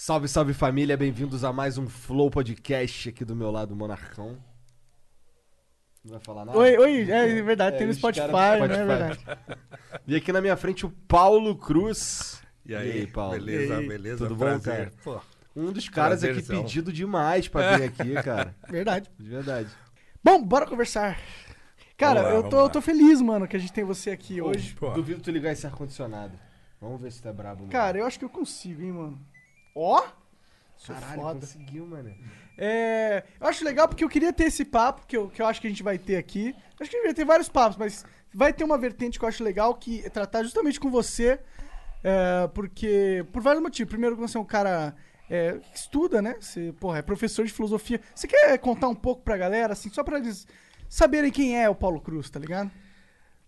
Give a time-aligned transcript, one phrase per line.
[0.00, 4.38] Salve, salve família, bem-vindos a mais um Flow Podcast aqui do meu lado, Monarcão.
[6.04, 6.56] Não vai falar nada?
[6.56, 8.26] Oi, oi, é verdade, É, tem no Spotify,
[8.60, 8.76] do né?
[8.78, 9.18] É verdade.
[10.06, 12.40] E aqui na minha frente o Paulo Cruz.
[12.64, 13.32] E aí, Paulo?
[13.32, 13.88] beleza, E aí?
[13.88, 14.90] beleza, Tudo bom, prazer.
[14.90, 14.92] cara?
[15.02, 15.20] Pô,
[15.56, 18.54] Um dos caras aqui pedido demais pra vir aqui, cara.
[18.68, 19.10] Verdade.
[19.18, 19.68] De verdade.
[20.22, 21.18] Bom, bora conversar.
[21.96, 24.76] Cara, lá, eu, tô, eu tô feliz, mano, que a gente tem você aqui hoje.
[24.76, 24.90] pô.
[24.90, 26.38] Duvido tu ligar esse ar-condicionado.
[26.80, 27.62] Vamos ver se tá brabo.
[27.62, 27.72] mano.
[27.72, 29.20] Cara, eu acho que eu consigo, hein, mano.
[29.78, 30.04] Ó!
[30.76, 31.40] Sou Caralho, foda.
[31.40, 32.14] conseguiu, mano.
[32.56, 35.60] É, eu acho legal porque eu queria ter esse papo que eu, que eu acho
[35.60, 36.54] que a gente vai ter aqui.
[36.80, 39.28] Acho que a gente vai ter vários papos, mas vai ter uma vertente que eu
[39.28, 41.40] acho legal que é tratar justamente com você.
[42.02, 43.90] é, porque, por vários motivos.
[43.90, 44.94] Primeiro, que você é um cara
[45.28, 46.36] é, que estuda, né?
[46.40, 48.00] Você, porra, é professor de filosofia.
[48.14, 50.46] Você quer contar um pouco pra galera, assim, só pra eles
[50.88, 52.70] saberem quem é o Paulo Cruz, tá ligado?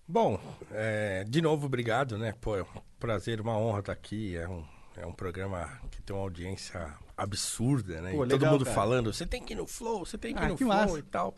[0.06, 0.40] Bom,
[0.72, 2.34] é, de novo, obrigado, né?
[2.40, 2.66] Pô, é um
[2.98, 4.36] prazer, uma honra estar aqui.
[4.36, 4.64] É um,
[4.96, 8.10] é um programa que tem uma audiência absurda, né?
[8.12, 8.74] Pô, e todo legal, mundo cara.
[8.74, 10.76] falando, você tem que ir no Flow, você tem que ir Ah, no que Flow
[10.76, 10.98] massa.
[10.98, 11.34] e tal.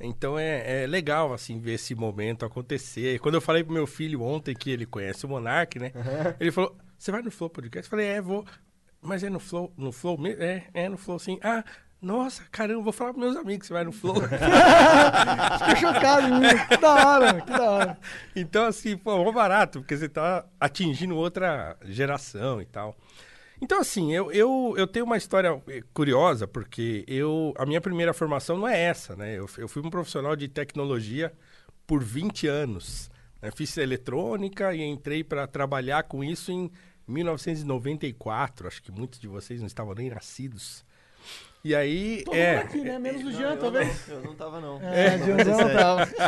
[0.00, 3.14] Então é, é legal, assim, ver esse momento acontecer.
[3.14, 5.92] E quando eu falei pro meu filho ontem que ele conhece o Monark, né?
[6.38, 7.86] Ele falou, você vai no Flow Podcast?
[7.86, 8.44] Eu falei, é, vou.
[9.00, 10.42] Mas é no Flow, no Flow mesmo?
[10.42, 11.38] É, é no Flow sim.
[11.42, 11.64] Ah,
[12.00, 14.14] nossa, caramba, vou falar pros meus amigos que você vai no Flow.
[15.58, 16.58] Fiquei chocado, menino.
[16.68, 17.98] Que da hora, que da hora.
[18.36, 22.96] Então, assim, pô, mó barato, porque você tá atingindo outra geração e tal.
[23.60, 28.14] Então, assim, eu, eu, eu tenho uma história eh, curiosa, porque eu a minha primeira
[28.14, 29.34] formação não é essa, né?
[29.36, 31.32] Eu, eu fui um profissional de tecnologia
[31.84, 33.10] por 20 anos.
[33.42, 33.50] né?
[33.50, 36.70] Fiz eletrônica e entrei para trabalhar com isso em
[37.08, 38.68] 1994.
[38.68, 40.84] Acho que muitos de vocês não estavam nem nascidos.
[41.64, 42.98] E aí, Todo é, mundo aqui, né?
[42.98, 44.08] Menos o Jean, talvez.
[44.08, 44.80] Eu não tava, não.
[44.80, 46.08] É, Jeanzão não tava.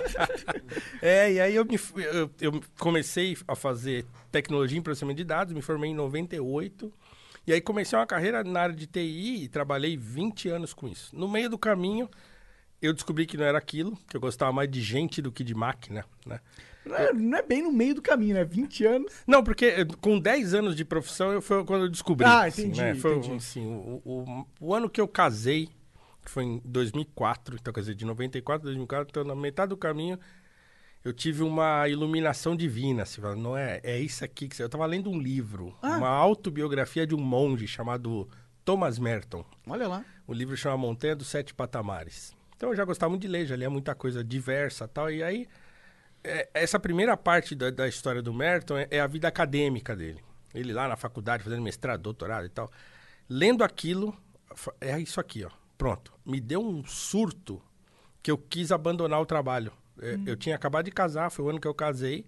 [1.02, 5.54] É, e aí eu, me, eu, eu comecei a fazer tecnologia em processamento de dados,
[5.54, 6.92] me formei em 98.
[7.46, 11.16] E aí comecei uma carreira na área de TI e trabalhei 20 anos com isso.
[11.16, 12.08] No meio do caminho,
[12.82, 15.54] eu descobri que não era aquilo, que eu gostava mais de gente do que de
[15.54, 16.41] máquina, né?
[16.91, 18.45] Não é, não é bem no meio do caminho, né?
[18.45, 19.12] 20 anos.
[19.27, 22.27] Não, porque eh, com 10 anos de profissão eu, foi quando eu descobri.
[22.27, 22.95] Ah, assim, entendi, né?
[22.95, 23.37] Foi, entendi.
[23.37, 25.69] assim, o, o, o ano que eu casei,
[26.25, 29.77] que foi em 2004, então quer dizer, de 94 a 2004, então na metade do
[29.77, 30.19] caminho
[31.03, 34.62] eu tive uma iluminação divina, assim, não é, é isso aqui que você...
[34.62, 35.97] Eu estava lendo um livro, Ah.
[35.97, 38.28] uma autobiografia de um monge chamado
[38.67, 39.43] Thomas Merton.
[39.67, 40.05] Olha lá.
[40.27, 42.37] O livro chama Montanha dos Sete Patamares.
[42.55, 45.11] Então eu já gostava muito de ler, já lia muita coisa diversa e tal.
[45.11, 45.49] E aí,
[46.22, 50.22] é, essa primeira parte da, da história do Merton é, é a vida acadêmica dele.
[50.54, 52.70] Ele lá na faculdade, fazendo mestrado, doutorado e tal.
[53.28, 54.16] Lendo aquilo,
[54.80, 55.50] é isso aqui, ó.
[55.78, 56.12] Pronto.
[56.26, 57.62] Me deu um surto
[58.22, 59.72] que eu quis abandonar o trabalho.
[60.00, 62.26] É, Eu tinha acabado de casar, foi o ano que eu casei.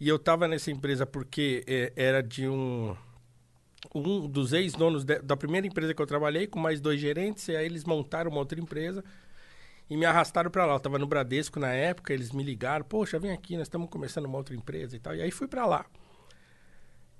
[0.00, 2.96] E eu estava nessa empresa porque é, era de um
[3.94, 7.64] um dos ex-donos da primeira empresa que eu trabalhei, com mais dois gerentes, e aí
[7.64, 9.04] eles montaram uma outra empresa
[9.88, 10.74] e me arrastaram para lá.
[10.74, 14.26] Eu tava no Bradesco na época, eles me ligaram, poxa, vem aqui, nós estamos começando
[14.26, 15.14] uma outra empresa e tal.
[15.14, 15.86] E aí fui para lá.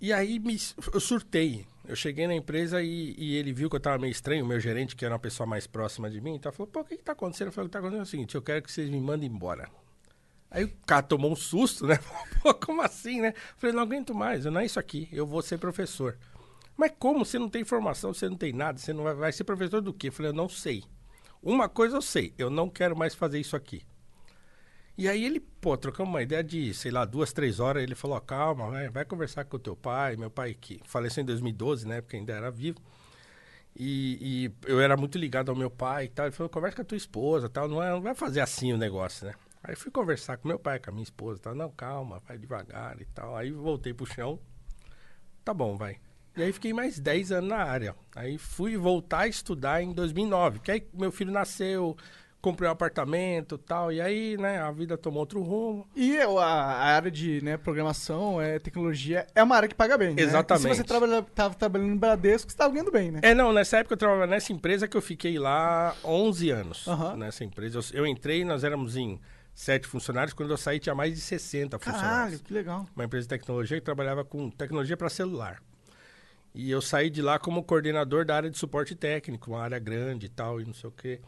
[0.00, 0.56] E aí me,
[0.92, 1.66] eu surtei.
[1.84, 4.60] Eu cheguei na empresa e, e ele viu que eu tava meio estranho, o meu
[4.60, 7.02] gerente, que era uma pessoa mais próxima de mim, então falou, pô, o que que
[7.02, 7.48] tá acontecendo?
[7.48, 9.28] Eu falei, o que tá acontecendo é o seguinte, eu quero que vocês me mandem
[9.28, 9.68] embora.
[10.50, 11.98] Aí o cara tomou um susto, né?
[12.42, 13.34] Pô, como assim, né?
[13.56, 16.16] Falei, não aguento mais, não é isso aqui, eu vou ser professor.
[16.76, 17.24] Mas como?
[17.24, 19.92] Você não tem formação, você não tem nada, você não vai, vai ser professor do
[19.92, 20.10] quê?
[20.10, 20.84] Falei, eu não sei.
[21.48, 23.80] Uma coisa eu sei, eu não quero mais fazer isso aqui.
[24.98, 28.20] E aí ele, pô, trocamos uma ideia de, sei lá, duas, três horas, ele falou,
[28.20, 32.02] calma, vai, vai conversar com o teu pai, meu pai que faleceu em 2012, né,
[32.02, 32.78] porque ainda era vivo.
[33.74, 36.26] E, e eu era muito ligado ao meu pai e tal.
[36.26, 38.76] Ele falou, conversa com a tua esposa tal, não, é, não vai fazer assim o
[38.76, 39.34] negócio, né?
[39.62, 41.54] Aí fui conversar com meu pai, com a minha esposa e tal.
[41.54, 43.34] Não, calma, vai devagar e tal.
[43.34, 44.38] Aí voltei pro chão.
[45.44, 45.98] Tá bom, vai.
[46.38, 47.94] E aí fiquei mais 10 anos na área.
[48.14, 50.60] Aí fui voltar a estudar em 2009.
[50.60, 51.96] Que aí meu filho nasceu,
[52.40, 53.92] comprei um apartamento e tal.
[53.92, 55.86] E aí, né, a vida tomou outro rumo.
[55.94, 60.14] E a, a área de né, programação, é, tecnologia, é uma área que paga bem.
[60.14, 60.22] né?
[60.22, 60.66] Exatamente.
[60.66, 63.20] E se você trabalha, tava trabalhando no Bradesco, você tava ganhando bem, né?
[63.22, 66.86] É, não, nessa época eu trabalhava nessa empresa que eu fiquei lá 11 anos.
[66.88, 67.16] Aham.
[67.16, 67.78] Nessa empresa.
[67.78, 69.20] Eu, eu entrei, nós éramos em
[69.54, 70.32] sete funcionários.
[70.32, 72.10] Quando eu saí, tinha mais de 60 funcionários.
[72.12, 72.86] Caralho, que legal.
[72.94, 75.60] Uma empresa de tecnologia que trabalhava com tecnologia para celular.
[76.58, 80.26] E eu saí de lá como coordenador da área de suporte técnico, uma área grande
[80.26, 81.20] e tal, e não sei o quê.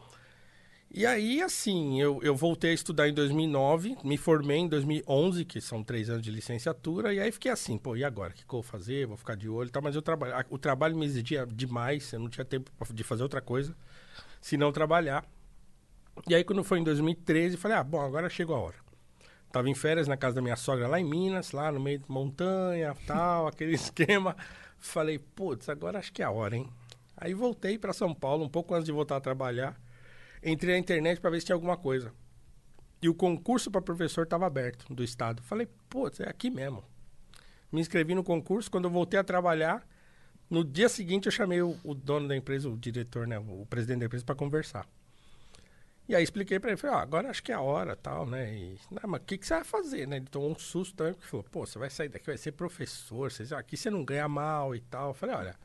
[0.93, 5.61] E aí, assim, eu, eu voltei a estudar em 2009, me formei em 2011, que
[5.61, 8.31] são três anos de licenciatura, e aí fiquei assim, pô, e agora?
[8.33, 9.07] O que, que eu vou fazer?
[9.07, 12.11] Vou ficar de olho e tal, mas eu trabalho, a- o trabalho me exigia demais,
[12.11, 13.73] eu não tinha tempo de fazer outra coisa,
[14.41, 15.25] se não trabalhar.
[16.27, 18.75] E aí, quando foi em 2013, falei, ah, bom, agora chegou a hora.
[19.51, 22.09] Tava em férias na casa da minha sogra lá em Minas, lá no meio de
[22.09, 24.35] montanha, tal, aquele esquema.
[24.81, 26.67] Falei, putz, agora acho que é a hora, hein?
[27.15, 29.79] Aí voltei para São Paulo, um pouco antes de voltar a trabalhar.
[30.43, 32.11] Entrei na internet para ver se tinha alguma coisa.
[32.99, 35.41] E o concurso para professor estava aberto do estado.
[35.43, 36.83] Falei, putz, é aqui mesmo.
[37.71, 38.71] Me inscrevi no concurso.
[38.71, 39.87] Quando eu voltei a trabalhar,
[40.49, 43.99] no dia seguinte eu chamei o, o dono da empresa, o diretor, né, o presidente
[43.99, 44.87] da empresa, para conversar.
[46.11, 48.53] E aí expliquei para ele, falei, ó, agora acho que é a hora, tal, né?
[48.53, 50.17] E, não, mas o que, que você vai fazer, né?
[50.17, 53.31] Ele tomou um susto também, porque falou, pô, você vai sair daqui, vai ser professor,
[53.31, 55.11] você, aqui você não ganha mal e tal.
[55.11, 55.55] Eu falei, olha,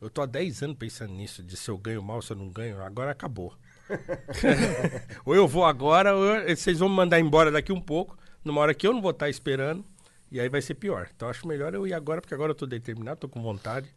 [0.00, 2.48] eu tô há 10 anos pensando nisso, de se eu ganho mal, se eu não
[2.48, 3.56] ganho, agora acabou.
[5.24, 8.60] ou eu vou agora, ou eu- vocês vão me mandar embora daqui um pouco, numa
[8.60, 9.84] hora que eu não vou estar esperando,
[10.30, 11.08] e aí vai ser pior.
[11.14, 13.88] Então acho melhor eu ir agora, porque agora eu tô determinado, tô com vontade.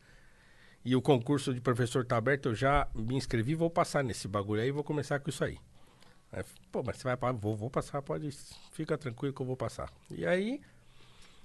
[0.85, 4.61] E o concurso de professor tá aberto, eu já me inscrevi, vou passar nesse bagulho
[4.61, 5.57] aí e vou começar com isso aí.
[6.31, 8.29] Aí, Pô, mas você vai para vou, vou passar, pode,
[8.71, 9.89] fica tranquilo que eu vou passar.
[10.11, 10.61] E aí,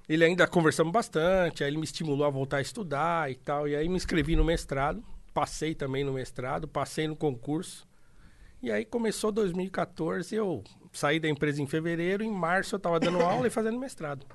[0.08, 3.76] ele ainda conversamos bastante, aí ele me estimulou a voltar a estudar e tal, e
[3.76, 5.02] aí me inscrevi no mestrado,
[5.32, 7.86] passei também no mestrado, passei no concurso.
[8.60, 10.62] E aí começou 2014, eu
[10.92, 14.26] saí da empresa em fevereiro, em março eu tava dando aula e fazendo mestrado.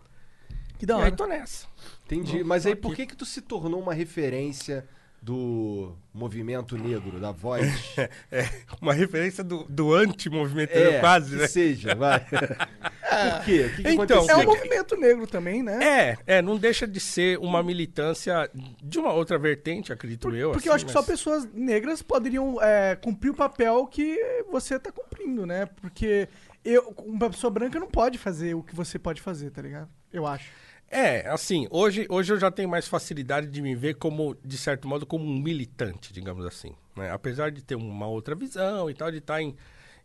[0.80, 1.16] Que da E aí hora.
[1.16, 1.68] tô nessa.
[2.06, 2.44] Entendi.
[2.44, 4.88] Mas aí por que que tu se tornou uma referência
[5.22, 7.66] do movimento negro, da voz?
[8.32, 8.46] É,
[8.82, 11.48] uma referência do, do anti-movimento, É, quase, que né?
[11.48, 12.20] seja, vai.
[12.30, 13.66] por quê?
[13.66, 14.30] O que, que Então, aconteceu?
[14.30, 15.80] É um movimento negro também, né?
[16.28, 18.50] É, é, não deixa de ser uma militância
[18.84, 20.52] de uma outra vertente, acredito eu.
[20.52, 24.18] Porque assim, eu acho que só mas- pessoas negras poderiam é, cumprir o papel que
[24.52, 25.66] você tá cumprindo, né?
[25.82, 26.28] Porque
[26.64, 29.90] eu, uma pessoa branca não pode fazer o que você pode fazer, tá ligado?
[30.12, 30.50] Eu acho.
[30.90, 34.88] É, assim, hoje, hoje eu já tenho mais facilidade de me ver como, de certo
[34.88, 36.74] modo, como um militante, digamos assim.
[36.96, 37.12] né?
[37.12, 39.56] Apesar de ter uma outra visão e tal, de estar em,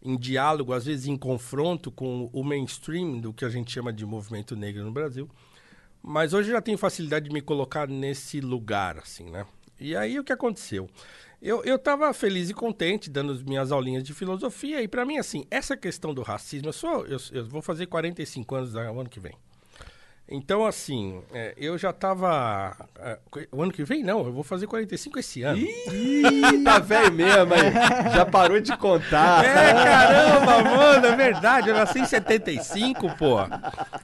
[0.02, 4.04] em diálogo, às vezes em confronto com o mainstream do que a gente chama de
[4.04, 5.28] movimento negro no Brasil.
[6.02, 9.46] Mas hoje eu já tenho facilidade de me colocar nesse lugar, assim, né?
[9.78, 10.90] E aí o que aconteceu?
[11.40, 15.18] Eu, eu tava feliz e contente dando as minhas aulinhas de filosofia, e para mim,
[15.18, 17.06] assim, essa questão do racismo, eu sou.
[17.06, 19.34] Eu, eu vou fazer 45 anos no ano que vem.
[20.28, 22.74] Então, assim, é, eu já tava.
[22.98, 23.18] é,
[23.50, 25.58] o ano que vem, não, eu vou fazer 45 esse ano.
[25.58, 27.70] Ih, tá velho mesmo aí.
[28.14, 29.44] Já parou de contar.
[29.44, 31.68] É, caramba, mano, é verdade.
[31.68, 33.40] Eu nasci em 75, pô.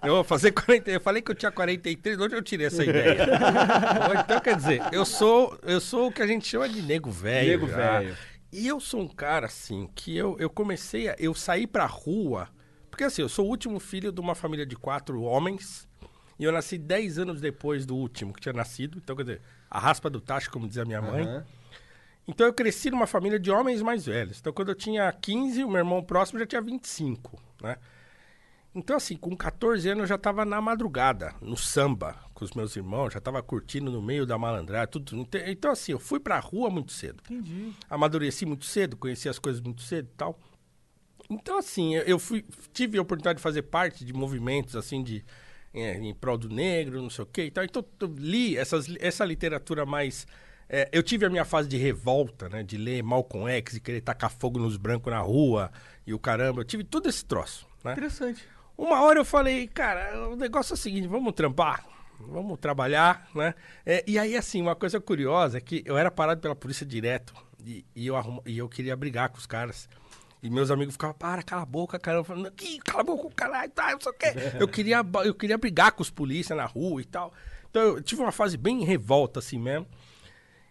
[0.03, 0.91] Eu vou fazer 40.
[0.91, 3.26] Eu falei que eu tinha 43, onde eu tirei essa ideia?
[4.21, 7.49] então, quer dizer, eu sou, eu sou o que a gente chama de nego velho.
[7.49, 8.14] Nego velho.
[8.53, 11.17] E eu sou um cara, assim, que eu, eu comecei a.
[11.19, 12.49] Eu saí pra rua.
[12.91, 15.88] Porque, assim, eu sou o último filho de uma família de quatro homens.
[16.38, 18.99] E eu nasci 10 anos depois do último que tinha nascido.
[18.99, 19.40] Então, quer dizer,
[19.70, 21.23] a raspa do tacho, como dizia minha mãe.
[21.25, 21.44] Aham.
[22.31, 24.38] Então eu cresci numa família de homens mais velhos.
[24.38, 27.76] Então quando eu tinha 15, o meu irmão próximo já tinha 25, né?
[28.75, 32.76] Então assim, com 14 anos eu já estava na madrugada, no samba, com os meus
[32.76, 35.17] irmãos, já estava curtindo no meio da malandragem, tudo.
[35.17, 37.23] Então- Então assim, eu fui pra rua muito cedo.
[37.31, 37.73] Entendi.
[37.88, 40.38] Amadureci muito cedo, conheci as coisas muito cedo e tal.
[41.30, 45.25] Então assim, eu fui, tive a oportunidade de fazer parte de movimentos assim de
[45.75, 47.65] é, em prol do negro, não sei o quê e tal.
[47.65, 50.27] Então eu li essas, essa literatura mais
[50.69, 52.63] é, eu tive a minha fase de revolta, né?
[52.63, 55.71] De ler Malcolm X e querer tacar fogo nos brancos na rua
[56.07, 56.61] e o caramba.
[56.61, 57.93] Eu tive todo esse troço, né?
[57.93, 58.45] Interessante.
[58.77, 61.85] Uma hora eu falei, cara, o negócio é o seguinte, vamos trampar,
[62.21, 63.55] vamos trabalhar, né?
[63.85, 67.35] É, e aí, assim, uma coisa curiosa é que eu era parado pela polícia direto
[67.65, 69.89] e, e eu, arrumo- e eu queria brigar com os caras.
[70.42, 72.25] E meus amigos ficavam, para, cala a boca, caramba.
[72.25, 74.26] Falando, que cala a boca, caralho, tá, não sei o quê.
[74.61, 77.33] Eu queria, eu queria brigar com os polícias na rua e tal.
[77.71, 79.87] Então eu tive uma fase bem revolta, assim mesmo.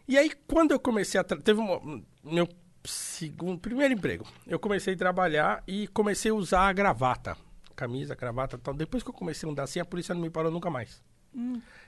[0.07, 1.23] E aí, quando eu comecei a.
[1.23, 2.47] Teve um, meu
[2.85, 4.25] segundo, primeiro emprego.
[4.45, 7.37] Eu comecei a trabalhar e comecei a usar a gravata.
[7.75, 8.73] Camisa, gravata e tal.
[8.73, 11.01] Depois que eu comecei a andar assim, a polícia não me parou nunca mais.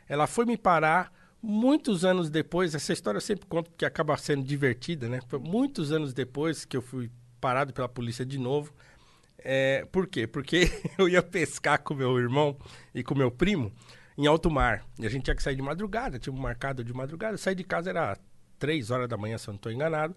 [0.08, 2.76] Ela foi me parar muitos anos depois.
[2.76, 5.22] Essa história eu sempre conto porque acaba sendo divertida, né?
[5.28, 7.10] Foi muitos anos depois que eu fui
[7.40, 8.74] parado pela polícia de novo.
[9.40, 10.28] É, por quê?
[10.28, 12.58] Porque eu ia pescar com meu irmão
[12.94, 13.72] e com meu primo
[14.18, 14.86] em alto mar.
[15.00, 17.38] E a gente tinha que sair de madrugada, tinha um marcado de madrugada.
[17.38, 18.18] Saí de casa, era
[18.58, 20.16] três horas da manhã, se eu não estou enganado.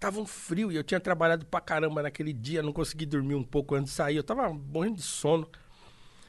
[0.00, 3.44] Tava um frio e eu tinha trabalhado pra caramba naquele dia, não consegui dormir um
[3.44, 4.16] pouco antes de sair.
[4.16, 5.48] Eu tava morrendo de sono.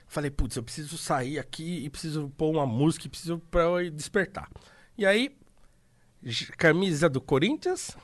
[0.05, 4.47] Falei, putz, eu preciso sair aqui e preciso pôr uma música preciso pra eu despertar.
[4.95, 5.35] E aí,
[6.57, 7.97] camisa do Corinthians,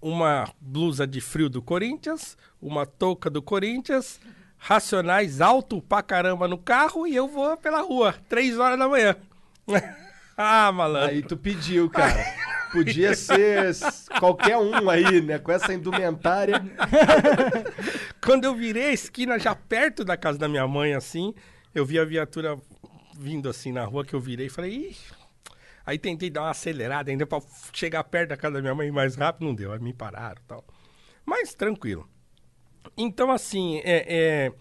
[0.00, 4.20] uma blusa de frio do Corinthians, uma touca do Corinthians,
[4.56, 9.16] racionais alto pra caramba no carro e eu vou pela rua, três horas da manhã.
[10.36, 11.10] ah, malandro.
[11.10, 12.48] Aí tu pediu, cara.
[12.72, 13.74] Podia ser
[14.18, 15.38] qualquer um aí, né?
[15.38, 16.62] Com essa indumentária.
[18.20, 21.34] Quando eu virei a esquina, já perto da casa da minha mãe, assim,
[21.74, 22.58] eu vi a viatura
[23.18, 24.96] vindo assim na rua que eu virei e falei, Ih.
[25.88, 27.40] Aí tentei dar uma acelerada ainda pra
[27.72, 29.72] chegar perto da casa da minha mãe mais rápido, não deu.
[29.72, 30.62] Aí me pararam e tal.
[31.24, 32.06] Mas tranquilo.
[32.94, 34.52] Então, assim, é, é...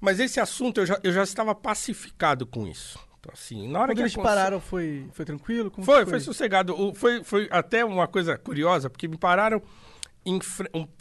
[0.00, 2.98] Mas esse assunto eu já, eu já estava pacificado com isso.
[3.20, 5.72] Então, assim, na hora Quando que eles pararam, foi, foi tranquilo?
[5.84, 6.74] Foi, que foi sossegado.
[6.74, 9.62] O- foi, foi até uma coisa curiosa, porque me pararam
[10.24, 10.38] em,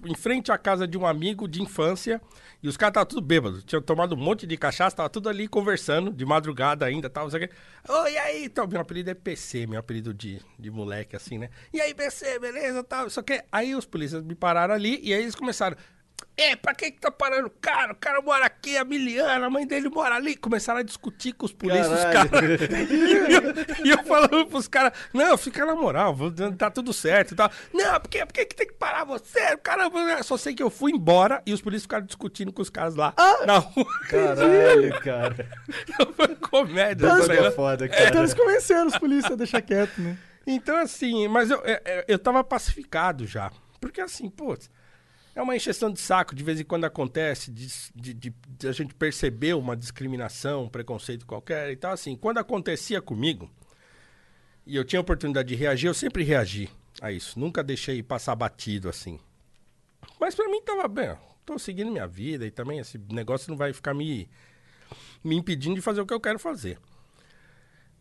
[0.05, 2.21] em frente à casa de um amigo de infância
[2.61, 3.63] e os caras estavam tudo bêbados.
[3.63, 7.31] Tinham tomado um monte de cachaça, tava tudo ali conversando, de madrugada ainda, tal, não
[7.31, 7.49] sei
[7.87, 8.45] o e aí?
[8.45, 11.49] Então, meu apelido é PC, meu apelido de, de moleque, assim, né?
[11.73, 15.21] E aí, PC, beleza, tal, só que aí os polícias me pararam ali e aí
[15.21, 15.77] eles começaram...
[16.35, 17.93] É, pra que que tá parando o cara?
[17.93, 20.35] O cara mora aqui, a Miliana, a mãe dele mora ali.
[20.35, 22.31] Começaram a discutir com os polícias, os caras...
[22.89, 27.33] e, eu, e eu falando pros caras, não, fica na moral, vou- tá tudo certo
[27.33, 27.51] e tal.
[27.73, 29.55] Não, porque, porque que tem que parar você?
[29.57, 32.69] Caramba, eu só sei que eu fui embora e os polícias ficaram discutindo com os
[32.69, 33.13] caras lá
[33.45, 33.85] na rua.
[34.09, 35.47] Caralho, cara.
[36.15, 37.07] Foi comédia.
[37.19, 38.17] Isso aí, é foda, Então cara.
[38.19, 40.17] eles convenceram os polícias a deixar quieto, né?
[40.45, 43.51] Então, assim, mas eu, é- é- eu tava pacificado já.
[43.79, 44.69] Porque, assim, putz,
[45.35, 48.71] é uma encheção de saco, de vez em quando acontece, de, de, de- de a
[48.71, 51.71] gente perceber uma discriminação, um preconceito qualquer.
[51.71, 53.49] Então, assim, quando acontecia comigo,
[54.65, 56.69] e eu tinha a oportunidade de reagir, eu sempre reagi
[57.01, 57.39] a isso.
[57.39, 59.19] Nunca deixei passar batido, assim.
[60.19, 63.73] Mas pra mim tava bem, tô seguindo minha vida e também esse negócio não vai
[63.73, 64.29] ficar me,
[65.23, 66.77] me impedindo de fazer o que eu quero fazer.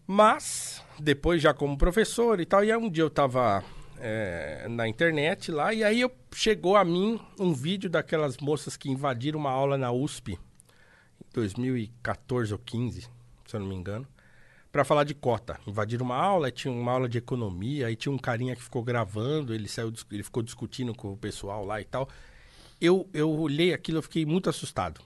[0.07, 3.65] Mas, depois já como professor e tal, e aí um dia eu tava
[4.05, 8.91] é, na internet lá, e aí eu, chegou a mim um vídeo daquelas moças que
[8.91, 13.09] invadiram uma aula na USP, em 2014 ou 15, se
[13.55, 14.05] eu não me engano,
[14.73, 15.61] para falar de cota.
[15.69, 19.55] Invadiram uma aula, tinha uma aula de economia, aí tinha um carinha que ficou gravando,
[19.55, 22.09] ele saiu, ele ficou discutindo com o pessoal lá e tal.
[22.81, 25.01] Eu, eu olhei aquilo, eu fiquei muito assustado.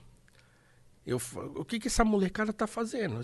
[1.07, 1.21] Eu,
[1.55, 3.21] o que, que essa molecada tá fazendo?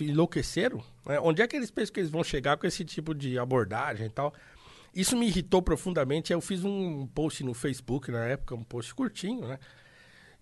[0.00, 0.84] Enlouqueceram?
[1.06, 4.06] É, onde é que eles pensam que eles vão chegar com esse tipo de abordagem
[4.06, 4.34] e tal?
[4.96, 6.32] Isso me irritou profundamente.
[6.32, 9.58] Eu fiz um post no Facebook na época, um post curtinho, né?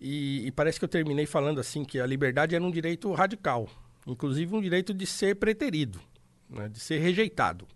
[0.01, 3.69] E, e parece que eu terminei falando assim que a liberdade era um direito radical,
[4.07, 6.01] inclusive um direito de ser preterido,
[6.49, 6.69] né?
[6.69, 7.67] de ser rejeitado.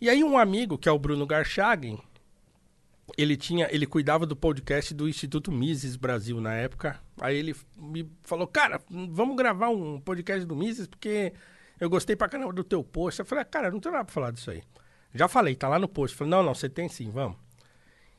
[0.00, 1.98] E aí um amigo, que é o Bruno Garchagen,
[3.18, 6.98] ele tinha, ele cuidava do podcast do Instituto Mises Brasil na época.
[7.20, 11.34] Aí ele me falou, cara, vamos gravar um podcast do Mises porque
[11.78, 13.20] eu gostei pra caramba do teu post.
[13.20, 14.62] Eu falei, ah, cara, não tenho nada pra falar disso aí.
[15.14, 16.16] Já falei, tá lá no post.
[16.16, 17.36] Falei, não, não, você tem sim, vamos.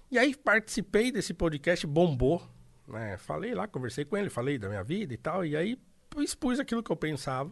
[0.10, 2.42] E aí participei desse podcast, bombou.
[2.88, 3.18] Né?
[3.18, 5.46] Falei lá, conversei com ele, falei da minha vida e tal.
[5.46, 5.78] E aí
[6.18, 7.52] expus aquilo que eu pensava.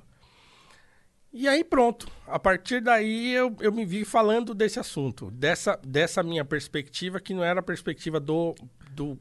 [1.31, 2.07] E aí pronto.
[2.27, 7.33] A partir daí eu, eu me vi falando desse assunto, dessa, dessa minha perspectiva, que
[7.33, 8.55] não era a perspectiva do,
[8.91, 9.19] do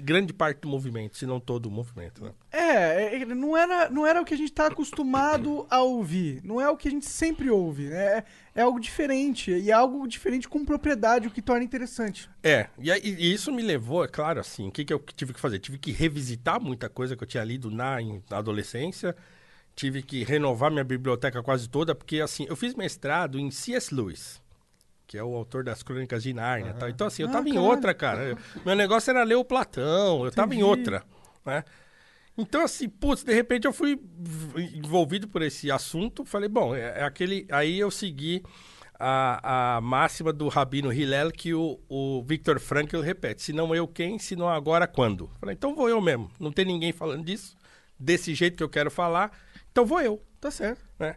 [0.00, 2.22] grande parte do movimento, se não todo o movimento.
[2.22, 2.32] Né?
[2.50, 6.40] É, é, não era, não era o que a gente tá acostumado a ouvir.
[6.44, 7.88] Não é o que a gente sempre ouve.
[7.88, 7.96] né?
[7.96, 8.24] É,
[8.56, 9.50] é algo diferente.
[9.50, 12.28] E é algo diferente com propriedade, o que torna interessante.
[12.42, 15.40] É, e, e isso me levou, é claro, assim, o que, que eu tive que
[15.40, 15.58] fazer?
[15.58, 17.98] Tive que revisitar muita coisa que eu tinha lido na,
[18.30, 19.14] na adolescência,
[19.74, 23.94] tive que renovar minha biblioteca quase toda, porque, assim, eu fiz mestrado em C.S.
[23.94, 24.40] Lewis,
[25.08, 26.70] que é o autor das Crônicas de Nárnia.
[26.70, 26.88] e tal.
[26.88, 27.70] Então, assim, eu Ah, tava em caralho.
[27.70, 28.22] outra, cara.
[28.24, 30.70] Eu- meu negócio era ler o Platão, eu tava em Entendi.
[30.70, 31.02] outra,
[31.44, 31.64] né?
[32.36, 33.98] Então, assim, putz, de repente eu fui
[34.74, 36.24] envolvido por esse assunto.
[36.24, 37.46] Falei, bom, é, é aquele.
[37.50, 38.42] Aí eu segui
[38.98, 43.88] a, a máxima do Rabino Hillel que o, o Victor Frankl repete: se não eu
[43.88, 45.28] quem, se não agora quando?
[45.40, 46.30] Falei, então vou eu mesmo.
[46.38, 47.56] Não tem ninguém falando disso,
[47.98, 49.32] desse jeito que eu quero falar,
[49.72, 50.22] então vou eu.
[50.40, 50.84] Tá certo.
[50.98, 51.16] Né?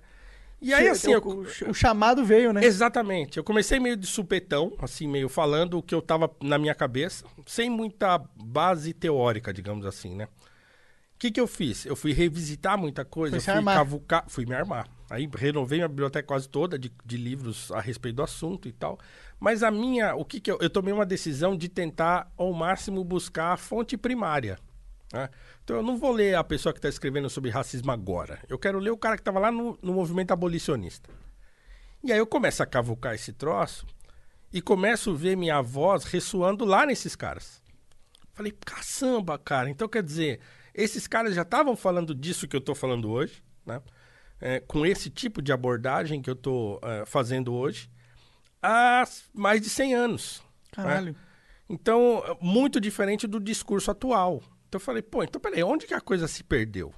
[0.61, 2.63] E aí, assim, o, eu, o- chamado veio, né?
[2.63, 3.37] Exatamente.
[3.37, 7.25] Eu comecei meio de supetão, assim, meio falando o que eu tava na minha cabeça,
[7.47, 10.25] sem muita base teórica, digamos assim, né?
[10.25, 11.85] O que, que eu fiz?
[11.85, 13.75] Eu fui revisitar muita coisa, fui armar.
[13.77, 14.87] cavucar, fui me armar.
[15.09, 18.97] Aí renovei minha biblioteca quase toda de, de livros a respeito do assunto e tal.
[19.39, 23.03] Mas a minha, o que que eu, eu tomei uma decisão de tentar ao máximo
[23.03, 24.57] buscar a fonte primária.
[25.11, 25.29] Né?
[25.63, 28.39] Então eu não vou ler a pessoa que está escrevendo sobre racismo agora.
[28.47, 31.09] Eu quero ler o cara que estava lá no, no movimento abolicionista.
[32.03, 33.85] E aí eu começo a cavucar esse troço
[34.51, 37.61] e começo a ver minha voz ressoando lá nesses caras.
[38.33, 39.69] Falei, caçamba, cara.
[39.69, 40.39] Então quer dizer,
[40.73, 43.81] esses caras já estavam falando disso que eu tô falando hoje, né?
[44.39, 47.91] É, com esse tipo de abordagem que eu tô é, fazendo hoje.
[48.61, 49.03] há
[49.33, 50.43] mais de 100 anos.
[50.75, 50.83] né?
[50.83, 51.15] Caralho.
[51.69, 54.41] Então, muito diferente do discurso atual.
[54.71, 56.93] Então eu falei, pô, então peraí, onde que a coisa se perdeu?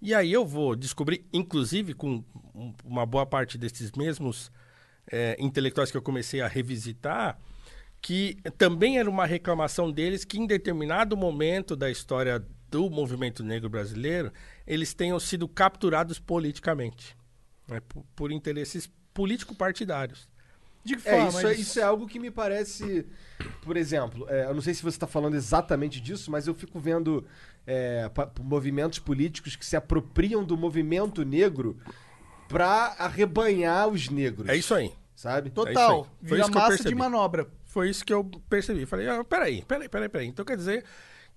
[0.00, 2.22] E aí eu vou descobrir, inclusive com
[2.54, 4.48] um- uma boa parte desses mesmos
[5.10, 7.36] é, intelectuais que eu comecei a revisitar,
[8.00, 12.38] que também era uma reclamação deles que em determinado momento da história
[12.70, 14.32] do movimento negro brasileiro,
[14.64, 17.16] eles tenham sido capturados politicamente,
[17.68, 20.28] né, por, por interesses político-partidários.
[20.84, 21.28] De que É, forma?
[21.28, 23.06] isso, é, isso é algo que me parece.
[23.62, 26.78] Por exemplo, é, eu não sei se você está falando exatamente disso, mas eu fico
[26.78, 27.24] vendo
[27.66, 28.10] é,
[28.42, 31.78] movimentos políticos que se apropriam do movimento negro
[32.48, 34.48] pra arrebanhar os negros.
[34.48, 34.92] É isso aí.
[35.16, 35.48] Sabe?
[35.48, 36.02] É Total.
[36.02, 36.28] aí.
[36.28, 37.46] Foi Vira isso que eu massa de manobra.
[37.64, 38.84] Foi isso que eu percebi.
[38.84, 40.26] Falei, ah, peraí, peraí, peraí, peraí.
[40.28, 40.84] Então quer dizer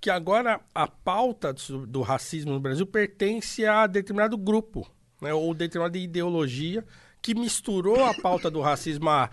[0.01, 4.87] que agora a pauta do, do racismo no Brasil pertence a determinado grupo,
[5.21, 5.33] né?
[5.33, 6.83] Ou determinada ideologia
[7.27, 9.29] que misturou a pauta do racismo a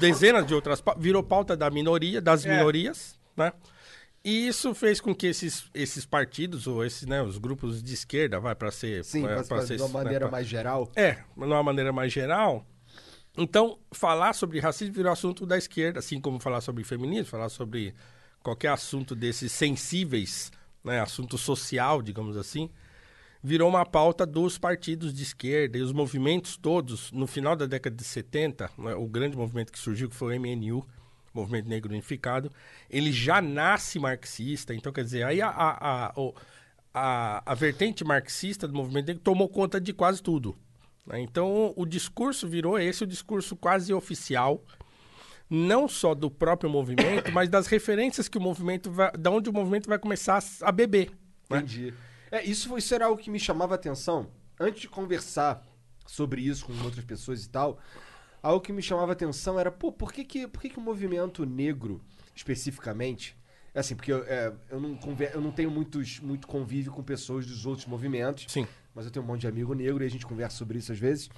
[0.00, 2.50] dezenas de outras virou pauta da minoria, das É.
[2.56, 3.52] minorias, né?
[4.24, 8.40] E isso fez com que esses, esses partidos, ou esses, né, os grupos de esquerda,
[8.40, 9.04] vai para ser...
[9.04, 10.90] Sim, pra pra- ser- de uma né, maneira pra- mais geral.
[10.96, 12.66] é, de uma maneira mais geral.
[13.38, 17.94] Então, falar sobre racismo virou assunto da esquerda, assim como falar sobre feminismo, falar sobre
[18.42, 20.50] qualquer assunto desses sensíveis,
[20.82, 22.68] né, assunto social, digamos assim,
[23.42, 27.96] virou uma pauta dos partidos de esquerda e os movimentos todos, no final da década
[27.96, 30.86] de 70, né, o grande movimento que surgiu, que foi o MNU,
[31.32, 32.50] Movimento Negro Unificado,
[32.88, 36.12] ele já nasce marxista, então quer dizer, aí a, a, a,
[36.92, 40.56] a, a vertente marxista do movimento negro tomou conta de quase tudo.
[41.06, 41.20] né?
[41.20, 44.62] Então o discurso virou esse, o discurso quase oficial,
[45.48, 49.52] não só do próprio movimento, mas das referências que o movimento vai, da onde o
[49.52, 51.10] movimento vai começar a, a beber.
[51.48, 51.58] né?
[51.58, 51.94] Entendi.
[52.30, 54.28] É, isso, foi- isso era algo que me chamava a atenção.
[54.58, 55.66] Antes de conversar
[56.06, 57.78] sobre isso com outras pessoas e tal,
[58.42, 60.82] algo que me chamava a atenção era, pô, por que, que, por que, que o
[60.82, 62.00] movimento negro,
[62.34, 63.36] especificamente,
[63.74, 67.02] é assim, porque eu, é, eu, não, conver- eu não tenho muitos, muito convívio com
[67.02, 68.66] pessoas dos outros movimentos, Sim.
[68.94, 70.98] mas eu tenho um monte de amigo negro e a gente conversa sobre isso às
[70.98, 71.30] vezes.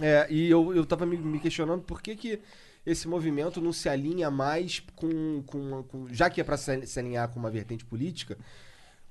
[0.00, 2.40] É, e eu, eu tava me, me questionando por que, que
[2.86, 5.42] esse movimento não se alinha mais com.
[5.46, 8.38] com, com- já que é para se, se alinhar com uma vertente política,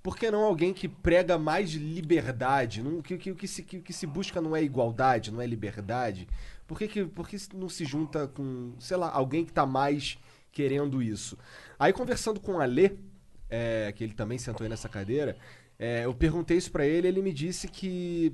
[0.02, 2.82] por que não alguém que prega mais liberdade?
[2.82, 5.42] Não, que, que, o que, se, que, o que se busca não é igualdade, não
[5.42, 6.28] é liberdade?
[6.66, 10.18] Por que, que, por que não se junta com, sei lá, alguém que tá mais
[10.52, 11.38] querendo isso?
[11.78, 12.92] Aí conversando com o Alê,
[13.50, 15.36] é, que ele também sentou aí nessa cadeira,
[15.78, 18.34] é, eu perguntei isso pra ele ele me disse que,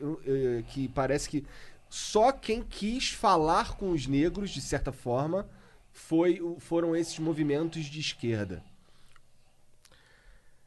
[0.00, 0.20] eu-
[0.68, 1.44] que parece que
[1.88, 5.48] só quem quis falar com os negros, de certa forma,
[5.92, 8.62] foi, o- foram esses movimentos de esquerda.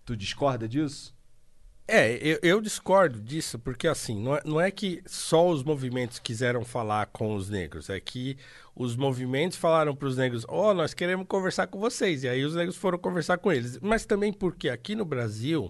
[0.08, 1.14] Tu discorda disso?
[1.86, 6.18] É, eu, eu discordo disso, porque assim, não é, não é que só os movimentos
[6.18, 8.38] quiseram falar com os negros, é que
[8.74, 12.56] os movimentos falaram para os negros, ó, nós queremos conversar com vocês, e aí os
[12.56, 13.80] negros foram conversar com eles.
[13.82, 15.70] Mas também porque aqui no Brasil,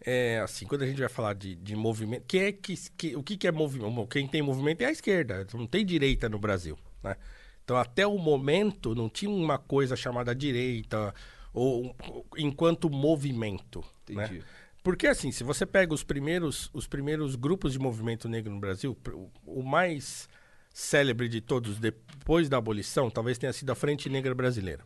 [0.00, 3.22] é, assim, quando a gente vai falar de, de movimento, quem é que, que- o
[3.22, 4.06] que, que é movimento?
[4.08, 7.14] Quem tem movimento é a esquerda, não tem direita no Brasil, né?
[7.62, 11.12] Então, até o momento, não tinha uma coisa chamada direita,
[11.56, 11.96] ou
[12.36, 14.24] enquanto movimento, né?
[14.26, 14.42] Entendi.
[14.82, 18.96] Porque assim, se você pega os primeiros, os primeiros grupos de movimento negro no Brasil,
[19.12, 20.28] o- o mais
[20.72, 24.84] célebre de todos depois da abolição, talvez tenha sido a Frente Negra Brasileira.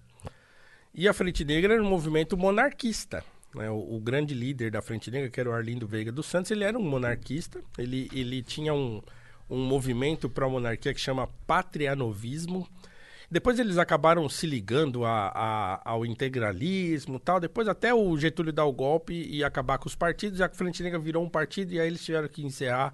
[0.94, 3.22] E a Frente Negra era um movimento monarquista.
[3.54, 3.68] né?
[3.70, 6.64] O, o grande líder da Frente Negra, que era o Arlindo Veiga dos Santos, ele
[6.64, 7.60] era um monarquista.
[7.76, 9.02] Ele, ele tinha um,
[9.50, 12.66] um movimento para a monarquia que chama patrianovismo.
[13.30, 17.38] Depois eles acabaram se ligando a- a- ao integralismo tal.
[17.38, 20.40] Depois até o Getúlio dar o golpe e acabar com os partidos.
[20.40, 22.92] E a Frente Negra virou um partido e aí eles tiveram que encerrar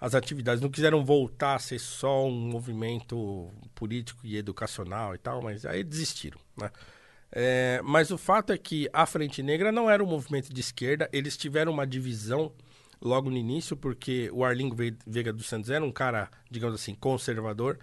[0.00, 0.60] as atividades.
[0.60, 5.84] Não quiseram voltar a ser só um movimento político e educacional e tal, mas aí
[5.84, 6.68] desistiram, né?
[7.34, 11.08] É, mas o fato é que a Frente Negra não era um movimento de esquerda,
[11.12, 12.52] eles tiveram uma divisão
[13.00, 16.94] logo no início, porque o Arlindo Ve- Veiga dos Santos era um cara, digamos assim,
[16.94, 17.78] conservador,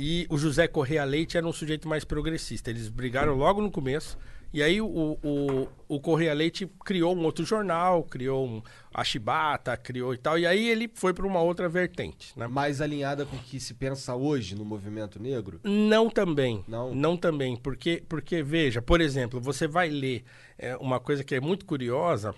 [0.00, 2.70] e o José Correia Leite era um sujeito mais progressista.
[2.70, 4.16] Eles brigaram logo no começo,
[4.52, 8.62] e aí o, o, o Correia Leite criou um outro jornal, criou um,
[8.94, 12.46] a Chibata, criou e tal, e aí ele foi para uma outra vertente, né?
[12.46, 15.58] Mais alinhada com o que se pensa hoje no movimento negro?
[15.64, 16.64] Não também.
[16.68, 16.94] Não?
[16.94, 17.56] Não também.
[17.56, 20.22] Porque, porque veja, por exemplo, você vai ler
[20.56, 22.32] é, uma coisa que é muito curiosa.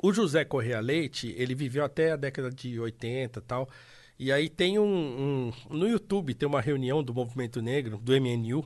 [0.00, 3.68] O José Correa Leite, ele viveu até a década de 80 e tal.
[4.18, 4.84] E aí tem um,
[5.70, 8.64] um- No YouTube tem uma reunião do movimento negro, do MNU.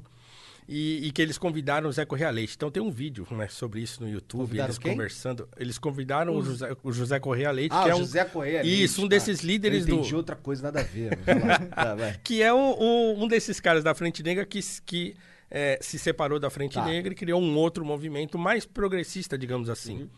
[0.68, 2.54] E, e que eles convidaram o Zé Correia Leite.
[2.56, 4.92] Então tem um vídeo né, sobre isso no YouTube, Convidaram eles quem?
[4.92, 5.48] conversando.
[5.58, 8.00] Eles convidaram o José, o José Correia Leite, Ah, que é o um.
[8.00, 9.08] José Correia Leite, Isso, um tá.
[9.10, 9.94] desses líderes Eu do.
[10.00, 11.18] entendi outra coisa, nada a ver.
[11.74, 15.16] Tá, que é o- um desses caras da Frente Negra que, que
[15.50, 16.84] é, se separou da Frente Tá.
[16.86, 20.08] Negra e criou um outro movimento mais progressista, digamos assim.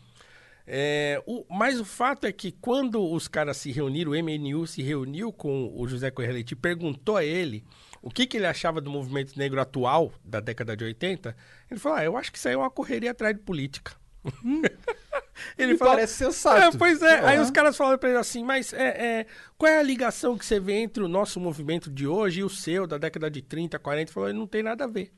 [0.67, 4.81] É, o, mas o fato é que quando os caras se reuniram, o MNU se
[4.81, 7.63] reuniu com o José Correia Leite e perguntou a ele
[8.01, 11.35] o que, que ele achava do movimento negro atual, da década de 80,
[11.69, 13.93] ele falou, ah, eu acho que isso aí é uma correria atrás de política.
[15.57, 16.75] ele Me parece sensato.
[16.75, 17.43] É, pois é, aí Aham.
[17.43, 19.25] os caras falaram pra ele assim, mas é, é,
[19.57, 22.49] qual é a ligação que você vê entre o nosso movimento de hoje e o
[22.49, 24.01] seu, da década de 30, 40?
[24.03, 25.11] Ele falou, não tem nada a ver.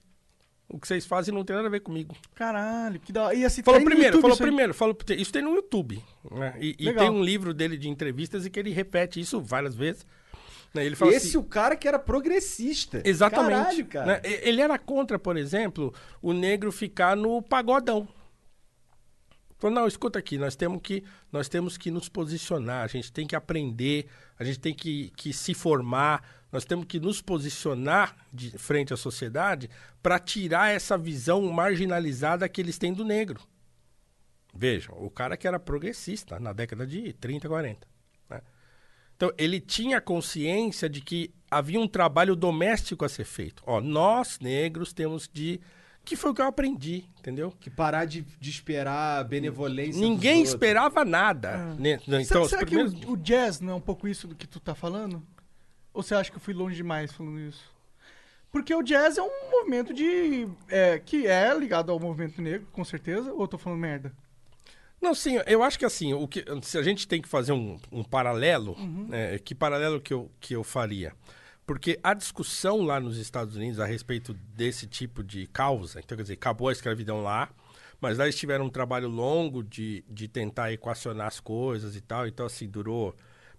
[0.70, 2.16] O que vocês fazem não tem nada a ver comigo.
[2.36, 3.36] Caralho, que da hora.
[3.36, 6.04] E assim, Falou primeiro, falou isso primeiro, falou, isso tem no YouTube.
[6.30, 6.56] né?
[6.60, 10.06] E, e tem um livro dele de entrevistas e que ele repete isso várias vezes.
[10.74, 10.86] né?
[10.86, 13.02] Ele fala Esse assim, o cara que era progressista.
[13.06, 13.86] Exatamente.
[13.86, 14.06] Caralho, cara.
[14.06, 14.22] né?
[14.24, 18.06] Ele era contra, por exemplo, o negro ficar no pagodão.
[19.60, 23.26] Falou, não, escuta aqui, nós temos que, nós temos que nos posicionar, a gente tem
[23.26, 24.06] que aprender,
[24.38, 28.98] a gente tem que, que se formar, nós temos que nos posicionar de frente à
[28.98, 29.70] sociedade
[30.02, 33.40] para tirar essa visão marginalizada que eles têm do negro.
[34.54, 37.88] Vejam, o cara que era progressista na década de 30, 40.
[38.30, 38.42] né?
[39.16, 43.62] Então, ele tinha consciência de que havia um trabalho doméstico a ser feito.
[43.66, 45.60] Ó, nós, negros, temos de.
[46.04, 47.52] Que foi o que eu aprendi, entendeu?
[47.60, 50.00] Que parar de, de esperar a benevolência.
[50.00, 51.76] Ninguém esperava nada.
[51.78, 52.00] né?
[52.00, 52.94] Será, Então, os será primeiros...
[52.94, 55.22] que o, o jazz não é um pouco isso do que tu tá falando?
[55.98, 57.74] Ou você acha que eu fui longe demais falando isso?
[58.52, 60.48] Porque o jazz é um movimento de.
[60.70, 64.14] é, que é ligado ao movimento negro, com certeza, ou eu tô falando merda?
[65.02, 67.80] Não, sim, eu acho que assim, o que, se a gente tem que fazer um,
[67.92, 68.78] um paralelo,
[69.10, 71.14] né, que paralelo que eu, que eu faria?
[71.66, 76.22] Porque a discussão lá nos Estados Unidos a respeito desse tipo de causa, então quer
[76.22, 77.50] dizer, acabou a escravidão lá,
[78.00, 82.28] mas lá eles tiveram um trabalho longo de, de tentar equacionar as coisas e tal,
[82.28, 83.16] então assim, durou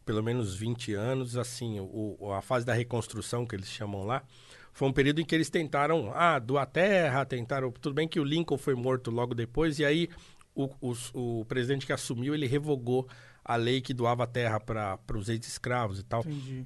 [0.08, 4.22] pelo menos 20 anos, assim, o, o- a fase da reconstrução que eles chamam lá,
[4.72, 8.24] foi um período em que eles tentaram, ah, doar terra, tentaram, tudo bem que o
[8.24, 10.08] Lincoln foi morto logo depois, e aí
[10.54, 13.06] o, os- o presidente que assumiu, ele revogou
[13.44, 16.20] a lei que doava terra para os ex-escravos e tal.
[16.20, 16.64] Entendi.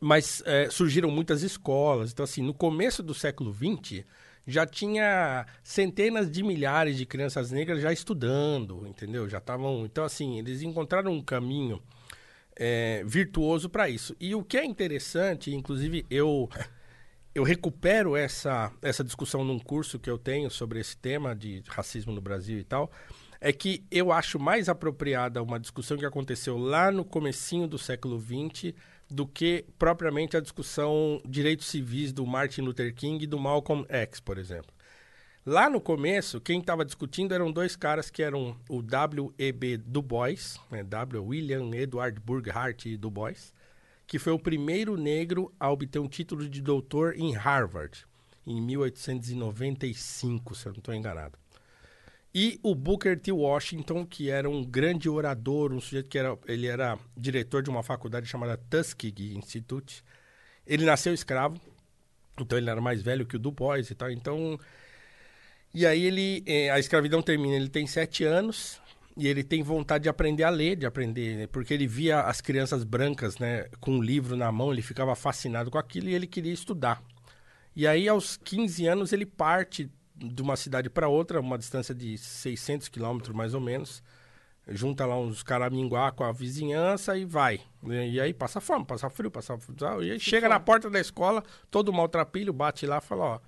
[0.00, 2.10] Mas é, surgiram muitas escolas.
[2.10, 4.04] Então, assim, no começo do século XX,
[4.44, 9.28] já tinha centenas de milhares de crianças negras já estudando, entendeu?
[9.28, 9.84] Já estavam.
[9.84, 11.80] Então, assim, eles encontraram um caminho
[12.56, 14.16] é, virtuoso para isso.
[14.20, 16.48] E o que é interessante, inclusive, eu.
[17.34, 22.12] Eu recupero essa, essa discussão num curso que eu tenho sobre esse tema de racismo
[22.12, 22.92] no Brasil e tal,
[23.40, 28.20] é que eu acho mais apropriada uma discussão que aconteceu lá no comecinho do século
[28.20, 28.74] XX
[29.10, 34.20] do que propriamente a discussão direitos civis do Martin Luther King e do Malcolm X,
[34.20, 34.72] por exemplo.
[35.44, 39.78] Lá no começo, quem estava discutindo eram dois caras que eram o W.E.B.
[39.78, 41.24] Du Bois, né, W.
[41.24, 43.52] William Edward Burghardt Du Bois,
[44.06, 48.06] que foi o primeiro negro a obter um título de doutor em Harvard,
[48.46, 51.36] em 1895, se eu não estou enganado.
[52.32, 53.32] E o Booker T.
[53.32, 57.82] Washington, que era um grande orador, um sujeito que era, ele era diretor de uma
[57.82, 60.04] faculdade chamada Tuskegee Institute.
[60.64, 61.60] Ele nasceu escravo,
[62.40, 64.08] então ele era mais velho que o Du Bois e tal.
[64.08, 64.56] Então,
[65.74, 68.80] e aí ele, eh, a escravidão termina, ele tem sete anos
[69.16, 72.40] e ele tem vontade de aprender a ler, de aprender, né, porque ele via as
[72.40, 76.26] crianças brancas, né, com um livro na mão, ele ficava fascinado com aquilo e ele
[76.26, 77.02] queria estudar.
[77.74, 82.18] E aí, aos 15 anos, ele parte de uma cidade para outra, uma distância de
[82.18, 84.02] 600 quilômetros mais ou menos,
[84.68, 87.60] junta lá uns caraminguá com a vizinhança e vai.
[87.82, 88.08] né?
[88.08, 91.42] E aí passa fome, passa frio, passa tal, e aí chega na porta da escola,
[91.70, 93.40] todo maltrapilho, bate lá e fala, ó,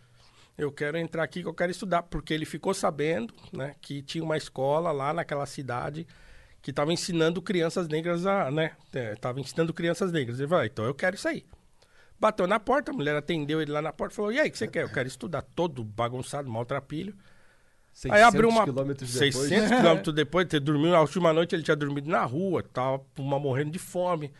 [0.57, 4.23] eu quero entrar aqui que eu quero estudar, porque ele ficou sabendo, né, que tinha
[4.23, 6.07] uma escola lá naquela cidade
[6.63, 8.73] que estava ensinando crianças negras a, né,
[9.13, 10.39] estava ensinando crianças negras.
[10.39, 11.45] Ele falou, ah, então eu quero isso aí.
[12.19, 14.57] Bateu na porta, a mulher atendeu ele lá na porta, falou, e aí, o que
[14.57, 14.85] você quer?
[14.85, 17.15] Eu quero estudar, todo bagunçado, maltrapilho.
[18.11, 18.65] Aí abriu uma.
[18.65, 19.35] quilômetros depois.
[19.35, 23.39] 600 quilômetros depois, ter dormido, a última noite ele tinha dormido na rua, tava uma
[23.39, 24.33] morrendo de fome.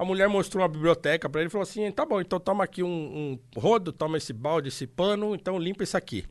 [0.00, 2.82] A mulher mostrou uma biblioteca pra ele e falou assim: tá bom, então toma aqui
[2.82, 6.24] um, um rodo, toma esse balde, esse pano, então limpa isso aqui.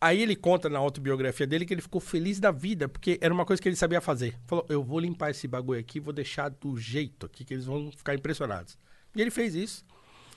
[0.00, 3.44] Aí ele conta na autobiografia dele que ele ficou feliz da vida, porque era uma
[3.44, 4.38] coisa que ele sabia fazer.
[4.46, 7.90] Falou: eu vou limpar esse bagulho aqui, vou deixar do jeito aqui que eles vão
[7.90, 8.78] ficar impressionados.
[9.16, 9.84] E ele fez isso.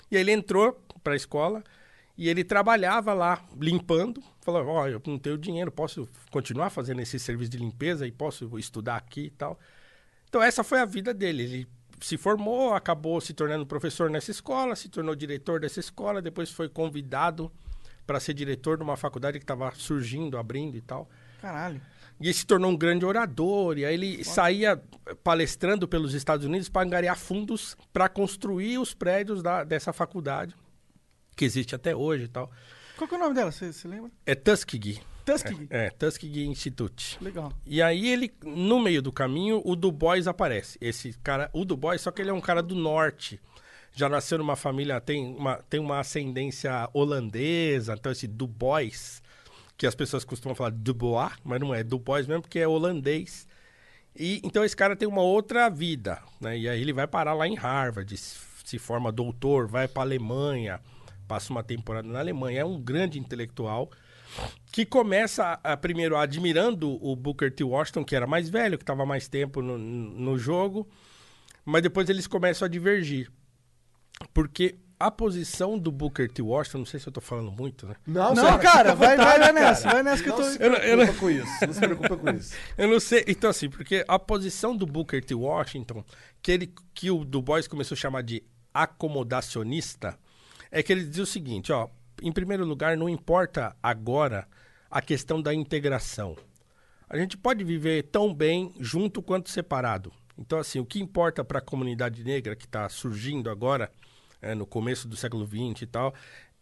[0.09, 1.63] E ele entrou pra escola
[2.17, 4.19] e ele trabalhava lá limpando.
[4.41, 8.57] Falou: Ó, eu não tenho dinheiro, posso continuar fazendo esse serviço de limpeza e posso
[8.57, 9.59] estudar aqui e tal.
[10.27, 11.43] Então, essa foi a vida dele.
[11.43, 16.51] Ele se formou, acabou se tornando professor nessa escola, se tornou diretor dessa escola, depois
[16.51, 17.51] foi convidado
[18.05, 21.09] para ser diretor de uma faculdade que estava surgindo, abrindo e tal.
[21.41, 21.81] Caralho.
[22.19, 24.81] E ele se tornou um grande orador, e aí ele saía
[25.23, 30.53] palestrando pelos Estados Unidos para angariar fundos para construir os prédios da, dessa faculdade,
[31.35, 32.51] que existe até hoje e tal.
[32.97, 33.51] Qual é o nome dela?
[33.51, 34.11] Você lembra?
[34.25, 34.99] É Tuskegee.
[35.31, 35.67] Tuskegee.
[35.69, 37.17] É, é, Tuskegee Institute.
[37.21, 37.51] Legal.
[37.65, 40.77] E aí ele, no meio do caminho, o Du Bois aparece.
[40.81, 43.39] Esse cara, o Du Bois, só que ele é um cara do norte.
[43.91, 49.21] Já nasceu numa família, tem uma, tem uma ascendência holandesa, então esse Du Bois,
[49.75, 53.47] que as pessoas costumam falar Dubois, mas não é Du Bois mesmo, porque é holandês.
[54.15, 56.57] E então esse cara tem uma outra vida, né?
[56.57, 60.79] E aí ele vai parar lá em Harvard, se se forma doutor, vai para Alemanha,
[61.27, 63.89] passa uma temporada na Alemanha, é um grande intelectual
[64.71, 67.63] que começa a, primeiro admirando o Booker T.
[67.63, 70.87] Washington, que era mais velho, que estava mais tempo no, no jogo,
[71.65, 73.31] mas depois eles começam a divergir.
[74.33, 76.41] Porque a posição do Booker T.
[76.41, 77.95] Washington, não sei se eu tô falando muito, né?
[78.05, 79.53] Não, Não, cara, vai, vai, vai cara.
[79.53, 80.49] nessa, vai nessa que eu Não tô.
[80.49, 81.65] se Eu não- eu não- preocupa com isso.
[81.65, 82.55] Não se preocupa com isso.
[82.77, 83.23] Eu não sei.
[83.27, 85.33] Então, assim, porque a posição do Booker T.
[85.33, 86.03] Washington,
[86.41, 90.17] que, ele, que o Du Bois começou a chamar de acomodacionista,
[90.69, 91.87] é que ele dizia o seguinte, ó.
[92.21, 94.47] Em primeiro lugar, não importa agora
[94.89, 96.35] a questão da integração.
[97.09, 100.11] A gente pode viver tão bem junto quanto separado.
[100.37, 103.91] Então, assim, o que importa para a comunidade negra que está surgindo agora,
[104.41, 106.13] é, no começo do século XX e tal,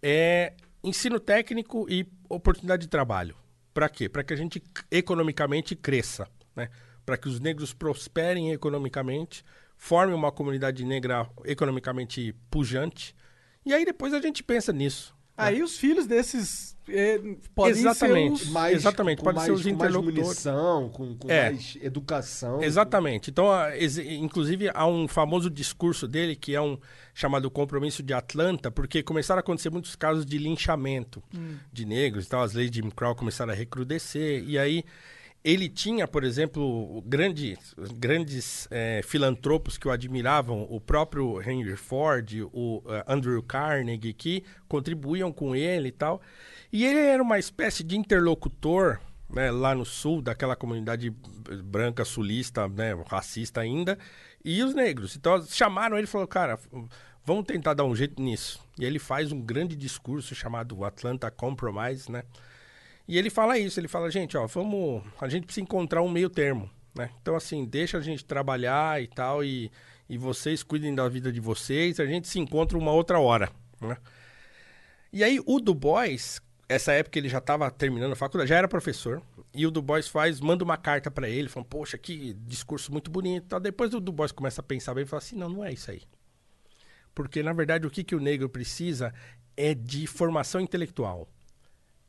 [0.01, 3.35] é ensino técnico e oportunidade de trabalho.
[3.73, 4.09] Para quê?
[4.09, 6.69] Para que a gente economicamente cresça, né?
[7.05, 9.43] Para que os negros prosperem economicamente,
[9.77, 13.15] formem uma comunidade negra economicamente pujante.
[13.65, 15.16] E aí depois a gente pensa nisso.
[15.37, 17.19] Aí os filhos desses eh,
[17.53, 18.39] podem Exatamente.
[18.39, 18.49] ser os...
[18.51, 20.23] Mais, Exatamente, com pode mais, ser os com mais interlocutores.
[20.27, 21.51] munição, com, com É.
[21.51, 22.63] mais educação.
[22.63, 23.29] Exatamente.
[23.29, 26.77] Então, a- ex- inclusive, há um famoso discurso dele, que é um
[27.13, 31.21] chamado Compromisso de Atlanta, porque começaram a acontecer muitos casos de linchamento
[31.71, 34.83] de negros e tal, as leis de Jim Crow começaram a recrudescer, e aí
[35.43, 42.29] ele tinha, por exemplo, grandes, grandes eh, filantropos que o admiravam, o próprio Henry Ford,
[42.51, 46.21] o eh, Andrew Carnegie, que contribuíam com ele e tal.
[46.71, 51.09] E ele era uma espécie de interlocutor né, lá no sul, daquela comunidade
[51.63, 53.97] branca sulista, né, racista ainda,
[54.43, 55.15] e os negros.
[55.15, 56.59] Então chamaram ele e falaram, cara,
[57.25, 58.59] vamos tentar dar um jeito nisso.
[58.79, 62.23] E ele faz um grande discurso chamado Atlanta Compromise, né?
[63.07, 66.29] E ele fala isso, ele fala, gente, ó, vamos, a gente precisa encontrar um meio
[66.29, 67.09] termo, né?
[67.21, 69.71] Então, assim, deixa a gente trabalhar e tal, e,
[70.09, 73.95] e vocês cuidem da vida de vocês, a gente se encontra uma outra hora, né?
[75.13, 78.67] E aí o Du Bois, essa época ele já estava terminando a faculdade, já era
[78.67, 79.21] professor,
[79.53, 83.09] e o Du Bois faz, manda uma carta para ele, falando, poxa, que discurso muito
[83.09, 83.59] bonito, tal.
[83.61, 85.89] depois o Du Bois começa a pensar bem e fala assim, não, não é isso
[85.89, 86.01] aí.
[87.15, 89.13] Porque, na verdade, o que, que o negro precisa
[89.55, 91.27] é de formação intelectual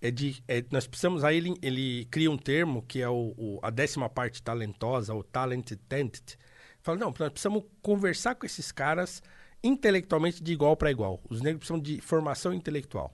[0.00, 3.58] é de é- nós precisamos aí ele, ele cria um termo que é o, o-
[3.62, 6.37] a décima parte talentosa o talented tented
[6.80, 9.22] fala não nós precisamos conversar com esses caras
[9.62, 11.20] intelectualmente de igual para igual.
[11.28, 13.12] Os negros precisam de formação intelectual.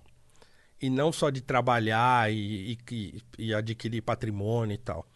[0.81, 5.09] E não só de trabalhar e, e- e- adquirir patrimônio e tal.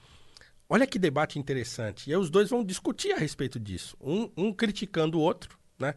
[0.68, 2.10] Olha que debate interessante.
[2.10, 3.94] E os dois vão discutir a respeito disso.
[4.00, 5.94] Um, um criticando o outro né?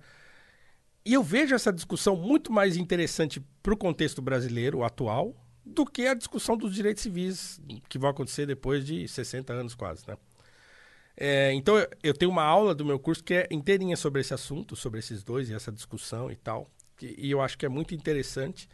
[1.03, 6.07] E eu vejo essa discussão muito mais interessante para o contexto brasileiro atual do que
[6.07, 10.17] a discussão dos direitos civis que vão acontecer depois de 60 anos quase, né?
[11.15, 14.75] É, então eu, tenho uma aula do meu curso que é inteirinha sobre esse assunto,
[14.75, 17.93] sobre esses dois e essa discussão e tal, que- e eu acho que é muito
[17.93, 18.67] interessante.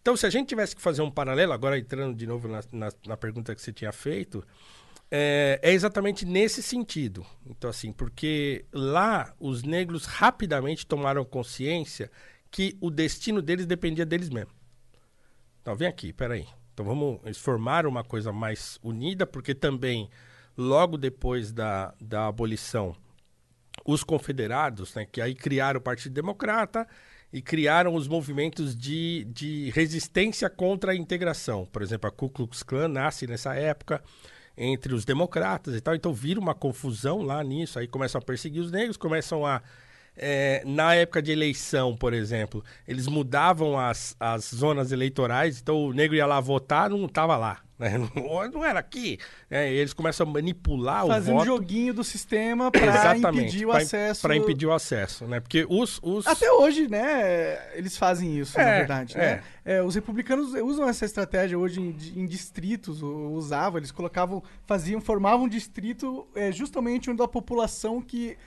[0.00, 2.92] Então, se a gente tivesse que fazer um paralelo, agora entrando de novo na, na,
[3.06, 4.44] na pergunta que você tinha feito,
[5.10, 7.26] é, é exatamente nesse sentido.
[7.46, 12.10] Então, assim, porque lá os negros rapidamente tomaram consciência
[12.50, 14.54] que o destino deles dependia deles mesmos.
[15.66, 16.46] Então, vem aqui, peraí.
[16.72, 20.08] Então, vamos eles formaram uma coisa mais unida, porque também,
[20.56, 22.94] logo depois da, da abolição,
[23.84, 26.86] os confederados, né, que aí criaram o Partido Democrata
[27.32, 31.66] e criaram os movimentos de, de resistência contra a integração.
[31.66, 34.00] Por exemplo, a Ku Klux Klan nasce nessa época
[34.56, 38.62] entre os democratas e tal, então vira uma confusão lá nisso, aí começam a perseguir
[38.62, 39.60] os negros, começam a
[40.16, 45.92] é, na época de eleição, por exemplo, eles mudavam as, as zonas eleitorais, então o
[45.92, 47.60] negro ia lá votar, não estava lá.
[47.78, 47.98] né?
[48.16, 49.18] Não, não era aqui.
[49.50, 49.70] né?
[49.70, 51.44] Eles começam a manipular o Fazendo voto.
[51.46, 54.22] joguinho do sistema Exatamente, impedir o pra- acesso.
[54.22, 55.40] Pra impedir o acesso, né?
[55.40, 56.00] Porque os...
[56.02, 56.26] os...
[56.26, 59.42] Até hoje, né, eles fazem isso, na É, verdade, né?
[59.62, 65.44] É, os republicanos usam essa estratégia hoje em, em distritos, usavam, eles colocavam, faziam, formavam
[65.44, 68.38] um distrito é, justamente onde a população que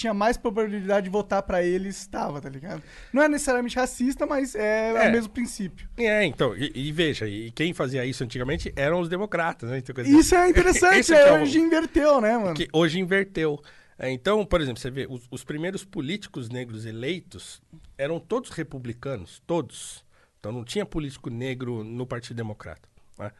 [0.00, 2.82] tinha mais probabilidade de votar pra ele estava, tá ligado?
[3.12, 5.08] Não é necessariamente racista, mas é, É.
[5.08, 5.88] o mesmo princípio.
[5.98, 9.78] É, então, e, e veja, e quem fazia isso antigamente eram os democratas, né?
[9.78, 12.54] Então, dizer, Isso é interessante, esse que é o- hoje inverteu, né, mano?
[12.54, 13.60] que hoje inverteu.
[13.98, 17.60] É, Então, por exemplo, você vê, os, os primeiros políticos negros eleitos
[17.98, 20.02] eram todos republicanos, todos.
[20.38, 22.88] Então não tinha político negro no Partido Democrata.
[23.18, 23.30] né?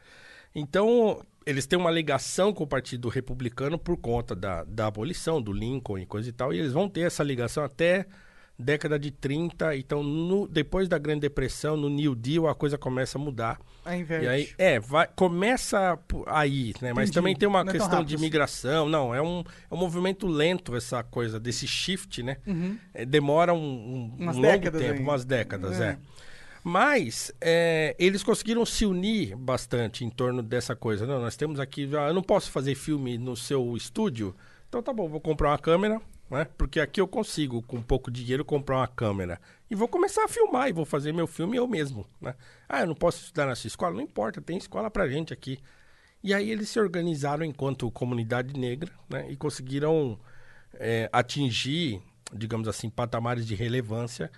[0.55, 5.53] Então, eles têm uma ligação com o Partido Republicano por conta da, da abolição, do
[5.53, 8.07] Lincoln e coisa e tal, e eles vão ter essa ligação até
[8.59, 9.75] década de 30.
[9.77, 13.59] Então, no- depois da Grande Depressão, no New Deal, a coisa começa a mudar.
[13.87, 14.27] A inverte.
[14.27, 16.93] E aí, é, vai, começa aí, né?
[16.93, 17.13] Mas Entendi.
[17.15, 18.25] também tem uma Não é tão questão de assim.
[18.25, 18.87] migração.
[18.87, 22.37] Não, é um, é um movimento lento essa coisa, desse shift, né?
[22.47, 22.77] Uhum.
[22.93, 24.99] É, demora um, um Umas longo tempo, aí.
[24.99, 25.93] umas décadas, É.
[25.93, 25.99] é.
[26.63, 31.07] Mas é, eles conseguiram se unir bastante em torno dessa coisa.
[31.07, 31.89] Não, nós temos aqui.
[31.97, 34.35] ah, Eu não posso fazer filme no seu estúdio.
[34.69, 36.47] Então tá bom, vou comprar uma câmera, né?
[36.57, 39.41] Porque aqui eu consigo, com pouco dinheiro, comprar uma câmera.
[39.71, 42.35] E vou começar a filmar e vou fazer meu filme eu mesmo, né?
[42.69, 43.95] Ah, eu não posso estudar nessa escola?
[43.95, 45.59] Não importa, tem escola pra gente aqui.
[46.23, 49.31] E aí eles se organizaram enquanto comunidade negra, né?
[49.31, 50.19] E conseguiram
[50.75, 54.31] é, atingir, digamos assim, patamares de relevância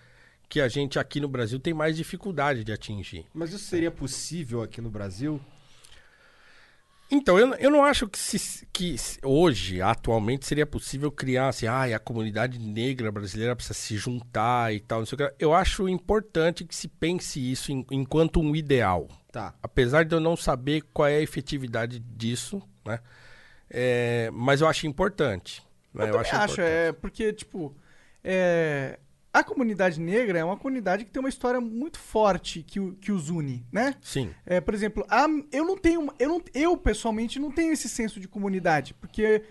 [0.53, 3.25] que a gente aqui no Brasil tem mais dificuldade de atingir.
[3.33, 5.41] Mas isso seria possível aqui no Brasil?
[7.11, 11.85] Então, eu, eu não acho que, se- que hoje, atualmente, seria possível criar assim, ah,
[11.85, 15.35] a comunidade negra brasileira precisa se juntar e tal, não sei o que.
[15.39, 19.09] Eu acho importante que se pense isso em- enquanto um ideal.
[19.31, 19.55] Tá.
[19.63, 22.99] Apesar de eu não saber qual é a efetividade disso, né?
[23.71, 25.63] É, mas eu acho importante.
[25.95, 26.11] né?
[26.11, 27.75] Eu, também acho, é porque, tipo,
[28.23, 28.99] é,
[29.33, 33.31] a comunidade negra é uma comunidade que tem uma história muito forte que, que os
[33.31, 33.95] une, né?
[34.03, 34.31] Sim.
[34.45, 36.13] É, por exemplo, a- eu não tenho.
[36.19, 38.93] Eu, não, eu, pessoalmente, não tenho esse senso de comunidade.
[38.95, 39.43] Porque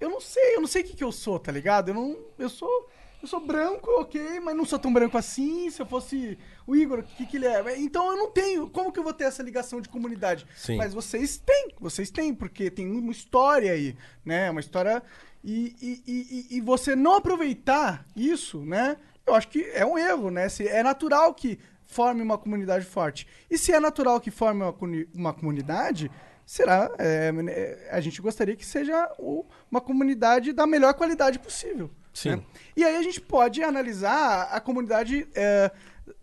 [0.00, 1.90] eu não sei, eu não sei o que, que eu sou, tá ligado?
[1.90, 2.18] Eu não.
[2.38, 2.90] Eu sou.
[3.22, 5.70] Eu sou branco, ok, mas não sou tão branco assim.
[5.70, 7.78] Se eu fosse o Igor, o que, que ele é?
[7.78, 8.68] Então eu não tenho.
[8.68, 10.46] Como que eu vou ter essa ligação de comunidade?
[10.54, 10.76] Sim.
[10.76, 14.50] Mas vocês têm, vocês têm, porque tem uma história aí, né?
[14.50, 15.02] Uma história.
[15.44, 16.02] E, e,
[16.50, 18.96] e, e- você não aproveitar isso, né?
[19.26, 20.48] Eu acho que é um erro, né?
[20.48, 23.26] Se é natural que forme uma comunidade forte.
[23.50, 24.74] E se é natural que forme uma,
[25.14, 26.10] uma comunidade,
[26.46, 26.90] será.
[26.98, 31.90] é, é, a gente gostaria que seja o- uma comunidade da melhor qualidade possível.
[32.12, 32.36] Sim.
[32.36, 32.42] né?
[32.76, 35.28] E aí a gente pode analisar a comunidade.
[35.34, 35.70] é,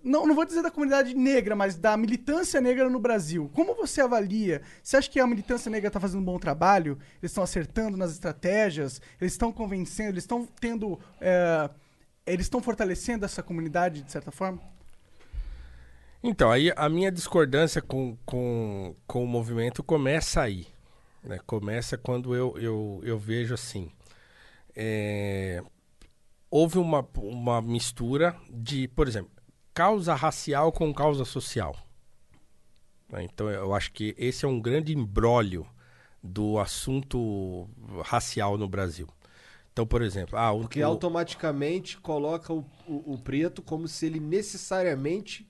[0.04, 3.50] não, não vou dizer da comunidade negra, mas da militância negra no Brasil.
[3.54, 4.62] Como você avalia?
[4.84, 6.98] Você acha que a militância negra está fazendo um bom trabalho?
[7.22, 9.02] Eles estão acertando nas estratégias?
[9.20, 10.12] Eles estão convencendo?
[10.12, 11.00] Eles estão tendo.
[11.20, 11.70] é,
[12.26, 14.62] eles estão fortalecendo essa comunidade de certa forma?
[16.24, 20.68] Então, aí a minha discordância com, com, com o movimento começa aí.
[21.24, 21.40] né?
[21.48, 23.92] Começa quando eu, eu, eu vejo assim.
[24.76, 25.64] é,
[26.50, 29.32] houve uma, uma mistura de, por exemplo,
[29.74, 31.76] causa racial com causa social.
[33.10, 33.24] né?
[33.24, 35.66] Então, eu acho que esse é um grande embrólio
[36.24, 37.68] do assunto
[38.04, 39.08] racial no Brasil.
[39.74, 44.06] Então, por exemplo, ah, o, Porque o- automaticamente coloca o, o- o preto como se
[44.06, 45.48] ele necessariamente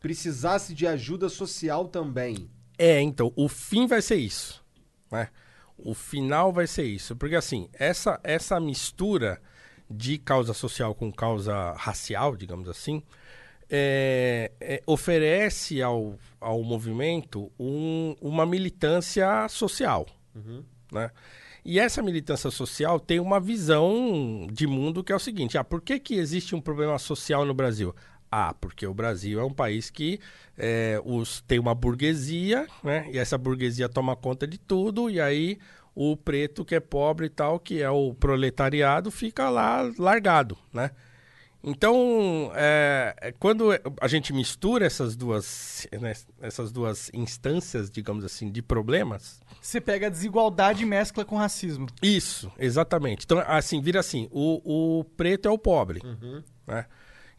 [0.00, 2.50] precisasse de ajuda social também.
[2.78, 4.64] É, então, o fim vai ser isso,
[5.10, 5.28] né?
[5.76, 9.40] O final vai ser isso, porque assim, essa essa mistura
[9.88, 13.02] de causa social com causa racial, digamos assim,
[13.70, 20.06] é, é, oferece ao, ao movimento um- uma militância social,
[20.92, 21.10] né?
[21.64, 25.82] E essa militância social tem uma visão de mundo que é o seguinte: ah, por
[25.82, 27.94] que, que existe um problema social no Brasil?
[28.30, 30.18] Ah, porque o Brasil é um país que
[30.56, 33.08] é, os, tem uma burguesia, né?
[33.12, 35.58] E essa burguesia toma conta de tudo, e aí
[35.94, 40.90] o preto que é pobre e tal, que é o proletariado, fica lá largado, né?
[41.62, 48.50] Então, é, é, quando a gente mistura essas duas, né, essas duas instâncias, digamos assim,
[48.50, 51.86] de problemas, Você pega a desigualdade e mescla com racismo.
[52.00, 53.24] isso, exatamente.
[53.24, 56.00] Então, assim, vira assim, o, o preto é o pobre,
[56.66, 56.86] né?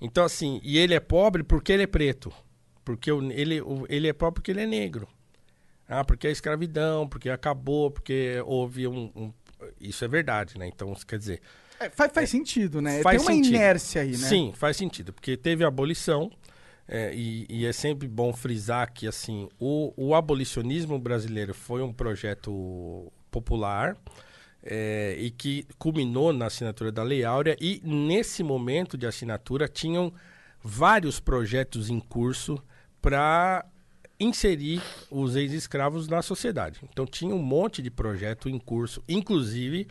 [0.02, 2.32] Então, assim, e ele é pobre porque ele é preto.
[2.84, 5.08] Porque o- ele, o- ele é pobre porque ele é negro.
[5.88, 9.12] Ah, porque é escravidão, porque acabou, porque houve um...
[9.16, 9.34] um-
[9.80, 10.68] Isso é verdade, né?
[10.68, 11.42] Então, quer dizer...
[11.80, 13.02] É, faz, faz sentido, né?
[13.02, 13.56] Faz Tem uma sentido.
[13.56, 14.18] inércia aí, né?
[14.18, 16.30] Sim, faz sentido, porque teve a abolição,
[16.88, 21.94] é, e, e é sempre bom frisar que assim, o, o abolicionismo brasileiro foi um
[21.94, 23.96] projeto popular
[24.64, 30.12] é, e que culminou na assinatura da Lei Áurea, e nesse momento de assinatura tinham
[30.62, 32.62] vários projetos em curso
[33.02, 33.66] para
[34.20, 36.82] inserir os ex-escravos na sociedade.
[36.92, 39.88] Então tinha um monte de projeto em curso, inclusive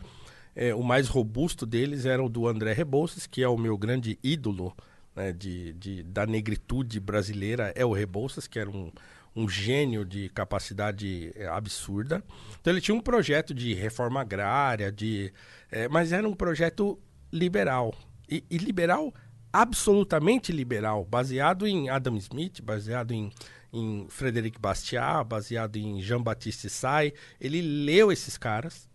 [0.55, 4.19] É, o mais robusto deles era o do André Rebouças, que é o meu grande
[4.23, 4.75] ídolo
[5.15, 8.91] né, de, de, da negritude brasileira, é o Rebouças, que era um,
[9.35, 12.23] um gênio de capacidade é, absurda.
[12.59, 15.31] Então ele tinha um projeto de reforma agrária, de,
[15.71, 16.99] é, mas era um projeto
[17.31, 17.93] liberal.
[18.29, 19.13] E, e, liberal,
[19.51, 23.31] absolutamente liberal, baseado em Adam Smith, baseado em,
[23.73, 27.13] em Frederic Bastiat, baseado em Jean-Baptiste Say.
[27.39, 28.87] Ele leu esses caras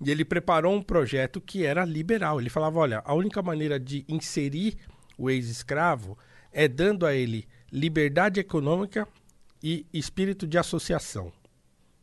[0.00, 2.40] e ele preparou um projeto que era liberal.
[2.40, 4.76] Ele falava: olha, a única maneira de inserir
[5.16, 6.16] o ex-escravo
[6.52, 9.06] é dando a ele liberdade econômica
[9.62, 11.32] e espírito de associação,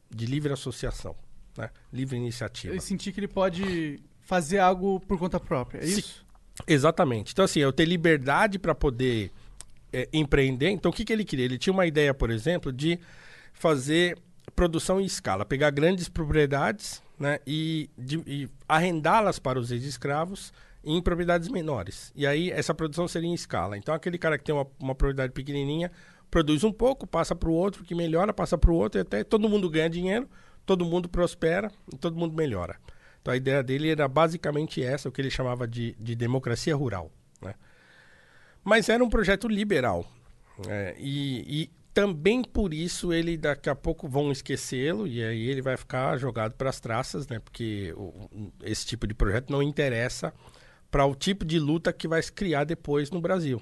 [0.10, 1.16] de livre associação,
[1.58, 1.70] né?
[1.92, 2.74] livre iniciativa.
[2.74, 6.26] Ele sentir que ele pode fazer algo por conta própria, é Sim, isso?
[6.68, 7.34] Exatamente.
[7.34, 9.32] Então, assim, eu ter liberdade para poder
[9.92, 10.70] é, empreender.
[10.70, 11.46] Então, o que, que ele queria?
[11.46, 13.00] Ele tinha uma ideia, por exemplo, de
[13.54, 14.18] fazer
[14.56, 17.90] produção em escala, pegar grandes propriedades né, e,
[18.26, 20.54] e arrendá-las para os ex-escravos
[20.84, 22.12] em propriedades menores.
[22.16, 23.78] E aí essa produção seria em escala.
[23.78, 25.92] Então aquele cara que tem uma, uma propriedade pequenininha
[26.30, 29.24] produz um pouco, passa para o outro, que melhora, passa para o outro, e até
[29.24, 30.30] todo mundo ganha dinheiro,
[30.66, 32.78] todo mundo prospera e todo mundo melhora.
[33.22, 37.12] Então a ideia dele era basicamente essa, o que ele chamava de, de democracia rural.
[37.42, 37.54] Né?
[38.64, 40.06] Mas era um projeto liberal.
[40.68, 45.64] É, e, e também por isso ele daqui a pouco vão esquecê-lo e aí ele
[45.64, 47.40] vai ficar jogado para as traças, né?
[47.40, 47.92] Porque
[48.64, 50.32] esse tipo de projeto não interessa
[50.92, 53.60] para o tipo de luta que vai se criar depois no Brasil,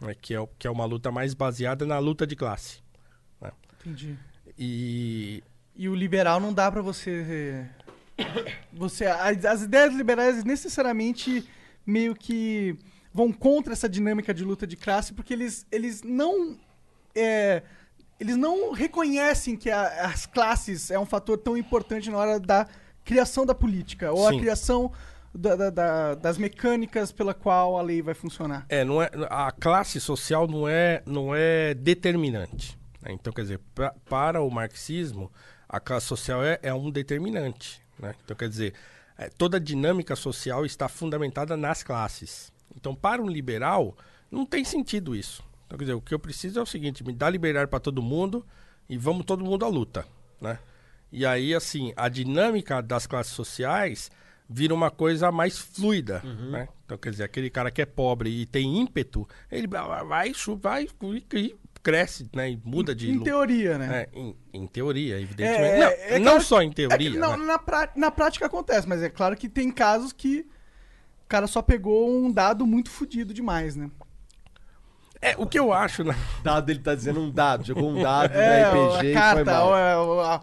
[0.00, 0.14] né?
[0.14, 2.80] que, é, que é uma luta mais baseada na luta de classe.
[3.38, 3.52] Né?
[3.78, 4.16] Entendi.
[4.58, 5.44] E
[5.76, 7.68] E o liberal não dá pra você.
[8.72, 11.46] Você, as, as ideias liberais necessariamente
[11.84, 12.74] meio que
[13.12, 16.58] vão contra essa dinâmica de luta de classe, porque eles, eles não.
[17.16, 17.62] É,
[18.20, 22.66] eles não reconhecem que a- as classes é um fator tão importante na hora da
[23.04, 24.36] criação da política, ou Sim.
[24.36, 24.92] a criação
[25.34, 28.64] da- da- da- das mecânicas pela qual a lei vai funcionar.
[28.68, 32.78] É, não é, a classe social não é, não é determinante.
[33.02, 33.12] né?
[33.12, 35.30] Então, quer dizer, pra- para o marxismo,
[35.68, 37.80] a classe social é, é um determinante.
[37.98, 38.14] né?
[38.24, 38.74] Então, quer dizer,
[39.16, 42.52] é, toda a dinâmica social está fundamentada nas classes.
[42.74, 43.96] Então, para um liberal,
[44.30, 45.42] não tem sentido isso.
[45.66, 48.00] Então, quer dizer, o que eu preciso é o seguinte: me dá liberdade para todo
[48.02, 48.44] mundo
[48.88, 50.06] e vamos todo mundo à luta.
[50.40, 50.58] Né?
[51.10, 54.10] E aí, assim, a dinâmica das classes sociais
[54.48, 56.68] vira uma coisa mais fluida, né?
[56.84, 60.32] Então, quer dizer, aquele cara que é pobre e tem ímpeto, ele vai, vai,
[61.82, 62.50] cresce, né?
[62.50, 63.10] E muda de...
[63.10, 64.02] Em teoria, né?
[64.12, 65.62] É, em, em teoria, evidentemente.
[65.74, 67.44] É, não, é não claro- só em É teoria, que não, né?
[67.44, 70.40] na, prá- na prática acontece, mas é claro que tem casos que
[71.24, 73.88] o cara só pegou um dado muito fodido demais, né?
[75.20, 76.14] É, o que eu acho, né?
[76.44, 77.64] Dado, ele tá dizendo um dado.
[77.64, 79.68] Jogou um dado É, na a RPG e foi carta, mal.
[79.68, 80.40] ó, é, ó, ó,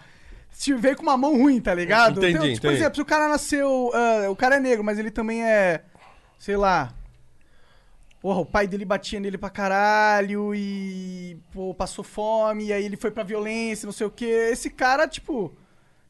[0.49, 2.17] se veio com uma mão ruim, tá ligado?
[2.19, 3.91] Entendi, Então, tipo, por exemplo, se o cara nasceu.
[3.93, 5.83] ah, o cara é negro, mas ele também é.
[6.39, 6.93] Sei lá.
[8.19, 11.37] Porra, o pai dele batia nele pra caralho e.
[11.51, 14.49] Pô, passou fome, e aí ele foi pra violência, não sei o quê.
[14.51, 15.53] Esse cara, tipo.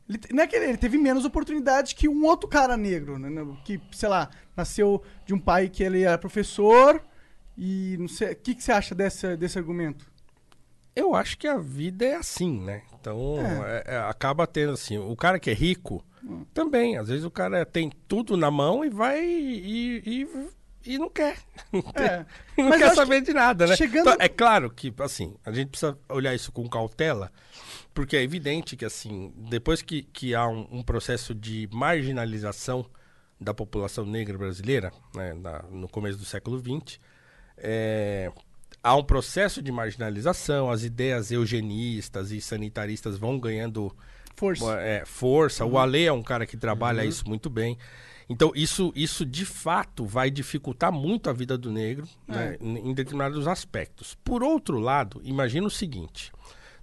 [0.08, 3.30] Ele, não é que ele, ele teve menos oportunidade que um outro cara negro, né?
[3.30, 7.02] né, Que, sei lá, nasceu de um pai que ele era professor
[7.58, 8.32] e não sei.
[8.32, 10.12] O que, que você acha desse, desse argumento?
[10.96, 12.84] Eu acho que a vida é assim, né?
[13.00, 13.36] Então,
[13.66, 16.06] é, é, acaba tendo assim, o cara que é rico,
[16.54, 20.02] também, às vezes o cara tem tudo na mão e vai e,
[20.86, 21.38] e, e não quer.
[21.96, 22.26] É.
[22.62, 23.76] Não Mas quer saber de nada, né?
[23.76, 27.32] chegando- Então, é claro que, assim, a gente precisa olhar isso com cautela,
[27.94, 32.86] porque é evidente que, assim, depois que, que há um, um processo de marginalização
[33.42, 37.00] da população negra brasileira, né, na- no começo do século XX,
[37.64, 38.30] é,
[38.84, 43.96] há um processo de marginalização, as ideias eugenistas e sanitaristas vão ganhando
[44.36, 44.82] Força.
[44.82, 45.66] é, força.
[45.66, 47.78] O Ale é um cara que trabalha isso muito bem.
[48.30, 52.94] Então, isso, isso de fato vai dificultar muito a vida do negro né, em em
[52.94, 54.18] determinados aspectos.
[54.24, 56.32] Por outro lado, imagina o seguinte: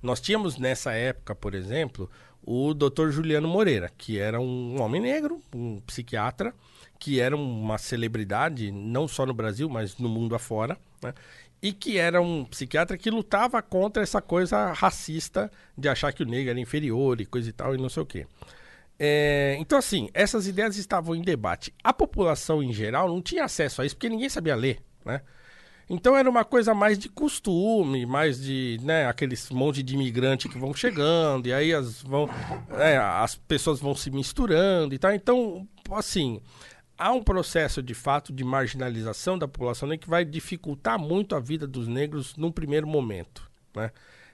[0.03, 2.11] nós tínhamos nessa época, por exemplo,
[2.43, 3.11] o Dr.
[3.11, 6.55] Juliano Moreira, que era um homem negro, um psiquiatra,
[7.01, 11.15] que era uma celebridade não só no Brasil, mas no mundo afora, né?
[11.63, 16.27] e que era um psiquiatra que lutava contra essa coisa racista de achar que o
[16.27, 18.27] negro era inferior e coisa e tal, e não sei o quê.
[18.99, 21.73] É, então, assim, essas ideias estavam em debate.
[21.83, 25.23] A população em geral não tinha acesso a isso porque ninguém sabia ler, né?
[25.93, 30.57] Então era uma coisa mais de costume, mais de, né, aqueles monte de imigrante que
[30.57, 32.31] vão chegando, e aí as, vão,
[32.79, 35.13] é, as pessoas vão se misturando e tal.
[35.13, 36.41] Então, assim,
[37.01, 41.41] há um processo de fato de marginalização da população negra que vai dificultar muito a
[41.41, 43.91] vida dos negros num primeiro momento, né?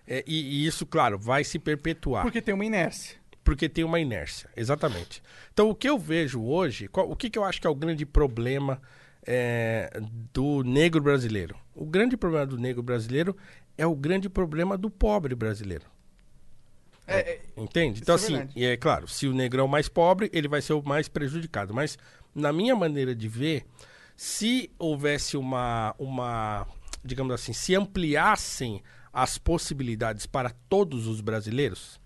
[0.09, 2.23] É, e, e isso, claro, vai se perpetuar.
[2.23, 3.17] Porque tem uma inércia.
[3.43, 5.23] Porque tem uma inércia, exatamente.
[5.53, 7.75] Então, o que eu vejo hoje, qual- o que, que eu acho que é o
[7.75, 8.81] grande problema
[9.27, 9.91] é,
[10.33, 11.57] do negro brasileiro?
[11.75, 13.37] O grande problema do negro brasileiro
[13.79, 15.85] é o grande problema do pobre brasileiro.
[17.07, 18.01] É, é, Entende?
[18.03, 20.61] Então, é assim, e é claro, se o negro é o mais pobre, ele vai
[20.61, 21.73] ser o mais prejudicado.
[21.73, 21.97] Mas,
[22.37, 23.65] na minha maneira de ver,
[24.17, 26.67] se houvesse uma, uma
[27.05, 28.83] digamos assim, se ampliassem
[29.13, 31.99] as possibilidades para todos os brasileiros,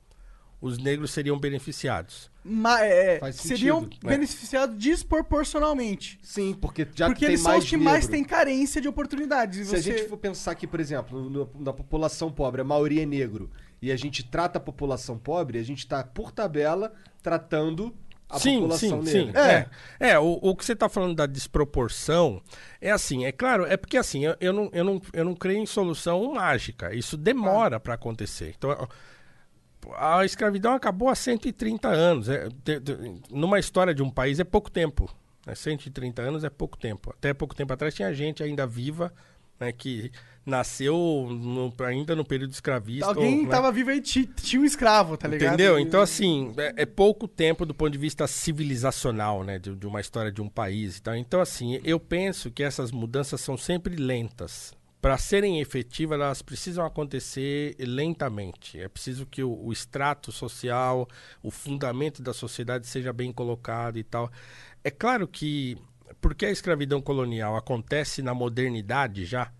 [0.60, 2.30] os negros seriam beneficiados.
[2.44, 4.10] ma- é, Faz seriam sentido, né?
[4.10, 6.18] beneficiados desproporcionalmente.
[6.22, 9.68] Sim, porque já porque tem eles são mais os que mais têm carência de oportunidades.
[9.68, 13.02] Se a você- gente for pensar aqui, por exemplo, no- na população pobre, a maioria
[13.02, 13.50] é negro,
[13.80, 17.94] e a gente trata a população pobre, a gente tá, por tabela, tratando
[18.30, 19.42] a sim, população sim, negra.
[19.42, 19.66] sim.
[20.00, 22.40] É, é o, o que você está falando da desproporção
[22.80, 25.58] é assim, é claro, é porque assim, eu, eu, não, eu, não, eu não creio
[25.58, 26.94] em solução mágica.
[26.94, 28.54] Isso demora para acontecer.
[28.56, 28.70] Então,
[29.96, 32.28] a escravidão acabou há 130 anos.
[32.28, 35.10] É, de- de- numa história de um país é pouco tempo.
[35.46, 35.54] Né?
[35.54, 37.10] 130 anos é pouco tempo.
[37.10, 39.12] Até pouco tempo atrás tinha gente ainda viva
[39.58, 40.10] né, que
[40.44, 43.06] nasceu no- ainda no período escravista.
[43.06, 43.72] Alguém ou, né?
[43.72, 45.54] vivo aí, ti- tinha um escravo, tá ligado?
[45.54, 45.78] Entendeu?
[45.78, 49.58] Então, assim, é, é pouco tempo do ponto de vista civilizacional, né?
[49.58, 51.14] De, de uma história de um país e tal.
[51.16, 54.72] Então, assim, eu penso que essas mudanças são sempre lentas.
[55.00, 58.78] Para serem efetivas, elas precisam acontecer lentamente.
[58.78, 61.08] É preciso que o, o extrato social,
[61.42, 64.30] o fundamento da sociedade seja bem colocado e tal.
[64.84, 65.78] É claro que,
[66.20, 69.50] porque a escravidão colonial acontece na modernidade já,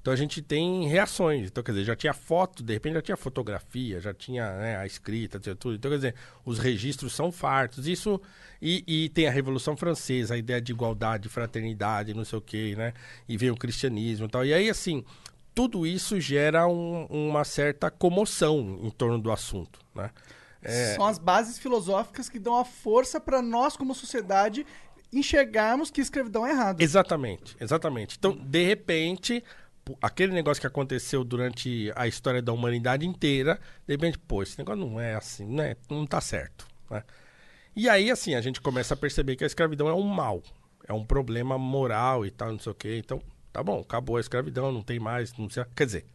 [0.00, 1.48] então a gente tem reações.
[1.48, 4.86] Então, quer dizer, já tinha foto, de repente já tinha fotografia, já tinha né, a
[4.86, 5.74] escrita, tinha tudo.
[5.76, 7.86] Então, quer dizer, os registros são fartos.
[7.86, 8.20] Isso.
[8.60, 12.74] E, e tem a Revolução Francesa, a ideia de igualdade, fraternidade, não sei o quê,
[12.76, 12.92] né?
[13.28, 14.44] E vem o cristianismo e tal.
[14.44, 15.04] E aí, assim,
[15.54, 20.10] tudo isso gera um- uma certa comoção em torno do assunto, né?
[20.62, 24.66] É, São as bases filosóficas que dão a força pra nós, como sociedade,
[25.12, 26.80] enxergarmos que escravidão é errado.
[26.80, 28.16] Exatamente, exatamente.
[28.18, 29.42] Então, de repente,
[30.02, 34.84] aquele negócio que aconteceu durante a história da humanidade inteira, de repente, pô, esse negócio
[34.84, 35.76] não é assim, né?
[35.88, 36.66] Não tá certo.
[36.90, 37.02] Né?
[37.76, 40.42] E aí, assim, a gente começa a perceber que a escravidão é um mal,
[40.86, 42.98] é um problema moral e tal, não sei o quê.
[42.98, 43.22] Então,
[43.52, 45.64] tá bom, acabou a escravidão, não tem mais, não sei.
[45.76, 46.06] Quer dizer,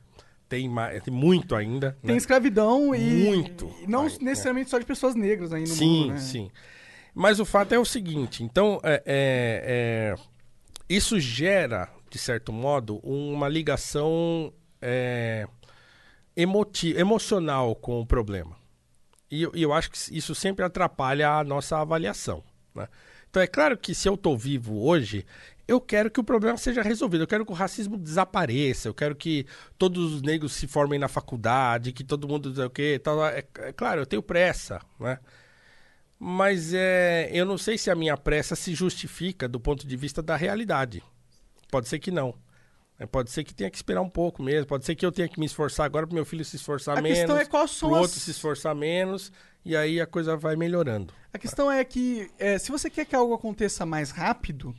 [0.50, 1.98] tem, mais, tem muito ainda.
[2.02, 2.18] Tem né?
[2.18, 3.00] escravidão e.
[3.00, 3.74] Muito.
[3.82, 4.10] e não é.
[4.22, 6.14] necessariamente só de pessoas negras no sim, mundo.
[6.14, 6.20] né?
[6.20, 6.52] sim.
[7.16, 10.16] Mas o fato é o seguinte, então, é, é, é,
[10.90, 15.48] isso gera, de certo modo, uma ligação é,
[16.38, 18.56] emoti emocional com o problema.
[19.32, 22.44] E, eu- acho que isso sempre atrapalha a nossa avaliação.
[22.76, 22.88] né?
[23.30, 25.26] Então é claro que se eu estou vivo hoje,
[25.68, 27.22] eu quero que o problema seja resolvido.
[27.24, 28.90] Eu quero que o racismo desapareça.
[28.90, 33.00] Eu quero que todos os negros se formem na faculdade, que todo mundo o quê.
[33.04, 33.26] Tal.
[33.26, 35.18] É, é claro, eu tenho pressa, né?
[36.20, 40.22] Mas é, eu não sei se a minha pressa se justifica do ponto de vista
[40.22, 41.04] da realidade.
[41.74, 42.36] Pode ser que não.
[43.12, 44.68] Pode ser que tenha que esperar um pouco mesmo.
[44.68, 47.02] Pode ser que eu tenha que me esforçar agora para meu filho se esforçar A
[47.02, 47.18] menos.
[47.18, 49.32] questão é quais são as- outro se esforçar menos.
[49.66, 51.12] E aí a coisa vai melhorando.
[51.34, 54.76] A questão é que é, se você quer que algo aconteça mais rápido,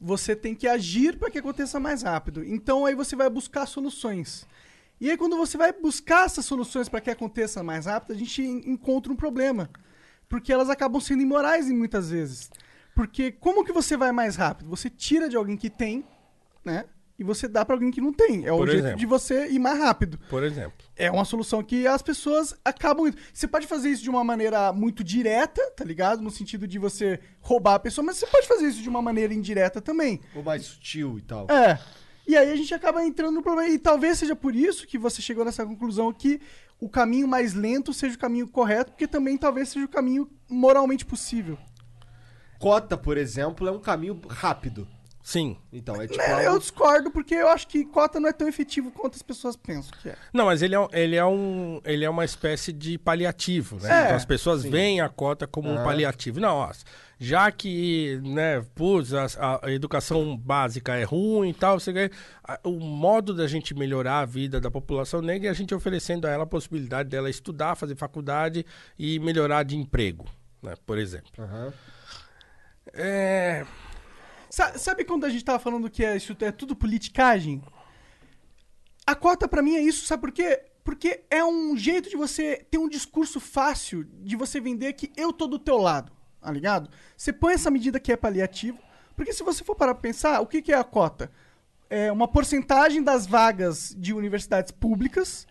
[0.00, 2.44] você tem que agir para que aconteça mais rápido.
[2.44, 4.46] Então aí você vai buscar soluções.
[5.00, 8.42] E aí quando você vai buscar essas soluções para que aconteça mais rápido, a gente
[8.42, 9.70] en- encontra um problema.
[10.28, 12.50] Porque elas acabam sendo imorais muitas vezes.
[12.94, 14.68] Porque como que você vai mais rápido?
[14.70, 16.04] Você tira de alguém que tem,
[16.64, 16.84] né?
[17.16, 18.44] E você dá para alguém que não tem.
[18.44, 18.98] É o Por jeito exemplo.
[18.98, 20.18] de você ir mais rápido.
[20.28, 20.72] Por exemplo.
[20.96, 23.06] É uma solução que as pessoas acabam.
[23.06, 23.16] indo.
[23.32, 26.20] Você pode fazer isso de uma maneira muito direta, tá ligado?
[26.20, 29.32] No sentido de você roubar a pessoa, mas você pode fazer isso de uma maneira
[29.32, 30.20] indireta também.
[30.34, 31.46] Ou mais sutil e tal.
[31.48, 31.78] É.
[32.26, 33.70] E aí a gente acaba entrando no problema.
[33.70, 36.40] E talvez seja por isso que você chegou nessa conclusão que
[36.80, 41.06] o caminho mais lento seja o caminho correto, porque também talvez seja o caminho moralmente
[41.06, 41.56] possível.
[42.58, 44.88] Cota, por exemplo, é um caminho rápido.
[45.26, 45.56] Sim.
[45.72, 46.20] Então, é tipo.
[46.20, 49.22] É, algo- eu discordo, porque eu acho que cota não é tão efetivo quanto as
[49.22, 50.16] pessoas pensam que é.
[50.34, 53.88] Não, mas ele é, ele é, um, ele é uma espécie de paliativo, né?
[53.90, 56.38] É, então as pessoas veem a cota como um paliativo.
[56.40, 56.70] Não, ó,
[57.18, 62.10] já que, né, putz, a, a educação básica é ruim e tal, você ganha,
[62.46, 66.26] a- o modo da gente melhorar a vida da população negra é a gente oferecendo
[66.26, 68.66] a ela a possibilidade dela estudar, fazer faculdade
[68.98, 70.26] e melhorar de emprego,
[70.62, 71.30] né, por exemplo.
[71.38, 71.72] Aham.
[72.92, 73.64] É...
[74.54, 77.60] Sa- Sabe quando a gente tava falando que é, isso é tudo politicagem?
[79.04, 80.62] A cota pra mim é isso, sabe por quê?
[80.84, 85.32] Porque é um jeito de você ter um discurso fácil de você vender que eu
[85.32, 86.88] tô do teu lado, tá ligado?
[87.16, 88.78] Você põe essa medida que é paliativo,
[89.16, 91.32] porque se você for parar pra pensar, o que, que é a cota?
[91.90, 95.48] É uma porcentagem das vagas de universidades públicas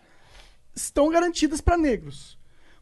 [0.74, 2.38] estão garantidas para negros.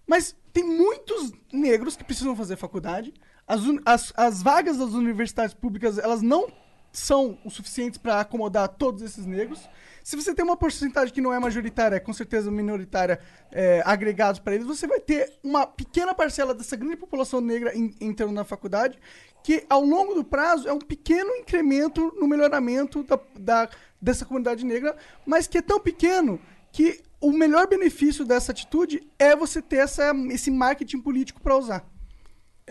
[0.07, 3.13] Mas tem muitos negros que precisam fazer faculdade.
[3.47, 6.51] As, as, as vagas das universidades públicas, elas não
[6.93, 9.61] são o suficientes para acomodar todos esses negros.
[10.05, 13.19] Se você tem uma porcentagem que não é majoritária, é com certeza minoritária,
[13.51, 17.95] é, agregados para eles, você vai ter uma pequena parcela dessa grande população negra en-
[18.01, 18.99] entrando na faculdade,
[19.43, 23.69] que ao longo do prazo é um pequeno incremento no melhoramento da, da-
[24.01, 26.39] dessa comunidade negra, mas que é tão pequeno
[26.73, 31.87] que o melhor benefício dessa atitude é você ter essa, esse marketing político para usar.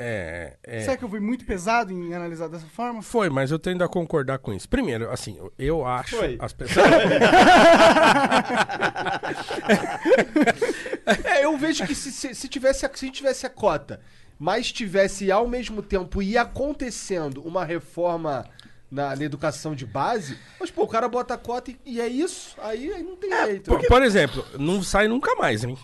[0.03, 0.81] É, é.
[0.81, 3.03] Será que eu fui muito pesado em analisar dessa forma?
[3.03, 4.67] Foi, mas eu tendo a concordar com isso.
[4.67, 6.37] Primeiro, assim, eu acho Foi.
[6.39, 6.87] as pessoas.
[11.25, 13.99] É, eu vejo que se, se, se tivesse, a- se tivesse a cota,
[14.39, 18.45] mas tivesse ao mesmo tempo e acontecendo uma reforma
[18.89, 22.07] na, na educação de base, mas pô, o cara bota a cota e, e é
[22.07, 23.69] isso, aí, aí não tem jeito.
[23.71, 25.77] por, por exemplo, não sai nunca mais, hein?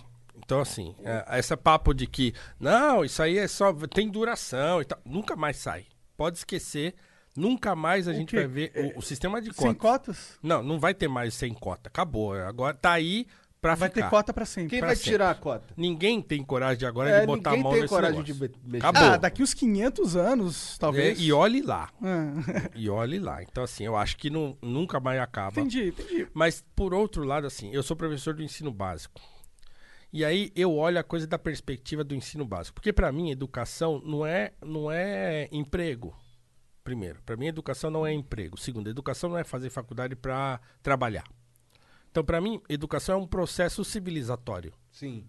[0.48, 3.70] Então, assim, é, essa papo de que, não, isso aí é só.
[3.86, 4.98] tem duração e tal.
[5.04, 5.84] Nunca mais sai.
[6.16, 6.94] Pode esquecer.
[7.36, 8.36] Nunca mais a gente quê?
[8.38, 10.16] vai ver o, o sistema de Sem cotas.
[10.16, 10.38] cotas?
[10.42, 11.90] Não, não vai ter mais sem cota.
[11.90, 12.32] Acabou.
[12.34, 13.26] Agora tá aí
[13.60, 14.04] pra Vai ficar.
[14.04, 14.70] ter cota para sempre.
[14.70, 15.10] Quem pra vai sempre.
[15.10, 15.74] tirar a cota?
[15.76, 18.34] Ninguém tem coragem de agora É, de botar a ninguém mão tem nesse coragem negócio.
[18.48, 18.86] de mexer.
[18.86, 19.08] Acabou.
[19.12, 21.20] Ah, daqui uns 500 anos, É, talvez.
[21.20, 21.90] e olhe lá.
[22.02, 23.42] Ah, E olhe lá.
[23.42, 25.60] Então, assim, eu acho que não, nunca mais acaba.
[25.60, 26.26] entendi, entendi.
[26.32, 29.20] Mas, por outro lado, assim, eu sou professor do ensino básico.
[30.12, 32.76] E aí eu olho a coisa da perspectiva do ensino básico.
[32.76, 36.16] Porque, para mim, educação não é, não é emprego.
[36.82, 38.58] Primeiro, para mim, educação não é emprego.
[38.58, 41.24] Segundo, educação não é fazer faculdade para trabalhar.
[42.10, 45.26] Então, para mim, educação é um processo civilizatório Sim.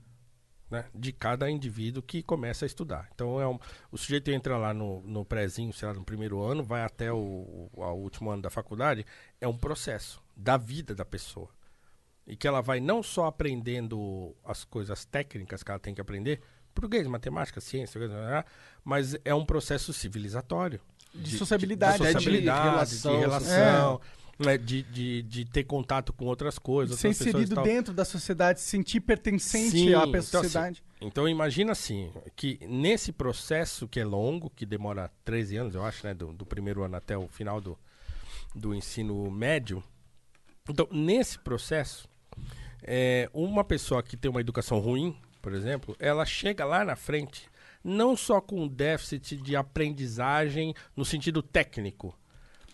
[0.71, 3.09] né, de cada indivíduo que começa a estudar.
[3.13, 3.59] Então, é um,
[3.91, 7.69] o sujeito entra lá no, no prézinho, sei lá, no primeiro ano, vai até o,
[7.73, 9.05] o último ano da faculdade,
[9.41, 11.49] é um processo da vida da pessoa.
[12.27, 16.41] E que ela vai não só aprendendo as coisas técnicas que ela tem que aprender,
[16.73, 17.99] português, matemática, ciência,
[18.83, 20.79] mas é um processo civilizatório.
[21.13, 24.01] De sociabilidade, de, né, de sociabilidade, de relação, relação,
[24.37, 26.95] né, de, de, de ter contato com outras coisas.
[26.95, 30.83] De ser inserido dentro da sociedade, se sentir pertencente Sim, à então, sociedade.
[30.97, 35.83] assim, então imagina assim, que nesse processo que é longo, que demora 13 anos, eu
[35.83, 36.13] acho, né?
[36.13, 37.77] Do, do primeiro ano até o final do,
[38.55, 39.83] do ensino médio.
[40.69, 42.07] Então, nesse processo,
[42.83, 47.49] é, uma pessoa que tem uma educação ruim, por exemplo, ela chega lá na frente
[47.83, 52.17] não só com déficit de aprendizagem no sentido técnico,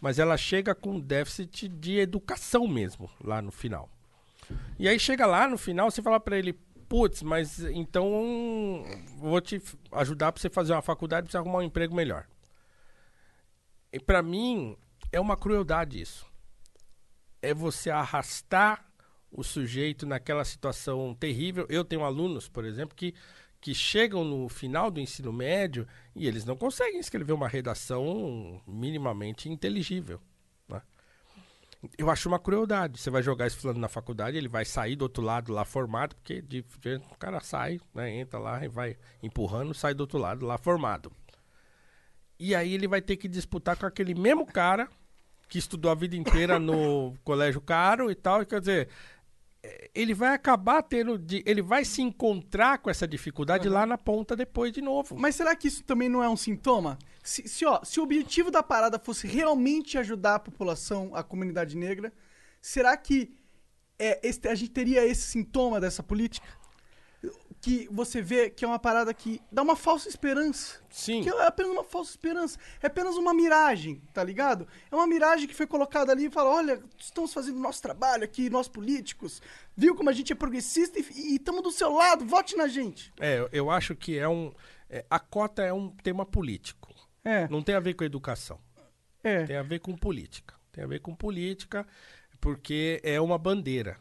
[0.02, 3.90] mas ela chega com déficit de educação mesmo lá no final.
[4.78, 6.54] E aí chega lá no final, você fala pra ele,
[6.88, 8.84] putz, mas então
[9.18, 12.28] vou te ajudar pra você fazer uma faculdade, pra você arrumar um emprego melhor.
[13.92, 14.76] E pra mim
[15.12, 16.26] é uma crueldade isso.
[17.42, 18.85] É você arrastar
[19.36, 21.66] o sujeito naquela situação terrível.
[21.70, 23.14] Eu tenho alunos, por exemplo, que
[23.62, 29.50] que chegam no final do ensino médio e eles não conseguem escrever uma redação minimamente
[29.50, 30.22] inteligível.
[30.70, 30.84] né?
[31.98, 33.00] Eu acho uma crueldade.
[33.00, 36.16] Você vai jogar esse fulano na faculdade, ele vai sair do outro lado lá formado,
[36.16, 40.20] porque de, de- o cara sai, né, entra lá e vai empurrando, sai do outro
[40.20, 41.12] lado lá formado.
[42.40, 44.88] E aí ele vai ter que disputar com aquele mesmo cara
[45.48, 48.42] que estudou a vida inteira no colégio caro e tal.
[48.42, 48.90] E quer dizer,
[49.94, 51.18] ele vai acabar tendo.
[51.18, 55.16] De, ele vai se encontrar com essa dificuldade lá na ponta depois de novo.
[55.18, 56.98] Mas será que isso também não é um sintoma?
[57.24, 61.76] Se, se, ó, se o objetivo da parada fosse realmente ajudar a população, a comunidade
[61.78, 62.14] negra,
[62.62, 63.34] será que
[63.98, 66.46] é, esse- a gente teria esse sintoma dessa política?
[67.66, 70.80] Que você vê que é uma parada que dá uma falsa esperança.
[70.88, 71.24] Sim.
[71.24, 72.60] Que é apenas uma falsa esperança.
[72.80, 74.68] É apenas uma miragem, tá ligado?
[74.92, 78.52] É uma miragem que foi colocada ali e fala: olha, estamos fazendo nosso trabalho aqui,
[78.52, 79.42] nós políticos.
[79.76, 83.12] Viu como a gente é progressista e estamos do seu lado, vote na gente.
[83.20, 84.54] É, eu- acho que é um.
[84.88, 86.94] é, a cota é um tema político.
[87.24, 87.48] É.
[87.48, 88.60] Não tem a ver com educação.
[89.24, 89.44] É.
[89.44, 90.54] Tem a ver com política.
[90.72, 91.88] Tem a ver com política,
[92.40, 93.98] porque é uma bandeira.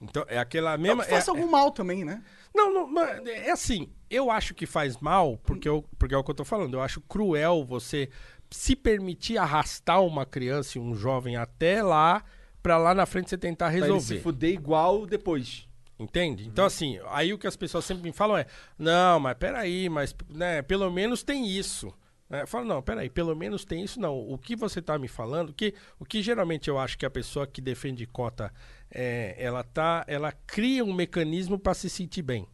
[0.00, 1.02] Então, é aquela mesma.
[1.02, 2.22] Não, faça é- algum mal também, né?
[2.54, 3.90] Não, não, mas é assim.
[4.08, 6.74] Eu acho que faz mal, porque, eu, porque é o que eu tô falando.
[6.74, 8.08] Eu acho cruel você
[8.50, 12.24] se permitir arrastar uma criança e um jovem até lá,
[12.62, 14.16] pra lá na frente você tentar Pra ele resolver.
[14.16, 15.68] se fuder igual depois.
[15.98, 16.46] Entende?
[16.48, 18.46] Então, assim, aí o que as pessoas sempre me falam é:
[18.78, 21.92] não, mas peraí, mas né, pelo menos tem isso.
[22.30, 24.16] Eu falo, não, peraí, pelo menos tem isso, não.
[24.16, 27.44] O que você tá me falando, que, o que geralmente eu acho que a pessoa
[27.44, 28.52] que defende cota,
[28.88, 32.46] é, ela tá, ela cria um mecanismo para se sentir bem.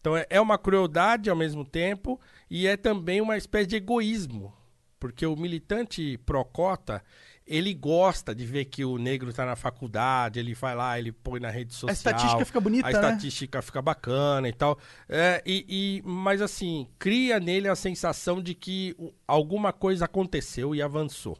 [0.00, 4.54] Então é, é uma crueldade ao mesmo tempo e é também uma espécie de egoísmo.
[5.00, 7.02] Porque o militante pró-cota,
[7.48, 11.40] ele gosta de ver que o negro tá na faculdade, ele vai lá, ele põe
[11.40, 11.92] na rede social.
[11.94, 12.98] estatística fica bonita, A né?
[12.98, 14.78] estatística fica bacana e tal.
[15.08, 18.94] É, e, e- mas assim, cria nele a sensação de que
[19.26, 21.38] alguma coisa aconteceu e avançou.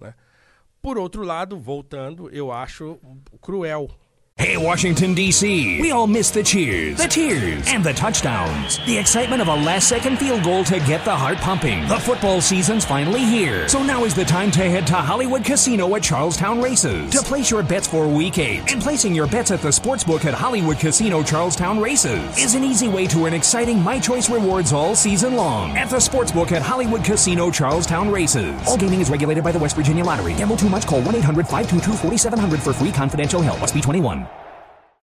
[0.00, 0.14] né?
[0.80, 2.98] Por outro lado, voltando, eu acho
[3.42, 3.90] cruel
[4.40, 5.80] Hey, Washington, D.C.
[5.80, 8.78] We all miss the cheers, the tears, and the touchdowns.
[8.86, 11.88] The excitement of a last second field goal to get the heart pumping.
[11.88, 13.68] The football season's finally here.
[13.68, 17.50] So now is the time to head to Hollywood Casino at Charlestown Races to place
[17.50, 18.72] your bets for week eight.
[18.72, 22.86] And placing your bets at the sportsbook at Hollywood Casino Charlestown Races is an easy
[22.86, 27.02] way to an exciting My Choice rewards all season long at the sportsbook at Hollywood
[27.02, 28.54] Casino Charlestown Races.
[28.68, 30.34] All gaming is regulated by the West Virginia Lottery.
[30.34, 30.86] Gamble too much?
[30.86, 33.58] Call 1 800 522 4700 for free confidential help.
[33.60, 34.27] Must be 21.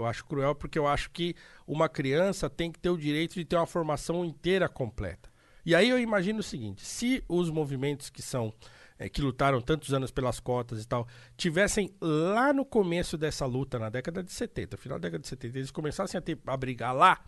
[0.00, 1.34] Eu acho cruel porque eu acho que
[1.66, 5.30] uma criança tem que ter o direito de ter uma formação inteira completa.
[5.64, 8.52] E aí eu imagino o seguinte: se os movimentos que são
[8.98, 13.78] eh, que lutaram tantos anos pelas cotas e tal, tivessem lá no começo dessa luta,
[13.78, 16.94] na década de 70, final da década de 70, eles começassem a, ter, a brigar
[16.94, 17.20] lá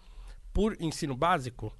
[0.52, 1.74] por ensino básico,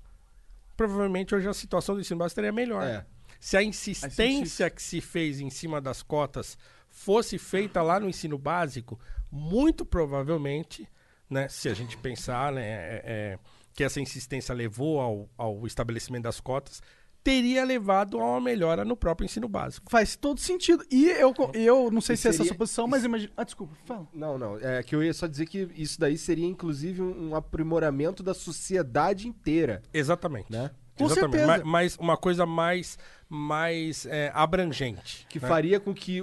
[0.77, 2.83] provavelmente hoje a situação do ensino básico seria melhor.
[2.83, 3.05] É.
[3.39, 6.57] Se a insistência que se fez em cima das cotas
[6.89, 8.99] fosse feita lá no ensino básico,
[9.33, 10.87] muito provavelmente,
[11.29, 13.39] né, se a gente pensar né, é- é,
[13.75, 16.83] que essa insistência levou ao, ao estabelecimento das cotas,
[17.25, 19.89] teria levado a uma melhora no próprio ensino básico.
[19.91, 20.85] Faz todo sentido.
[20.91, 23.33] E eu, eu não sei E se essa é a seria- sua posição, mas imagina.
[23.37, 24.07] Ah, desculpa, fala.
[24.13, 24.59] Não, não.
[24.59, 29.27] É que eu ia só dizer que isso daí seria, inclusive, um aprimoramento da sociedade
[29.29, 29.83] inteira.
[29.95, 30.51] Exatamente.
[30.51, 30.71] Né?
[30.97, 31.39] Com Exatamente.
[31.39, 31.59] certeza.
[31.65, 35.25] Ma- Mas uma coisa mais, mais é, abrangente.
[35.31, 35.49] Que né?
[35.49, 36.23] faria com que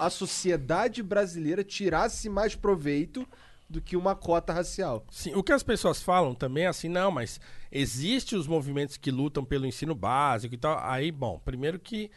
[0.00, 3.28] a sociedade brasileira tirasse mais proveito
[3.68, 5.06] do que uma cota racial.
[5.10, 7.38] Sim, o que as pessoas falam também é assim, não, mas
[7.70, 10.78] existe os movimentos que lutam pelo ensino básico e tal.
[10.82, 12.10] Aí, bom, primeiro que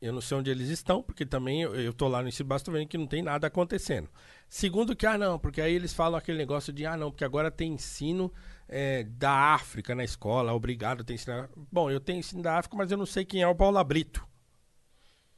[0.00, 2.72] eu não sei onde eles estão, porque também eu, eu tô lá no ensino básico,
[2.72, 4.10] vendo que não tem nada acontecendo.
[4.48, 7.52] Segundo que, ah, não, porque aí eles falam aquele negócio de, ah, não, porque agora
[7.52, 8.32] tem ensino
[8.68, 11.48] é, da África na escola, obrigado, tem ensino...
[11.70, 14.26] Bom, eu tenho ensino da África, mas eu não sei quem é o Paulo Brito.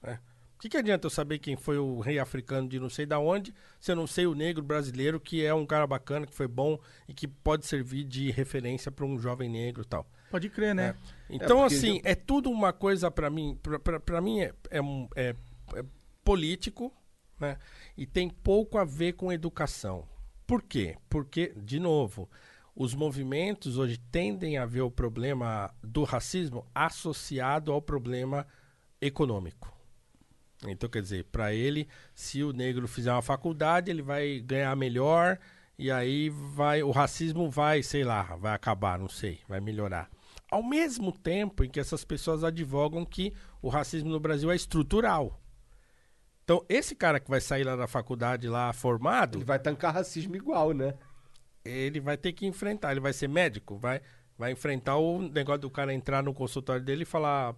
[0.02, 0.18] né?
[0.64, 3.18] O que, que adianta eu saber quem foi o rei africano de não sei da
[3.18, 6.48] onde, se eu não sei o negro brasileiro, que é um cara bacana, que foi
[6.48, 10.06] bom e que pode servir de referência para um jovem negro e tal.
[10.30, 10.96] Pode crer, né?
[11.28, 13.58] Então, porque assim, eu- é tudo uma coisa para mim,
[14.06, 14.78] pra mim é, é,
[15.16, 15.36] é-
[15.74, 15.84] é
[16.24, 16.90] político,
[17.38, 17.58] né?
[17.94, 20.08] E tem pouco a ver com educação.
[20.46, 20.96] Por quê?
[21.10, 22.26] Porque, de novo,
[22.74, 28.46] os movimentos hoje tendem a ver o problema do racismo associado ao problema
[28.98, 29.73] econômico.
[30.70, 35.38] Então, quer dizer, para ele, se o negro fizer uma faculdade, ele vai ganhar melhor
[35.78, 40.08] e aí vai o racismo vai, sei lá, vai acabar, não sei, vai melhorar.
[40.50, 45.40] Ao mesmo tempo em que essas pessoas advogam que o racismo no Brasil é estrutural.
[46.44, 50.36] Então, esse cara que vai sair lá da faculdade lá formado, Ele vai tancar racismo
[50.36, 50.94] igual, né?
[51.64, 54.00] ele vai ter que enfrentar, ele vai ser médico, vai,
[54.36, 57.54] vai enfrentar o negócio do cara entrar no consultório dele e falar: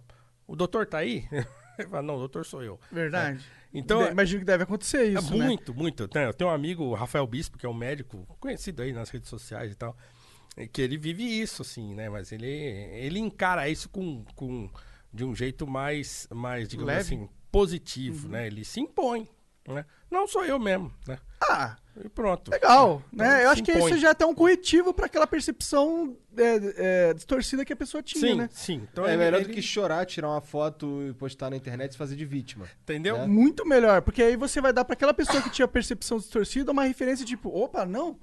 [0.47, 1.27] "O doutor tá aí?"
[1.77, 2.79] Ele fala: "Não, doutor sou eu".
[2.91, 3.43] Verdade.
[3.73, 5.45] Então, De- imagino que deve acontecer É isso, né?
[5.45, 6.07] muito, muito.
[6.07, 9.09] Tem- Eu tenho um amigo, o Rafael Bispo, que é um médico conhecido aí nas
[9.09, 9.95] redes sociais e tal,
[10.55, 12.09] é que ele vive isso, assim, né?
[12.09, 14.69] Mas ele, ele encara isso com, com
[15.13, 17.01] de um jeito mais, mais digamos Leve.
[17.01, 18.47] assim, positivo, né?
[18.47, 19.27] Ele se impõe,
[19.67, 19.85] né?
[20.09, 21.19] Não sou eu mesmo, né?
[21.41, 22.49] Ah, E pronto.
[22.49, 23.03] legal.
[23.13, 23.39] Então, né?
[23.43, 23.91] Eu se acho que impõe.
[23.91, 28.01] isso já é até um corretivo pra aquela percepção é, é, distorcida que a pessoa
[28.03, 28.49] tinha, Sim, né?
[28.51, 28.87] sim.
[28.91, 31.89] Então é ele- melhor ele- do que chorar, tirar uma foto e postar na internet
[31.89, 32.67] e se fazer de vítima.
[32.83, 33.17] Entendeu?
[33.19, 33.27] né?
[33.27, 36.83] Muito melhor, porque aí você vai dar pra aquela pessoa que tinha percepção distorcida uma
[36.83, 38.19] referência tipo, opa, não.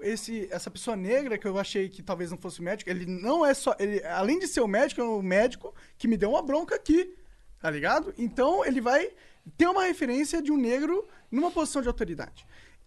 [0.00, 3.54] Esse, essa pessoa negra que eu achei que talvez não fosse médico, ele não é
[3.54, 3.76] só.
[3.78, 7.14] Ele, além de ser o médico, é um médico que me deu uma bronca aqui.
[7.60, 8.12] Tá ligado?
[8.18, 9.10] Então ele vai
[9.56, 12.44] ter uma referência de um negro numa posição de autoridade.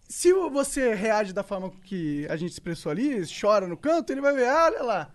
[0.08, 4.34] Se você reage da forma que a gente expressou ali, chora no canto, ele vai
[4.34, 5.14] ver, ah, olha lá,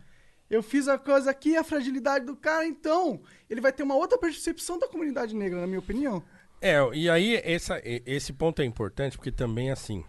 [0.49, 4.17] eu fiz a coisa aqui, a fragilidade do cara, então ele vai ter uma outra
[4.17, 6.21] percepção da comunidade negra, na minha opinião.
[6.61, 10.03] É, e aí essa, esse ponto é importante porque também, assim,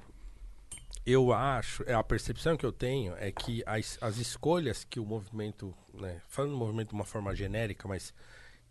[1.06, 5.04] eu acho, é, a percepção que eu tenho é que as, as escolhas que o
[5.04, 8.12] movimento, né, falando do movimento de uma forma genérica, mas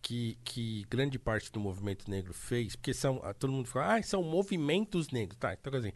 [0.02, 4.04] que, que grande parte do movimento negro fez, porque são, ah, todo mundo fala, ah,
[4.04, 5.38] são movimentos negros.
[5.40, 5.94] Tá, então, dizer,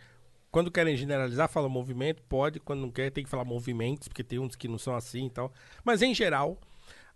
[0.51, 4.39] quando querem generalizar, fala movimento, pode, quando não quer, tem que falar movimentos, porque tem
[4.39, 5.51] uns que não são assim e tal.
[5.84, 6.60] Mas, em geral,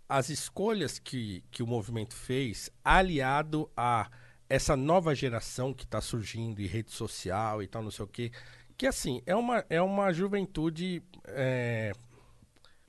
[0.08, 4.10] as escolhas que, que o movimento fez, aliado a
[4.48, 8.32] essa nova geração que está surgindo em rede social e tal, não sei o quê,
[8.76, 11.92] que assim, é uma, é uma juventude, é,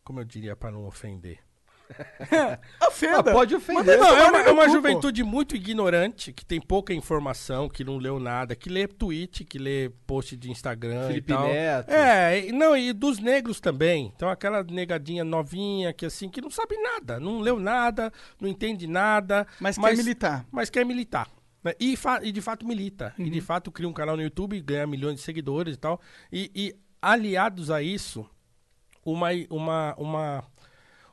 [0.04, 1.40] como eu diria para não ofender,
[2.88, 3.18] Ofenda.
[3.20, 3.98] Ah, pode ofender.
[3.98, 8.20] não, é uma, é uma juventude muito ignorante, que tem pouca informação, que não leu
[8.20, 11.48] nada, que lê tweet, que lê post de Instagram Felipe e tal.
[11.48, 11.90] Neto.
[11.92, 14.12] É, e- não, e dos negros também.
[14.16, 18.88] Então aquela negadinha novinha que assim, que não sabe nada, não leu nada, não entende
[18.88, 19.46] nada.
[19.60, 20.46] Mas quer militar.
[20.52, 21.28] Mas quer militar.
[21.64, 21.74] né?
[21.80, 23.14] E, e de fato milita.
[23.18, 23.30] E Uhum.
[23.30, 26.00] de fato cria um canal no YouTube, ganha milhões de seguidores e tal.
[26.32, 28.26] E, e aliados a isso,
[29.04, 30.44] uma, uma, uma,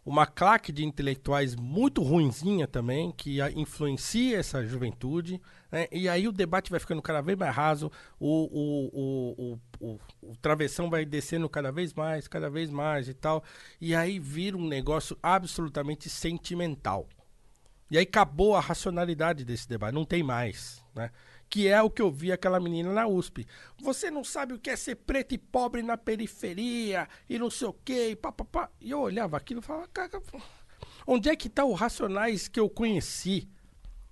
[0.05, 5.41] uma claque de intelectuais muito ruinzinha também, que influencia essa juventude,
[5.71, 5.87] né?
[5.93, 8.49] e aí o debate vai ficando cada vez mais raso, o,
[8.93, 13.45] o, o, o travessão vai descendo cada vez mais, cada vez mais e tal,
[13.81, 17.07] e aí vira um negócio absolutamente sentimental.
[17.91, 21.11] E aí acabou a racionalidade desse debate, não tem mais, né?
[21.49, 23.47] Que é o que eu vi aquela menina na USP.
[23.81, 27.69] Você não sabe o que é ser preto e pobre na periferia e não sei
[27.69, 28.71] o quê, e pá, pá, pá.
[28.81, 30.23] E eu olhava aquilo e falava, cara,
[31.07, 33.49] onde é que tá o Racionais que eu conheci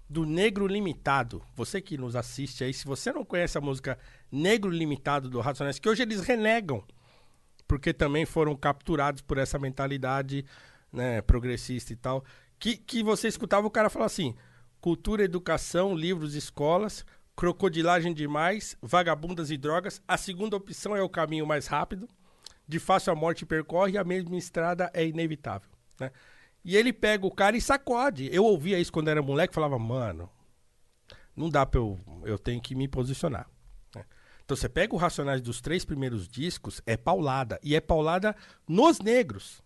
[0.08, 1.42] do Negro Limitado?
[1.54, 3.98] Você que nos assiste aí, se você não conhece a música
[4.32, 6.82] Negro Limitado do Racionais, que hoje eles renegam,
[7.68, 10.44] porque também foram capturados por essa mentalidade
[10.92, 12.24] né, progressista e tal,
[12.58, 14.34] que, que você escutava o cara falar assim,
[14.80, 17.04] cultura, educação, livros, escolas,
[17.36, 22.08] crocodilagem demais, vagabundas e drogas, a segunda opção é o caminho mais rápido,
[22.66, 25.68] de fácil a morte percorre, a mesma estrada é inevitável,
[26.00, 26.10] né?
[26.64, 28.28] E ele pega o cara e sacode.
[28.32, 30.28] Eu ouvia isso quando era moleque, falava, mano,
[31.36, 31.96] não dá pra eu.
[32.24, 33.48] Eu tenho que me posicionar.
[33.94, 34.04] né?
[34.44, 37.60] Então você pega o Racionais dos três primeiros discos, é paulada.
[37.62, 38.34] E é paulada
[38.66, 39.62] nos negros.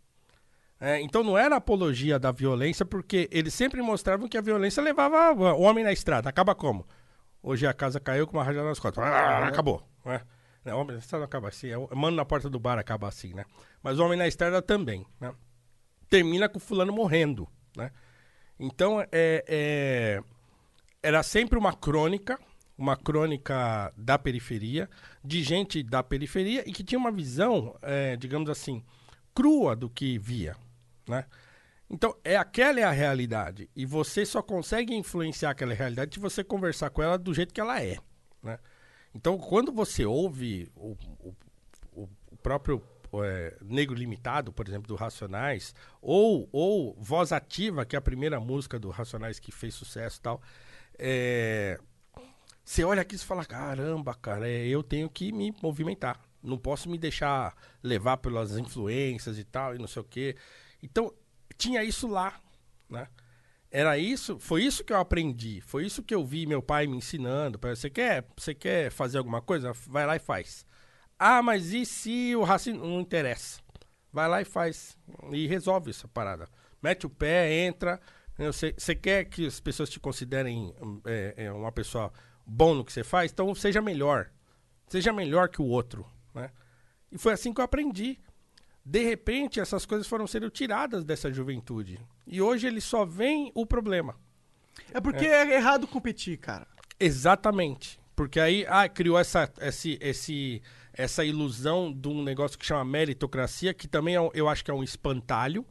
[0.79, 5.33] É, então não era apologia da violência, porque eles sempre mostravam que a violência levava
[5.55, 6.29] o homem na estrada.
[6.29, 6.87] Acaba como?
[7.43, 9.03] Hoje a casa caiu com uma rajada nas costas.
[9.03, 9.83] Ah, acabou.
[10.05, 10.21] Né?
[10.65, 11.69] Né, homem na estrada acaba assim.
[11.69, 13.45] é Mano na porta do bar acaba assim, né?
[13.83, 15.33] Mas o homem na estrada também, né?
[16.09, 17.91] Termina com o fulano morrendo, né?
[18.59, 20.23] Então, é, é,
[21.03, 22.39] era sempre uma crônica,
[22.77, 24.89] uma crônica da periferia,
[25.25, 28.85] de gente da periferia e que tinha uma visão, é, digamos assim,
[29.35, 30.57] crua do que via,
[31.09, 31.25] né?
[31.91, 33.69] Então, é, aquela é a realidade.
[33.75, 37.61] E você só consegue influenciar aquela realidade se você conversar com ela do jeito que
[37.61, 37.99] ela é,
[38.43, 38.59] né?
[39.15, 41.37] Então, quando você ouve o, o-
[42.03, 42.09] o-
[42.43, 42.81] próprio
[43.25, 48.39] é, Negro Limitado, por exemplo, do Racionais, ou, ou Voz Ativa, que é a primeira
[48.39, 50.41] música do Racionais que fez sucesso e tal,
[50.97, 51.77] é,
[52.65, 56.21] você olha aqui e fala, caramba, cara, é, eu tenho que me movimentar.
[56.41, 60.37] Não posso me deixar levar pelas influências e tal, e não sei o quê.
[60.81, 61.13] Então,
[61.61, 62.41] tinha isso lá,
[62.89, 63.07] né?
[63.71, 66.97] Era isso, foi isso que eu aprendi, foi isso que eu vi meu pai me
[66.97, 67.61] ensinando.
[67.63, 69.73] Você quer, você quer fazer alguma coisa?
[69.87, 70.67] Vai lá e faz.
[71.17, 73.61] Ah, mas e se o racismo não interessa?
[74.13, 74.99] Vai lá e faz
[75.31, 76.49] e resolve essa parada.
[76.83, 78.01] Mete o pé, entra.
[78.37, 82.11] Você quer que as pessoas te considerem é, é, uma pessoa
[82.45, 83.31] bom no que você faz?
[83.31, 84.31] Então seja melhor.
[84.89, 86.05] Seja melhor que o outro,
[86.35, 86.51] né?
[87.13, 88.19] E foi assim que eu aprendi.
[88.85, 92.01] De repente, essas coisas foram sendo tiradas dessa juventude.
[92.27, 94.17] E hoje eles só veem o problema.
[94.93, 96.67] É porque é, errado competir, cara.
[96.99, 97.99] Exatamente.
[98.17, 100.63] Porque aí ah, criou essa, esse, esse,
[100.93, 104.71] essa ilusão de um negócio que chama meritocracia, que também é um- eu acho que
[104.71, 105.65] é um espantalho.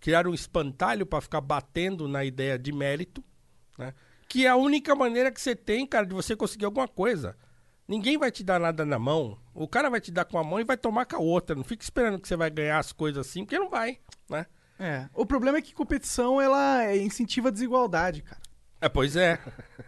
[0.00, 3.22] Criaram um espantalho para ficar batendo na ideia de mérito,
[3.76, 3.92] né?
[4.28, 7.36] Que é a única maneira que você tem, cara, de você conseguir alguma coisa.
[7.86, 9.36] Ninguém vai te dar nada na mão.
[9.62, 11.54] O cara vai te dar com a mão e vai tomar com a outra.
[11.54, 13.98] Não fica esperando que você vai ganhar as coisas assim, porque não vai,
[14.28, 14.46] né?
[14.78, 15.06] É.
[15.14, 18.40] O problema é que competição, ela é, incentiva a desigualdade, cara.
[18.80, 19.38] É, pois é.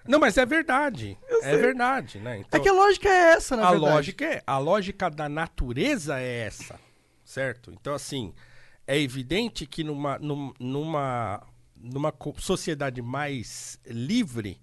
[0.06, 1.16] Não, mas é verdade.
[1.44, 2.38] É verdade, né?
[2.38, 3.92] Então, É que a lógica é essa, na a verdade.
[3.94, 6.78] lógica é, a lógica da natureza é essa,
[7.24, 7.72] certo?
[7.72, 8.32] Então assim,
[8.86, 11.44] é evidente que numa num- numa
[11.74, 14.60] numa sociedade mais livre,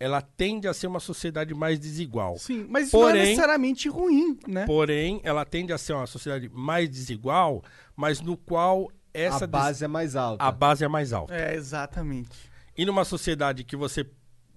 [0.00, 2.36] ela tende a ser uma sociedade mais desigual.
[2.38, 4.64] Sim, mas isso não é Porém- necessariamente ruim, né?
[4.66, 7.62] Porém, ela tende a ser uma sociedade mais desigual,
[7.96, 10.44] mas no qual essa a des- base é mais alta.
[10.44, 11.34] a base é mais alta.
[11.34, 12.30] É, exatamente.
[12.76, 14.06] E numa sociedade que você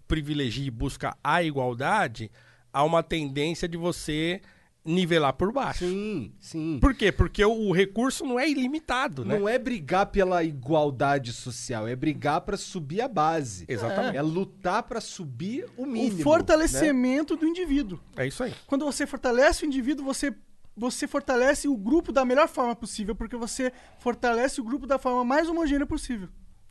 [0.07, 2.29] privilegia e busca a igualdade,
[2.71, 4.41] há uma tendência de você
[4.83, 5.85] nivelar por baixo.
[5.85, 6.79] Sim, sim.
[6.79, 7.11] Por quê?
[7.11, 9.37] Porque o, o recurso não é ilimitado, né?
[9.37, 13.65] Não é brigar pela igualdade social, é brigar pra subir a base.
[13.67, 14.17] Exatamente.
[14.17, 16.19] É lutar pra subir o mínimo.
[16.19, 17.99] o fortalecimento do indivíduo.
[18.17, 18.53] É isso aí.
[18.65, 20.33] Quando você fortalece o indivíduo, você,
[20.75, 25.23] você fortalece o grupo da melhor forma possível, porque você fortalece o grupo da forma
[25.23, 26.27] mais homogênea possível.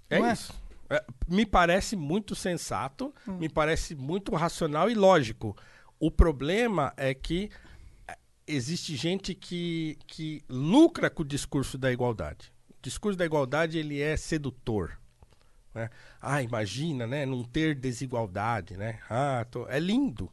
[0.08, 0.32] É é?
[0.32, 0.52] isso.
[0.92, 3.36] É, me parece muito sensato, Hum.
[3.38, 5.56] me parece muito racional e lógico.
[6.00, 7.50] O problema é que é,
[8.54, 12.52] existe gente que, que lucra com o discurso da igualdade.
[12.70, 14.98] O discurso da igualdade ele é sedutor.
[15.74, 15.88] Né?
[16.20, 17.24] Ah, imagina, né?
[17.24, 18.98] Não ter desigualdade, né?
[19.08, 20.30] Ah, tô- é lindo.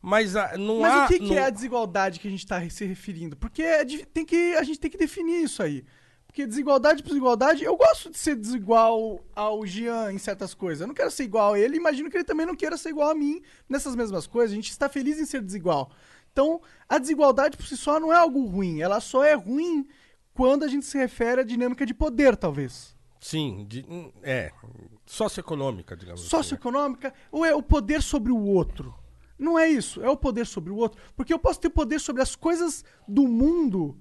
[0.00, 1.04] Mas ah, não Mas há...
[1.04, 3.36] o que, que não- é a desigualdade que a gente está se referindo?
[3.36, 5.84] Porque é di- tem que, a gente tem que definir isso aí.
[6.26, 10.82] Porque desigualdade por desigualdade, eu gosto de ser desigual ao Jean em certas coisas.
[10.82, 13.10] Eu não quero ser igual a ele, imagino que ele também não queira ser igual
[13.10, 14.52] a mim nessas mesmas coisas.
[14.52, 15.90] A gente está feliz em ser desigual.
[16.38, 18.80] Então, a desigualdade por si só não é algo ruim.
[18.80, 19.84] Ela só é ruim
[20.32, 22.94] quando a gente se refere à dinâmica de poder, talvez.
[23.20, 24.52] Sim, de- hum, é.
[25.04, 26.30] Socioeconômica, digamos assim.
[26.30, 28.94] socioeconômica ou é o poder sobre o outro?
[29.36, 31.02] Não é isso, é o poder sobre o outro.
[31.16, 33.98] Porque eu posso ter poder sobre as coisas do mundo.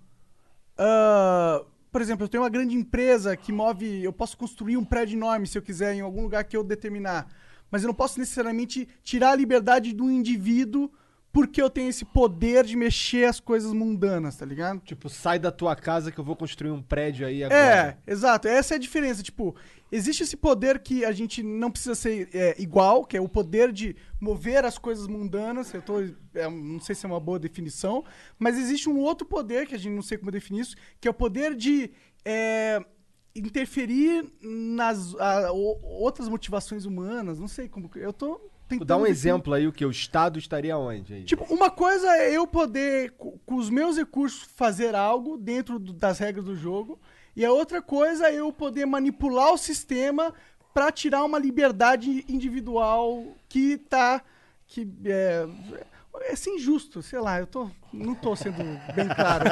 [0.78, 4.04] ah, por exemplo, eu tenho uma grande empresa que move.
[4.04, 7.28] Eu posso construir um prédio enorme se eu quiser, em algum lugar que eu determinar.
[7.72, 10.92] Mas eu não posso necessariamente tirar a liberdade do indivíduo
[11.32, 14.80] porque eu tenho esse poder de mexer as coisas mundanas, tá ligado?
[14.80, 18.00] Tipo, sai da tua casa que eu vou construir um prédio aí agora.
[18.08, 18.48] É, exato.
[18.48, 19.22] Essa é a diferença.
[19.22, 19.56] Tipo,
[19.92, 23.72] existe esse poder que a gente não precisa ser é, igual, que é o poder
[23.72, 25.72] de mover as coisas mundanas.
[25.74, 26.00] Eu tô,
[26.34, 28.04] é, não sei se é uma boa definição,
[28.40, 31.12] mas existe um outro poder que a gente não sei como definir isso, que é
[31.12, 31.92] o poder de
[32.26, 32.84] é,
[33.36, 37.38] interferir nas a, outras motivações humanas.
[37.38, 37.92] Não sei como.
[37.96, 38.88] Eu tô tentando.
[38.88, 39.86] Dá um exemplo aí, o que?
[39.86, 41.24] O Estado estaria onde aí?
[41.24, 45.94] Tipo, uma coisa é eu poder, co- com os meus recursos, fazer algo dentro do-
[45.94, 47.00] das regras do jogo,
[47.36, 50.34] e a outra coisa é eu poder manipular o sistema
[50.74, 54.22] pra tirar uma liberdade individual que tá.
[54.70, 55.48] que é.
[56.22, 58.58] É assim, injusto, sei lá, eu tô, não tô sendo
[58.96, 59.46] bem claro.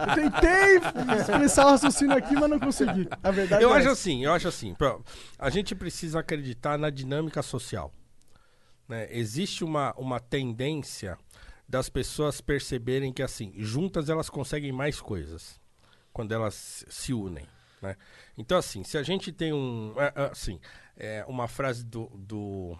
[0.00, 0.76] Eu tentei
[1.20, 3.08] expressar o raciocínio aqui, mas não consegui.
[3.22, 3.92] A verdade Eu é acho essa.
[3.92, 4.74] assim, eu acho assim.
[5.38, 7.92] A gente precisa acreditar na dinâmica social.
[8.88, 9.08] né?
[9.10, 11.18] Existe uma, uma tendência
[11.68, 15.60] das pessoas perceberem que, assim, juntas elas conseguem mais coisas
[16.12, 17.46] quando elas se unem.
[17.80, 17.96] né?
[18.36, 19.94] Então, assim, se a gente tem um.
[19.96, 20.60] é, é, assim,
[20.96, 22.76] é, uma frase do, do.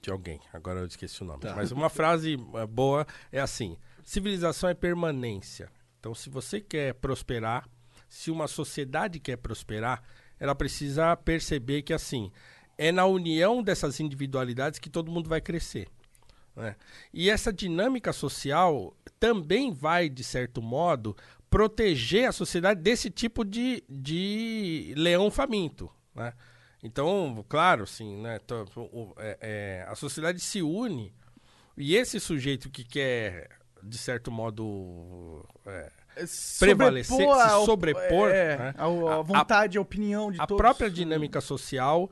[0.00, 1.42] De alguém, agora eu esqueci o nome.
[1.54, 5.70] Mas uma frase é, boa é assim: civilização é permanência.
[5.98, 7.68] Então, se você quer prosperar,
[8.08, 10.02] se uma sociedade quer prosperar,
[10.38, 12.32] ela precisa perceber que, assim,
[12.78, 15.88] é na união dessas individualidades que todo mundo vai crescer.
[16.56, 16.74] né?
[17.12, 21.14] E essa dinâmica social também vai, de certo modo,
[21.50, 25.90] proteger a sociedade desse tipo de, de leão faminto.
[26.14, 26.32] Né?
[26.82, 28.38] Então, claro, assim, né,
[29.18, 31.12] é- é, a sociedade se une
[31.76, 33.48] e esse sujeito que quer,
[33.82, 35.90] de certo modo, é,
[36.58, 38.74] prevalecer, Sobrepor a se sobrepor, é, né?
[38.76, 40.60] a, a vontade, a, opinião de a todos.
[40.60, 42.10] própria dinâmica social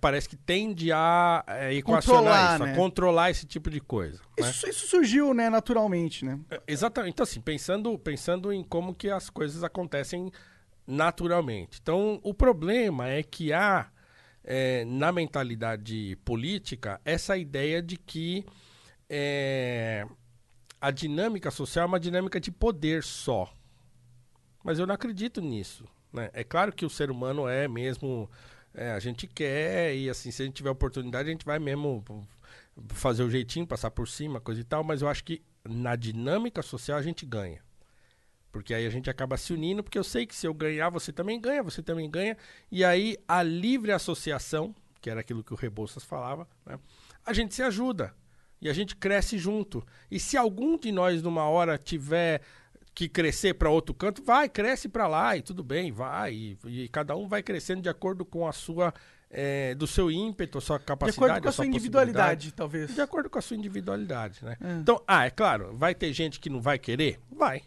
[0.00, 2.72] parece que tende a eh, equacionar Controlar, isso, né?
[2.72, 4.18] a controlar esse tipo de coisa.
[4.38, 4.48] né?
[4.48, 6.40] Isso, isso surgiu, né, naturalmente, né?
[6.50, 7.12] É, Exatamente.
[7.12, 10.32] Então, assim, pensando, pensando em como que as coisas acontecem
[10.86, 11.78] naturalmente.
[11.82, 13.90] Então, o problema é que há,
[14.44, 18.44] eh, na mentalidade política, essa ideia de que
[19.08, 20.06] eh,
[20.80, 23.52] a dinâmica social é uma dinâmica de poder só.
[24.62, 25.84] Mas eu não acredito nisso.
[26.12, 26.30] Né?
[26.32, 28.30] É claro que o ser humano é mesmo.
[28.74, 32.04] é, a gente quer, e assim, se a gente tiver oportunidade, a gente vai mesmo
[32.88, 36.62] fazer o jeitinho, passar por cima, coisa e tal, mas eu acho que na dinâmica
[36.62, 37.62] social a gente ganha.
[38.54, 41.12] Porque aí a gente acaba se unindo, porque eu sei que se eu ganhar, você
[41.12, 42.36] também ganha, você também ganha.
[42.70, 46.78] E aí a livre associação, que era aquilo que o Rebouças falava, né?
[47.26, 48.14] a gente se ajuda.
[48.62, 49.84] E a gente cresce junto.
[50.08, 52.42] E se algum de nós, numa hora, tiver
[52.94, 56.32] que crescer para outro canto, vai, cresce para lá e tudo bem, vai.
[56.32, 58.94] E, e cada um vai crescendo de acordo com a sua.
[59.36, 61.24] eh, do seu ímpeto, a sua De capacidade.
[61.24, 62.94] acordo com a sua individualidade, talvez.
[62.94, 64.56] De acordo com a sua individualidade, né?
[64.60, 64.72] É.
[64.74, 67.18] Então, ah, é claro, vai ter gente que não vai querer?
[67.32, 67.62] Vai.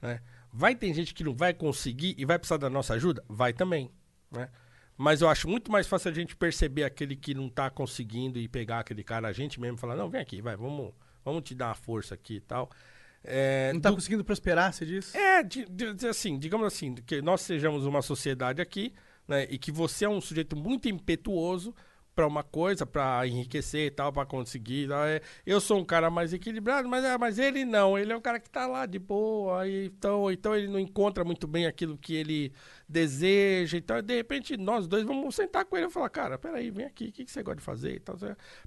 [0.00, 0.20] Né?
[0.52, 3.22] Vai ter gente que não vai conseguir e vai precisar da nossa ajuda?
[3.28, 3.90] Vai também,
[4.30, 4.48] né?
[4.96, 8.46] Mas eu acho muito mais fácil a gente perceber aquele que não tá conseguindo e
[8.48, 10.92] pegar aquele cara, a gente mesmo, falar, não, vem aqui, vai, vamos,
[11.24, 12.70] vamos te dar uma força aqui e tal.
[13.24, 15.16] É, Não tá do- conseguindo prosperar, você disse?
[15.16, 18.92] é, de- de- assim, digamos assim, que nós sejamos uma sociedade aqui,
[19.28, 21.74] né, e que você é um sujeito muito impetuoso
[22.20, 24.88] pra uma coisa, pra enriquecer e tal, pra conseguir.
[24.88, 27.98] tal, é, eu sou um cara mais equilibrado, mas, é, mas ele não.
[27.98, 29.66] Ele é um cara que tá lá de boa.
[29.66, 32.52] então, então ele não encontra muito bem aquilo que ele
[32.86, 33.78] deseja.
[33.78, 37.08] Então, de repente, nós dois vamos sentar com ele e falar, cara, peraí, vem aqui,
[37.08, 38.16] o que, que você gosta de fazer e tal.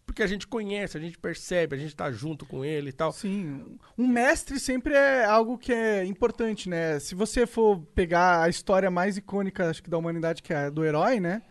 [0.04, 3.12] Porque a gente conhece, a gente percebe, a gente tá junto com ele e tal.
[3.12, 6.98] Sim, um mestre sempre é algo que é importante, né?
[7.00, 10.70] Se você for pegar a história mais icônica, acho que da humanidade, que é a
[10.72, 11.44] do herói, né?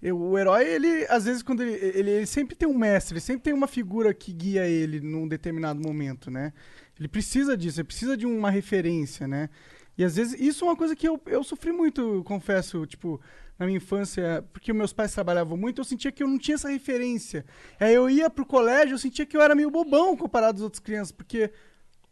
[0.00, 3.42] Eu- o herói, ele, às vezes, quando ele, ele, ele sempre tem um mestre, sempre
[3.42, 6.52] tem uma figura que guia ele num determinado momento, né?
[6.98, 9.48] Ele precisa disso, ele precisa de uma referência, né?
[9.96, 13.20] E às vezes, isso é uma coisa que eu, eu sofri muito, eu confesso, tipo,
[13.58, 16.68] na minha infância, porque meus pais trabalhavam muito, eu sentia que eu não tinha essa
[16.68, 17.44] referência.
[17.80, 20.78] Aí eu ia pro colégio, eu sentia que eu era meio bobão comparado às outras
[20.78, 21.50] crianças, porque,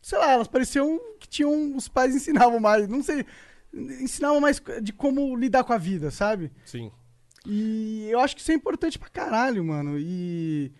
[0.02, 3.24] sei lá, elas pareciam que tinham, os pais ensinavam mais, não sei,
[3.72, 6.50] ensinavam mais de como lidar com a vida, sabe?
[6.64, 6.90] Sim.
[7.46, 9.96] E eu acho que isso é importante pra caralho, mano.
[9.98, 10.72] E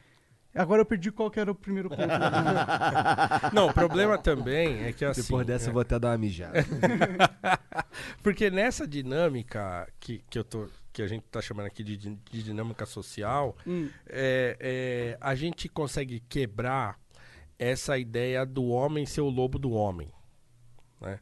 [0.55, 2.03] agora eu perdi qual que era o primeiro ponto.
[3.55, 5.23] Não, o problema também é que assim.
[5.23, 6.65] Depois dessa é- eu vou até dar uma mijada.
[8.23, 12.43] Porque nessa dinâmica que, que, eu tô, que a gente tá chamando aqui de, de
[12.43, 13.89] dinâmica social, Hum.
[14.09, 16.99] é, é, a gente consegue quebrar
[17.59, 20.11] essa ideia do homem ser o lobo do homem.
[21.01, 21.19] Né?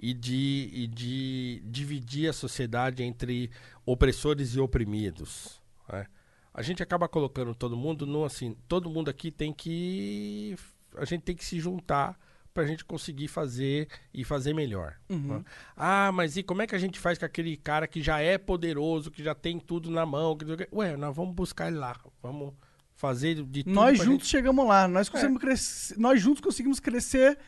[0.00, 3.50] E, de, e de dividir a sociedade entre
[3.84, 5.60] opressores e oprimidos.
[5.92, 6.06] né?
[6.54, 10.56] A gente acaba colocando todo mundo no assim, todo mundo aqui tem que.
[10.96, 12.18] A gente tem que se juntar
[12.54, 14.96] pra gente conseguir fazer e fazer melhor.
[15.08, 15.44] né?
[15.76, 18.36] Ah, mas e como é que a gente faz com aquele cara que já é
[18.38, 20.36] poderoso, que já tem tudo na mão?
[20.36, 20.44] Que...
[20.72, 21.96] Ué, nós vamos buscar ele lá.
[22.22, 22.54] Vamos
[22.96, 24.88] fazer de tudo nós juntos gente- chegamos lá.
[24.88, 27.38] Nós, conseguimos crescer, nós juntos conseguimos crescer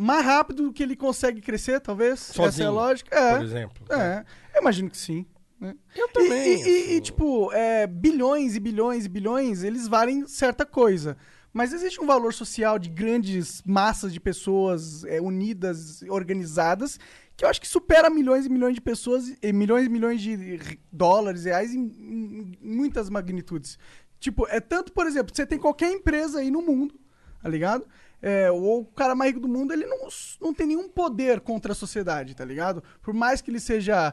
[0.00, 2.30] mais rápido do que ele consegue crescer, talvez.
[2.30, 3.14] Essa é a Sozinho, lógica.
[3.18, 3.34] É.
[3.36, 3.84] por exemplo.
[3.90, 4.24] É,
[4.54, 5.26] eu imagino que sim.
[5.60, 5.74] né?
[5.96, 6.62] Eu também.
[6.62, 11.16] E, e- e, tipo, é, bilhões e bilhões e bilhões, eles valem certa coisa.
[11.52, 17.00] Mas existe um valor social de grandes massas de pessoas é, unidas, organizadas,
[17.36, 20.78] que eu acho que supera milhões e milhões de pessoas, e milhões e milhões de
[20.92, 23.78] dólares, reais, em, em- em muitas magnitudes.
[24.20, 26.94] Tipo, é tanto, por exemplo, você tem qualquer empresa aí no mundo,
[27.42, 27.84] tá ligado?
[28.20, 30.08] É, ou o cara mais rico do mundo, ele não,
[30.40, 32.82] não tem nenhum poder contra a sociedade, tá ligado?
[33.00, 34.12] Por mais que ele seja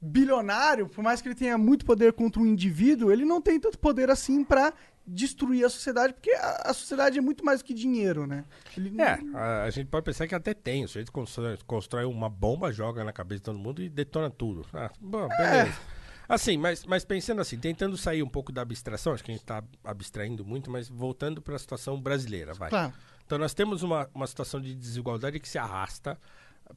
[0.00, 3.78] bilionário, por mais que ele tenha muito poder contra um indivíduo, ele não tem tanto
[3.78, 4.72] poder assim pra
[5.06, 8.44] destruir a sociedade, porque a, a sociedade é muito mais do que dinheiro, né?
[8.76, 10.84] Ele É, a, a gente pode pensar que até tem.
[10.84, 14.64] O sujeito constrói, constrói uma bomba, joga na cabeça de todo mundo e detona tudo.
[14.72, 15.78] Ah, bom, beleza.
[16.26, 19.42] Assim, mas, mas pensando assim, tentando sair um pouco da abstração, acho que a gente
[19.42, 22.70] está abstraindo muito, mas voltando para a situação brasileira, vai.
[22.70, 22.94] Claro.
[23.26, 26.18] Então nós temos uma, uma situação de desigualdade que se arrasta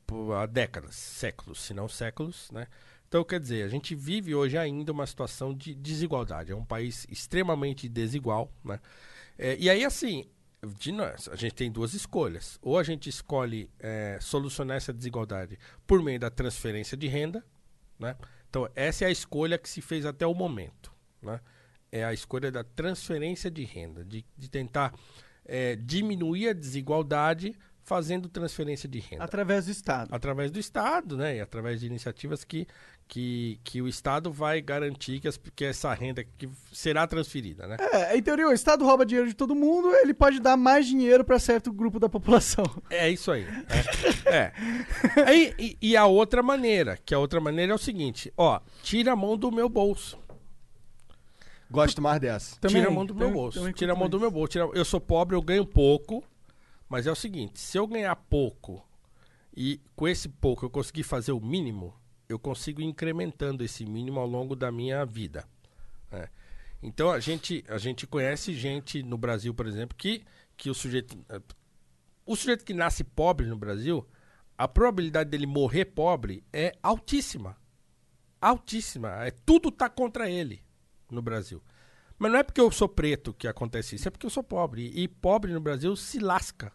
[0.05, 2.67] por há décadas, séculos, se não séculos, né?
[3.07, 6.51] Então, quer dizer, a gente vive hoje ainda uma situação de desigualdade.
[6.51, 8.81] É um país extremamente desigual, né?
[9.37, 10.25] É, e aí, assim,
[10.77, 12.59] de nós, a gente tem duas escolhas.
[12.61, 17.45] Ou a gente escolhe é, solucionar essa desigualdade por meio da transferência de renda,
[17.97, 18.17] né?
[18.49, 20.91] Então, essa é a escolha que se fez até o momento,
[21.21, 21.39] né?
[21.89, 24.93] É a escolha da transferência de renda, de, de tentar
[25.47, 27.55] é, diminuir a desigualdade
[27.87, 30.13] fazendo transferência de renda através do Estado.
[30.13, 31.37] através do Estado, né?
[31.37, 32.67] E através de iniciativas que,
[33.07, 37.77] que, que o Estado vai garantir que, as, que essa renda que será transferida, né?
[37.79, 41.23] É, em teoria, o Estado rouba dinheiro de todo mundo, ele pode dar mais dinheiro
[41.23, 42.65] pra certo grupo da população.
[42.89, 43.45] É isso aí.
[44.25, 44.35] É.
[44.35, 44.53] é.
[45.25, 49.13] Aí, e, e a outra maneira, que a outra maneira é o seguinte, ó, tira
[49.13, 50.17] a mão do meu bolso.
[51.69, 52.55] Gosto mais dessa.
[52.59, 53.59] Também, tira a mão do meu também- bolso.
[53.59, 54.51] também Tira a mão do meu bolso.
[54.51, 56.23] Tira- eu sou pobre, eu ganho pouco.
[56.89, 58.81] Mas é o seguinte: se eu ganhar pouco
[59.55, 61.93] e com esse pouco eu conseguir fazer o mínimo,
[62.29, 65.45] eu consigo ir incrementando esse mínimo ao longo da minha vida.
[66.11, 66.29] né?
[66.81, 70.23] Então a gente, a gente conhece gente no Brasil, por exemplo, que,
[70.55, 71.17] que o sujeito.
[72.25, 74.05] O sujeito que nasce pobre no Brasil,
[74.57, 77.57] a probabilidade dele morrer pobre é altíssima.
[78.39, 79.25] Altíssima.
[79.25, 80.61] É, tudo tá contra ele
[81.09, 81.61] no Brasil.
[82.17, 84.91] Mas não é porque eu sou preto que acontece isso, é porque eu sou pobre.
[84.95, 86.71] E pobre no Brasil se lasca.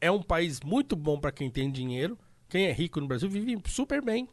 [0.00, 2.18] É um país muito bom para quem tem dinheiro.
[2.48, 4.28] Quem é rico no Brasil vive super bem.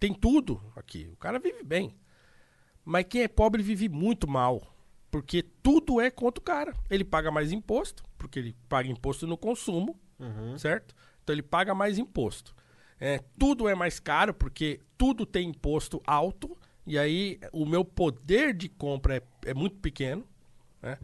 [0.00, 1.08] Tem tudo aqui.
[1.12, 1.94] O cara vive bem.
[2.84, 4.62] Mas quem é pobre vive muito mal.
[5.10, 6.74] Porque tudo é contra o cara.
[6.90, 9.98] Ele paga mais imposto, porque ele paga imposto no consumo,
[10.58, 10.94] certo?
[11.22, 12.54] Então ele paga mais imposto.
[13.00, 16.56] É, tudo é mais caro, porque tudo tem imposto alto.
[16.88, 20.24] E aí o meu poder de compra é, é muito pequeno.
[20.82, 20.98] né?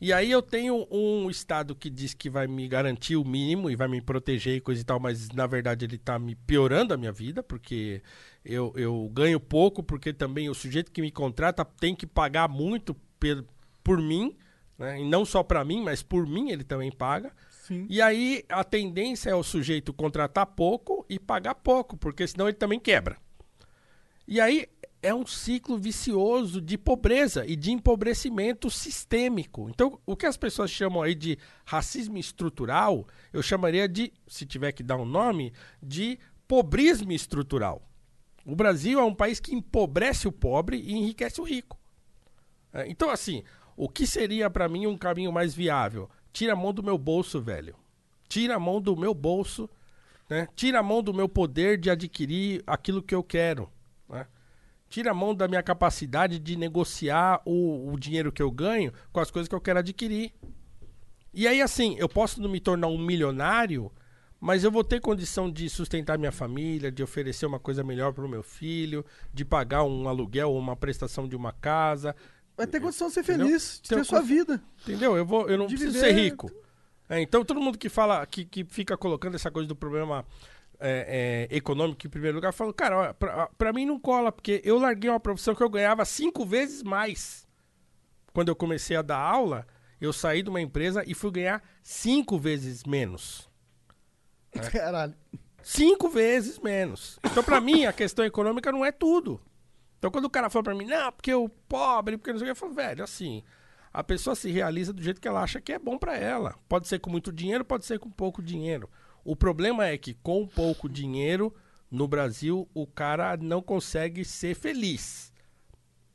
[0.00, 3.74] E aí eu tenho um Estado que diz que vai me garantir o mínimo e
[3.74, 6.96] vai me proteger e coisa e tal, mas na verdade ele está me piorando a
[6.96, 8.00] minha vida, porque
[8.44, 12.94] eu, eu ganho pouco, porque também o sujeito que me contrata tem que pagar muito
[13.18, 13.44] per-
[13.82, 14.36] por mim,
[14.78, 15.00] né?
[15.00, 17.32] E não só pra mim, mas por mim ele também paga.
[17.50, 17.84] Sim.
[17.90, 22.56] E aí a tendência é o sujeito contratar pouco e pagar pouco, porque senão ele
[22.56, 23.16] também quebra.
[24.28, 24.68] E aí
[25.02, 29.68] é um ciclo vicioso de pobreza e de empobrecimento sistêmico.
[29.70, 34.72] Então, o que as pessoas chamam aí de racismo estrutural, eu chamaria de, se tiver
[34.72, 35.52] que dar um nome,
[35.82, 37.82] de pobrismo estrutural.
[38.44, 41.78] O Brasil é um país que empobrece o pobre e enriquece o rico.
[42.72, 43.44] É, Então, assim,
[43.76, 46.10] o que seria pra mim um caminho mais viável?
[46.32, 47.76] Tira a mão do meu bolso, velho.
[48.28, 49.68] Tira a mão do meu bolso,
[50.28, 50.48] né?
[50.56, 53.70] Tira a mão do meu poder de adquirir aquilo que eu quero?
[54.88, 59.20] Tira a mão da minha capacidade de negociar o, o dinheiro que eu ganho com
[59.20, 60.32] as coisas que eu quero adquirir.
[61.32, 63.92] E aí, assim, eu posso não me tornar um milionário,
[64.40, 68.24] mas eu vou ter condição de sustentar minha família, de oferecer uma coisa melhor para
[68.24, 72.16] o meu filho, de pagar um aluguel ou uma prestação de uma casa.
[72.56, 73.46] Vai ter condição de ser Entendeu?
[73.46, 74.60] feliz, de Tem ter sua vida.
[74.82, 75.16] Entendeu?
[75.16, 76.50] Eu, vou, eu não De preciso viver- ser rico.
[77.10, 80.24] É, então, todo mundo que fala, que, que fica colocando essa coisa do problema
[80.80, 84.60] é, é, econômico em primeiro lugar, fala, cara, ó, pra, pra mim não cola, porque
[84.64, 87.46] eu larguei uma profissão que eu ganhava cinco vezes mais.
[88.32, 89.66] Quando eu comecei a dar aula,
[90.00, 93.48] eu saí de uma empresa e fui ganhar cinco vezes menos.
[94.72, 95.14] Caralho.
[95.62, 97.18] Cinco vezes menos.
[97.24, 99.40] Então, pra mim, a questão econômica não é tudo.
[99.98, 102.46] Então, quando o cara fala pra mim, não, porque o pobre, porque não sei o
[102.46, 103.42] que, eu falo, velho, assim,
[103.92, 106.54] a pessoa se realiza do jeito que ela acha que é bom pra ela.
[106.68, 108.88] Pode ser com muito dinheiro, pode ser com pouco dinheiro.
[109.28, 111.54] O problema é que com pouco dinheiro,
[111.90, 115.34] no Brasil, o cara não consegue ser feliz.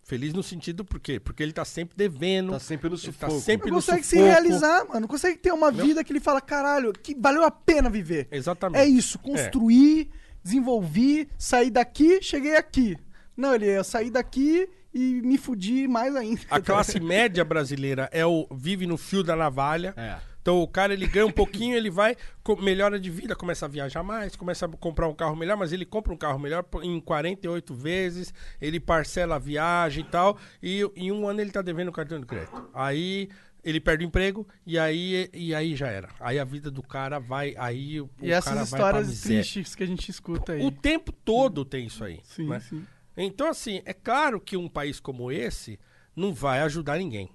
[0.02, 1.19] Feliz no sentido por quê?
[1.19, 2.53] Porque ele tá sempre devendo.
[2.53, 3.34] Tá sempre no ele sufoco.
[3.35, 4.26] Tá sempre Não no consegue se sufoco.
[4.27, 5.02] realizar, mano.
[5.02, 8.27] Não consegue ter uma vida que ele fala, caralho, que valeu a pena viver.
[8.31, 8.81] Exatamente.
[8.81, 10.10] É isso, construir,
[10.44, 12.98] desenvolvi, sair daqui, cheguei aqui.
[13.38, 16.41] Não, ele eu saí daqui e me fudi mais ainda.
[16.49, 19.94] A classe média brasileira é o vive no fio da navalha.
[19.95, 20.33] É.
[20.44, 22.18] Então o cara ele ganha um pouquinho, ele vai,
[22.60, 25.86] melhora de vida, começa a viajar mais, começa a comprar um carro melhor, mas ele
[25.86, 31.14] compra um carro melhor em 48 vezes, ele parcela a viagem e tal, e em
[31.14, 32.70] um ano ele tá devendo o cartão de crédito.
[32.74, 33.30] Aí
[33.64, 36.10] ele perde o emprego e aí, e aí já era.
[36.20, 40.11] Aí a vida do cara vai, aí o, E essas histórias tristes que a gente
[40.11, 40.61] escuta aí.
[40.61, 42.20] O tempo todo tem isso aí.
[42.22, 42.60] Sim, né?
[42.60, 42.86] sim.
[43.15, 45.80] Então, assim, é claro que um país como esse
[46.14, 47.30] não vai ajudar ninguém.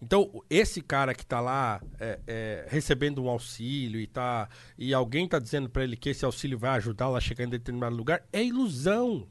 [0.00, 5.28] Então, esse cara que tá lá é, é, recebendo um auxílio e, tá, e alguém
[5.28, 8.42] tá dizendo para ele que esse auxílio vai ajudá-lo a chegar em determinado lugar, é
[8.42, 9.26] ilusão.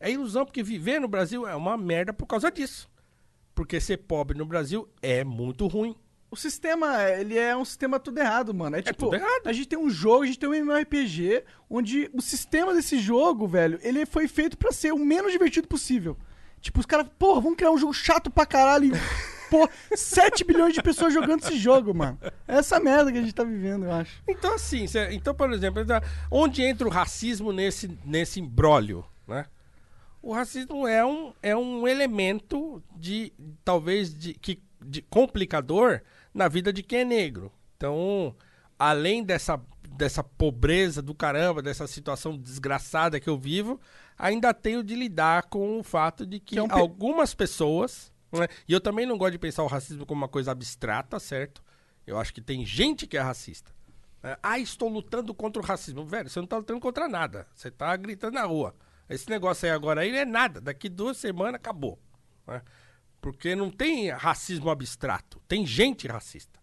[0.00, 2.90] É ilusão, porque viver no Brasil é uma merda por causa disso.
[3.54, 5.94] Porque ser pobre no Brasil é muito ruim.
[6.28, 8.74] O sistema, ele é um sistema tudo errado, mano.
[8.74, 9.46] É tipo, tudo errado.
[9.46, 13.46] a gente tem um jogo, a gente tem um MMORPG, onde o sistema desse jogo,
[13.46, 16.18] velho, ele foi feito pra ser o menos divertido possível.
[16.60, 18.90] Tipo, os caras, porra, vamos criar um jogo chato pra caralho.
[19.58, 22.18] Pô, 7 bilhões de pessoas jogando esse jogo, mano.
[22.48, 24.22] É essa merda que a gente tá vivendo, eu acho.
[24.28, 26.00] Então, assim, cê- então, por exemplo, então,
[26.30, 29.46] onde entra o racismo nesse, nesse imbróglio, né?
[30.20, 33.32] O racismo é um, é um elemento de,
[33.64, 36.00] talvez, de, que, de complicador
[36.32, 37.52] na vida de quem é negro.
[37.76, 38.34] Então,
[38.78, 39.60] além dessa,
[39.90, 43.78] dessa pobreza do caramba, dessa situação desgraçada que eu vivo,
[44.16, 48.10] ainda tenho de lidar com o fato de que, Que é um pe- algumas pessoas,
[48.40, 48.48] né?
[48.68, 51.62] E eu também não gosto de pensar o racismo como uma coisa abstrata, certo?
[52.06, 53.72] Eu acho que tem gente que é racista.
[54.22, 56.04] É, Ah, estou lutando contra o racismo.
[56.04, 57.46] Velho, você não está lutando contra nada.
[57.54, 58.74] Você está gritando na rua.
[59.08, 60.60] Esse negócio aí agora aí é nada.
[60.60, 61.98] Daqui duas semanas acabou.
[62.46, 62.62] né?
[63.20, 65.40] Porque não tem racismo abstrato.
[65.48, 66.60] Tem gente racista.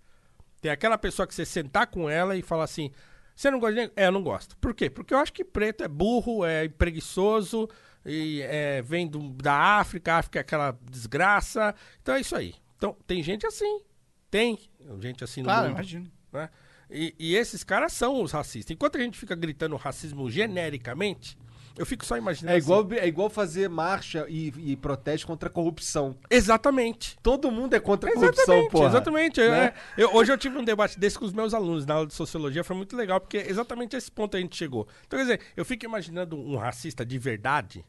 [0.60, 2.91] Tem aquela pessoa que você sentar com ela e falar assim:
[3.35, 3.91] Você não gosta de?
[3.95, 4.56] É, eu não gosto.
[4.57, 4.89] Por quê?
[4.89, 7.68] Porque eu acho que preto é burro, é preguiçoso,
[8.06, 11.73] e é, vem do- da África, a África é aquela desgraça.
[12.02, 12.56] Então é isso aí.
[12.78, 13.82] Então, tem gente assim.
[14.30, 14.57] Tem
[14.99, 15.73] gente assim no Claro, mundo.
[15.76, 16.11] imagino.
[16.32, 16.49] né?
[16.90, 18.72] E, e esses caras são os racistas.
[18.73, 21.38] Enquanto a gente fica gritando racismo genericamente,
[21.77, 22.56] eu fico só imaginando.
[22.56, 26.15] É igual, assim, é igual fazer marcha e, e protesto contra a corrupção.
[26.30, 27.18] Exatamente.
[27.23, 28.88] Todo mundo é contra a corrupção, Exatamente, porra.
[28.88, 29.39] exatamente.
[29.39, 29.65] Eu- Né?
[29.98, 32.14] é, eu- hoje eu tive um debate desse com os meus alunos na aula de
[32.14, 34.88] sociologia, foi muito legal, porque exatamente esse ponto a gente chegou.
[35.07, 37.85] Então, quer dizer, eu fico imaginando um racista de verdade,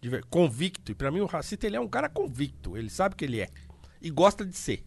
[0.00, 3.14] de ver- convicto, e pra mim o racista ele é um cara convicto, ele sabe
[3.16, 3.48] que ele é,
[4.00, 4.84] e gosta de ser.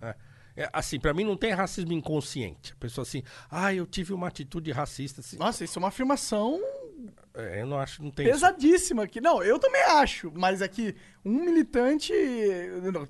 [0.00, 0.14] né?
[0.56, 2.72] É, assim, pra mim não tem racismo inconsciente.
[2.74, 5.20] A pessoa assim, ah, eu tive uma atitude racista.
[5.20, 6.60] Assim, Nossa, isso é uma afirmação
[7.34, 8.34] é, eu não acho, não tem isso.
[8.34, 9.20] pesadíssima aqui.
[9.20, 10.94] Não, eu também acho, mas aqui,
[11.24, 12.12] um militante.
[12.92, 13.06] não,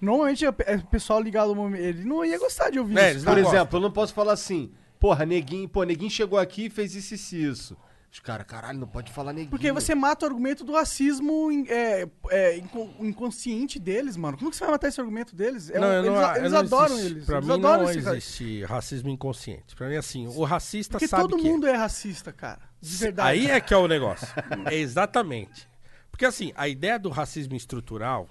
[0.00, 1.82] Normalmente é o pessoal ligado ao movimento.
[1.82, 3.24] Ele não ia gostar de ouvir É, isso.
[3.24, 3.40] Por cara.
[3.40, 7.14] exemplo, eu não posso falar assim, porra, neguinho, pô, neguinho chegou aqui e fez isso
[7.14, 7.76] e isso, isso.
[8.12, 9.48] Os caras, caralho, não pode falar neguinho.
[9.48, 14.36] Porque você mata o argumento do racismo é, é, inco- inconsciente deles, mano.
[14.36, 15.70] Como que você vai matar esse argumento deles?
[15.70, 17.24] É um- Não, eu eles não- eles não adoram existe- eles.
[17.24, 19.74] Pra eles mim adoram não esse existe racismo inconsciente.
[19.74, 21.50] Pra mim, assim, o racista Porque sabe todo que é.
[21.50, 22.60] mundo é racista, cara.
[22.82, 23.28] De verdade.
[23.30, 24.26] Aí é que é o negócio.
[24.70, 25.68] é exatamente.
[26.10, 28.28] Porque assim, a ideia do racismo estrutural,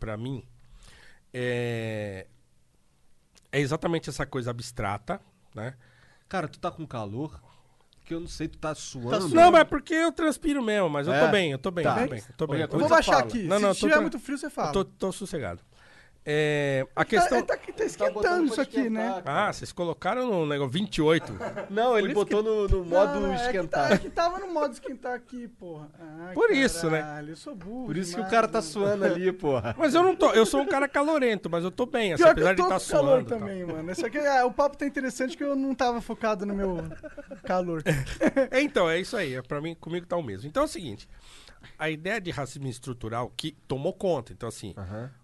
[0.00, 0.42] pra mim,
[1.32, 2.26] é...
[3.52, 5.20] é exatamente essa coisa abstrata,
[5.54, 5.74] né?
[6.28, 7.40] Cara, tu tá com calor?
[8.04, 9.28] Que eu não sei, tu tá suando.
[9.28, 11.20] Não, mas é porque eu transpiro mesmo, mas eu É?
[11.26, 11.90] tô bem, eu tô bem, Tá.
[11.90, 12.60] eu tô bem, eu tô bem.
[12.62, 13.24] Eu tô Eu vou baixar fala.
[13.24, 13.42] aqui.
[13.44, 14.68] Não, não, Se tô tiver tra- muito frio, você fala.
[14.70, 15.60] Eu tô, tô sossegado.
[16.24, 17.42] É, a questão...
[17.42, 19.22] Tá, tá, tá esquentando isso aqui, né?
[19.24, 21.32] Ah, vocês colocaram no negócio 28.
[21.70, 23.88] Não, ele botou no, no modo Não, não, é que esquentar.
[23.88, 25.88] tá- É que, tava no modo esquentar aqui, porra.
[25.98, 27.00] Ai, Por isso, né?
[27.00, 27.86] caralho, Eu sou burro.
[27.86, 29.74] Por isso que o demais, cara tá suando ali, porra.
[29.78, 32.34] Mas eu não tô, eu sou um cara calorento, mas eu tô bem, assim, Pior
[32.34, 33.28] que apesar eu de tô estar com calor suando.
[33.30, 33.38] tal.
[33.38, 33.90] também, mano.
[33.90, 36.78] Isso aqui, ah, o papo tá interessante que eu não tava focado no meu
[37.44, 37.82] calor.
[38.50, 39.34] É, então, é isso aí.
[39.34, 40.46] É, pra mim, comigo tá o mesmo.
[40.48, 41.08] Então é o seguinte:
[41.78, 44.32] a ideia de racismo estrutural que tomou conta.
[44.32, 44.74] Então, assim,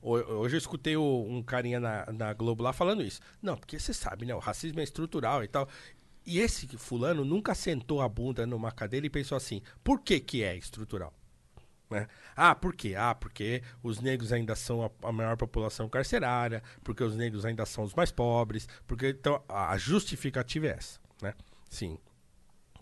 [0.02, 3.20] ho- hoje eu escutei um carinha na, na Globo lá falando isso.
[3.42, 4.34] Não, porque você sabe, né?
[4.34, 5.68] O racismo é estrutural e tal.
[6.24, 10.42] E esse fulano nunca sentou a bunda numa cadeira e pensou assim: por que, que
[10.42, 11.12] é estrutural?
[11.88, 12.08] Né?
[12.34, 12.96] Ah, por quê?
[12.98, 17.64] Ah, porque os negros ainda são a, a maior população carcerária, porque os negros ainda
[17.64, 21.32] são os mais pobres, porque então a a justificativa é essa, né?
[21.70, 21.96] Sim,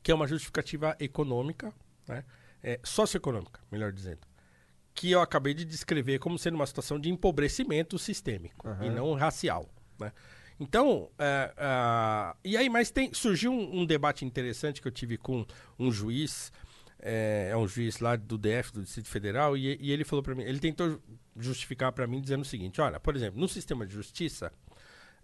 [0.03, 1.71] que é uma justificativa econômica,
[2.09, 2.25] né?
[2.67, 4.21] É, socioeconômica, melhor dizendo,
[4.95, 9.69] que eu acabei de descrever como sendo uma situação de empobrecimento sistêmico e não racial,
[10.01, 10.11] né?
[10.59, 15.19] Então, é, ah, e aí, mas tem, surgiu um, um debate interessante que eu tive
[15.19, 15.45] com
[15.79, 16.53] um juiz,
[17.01, 20.35] é, é um juiz lá do DF, do Distrito Federal, e, e ele falou para
[20.35, 21.01] mim, ele tentou
[21.37, 24.51] justificar para mim dizendo o seguinte, olha, por exemplo, no sistema de justiça,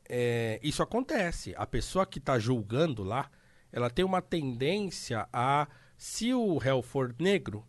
[0.09, 1.55] é, isso acontece.
[1.57, 3.31] A pessoa que está julgando lá,
[3.73, 5.69] ela tem uma tendência a,
[6.01, 7.63] se o réu for negro,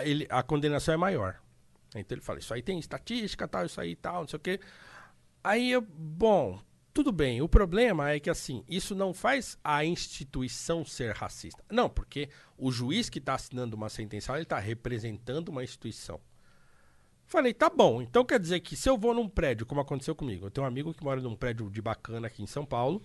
[0.00, 1.40] ele, a condenação é maior.
[1.92, 4.60] Então ele fala, isso aí tem estatística, tal, isso aí tal, não sei o quê.
[5.42, 7.42] Aí, eu, bom, tudo bem.
[7.42, 11.64] O problema é que, assim, isso não faz a instituição ser racista.
[11.68, 16.20] Não, porque o juiz que está assinando uma sentença, ele está representando uma instituição.
[17.26, 18.00] Falei, tá bom.
[18.00, 20.68] Então quer dizer que se eu vou num prédio, como aconteceu comigo, eu tenho um
[20.68, 23.02] amigo que mora num prédio de bacana aqui em São Paulo,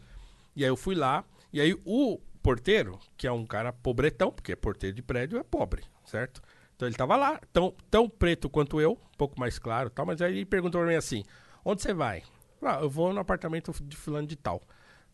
[0.56, 4.56] e aí eu fui lá, e aí o porteiro, que é um cara pobretão, porque
[4.56, 6.42] porteiro de prédio é pobre, certo?
[6.76, 10.22] Então ele tava lá, tão, tão preto quanto eu, um pouco mais claro tal, mas
[10.22, 11.24] aí ele perguntou pra mim assim:
[11.64, 12.24] onde você vai?
[12.62, 14.62] Ah, eu vou no apartamento de fulano de tal.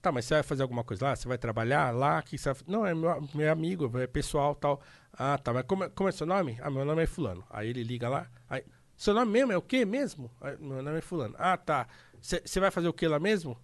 [0.01, 1.15] Tá, mas você vai fazer alguma coisa lá?
[1.15, 2.21] Você vai trabalhar lá?
[2.21, 2.61] Que você vai...
[2.67, 4.79] Não, é meu, meu amigo, é pessoal tal.
[5.11, 6.57] Ah, tá, mas como, é- como é seu nome?
[6.61, 7.43] Ah, meu nome é Fulano.
[7.49, 8.27] Aí ele liga lá.
[8.47, 8.63] Aí,
[8.95, 10.29] seu nome mesmo é o quê mesmo?
[10.41, 11.33] Aí, meu nome é Fulano.
[11.39, 11.87] Ah, tá.
[12.21, 13.57] Você vai fazer o que lá mesmo?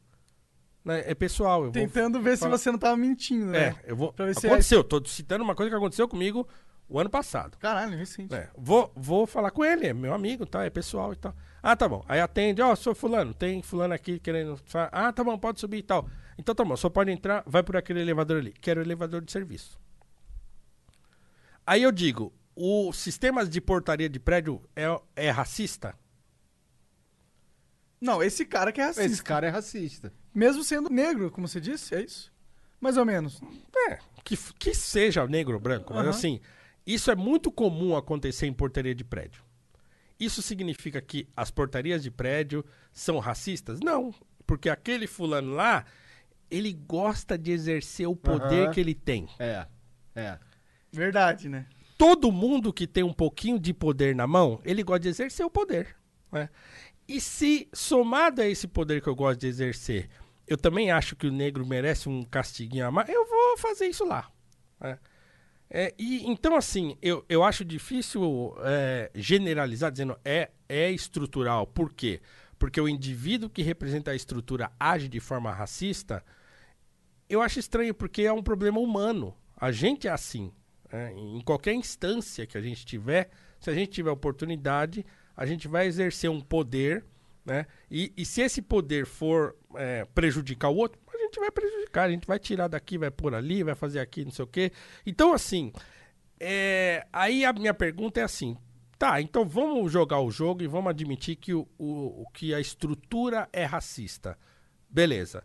[0.84, 1.60] Né, É pessoal.
[1.60, 3.60] Eu vou Tentando ver se você não tava mentindo, né?
[3.60, 4.12] É, eu vou.
[4.12, 6.48] Pra ver se Aconteceu, tô citando uma coisa que aconteceu comigo
[6.90, 7.58] o ano passado.
[7.58, 8.34] Caralho, recente.
[8.34, 10.66] É, vou, vou falar com ele, é meu amigo, tá?
[10.66, 11.34] É pessoal e tal.
[11.64, 12.04] Ah, tá bom.
[12.08, 14.60] Aí atende, ó, sou fulano, tem fulano aqui querendo.
[14.92, 16.10] Ah, tá bom, pode subir e tal.
[16.38, 18.52] Então tá bom, só pode entrar, vai por aquele elevador ali.
[18.54, 19.80] Quero elevador de serviço.
[21.66, 24.86] Aí eu digo, o sistema de portaria de prédio é,
[25.16, 25.96] é racista?
[28.02, 29.06] Não, esse cara que é racista.
[29.06, 30.12] Esse cara é racista.
[30.34, 32.32] Mesmo sendo negro, como você disse, é isso?
[32.80, 33.42] Mais ou menos.
[33.90, 36.10] É, que, que seja negro ou branco, mas Aham.
[36.10, 36.40] assim,
[36.86, 39.44] isso é muito comum acontecer em portaria de prédio.
[40.20, 42.64] Isso significa que as portarias de prédio
[42.94, 43.80] são racistas?
[43.80, 44.14] Não,
[44.46, 45.86] porque aquele fulano lá,
[46.50, 48.72] ele gosta de exercer o poder Aham.
[48.74, 49.28] que ele tem.
[49.40, 49.68] É,
[50.16, 50.40] é.
[50.92, 51.66] Verdade, né?
[51.98, 55.50] Todo mundo que tem um pouquinho de poder na mão, ele gosta de exercer o
[55.50, 55.96] poder.
[56.32, 56.50] né?
[57.08, 60.10] E se, somado a esse poder que eu gosto de exercer,
[60.52, 64.04] eu também acho que o negro merece um castiguinho a mais, eu vou fazer isso
[64.04, 64.30] lá.
[64.80, 65.00] né?
[65.70, 71.66] É, e então, assim, eu, eu acho difícil é, generalizar dizendo é, é estrutural.
[71.66, 72.20] Por quê?
[72.60, 76.22] Porque o indivíduo que representa a estrutura age de forma racista,
[77.30, 79.34] eu acho estranho, porque é um problema humano.
[79.56, 80.52] A gente é assim.
[80.92, 81.14] né?
[81.14, 85.88] Em qualquer instância que a gente tiver, se a gente tiver oportunidade, a gente vai
[85.88, 87.06] exercer um poder,
[87.46, 87.66] né?
[87.90, 92.12] E, e se esse poder for é, prejudicar o outro, a gente vai prejudicar, a
[92.12, 94.72] gente vai tirar daqui, vai pôr ali, vai fazer aqui, não sei o quê.
[95.06, 95.72] Então, assim,
[96.40, 98.58] é, aí a minha pergunta é assim.
[98.98, 103.50] Tá, então vamos jogar o jogo e vamos admitir que, o, o, que a estrutura
[103.52, 104.38] é racista.
[104.88, 105.44] Beleza.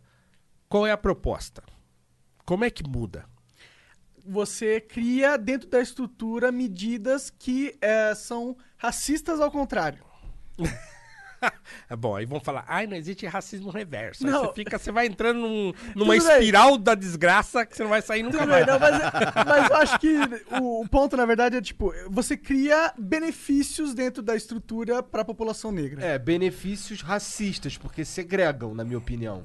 [0.68, 1.62] Qual é a proposta?
[2.44, 3.24] Como é que muda?
[4.26, 10.04] Você cria dentro da estrutura medidas que eh, são racistas ao contrário.
[11.88, 14.24] É bom, aí vão falar, ai, não existe racismo reverso.
[14.26, 14.46] Aí Não.
[14.46, 16.38] você fica, você vai entrando num- numa Tudo bem.
[16.38, 18.64] espiral da desgraça que você não vai sair nunca Tudo mais.
[18.66, 18.98] bem, não, mas,
[19.46, 20.14] mas eu acho que
[20.60, 25.24] o, o ponto, na verdade, é tipo, você cria benefícios dentro da estrutura para a
[25.24, 26.04] população negra.
[26.04, 29.44] É, benefícios racistas, porque segregam, na minha opinião.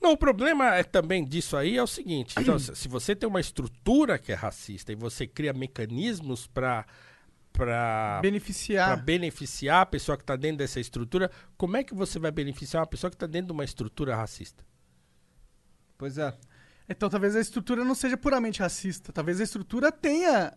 [0.00, 3.28] Não, o problema é também disso aí é o seguinte: então, se se você tem
[3.28, 6.86] uma estrutura que é racista e você cria mecanismos para
[7.52, 9.02] para Beneficiar.
[9.02, 12.86] beneficiar a pessoa que está dentro dessa estrutura, como é que você vai beneficiar uma
[12.86, 14.64] pessoa que está dentro de uma estrutura racista?
[15.98, 16.34] Pois é.
[16.88, 19.12] Então talvez a estrutura não seja puramente racista.
[19.12, 20.52] Talvez a estrutura tenha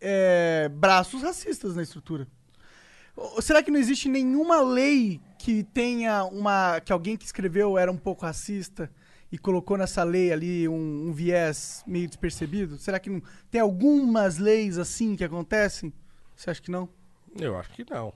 [0.00, 2.26] é, braços racistas na estrutura.
[3.16, 6.80] Ou será que não existe nenhuma lei que tenha uma.
[6.80, 8.90] que alguém que escreveu era um pouco racista
[9.30, 12.78] e colocou nessa lei ali um, um viés meio despercebido?
[12.78, 13.22] Será que não.
[13.50, 15.92] Tem algumas leis assim que acontecem?
[16.40, 16.88] Você acha que não?
[17.38, 18.14] Eu acho que não.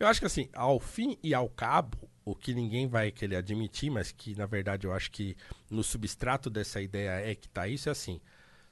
[0.00, 3.90] Eu acho que assim, ao fim e ao cabo, o que ninguém vai querer admitir,
[3.90, 5.36] mas que na verdade eu acho que
[5.70, 8.22] no substrato dessa ideia é que tá isso, é assim.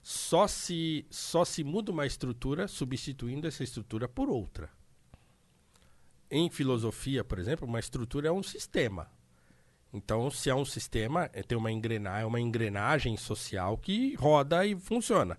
[0.03, 4.71] Só se, só se muda uma estrutura substituindo essa estrutura por outra.
[6.31, 9.11] Em filosofia, por exemplo, uma estrutura é um sistema.
[9.93, 14.65] Então, se é um sistema, é, tem uma engrenagem, é uma engrenagem social que roda
[14.65, 15.39] e funciona.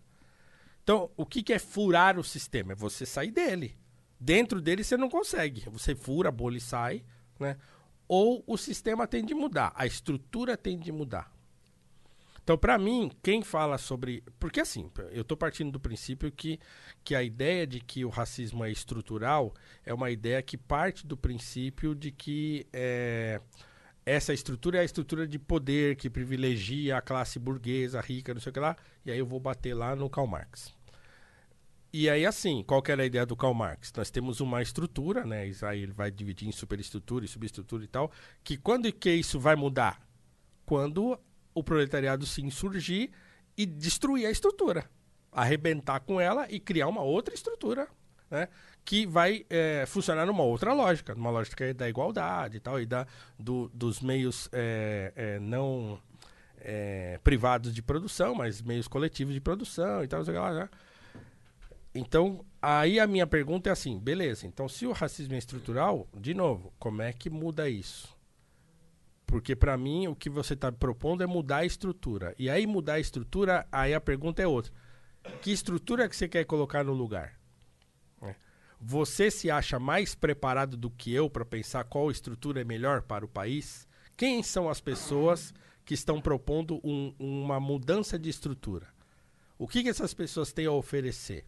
[0.83, 2.73] Então, o que, que é furar o sistema?
[2.73, 3.77] É você sair dele.
[4.19, 5.69] Dentro dele você não consegue.
[5.69, 7.03] Você fura a bolha e sai,
[7.39, 7.57] né?
[8.07, 11.31] Ou o sistema tem de mudar, a estrutura tem de mudar.
[12.43, 14.23] Então, para mim, quem fala sobre.
[14.39, 16.59] Porque assim, eu estou partindo do princípio que,
[17.03, 19.53] que a ideia de que o racismo é estrutural
[19.85, 23.39] é uma ideia que parte do princípio de que é,
[24.05, 28.49] essa estrutura é a estrutura de poder que privilegia a classe burguesa, rica, não sei
[28.49, 28.75] o que lá.
[29.05, 30.73] E aí eu vou bater lá no Karl Marx.
[31.93, 33.91] E aí, assim, qual que era a ideia do Karl Marx?
[33.95, 35.45] Nós temos uma estrutura, né?
[35.45, 38.11] Isso aí ele vai dividir em superestrutura e subestrutura e tal.
[38.43, 40.01] Que quando que isso vai mudar?
[40.65, 41.19] Quando
[41.53, 43.11] o proletariado se insurgir
[43.57, 44.89] e destruir a estrutura.
[45.31, 47.87] Arrebentar com ela e criar uma outra estrutura,
[48.29, 48.47] né?
[48.83, 53.05] Que vai eh, funcionar numa outra lógica, numa lógica da igualdade e tal, e da,
[53.37, 55.99] do- dos meios eh, eh, não
[56.59, 60.69] eh, privados de produção, mas meios coletivos de produção e tal, né?
[61.93, 66.33] Então, aí a minha pergunta é assim, beleza, então se o racismo é estrutural, de
[66.33, 68.15] novo, como é que muda isso?
[69.25, 72.35] Porque pra mim o que você está propondo é mudar a estrutura.
[72.37, 74.73] E aí mudar a estrutura, aí a pergunta é outra.
[75.41, 77.39] Que estrutura que você quer colocar no lugar?
[78.81, 83.23] Você se acha mais preparado do que eu para pensar qual estrutura é melhor para
[83.23, 83.87] o país?
[84.17, 85.53] Quem são as pessoas
[85.85, 88.87] que estão propondo um- uma mudança de estrutura?
[89.57, 91.45] O que, que essas pessoas têm a oferecer?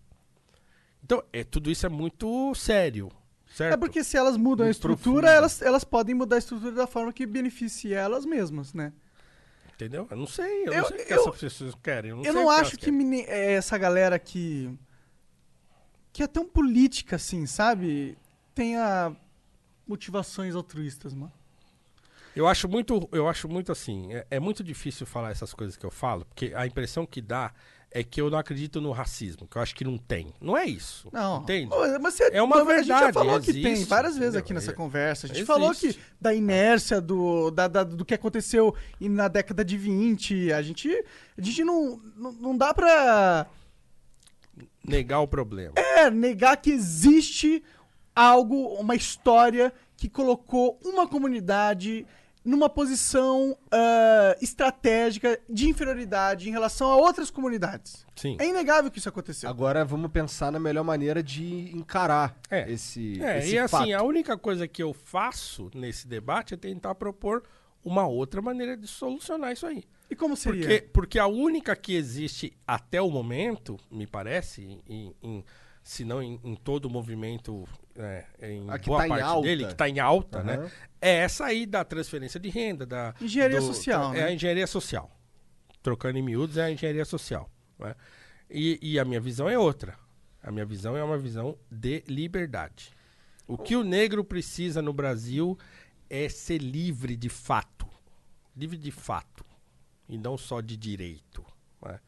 [1.04, 3.12] Então, é, tudo isso é muito sério,
[3.48, 3.74] certo?
[3.74, 5.28] É porque se elas mudam a Muito estrutura, profundo.
[5.28, 8.94] elas, elas podem mudar a estrutura da forma que beneficie elas mesmas, né?
[9.74, 10.08] Entendeu?
[10.10, 12.12] Eu não sei, eu, Eu- não sei o que eu- essas pessoas querem.
[12.12, 14.72] Eu não, Eu não que acho que meni- é essa galera que.
[16.14, 18.16] Que é tão política assim, sabe?
[18.56, 19.14] Tenha
[19.88, 21.32] motivações altruístas, mano.
[22.36, 25.86] Eu acho muito, eu acho muito assim, é, é muito difícil falar essas coisas que
[25.86, 27.52] eu falo, porque a impressão que dá
[27.92, 30.34] é que eu não acredito no racismo, que eu acho que não tem.
[30.42, 31.08] Não é isso.
[31.14, 31.44] Não.
[31.44, 31.70] Entende?
[32.02, 34.30] Mas você, É uma mas A gente já verdade, falou que tem existe, várias vezes
[34.34, 34.40] entendeu?
[34.40, 35.26] aqui nessa É- conversa.
[35.26, 35.46] A gente existe.
[35.48, 40.52] falou que da inércia do, da, da- do que aconteceu na década de 20.
[40.54, 40.90] A gente,
[41.38, 43.46] a gente não, não, não dá pra
[44.88, 45.74] Negar o problema.
[45.78, 47.64] é, negar que existe
[48.16, 52.06] algo, uma história que colocou uma comunidade
[52.46, 58.06] numa posição ah, estratégica de inferioridade em relação a outras comunidades.
[58.18, 58.36] Sim.
[58.38, 59.50] É inegável que isso aconteceu.
[59.50, 62.70] Agora vamos pensar na melhor maneira de encarar É.
[62.70, 63.94] esse, É, esse e assim, fato.
[63.96, 67.44] a única coisa que eu faço nesse debate é tentar propor
[67.84, 69.86] uma outra maneira de solucionar isso aí.
[70.10, 70.62] E como seria?
[70.68, 75.44] Porque, porque a única que existe até o momento, me parece, em, em-
[75.82, 79.48] se não em, em todo o movimento, é, em A boa tá em parte alta.
[79.48, 80.46] dele, que está em alta, Aham.
[80.64, 80.72] né?
[81.02, 83.14] É essa aí da transferência de renda, da...
[83.20, 84.24] Engenharia social, É né?
[84.26, 85.12] a engenharia social.
[85.82, 87.50] Trocando em miúdos, é a engenharia social.
[87.80, 87.96] né?
[88.50, 89.98] E, e a minha visão é outra.
[90.42, 92.92] A minha visão é uma visão de liberdade.
[93.48, 95.58] O que o negro precisa no Brasil
[96.10, 97.88] é ser livre de fato.
[98.56, 99.44] Livre de fato.
[100.08, 101.46] E não só de direito.
[101.82, 102.00] né?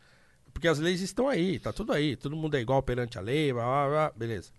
[0.53, 2.15] Porque as leis estão aí, tá tudo aí.
[2.15, 4.51] Todo mundo é igual perante a lei, blá, blá, blá, beleza.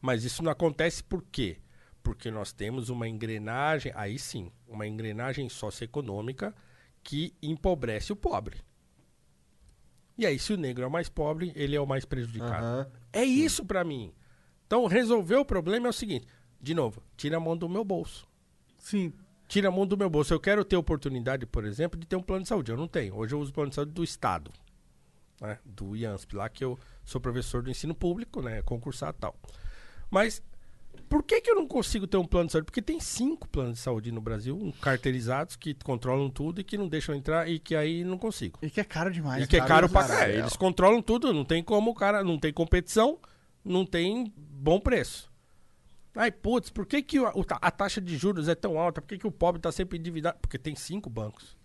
[0.00, 1.58] Mas isso não acontece por quê?
[2.02, 6.54] Porque nós temos uma engrenagem, aí sim, uma engrenagem socioeconômica
[7.02, 8.60] que empobrece o pobre.
[10.18, 12.64] E aí, se o negro é o mais pobre, ele é o mais prejudicado.
[12.64, 12.90] Aham.
[13.12, 14.14] É isso pra mim.
[14.66, 16.26] Então, resolver o problema é o seguinte:
[16.60, 18.26] de novo, tira a mão do meu bolso.
[18.78, 19.12] Sim.
[19.48, 20.34] Tira a mão do meu bolso.
[20.34, 22.70] Eu quero ter oportunidade, por exemplo, de ter um plano de saúde.
[22.70, 23.14] Eu não tenho.
[23.16, 24.50] Hoje eu uso o plano de saúde do Estado.
[25.40, 25.58] Né?
[25.64, 28.62] Do IANSP, lá que eu sou professor do ensino público, né?
[28.62, 29.36] Concursado e tal.
[30.10, 30.42] Mas
[31.08, 32.64] por que, que eu não consigo ter um plano de saúde?
[32.64, 36.76] Porque tem cinco planos de saúde no Brasil, um, carteirizados, que controlam tudo e que
[36.76, 38.58] não deixam entrar e que aí não consigo.
[38.62, 39.44] E que é caro demais.
[39.44, 39.68] E que é cara.
[39.68, 40.18] caro pra caralho.
[40.18, 40.38] caralho.
[40.40, 43.18] Eles controlam tudo, não tem como o cara, não tem competição,
[43.64, 45.30] não tem bom preço.
[46.16, 47.18] Ai, putz, por que, que
[47.60, 49.00] a, taxa de juros é tão alta?
[49.02, 50.38] Por que, que o pobre tá sempre endividado?
[50.40, 51.56] Porque tem cinco bancos.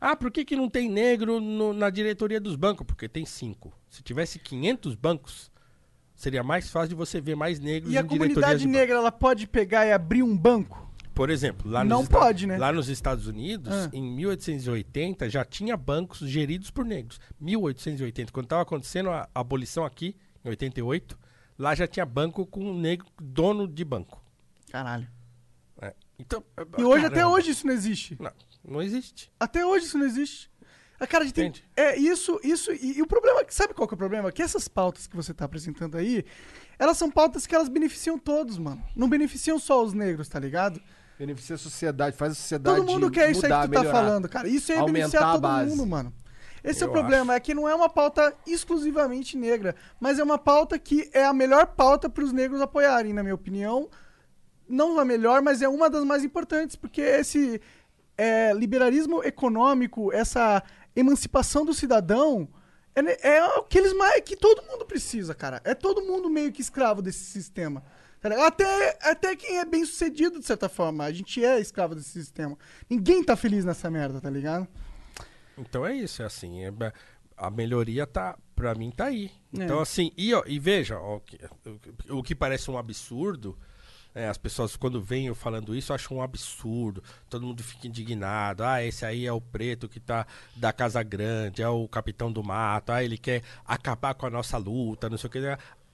[0.00, 2.86] Ah, por que, que não tem negro no- na diretoria dos bancos?
[2.86, 3.72] Porque tem cinco.
[3.88, 5.50] Se tivesse 500 bancos,
[6.14, 9.86] seria mais fácil de você ver mais negros E a comunidade negra, ela pode pegar
[9.86, 10.84] e abrir um banco?
[11.14, 12.58] Por exemplo, lá Não nos pode, né?
[12.58, 13.90] Lá nos Estados Unidos, Ah.
[13.92, 17.18] em 1880, já tinha bancos geridos por negros.
[17.40, 20.14] 1880, quando estava acontecendo a abolição aqui,
[20.44, 21.18] em 88,
[21.58, 24.22] lá já tinha banco com um negro dono de banco.
[24.70, 25.08] Caralho.
[25.80, 25.94] É.
[26.18, 26.42] Então,
[26.78, 27.34] E hoje, até caramba.
[27.34, 28.16] hoje, isso não existe.
[28.20, 28.32] Não,
[28.64, 29.30] não existe.
[29.38, 30.50] Até hoje isso não existe.
[30.98, 33.96] A cara de tem, é isso, isso e, e o problema, sabe qual que é
[33.96, 34.32] o problema?
[34.32, 36.24] Que essas pautas que você tá apresentando aí,
[36.78, 38.82] elas são pautas que elas beneficiam todos, mano.
[38.96, 40.80] Não beneficiam só os negros, tá ligado?
[41.18, 43.80] Beneficia a sociedade, faz a sociedade Todo mundo quer isso aí mudar, que tu tá
[43.80, 43.98] melhorar.
[43.98, 44.48] falando, cara.
[44.48, 46.14] Isso aí é beneficiar todo mundo, mano.
[46.66, 50.24] Esse é o Eu problema, é que não é uma pauta exclusivamente negra, mas é
[50.24, 53.88] uma pauta que é a melhor pauta para os negros apoiarem, na minha opinião.
[54.68, 57.60] Não a melhor, mas é uma das mais importantes, porque esse
[58.18, 60.60] é, liberalismo econômico, essa
[60.96, 62.48] emancipação do cidadão,
[62.96, 65.60] é, é o que eles mais que todo mundo precisa, cara.
[65.62, 67.84] É todo mundo meio que escravo desse sistema.
[68.20, 68.44] tá?
[68.44, 71.04] Até, até quem é bem sucedido, de certa forma.
[71.04, 72.58] A gente é escravo desse sistema.
[72.90, 74.66] Ninguém tá feliz nessa merda, tá ligado?
[75.58, 76.64] Então é isso, é assim.
[76.64, 76.72] é
[77.36, 79.30] a melhoria tá, pra mim, tá aí.
[79.58, 79.64] É.
[79.64, 81.38] Então, assim, e, ó, e veja, ó, o, que,
[82.10, 83.58] o- que parece um absurdo,
[84.14, 87.02] é, as pessoas, quando veem eu falando isso, acham um absurdo.
[87.28, 88.64] Todo mundo fica indignado.
[88.64, 90.26] Ah, esse aí é o preto que tá
[90.56, 94.56] da Casa Grande, é o capitão do mato, ah, ele quer acabar com a nossa
[94.56, 95.38] luta, não sei o que.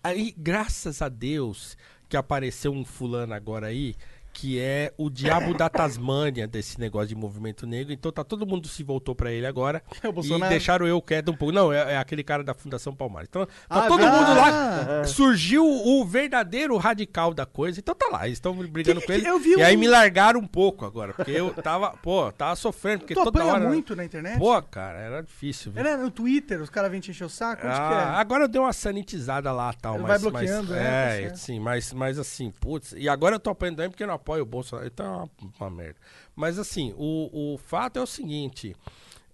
[0.04, 1.76] Aí, graças a Deus,
[2.08, 3.96] que apareceu um fulano agora aí,
[4.32, 7.92] que é o diabo da Tasmânia desse negócio de movimento negro.
[7.92, 9.82] Então tá todo mundo se voltou pra ele agora.
[10.02, 11.52] É o e deixaram eu quieto um pouco.
[11.52, 13.28] Não, é, é aquele cara da Fundação Palmares.
[13.28, 14.16] Então tá Ah, todo verdade.
[14.24, 15.04] mundo lá.
[15.04, 17.78] Surgiu o verdadeiro radical da coisa.
[17.78, 19.28] Então tá lá, eles estão brigando Que- com ele.
[19.28, 21.12] eu e aí um- me largaram um pouco agora.
[21.14, 23.00] Porque eu tava, pô, tava sofrendo.
[23.00, 23.68] Porque Tu toda hora.
[23.68, 24.38] muito na internet?
[24.38, 25.70] Pô, cara, era difícil.
[25.72, 25.80] viu?
[25.80, 27.66] É, né, no Twitter, os caras vêm te encher o saco?
[27.66, 28.20] Onde Ah, é?
[28.20, 31.60] Agora deu uma sanitizada lá tal, Ele mas, vai bloqueando, mas, né, tá É, sim,
[31.60, 32.92] mas, mas assim, putz.
[32.96, 34.86] E agora eu tô apanhando porque eu não apoio o Bolsonaro.
[34.86, 35.28] Então é uma,
[35.60, 35.98] uma merda.
[36.34, 38.74] Mas assim, o, o fato é o seguinte.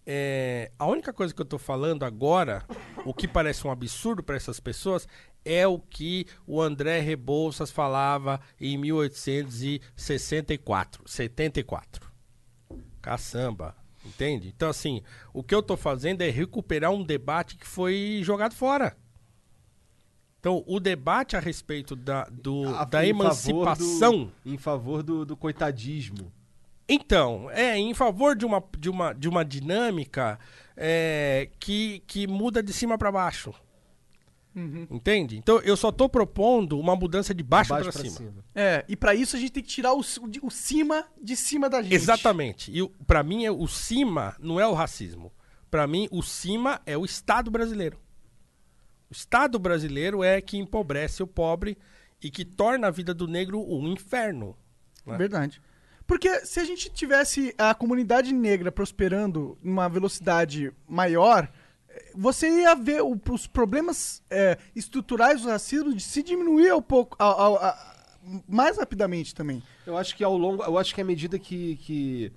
[0.06, 2.65] é, a única coisa que eu tô falando agora,
[3.05, 5.06] o que parece um absurdo para essas pessoas,
[5.44, 12.09] é o que o André Rebouças falava em 1864, 74.
[13.01, 13.74] Caçamba,
[14.05, 14.48] entende?
[14.48, 15.02] Então, assim,
[15.32, 18.94] o que eu tô fazendo é recuperar um debate que foi jogado fora.
[20.48, 23.22] Então, o debate a respeito da, do, A- da em favor
[23.66, 24.24] emancipação.
[24.24, 26.32] do- em favor do, do coitadismo.
[26.88, 30.38] Então, é em favor de uma, de uma, de uma dinâmica
[30.74, 33.52] é, que, que muda de cima para baixo.
[34.90, 35.36] Entende?
[35.36, 38.16] Então, eu só tô propondo uma mudança de baixo, Baixo para pra cima.
[38.16, 38.44] cima.
[38.54, 41.68] É, e pra isso a gente tem que tirar o, o, o cima de cima
[41.70, 41.94] da gente.
[41.94, 42.72] Exatamente.
[42.76, 45.30] E pra mim, é- o cima não é o racismo.
[45.70, 47.98] Pra mim, o cima é o Estado brasileiro.
[49.10, 51.78] O Estado brasileiro é que empobrece o pobre
[52.22, 54.56] e que torna a vida do negro um inferno.
[55.06, 55.16] né?
[55.16, 55.60] Verdade.
[56.06, 61.51] Porque se a gente tivesse a comunidade negra prosperando numa velocidade maior,
[62.14, 67.16] você ia ver o- os problemas eh, estruturais do racismo de se diminuir um pouco,
[67.18, 67.94] a- a- a-
[68.48, 69.62] mais rapidamente também.
[69.86, 70.62] Eu acho que ao longo.
[70.62, 72.32] Eu acho que à medida que, que,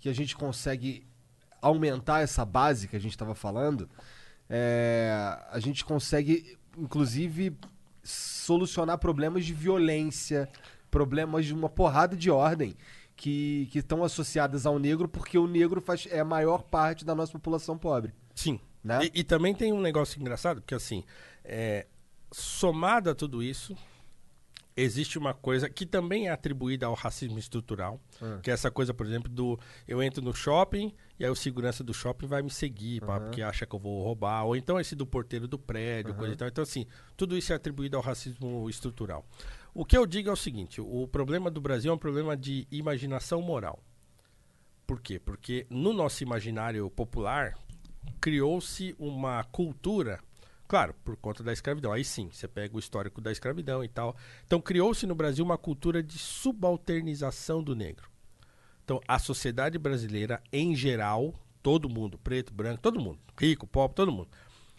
[0.00, 1.06] que a gente consegue
[1.60, 3.88] aumentar essa base que a gente estava falando,
[4.48, 5.10] é,
[5.50, 7.56] a gente consegue, inclusive,
[8.02, 10.48] solucionar problemas de violência,
[10.90, 12.76] problemas de uma porrada de ordem
[13.16, 17.14] que que estão associadas ao negro, porque o negro faz, é a maior parte da
[17.14, 18.12] nossa população pobre.
[18.34, 18.58] Sim.
[18.82, 19.04] Né?
[19.04, 21.04] E, e também tem um negócio engraçado, porque assim,
[21.44, 21.86] é,
[22.32, 23.76] somado a tudo isso,
[24.76, 28.00] existe uma coisa que também é atribuída ao racismo estrutural,
[28.42, 31.84] que é essa coisa, por exemplo, do eu entro no shopping e aí o segurança
[31.84, 34.94] do shopping vai me seguir, pá, porque acha que eu vou roubar, ou então esse
[34.94, 36.48] do porteiro do prédio, coisa e tal.
[36.48, 36.86] Então, assim,
[37.16, 39.26] tudo isso é atribuído ao racismo estrutural.
[39.74, 42.66] O que eu digo é o seguinte: o problema do Brasil é um problema de
[42.70, 43.82] imaginação moral.
[44.86, 45.18] Por quê?
[45.18, 47.54] Porque no nosso imaginário popular
[48.20, 50.20] criou-se uma cultura
[50.72, 51.92] Claro, por conta da escravidão.
[51.92, 54.16] Aí sim, você pega o histórico da escravidão e tal.
[54.46, 58.08] Então criou-se no Brasil uma cultura de subalternização do negro.
[58.82, 64.10] Então a sociedade brasileira, em geral, todo mundo, preto, branco, todo mundo, rico, pobre, todo
[64.10, 64.30] mundo,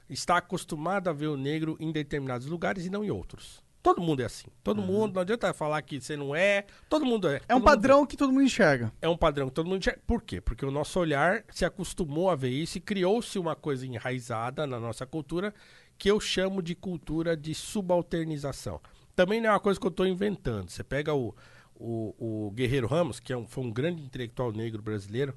[0.10, 3.62] está acostumado a ver o negro em determinados lugares e não em outros.
[3.84, 4.48] Todo mundo é assim.
[4.64, 7.34] Todo mundo, não adianta falar que você não é, todo mundo é.
[7.34, 7.38] Uhum.
[7.38, 8.94] É um Todo mundo padrão que todo mundo enxerga.
[9.02, 10.02] é um padrão que todo mundo enxerga.
[10.08, 10.40] Por quê?
[10.40, 14.80] Porque o nosso olhar se acostumou a ver isso e criou-se uma coisa enraizada na
[14.80, 15.54] nossa cultura
[15.98, 18.80] que eu chamo de cultura de subalternização.
[19.16, 20.70] Também não é uma coisa que eu estou inventando.
[20.70, 21.36] Você pega o,
[21.76, 25.34] o, o Guerreiro Ramos, que é um- foi um grande intelectual negro brasileiro,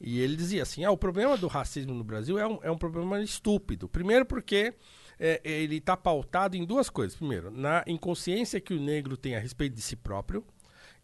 [0.00, 2.78] e ele dizia assim: ah, o problema do racismo no Brasil é um, é um
[2.78, 3.88] problema estúpido.
[3.88, 4.74] Primeiro, porque
[5.18, 7.16] é, ele está pautado em duas coisas.
[7.16, 10.44] Primeiro, na inconsciência que o negro tem a respeito de si próprio,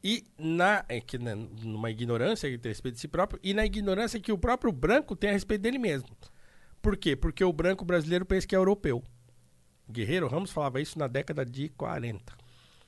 [0.02, 3.52] e na é que né, numa ignorância que tem a respeito de si próprio e
[3.54, 6.08] na ignorância que o próprio branco tem a respeito dele mesmo.
[6.82, 7.16] Por quê?
[7.16, 9.02] Porque o branco brasileiro pensa que é europeu.
[9.90, 12.32] Guerreiro Ramos falava isso na década de 40.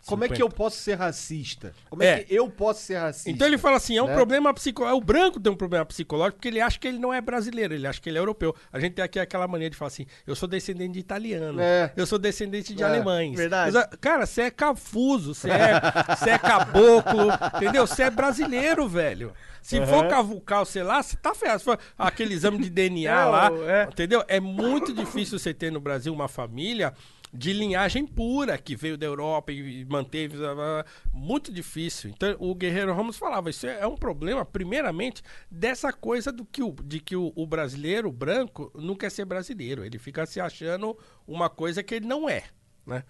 [0.06, 0.40] Como é que 50.
[0.52, 1.74] eu posso ser racista?
[1.90, 2.24] Como é, É.
[2.24, 3.30] que eu posso ser racista?
[3.30, 4.14] Então ele fala assim, é um né?
[4.14, 5.02] problema psicológico.
[5.02, 7.86] O branco tem um problema psicológico porque ele acha que ele não é brasileiro, ele
[7.86, 8.54] acha que ele é europeu.
[8.72, 11.92] A gente tem aqui aquela mania de falar assim, eu sou descendente de italiano, É.
[11.96, 13.36] eu sou descendente de É, alemães.
[13.36, 13.72] verdade.
[13.74, 15.80] Mas, cara, você é cafuso, você é,
[16.16, 17.86] você é caboclo, entendeu?
[17.86, 19.34] Você é brasileiro, velho.
[19.62, 21.62] Se for cavucar, sei lá, você tá ferrado.
[21.96, 23.84] Aquele exame de DNA É, lá, é.
[23.84, 24.24] entendeu?
[24.28, 26.94] É muito difícil você ter no Brasil uma família
[27.32, 30.36] de linhagem pura que veio da Europa e manteve
[31.12, 32.10] muito difícil.
[32.10, 36.74] Então o Guerreiro Ramos falava isso é um problema primeiramente dessa coisa do que o,
[36.84, 41.50] de que o, o brasileiro branco não quer ser brasileiro, ele fica se achando uma
[41.50, 42.44] coisa que ele não é,
[42.86, 43.04] né?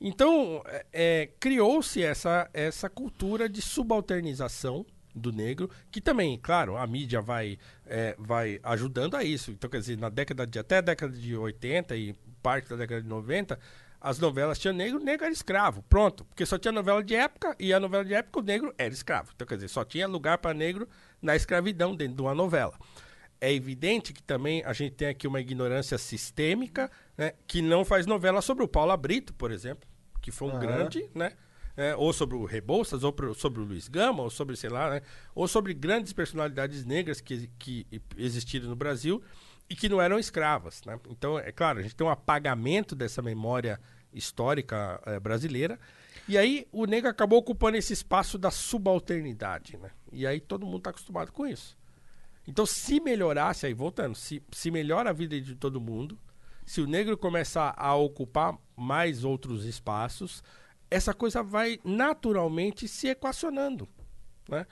[0.00, 4.86] Então é, é, criou-se essa essa cultura de subalternização
[5.18, 9.50] do negro, que também, claro, a mídia vai, é, vai ajudando a isso.
[9.50, 13.02] Então, quer dizer, na década de até a década de 80 e parte da década
[13.02, 13.58] de 90,
[14.00, 15.82] as novelas tinham negro, o negro era escravo.
[15.82, 18.92] Pronto, porque só tinha novela de época e a novela de época o negro era
[18.92, 19.32] escravo.
[19.34, 20.88] Então, quer dizer, só tinha lugar para negro
[21.20, 22.78] na escravidão dentro de uma novela.
[23.40, 28.06] É evidente que também a gente tem aqui uma ignorância sistêmica, né, que não faz
[28.06, 29.88] novela sobre o Paulo Brito, por exemplo,
[30.20, 30.60] que foi um Aham.
[30.60, 31.32] grande, né?
[31.78, 34.90] É, ou sobre o Rebouças, ou pro- sobre o Luiz Gama, ou sobre, sei lá,
[34.90, 35.02] né?
[35.32, 37.86] Ou sobre grandes personalidades negras que, que
[38.16, 39.22] existiram no Brasil
[39.70, 40.98] e que não eram escravas, né?
[41.08, 43.78] Então, é claro, a gente tem um apagamento dessa memória
[44.12, 45.78] histórica eh, brasileira.
[46.26, 49.90] E aí o negro acabou ocupando esse espaço da subalternidade, né?
[50.12, 51.76] E aí todo mundo está acostumado com isso.
[52.46, 56.18] Então, se melhorasse, aí voltando, se, se melhora a vida de todo mundo,
[56.66, 60.42] se o negro começar a ocupar mais outros espaços,
[60.90, 63.88] essa coisa vai naturalmente se equacionando,
[64.48, 64.66] né?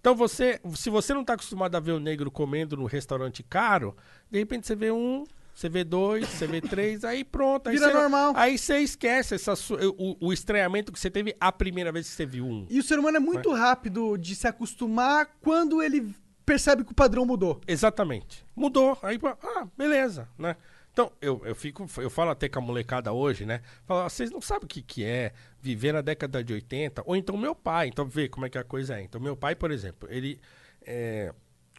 [0.00, 3.96] Então você, se você não está acostumado a ver o negro comendo no restaurante caro,
[4.30, 5.22] de repente você vê um,
[5.54, 7.68] você vê dois, você vê três, aí pronto.
[7.68, 8.32] Aí Vira você, normal.
[8.34, 12.14] Aí você esquece essa, su- o, o estranhamento que você teve a primeira vez que
[12.14, 12.66] você viu um.
[12.68, 16.12] E o ser humano é muito rápido de se acostumar quando ele
[16.44, 17.60] percebe que o padrão mudou.
[17.68, 18.44] Exatamente.
[18.56, 18.98] Mudou.
[19.02, 19.20] Aí,
[19.56, 20.56] ah, beleza, né?
[20.92, 23.62] Então, eu, eu fico, eu falo até com a molecada hoje, né?
[23.86, 27.16] Falo, "Ah, vocês não sabem o que, que é viver na década de 80, ou
[27.16, 29.02] então meu pai, então vê como é que a coisa é.
[29.02, 30.38] Então, meu pai, por exemplo, ele.
[30.82, 31.32] é,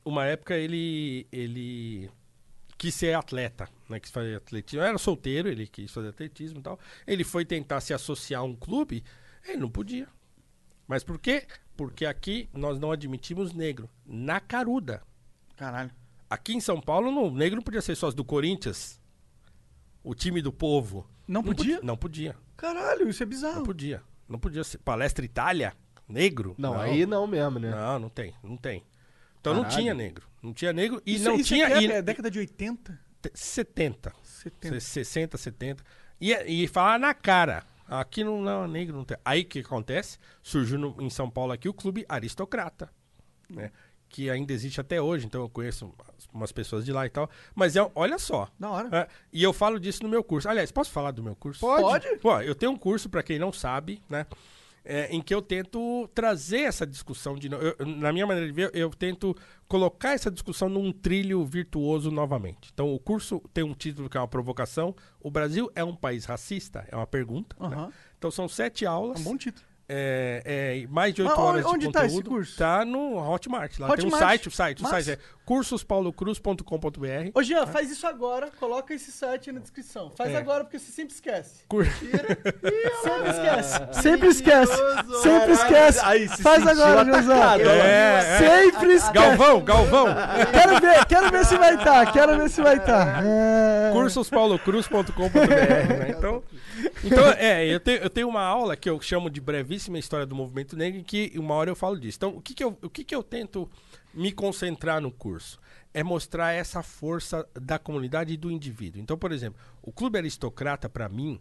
[0.03, 1.27] uma época ele.
[1.31, 2.09] ele
[2.77, 3.99] quis ser atleta, né?
[3.99, 4.81] Quis fazer atletismo.
[4.81, 6.79] Eu era solteiro, ele quis fazer atletismo e tal.
[7.07, 9.03] Ele foi tentar se associar a um clube,
[9.45, 10.07] ele não podia.
[10.87, 11.45] Mas por quê?
[11.77, 13.89] Porque aqui nós não admitimos negro.
[14.05, 15.01] Na caruda.
[15.55, 15.91] Caralho.
[16.29, 18.99] Aqui em São Paulo, o negro não podia ser sócio do Corinthians.
[20.03, 21.07] O time do povo.
[21.27, 21.79] Não podia?
[21.81, 22.35] Não podia.
[22.57, 23.63] Caralho, isso é Não bizarro.
[23.63, 24.01] podia.
[24.27, 24.77] Não podia ser.
[24.79, 25.73] Palestra Itália?
[26.07, 26.53] Negro?
[26.57, 27.71] Não, aí não mesmo, né?
[27.71, 28.33] Não, não tem.
[28.43, 28.83] Não tem.
[29.39, 29.81] Então não Caralho.
[29.81, 30.27] tinha negro.
[30.41, 31.65] Não tinha negro e Isso, não isso tinha.
[31.67, 32.99] é, e- é, é década de 80?
[33.21, 34.13] te- 70.
[34.21, 34.79] 70.
[34.81, 35.83] Se- 60, 70.
[36.19, 37.63] E, e falar na cara.
[37.87, 39.17] Aqui não, não, negro não tem.
[39.23, 40.17] Aí o que acontece?
[40.41, 42.89] Surgiu no- em São Paulo aqui o clube aristocrata.
[43.49, 43.71] Né?
[44.13, 45.91] Que ainda existe até hoje, então eu conheço
[46.31, 47.27] umas- pessoas de lá e tal.
[47.55, 48.47] Mas é, olha só.
[48.59, 48.89] Da hora.
[48.95, 50.47] É, e eu falo disso no meu curso.
[50.47, 51.59] Aliás, posso falar do meu curso?
[51.59, 51.81] Pode.
[51.81, 52.19] Pode.
[52.19, 54.27] Pô, eu tenho um curso, pra quem não sabe, né?
[54.85, 57.49] é, em que eu tento trazer essa discussão de.
[57.51, 59.33] eu- na minha maneira de ver, eu tento
[59.67, 62.69] colocar essa discussão num trilho virtuoso novamente.
[62.73, 64.93] Então, o curso tem um título que é uma provocação.
[65.21, 66.85] O Brasil é um país racista?
[66.91, 67.55] É uma pergunta.
[67.59, 67.75] né?
[67.75, 67.91] Aham.
[68.17, 69.17] Então, são sete aulas.
[69.17, 69.65] É um bom título.
[69.95, 70.41] É,
[70.83, 72.29] é, mais de oito Mas horas onde de tá esse conteúdo.
[72.35, 72.57] curso?
[72.57, 73.77] Tá no Hotmart.
[73.77, 74.23] Lá tem um Hotmart.
[74.23, 74.95] site, o site, o Massa.
[75.03, 77.31] site é cursospaulo.cruz.com.br.
[77.35, 80.09] Ô, Jean, faz isso agora, coloca esse site aí na descrição.
[80.17, 80.37] Faz É.
[80.37, 81.63] agora, porque você sempre esquece.
[81.67, 81.85] Cur-
[83.03, 84.01] Sempre esquece.
[84.01, 84.73] Sempre esquece.
[85.21, 85.99] Sempre esquece.
[86.03, 87.73] Aí, se Faz agora, atacado, Joãozão.
[87.85, 88.37] É, é.
[88.39, 89.13] Sempre esquece.
[89.13, 90.05] Galvão, Galvão.
[90.51, 93.23] Quero ver, quero ver se vai estar, quero ver se vai estar.
[93.25, 93.91] É...
[93.91, 95.37] cursospaulocruz.com.br,
[95.99, 96.15] né?
[96.17, 96.41] Então,
[97.03, 100.35] então é, eu tenho, eu tenho uma aula que eu chamo de brevíssima história do
[100.35, 102.17] movimento negro, em que uma hora eu falo disso.
[102.17, 103.69] Então, o que, que, eu, o que, que eu tento
[104.13, 105.59] me concentrar no curso?
[105.93, 109.01] É mostrar essa força da comunidade e do indivíduo.
[109.01, 111.39] Então, por exemplo, o Clube Aristocrata, para mim,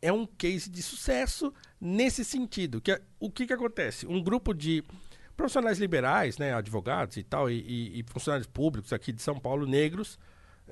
[0.00, 2.80] é um case de sucesso nesse sentido.
[2.80, 4.06] Que é- o que, que acontece?
[4.06, 4.84] Um grupo de
[5.36, 9.66] profissionais liberais, né, advogados e tal, e, e- e funcionários públicos aqui de São Paulo,
[9.66, 10.18] negros,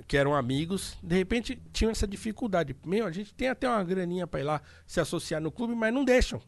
[0.07, 2.77] que eram amigos, de repente tinham essa dificuldade.
[2.85, 5.93] Meu, a gente tem até uma graninha para ir lá se associar no clube, mas
[5.93, 6.41] não deixam.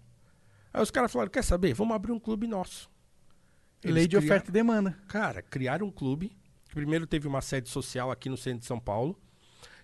[0.72, 1.72] Aí os caras falaram: quer saber?
[1.74, 2.90] Vamos abrir um clube nosso.
[3.84, 4.98] Lei de criaram- oferta e demanda.
[5.08, 6.36] Cara, criaram um clube.
[6.68, 9.18] que Primeiro teve uma sede social aqui no centro de São Paulo.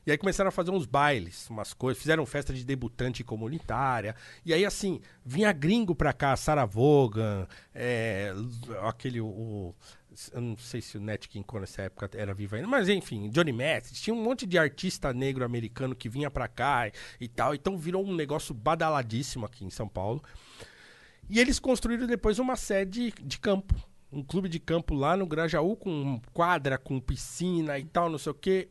[0.06, 1.98] E aí começaram a fazer uns bailes, umas coisas.
[2.02, 4.14] Fizeram festa de debutante comunitária.
[4.44, 8.34] E aí, assim, vinha gringo pra cá, Sarah Vaughan, é,
[8.86, 9.18] aquele.
[9.22, 9.74] O,
[10.32, 13.28] eu não sei se o Nat King Cole nessa época era vivo ainda, mas enfim,
[13.30, 14.00] Johnny Mathis.
[14.00, 17.54] Tinha um monte de artista negro americano que vinha pra cá e, e tal.
[17.54, 20.22] Então virou um negócio badaladíssimo aqui em São Paulo.
[21.28, 23.74] E eles construíram depois uma sede de campo.
[24.12, 28.30] Um clube de campo lá no Grajaú com quadra, com piscina e tal, não sei
[28.30, 28.68] o quê.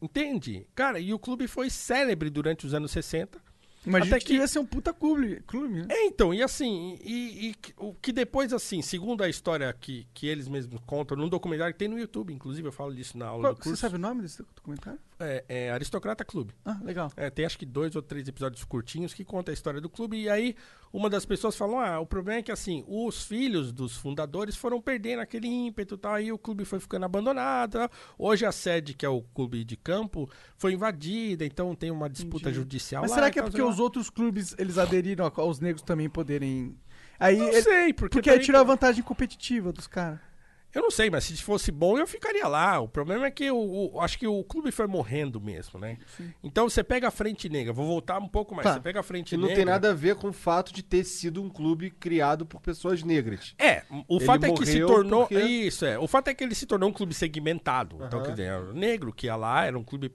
[0.00, 0.66] Entende?
[0.74, 3.40] Cara, e o clube foi célebre durante os anos 60.
[3.88, 5.86] Imagina Até que ia ser um puta clube, clube né?
[5.88, 10.06] É, então, e assim, e, e que- o que depois, assim, segundo a história que,
[10.14, 13.26] que eles mesmos contam, num documentário que tem no YouTube, inclusive eu falo disso na
[13.26, 13.80] aula Qual- do você curso.
[13.80, 14.98] sabe o nome desse documentário?
[15.20, 16.54] É, é Aristocrata Clube.
[16.64, 17.10] Ah, legal.
[17.16, 20.16] É, tem acho que dois ou três episódios curtinhos que conta a história do clube.
[20.16, 20.54] E aí,
[20.92, 24.80] uma das pessoas falou: ah, o problema é que assim, os filhos dos fundadores foram
[24.80, 26.14] perdendo aquele ímpeto e tal.
[26.14, 27.72] Aí o clube foi ficando abandonado.
[27.78, 27.90] tal.
[28.18, 32.52] Hoje a sede, que é o clube de campo, foi invadida, então tem uma disputa
[32.52, 33.16] judicial Mas lá.
[33.16, 36.76] será que é porque os outros clubes eles aderiram aos negros também poderem.
[37.20, 40.20] Aí Não ele- sei, porque porque aí tirou a vantagem competitiva dos caras.
[40.78, 42.78] Eu não sei, mas se fosse bom, eu ficaria lá.
[42.78, 43.56] O problema é que o,
[43.94, 45.98] o- acho que o clube foi morrendo mesmo, né?
[46.42, 48.64] Então você pega a Frente Negra, vou voltar um pouco mais.
[48.64, 48.74] Tá.
[48.74, 49.56] Você pega a Frente Que não Negra.
[49.56, 53.02] tem nada a ver com o fato de ter sido um clube criado por pessoas
[53.02, 53.54] negras.
[53.58, 55.26] É, o Ele fato é que se tornou.
[55.26, 55.98] porque- Isso, é.
[55.98, 57.96] O fato é que ele se tornou um clube segmentado.
[57.96, 58.26] Então, Aham.
[58.26, 60.14] quer dizer, era o negro que ia lá, era um clube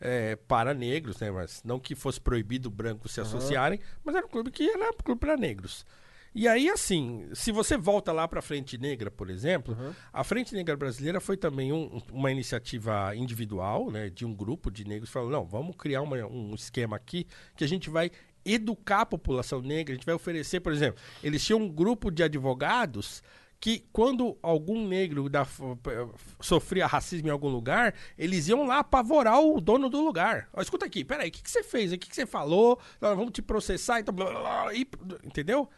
[0.00, 1.30] é, para negros, né?
[1.30, 3.28] Mas não que fosse proibido brancos se Aham.
[3.28, 5.86] associarem, mas era um clube que era um clube para negros.
[6.34, 9.76] E aí, assim, se você volta lá para a Frente Negra, por exemplo,
[10.12, 14.86] a Frente Negra Brasileira foi também um- uma iniciativa individual, né, de um grupo de
[14.86, 18.10] negros que falou, não, vamos criar uma- um esquema aqui que a gente vai
[18.44, 22.22] educar a população negra, a gente vai oferecer, por exemplo, eles tinham um grupo de
[22.22, 23.22] advogados
[23.60, 25.46] que quando algum negro da-
[26.40, 30.48] sofria racismo em algum lugar, eles iam lá apavorar o dono do lugar.
[30.52, 31.92] Ó, escuta aqui, peraí, o que, que você fez?
[31.92, 32.80] O que, que você falou?
[33.00, 34.88] Nós vamos te processar, então, blá, blá, blá, e-
[35.24, 35.68] entendeu?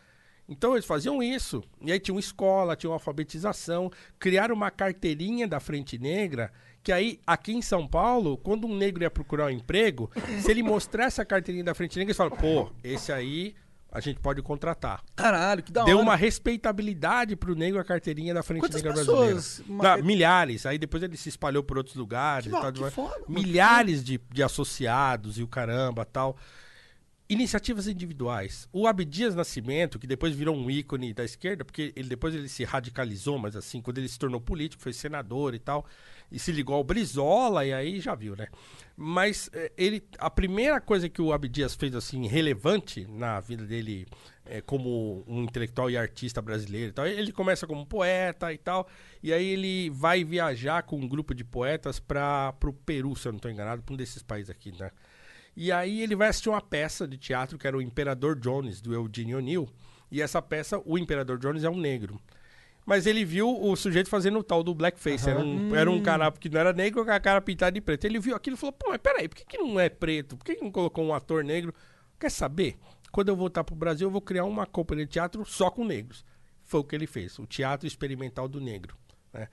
[0.49, 1.63] Então eles faziam isso.
[1.81, 6.53] E aí tinha uma escola, tinha uma alfabetização, criaram uma carteirinha da Frente Negra,
[6.83, 10.11] que aí, aqui em São Paulo, quando um negro ia procurar um emprego,
[10.41, 13.55] se ele mostrasse a carteirinha da Frente Negra, eles falam, pô, esse aí
[13.91, 15.03] a gente pode contratar.
[15.17, 16.05] Caralho, que da Deu hora.
[16.05, 19.61] uma respeitabilidade pro negro a carteirinha da Frente Quantas Negra pessoas?
[19.61, 19.97] Brasileira.
[19.97, 20.67] Não, milhares.
[20.67, 22.53] Aí depois ele se espalhou por outros lugares.
[22.53, 23.41] Que e tal, que foda, mano.
[23.41, 26.37] milhares de, de associados e o caramba tal.
[27.27, 28.69] Iniciativas individuais.
[28.71, 32.65] O Abdias Nascimento, que depois virou um ícone da esquerda, porque ele depois ele se
[32.65, 35.87] radicalizou, mas assim, quando ele se tornou político, foi senador e tal,
[36.31, 38.49] e se ligou ao Brizola, e aí já viu, né?
[38.95, 44.07] Mas eh, ele, a primeira coisa que o Abdias fez assim relevante na vida dele
[44.45, 48.87] eh, como um intelectual e artista brasileiro e tal, ele começa como poeta e tal,
[49.23, 53.33] e aí ele vai viajar com um grupo de poetas para o Peru, se eu
[53.33, 54.91] não estou enganado, para um desses países aqui, né?
[55.57, 58.93] E aí ele vai assistir uma peça de teatro que era o Imperador Jones, do
[58.93, 59.69] Eugene O'Neill.
[60.11, 62.21] E essa peça, o Imperador Jones é um negro.
[62.87, 65.29] Mas ele viu o sujeito fazendo o tal do blackface.
[65.29, 68.05] Era, um, era um cara que não era negro com a cara pintada de preto.
[68.05, 70.37] Ele viu aquilo e falou, pô, mas peraí, por que, que não é preto?
[70.37, 71.73] Por que, que não colocou um ator negro?
[72.21, 72.77] Quer saber?
[73.11, 76.25] Quando eu voltar pro Brasil, eu vou criar uma companhia de teatro só com negros.
[76.63, 78.97] Foi o que ele fez, o Teatro Experimental do Negro.
[79.35, 79.49] Né?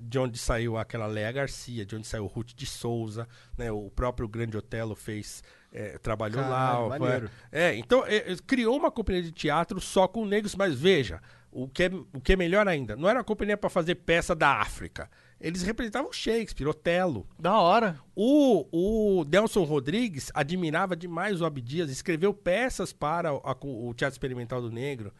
[0.00, 3.70] De onde saiu aquela Léa Garcia, de onde saiu o Ruth de Souza, né?
[3.70, 7.30] o próprio Grande Otelo fez, eh, trabalhou Caralho, lá.
[7.52, 11.20] É, então é, é, criou uma companhia de teatro só com negros, mas veja,
[11.52, 14.34] o que é, o que é melhor ainda, não era uma companhia para fazer peça
[14.34, 15.10] da África.
[15.38, 17.26] Eles representavam Shakespeare, Otelo.
[17.38, 18.00] Da hora.
[18.14, 24.62] O, o Delson Rodrigues admirava demais o Abdias, escreveu peças para a- o Teatro Experimental
[24.62, 25.12] do Negro.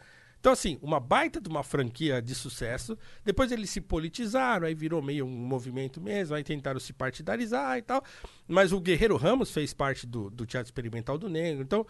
[0.46, 2.96] Então, assim, uma baita de uma franquia de sucesso.
[3.24, 7.82] Depois eles se politizaram, aí virou meio um movimento mesmo, aí tentaram se partidarizar e
[7.82, 8.00] tal.
[8.46, 11.64] Mas o Guerreiro Ramos fez parte do, do Teatro Experimental do Negro.
[11.64, 11.84] Então,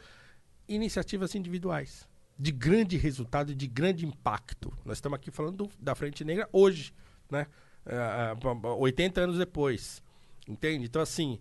[0.66, 2.09] iniciativas individuais
[2.39, 4.73] de grande resultado e de grande impacto.
[4.87, 6.95] Nós estamos aqui falando do- da Frente Negra hoje,
[7.31, 7.47] né?
[7.85, 10.03] Ah, ah, 80 anos depois.
[10.49, 10.87] Entende?
[10.87, 11.39] Então, assim,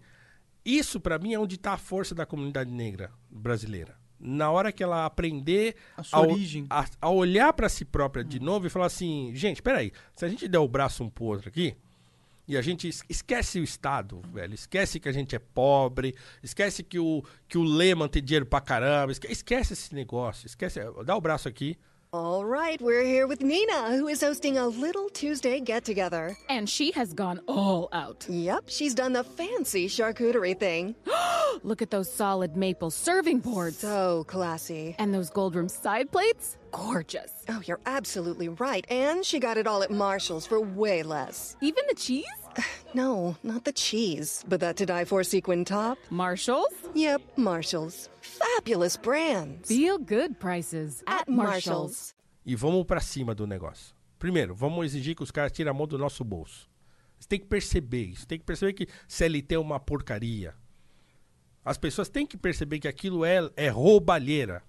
[0.66, 3.96] Isso, pra mim, é onde tá a força da comunidade negra brasileira.
[4.20, 6.22] Na hora que ela aprender A
[6.70, 10.30] a, a olhar pra si própria de novo e falar assim: gente, peraí, se a
[10.30, 11.76] gente der o braço um pro outro aqui,
[12.48, 14.54] e a gente es- esquece o Estado, velho.
[14.54, 16.16] Esquece que a gente é pobre.
[16.44, 19.12] Esquece que o, que o Lehman tem dinheiro pra caramba.
[19.12, 20.46] Esque- esquece esse negócio.
[20.46, 20.80] Esquece.
[21.06, 21.78] Dá o braço aqui.
[22.16, 26.38] All right, we're here with Nina, who is hosting a little Tuesday get together.
[26.48, 28.26] And she has gone all out.
[28.30, 30.96] Yep, she's done the fancy charcuterie thing.
[31.64, 33.80] Look at those solid maple serving boards.
[33.80, 34.96] So classy.
[34.98, 36.56] And those gold rim side plates?
[36.72, 37.34] Gorgeous.
[37.50, 38.86] Oh, you're absolutely right.
[38.90, 41.58] And she got it all at Marshall's for way less.
[41.60, 42.45] Even the cheese?
[42.94, 45.98] No, not the cheese, but that to die for sequin top.
[46.10, 46.74] Marshall's?
[46.94, 48.10] Yep, Marshall's.
[48.22, 49.68] Fabulous brands.
[49.68, 52.14] Feel good prices at, Marshall's.
[52.46, 53.94] E vamos pra cima do negócio.
[54.18, 56.70] Primeiro, vamos exigir que os caras tirem a mão do nosso bolso.
[57.20, 58.28] Você tem que perceber isso.
[58.28, 60.54] Tem que perceber que CLT é uma porcaria.
[61.64, 64.64] As pessoas têm que perceber que aquilo é, é roubalheira.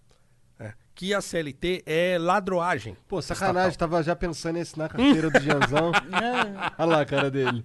[0.96, 2.96] Que a CLT é ladroagem.
[3.06, 5.92] Pô, sacanagem, tava já pensando em assinar a carteira do Gianzão.
[6.78, 7.62] Olha lá a cara dele.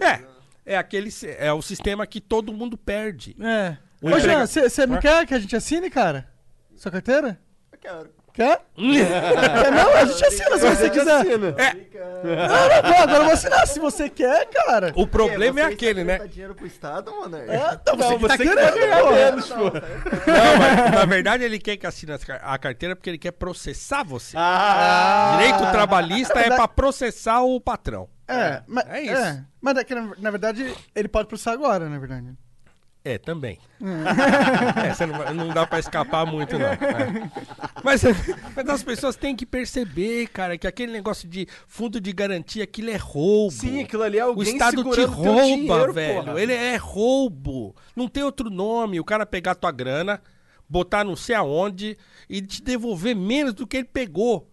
[0.00, 0.24] É,
[0.66, 3.36] é aquele é o sistema que todo mundo perde.
[3.40, 3.78] É.
[4.02, 6.28] Ô, Jean, você não quer que a gente assine, cara?
[6.74, 7.40] Sua carteira?
[7.70, 8.23] Eu quero.
[8.34, 8.62] Quer?
[8.76, 9.96] Não?
[9.96, 11.24] A gente assina se você quiser.
[11.24, 11.74] É,
[12.24, 13.64] Não, não, não, agora eu vou assinar.
[13.68, 14.92] Se você quer, cara.
[14.96, 16.18] o problema é Vocês aquele, né?
[16.18, 17.36] dar dinheiro pro Estado, mano?
[17.36, 19.10] É, então você Não, que tá você que querendo, vai ganhar pô.
[19.12, 19.64] menos, pô.
[19.64, 22.12] Não, mas na verdade ele quer que assine
[22.42, 24.36] a carteira porque ele quer processar você.
[24.36, 25.36] Ah.
[25.38, 28.08] Direito trabalhista é pra processar o patrão.
[28.26, 29.14] É, mas, É isso.
[29.14, 29.84] é, mas é
[30.18, 32.34] na verdade ele pode processar agora, na verdade.
[33.04, 33.58] É, também.
[34.82, 36.68] É, você não, não dá pra escapar muito, não.
[36.68, 37.30] É.
[37.84, 38.02] Mas,
[38.56, 42.88] mas as pessoas têm que perceber, cara, que aquele negócio de fundo de garantia, aquilo
[42.88, 43.52] é roubo.
[43.52, 46.24] Sim, aquilo ali é O alguém Estado te rouba, dinheiro, velho.
[46.24, 46.40] porra.
[46.40, 47.76] Ele é roubo.
[47.94, 48.98] Não tem outro nome.
[48.98, 50.22] O cara pegar tua grana,
[50.66, 54.50] botar não sei aonde e te devolver menos do que ele pegou.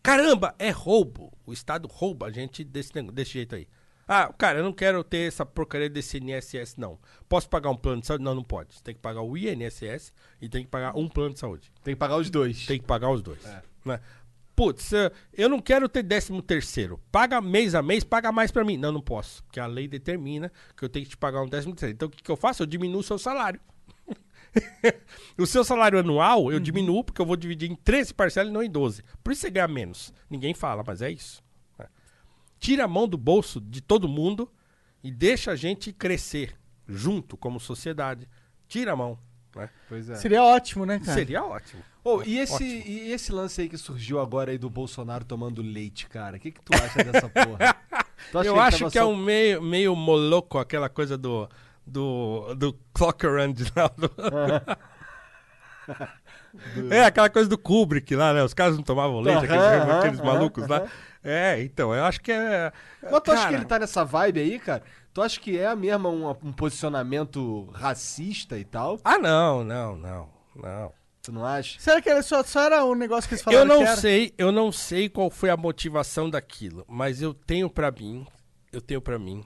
[0.00, 1.32] Caramba, é roubo.
[1.44, 3.66] O Estado rouba a gente desse, desse jeito aí.
[4.06, 6.98] Ah, cara, eu não quero ter essa porcaria desse INSS, não.
[7.28, 8.24] Posso pagar um plano de saúde?
[8.24, 8.74] Não, não pode.
[8.74, 11.72] Você tem que pagar o INSS e tem que pagar um plano de saúde.
[11.82, 12.66] Tem que pagar os dois.
[12.66, 13.42] Tem que pagar os dois.
[13.84, 14.00] Né?
[14.54, 14.92] Putz,
[15.32, 17.00] eu não quero ter décimo terceiro.
[17.10, 18.76] Paga mês a mês, paga mais pra mim.
[18.76, 19.42] Não, não posso.
[19.44, 21.94] Porque a lei determina que eu tenho que te pagar um décimo terceiro.
[21.94, 22.62] Então o que, que eu faço?
[22.62, 23.60] Eu diminuo o seu salário.
[25.36, 28.62] o seu salário anual eu diminuo porque eu vou dividir em 13 parcelas e não
[28.62, 29.02] em 12.
[29.22, 30.12] Por isso você ganha menos.
[30.30, 31.42] Ninguém fala, mas é isso.
[32.64, 34.50] Tira a mão do bolso de todo mundo
[35.02, 36.56] e deixa a gente crescer
[36.88, 38.26] junto como sociedade.
[38.66, 39.18] Tira a mão.
[39.54, 39.68] Né?
[39.86, 40.14] Pois é.
[40.14, 41.12] Seria ótimo, né, cara?
[41.12, 41.82] Seria ótimo.
[42.02, 42.70] Ô, e, esse, Ótimo.
[42.70, 46.38] e esse lance aí que surgiu agora aí do Bolsonaro tomando leite, cara?
[46.38, 47.76] O que, que tu acha dessa porra?
[48.32, 51.46] Tu acha Eu ele acho que é só- um meio, meio moloco, aquela coisa do.
[51.86, 52.54] Do.
[52.54, 53.90] Do Clock Around lá.
[56.74, 58.42] do- É, aquela coisa do Kubrick lá, né?
[58.42, 60.86] Os caras não tomavam leite, Aham, aqueles, aham, aqueles aham, malucos lá.
[61.24, 62.70] É, então, eu acho que é.
[63.02, 64.82] Mas tu acha Cara, que ele tá nessa vibe aí, cara?
[65.12, 69.00] Tu acha que é mesmo um, um posicionamento racista e tal?
[69.02, 70.92] Ah, não, não, não, não.
[71.22, 71.80] Tu não acha?
[71.80, 73.96] Será que era só, só era um negócio que eles falaram Eu não que era?
[73.96, 78.26] sei, eu não sei qual foi a motivação daquilo, mas eu tenho pra mim,
[78.70, 79.42] eu tenho pra mim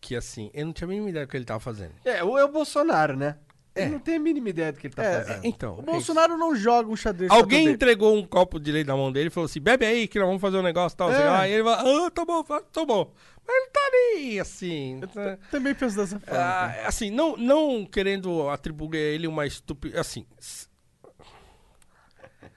[0.00, 1.92] que assim, eu não tinha a mínima ideia do que ele tava fazendo.
[2.04, 3.36] É, o é o Bolsonaro, né?
[3.74, 3.82] É.
[3.84, 5.44] Ele não tem a mínima ideia do que ele tá É, fazendo.
[5.44, 7.30] Então, O Bolsonaro não joga um xadrez.
[7.30, 10.18] Alguém entregou um copo de leite na mão dele e falou assim: bebe aí que
[10.18, 11.10] nós vamos fazer um negócio tal.
[11.10, 11.48] É.
[11.48, 13.10] E ele falou: ah, tá bom, fa- tá bom.
[13.46, 15.00] Mas ele tá ali, assim.
[15.14, 15.38] né?
[15.50, 16.38] Também penso dessa forma.
[16.38, 19.98] Ah, assim, não, não querendo atribuir a ele uma estupidez.
[19.98, 20.26] Assim.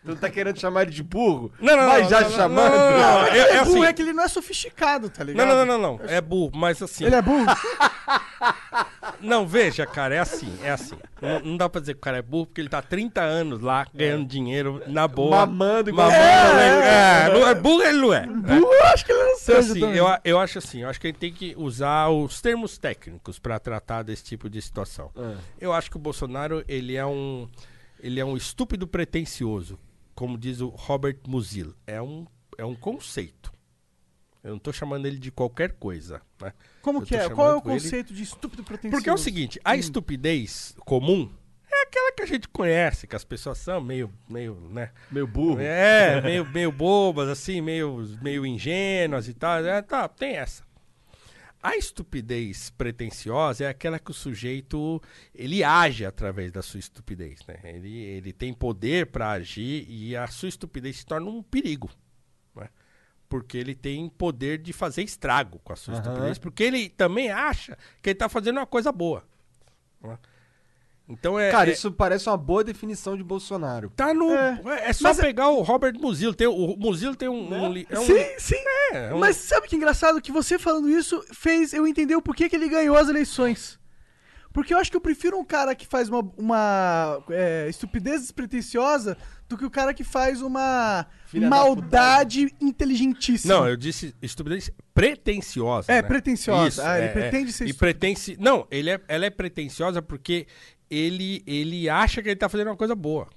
[0.04, 1.52] Tu não tá querendo chamar ele de burro?
[1.60, 2.72] Não, não, Mas não, já não, não, chamando.
[2.76, 3.86] não, não, não, é, é, é burro, assim.
[3.86, 5.48] é que ele não é sofisticado, tá Não, ligado?
[5.48, 6.06] não, não, não, não.
[6.10, 7.06] É burro, mas assim.
[7.06, 7.46] Ele é burro?
[9.22, 10.96] Não, veja, cara, é assim, é assim.
[11.22, 13.22] Não, não dá pra dizer que o cara é burro, porque ele tá há 30
[13.22, 15.32] anos lá ganhando dinheiro na boa.
[15.46, 17.26] Mamando igual Mamando, é, né?
[17.30, 18.26] é, não é burro, ele não é.
[18.28, 19.96] burro, eu acho que ele não Então, seja assim, também.
[19.98, 23.60] eu, eu acho assim, eu acho que ele tem que usar os termos técnicos pra
[23.60, 25.12] tratar desse tipo de situação.
[25.16, 25.36] É.
[25.60, 27.48] Eu acho que o Bolsonaro, ele é um
[28.02, 29.80] ele é um estúpido pretensioso,
[30.14, 31.74] como diz o Robert Musil.
[31.88, 32.26] É um
[32.58, 33.52] é um conceito.
[34.44, 36.54] Eu não tô chamando ele de qualquer coisa, né?
[36.86, 37.28] Como Eu que é?
[37.30, 38.96] Qual é o chamando ele- conceito de estúpido pretensioso?
[38.96, 41.32] Porque é o seguinte, a estupidez comum
[41.72, 44.92] é aquela que a gente conhece, que as pessoas são meio meio, né?
[45.12, 45.60] Meio burro.
[45.60, 49.66] É, meio, meio bobas, assim, meio, meio ingênuas e tal.
[49.66, 50.64] É, tá, tem essa.
[51.64, 55.02] A estupidez pretensiosa é aquela que o sujeito
[55.34, 57.60] ele age através da sua estupidez, né?
[57.64, 61.90] Ele, ele tem poder para agir e a sua estupidez se torna um perigo?
[63.28, 66.02] Porque ele tem poder de fazer estrago com a sua Aham.
[66.04, 69.24] estupidez, porque ele também acha que ele tá fazendo uma coisa boa.
[71.08, 71.52] Então é.
[71.52, 73.92] Cara, é- isso parece uma boa definição de Bolsonaro.
[73.96, 74.32] Tá no.
[74.32, 74.62] É.
[74.88, 76.34] É, só Mas é- pegar o Robert Musil.
[76.34, 77.54] Tem, o Musil tem um.
[77.54, 78.64] um li- é um- Sim, sim.
[78.92, 80.20] É, um- Mas sabe que engraçado?
[80.22, 83.80] Que você falando isso fez eu entender o porquê que ele ganhou as eleições.
[84.56, 89.18] Porque eu acho que eu prefiro um cara que faz uma, uma é, estupidez despretensiosa
[89.50, 93.54] do que o cara que faz uma Filha da maldade inteligentíssima.
[93.54, 95.92] Não, eu disse estupidez pretensiosa.
[95.92, 96.08] É, né?
[96.08, 96.90] pretensiosa.
[96.90, 98.38] Ah, ele pretende ser E.
[98.40, 100.48] Não, ele é, ela é pretensiosa porque
[100.90, 103.28] ele, ele acha que ele tá fazendo uma coisa boa.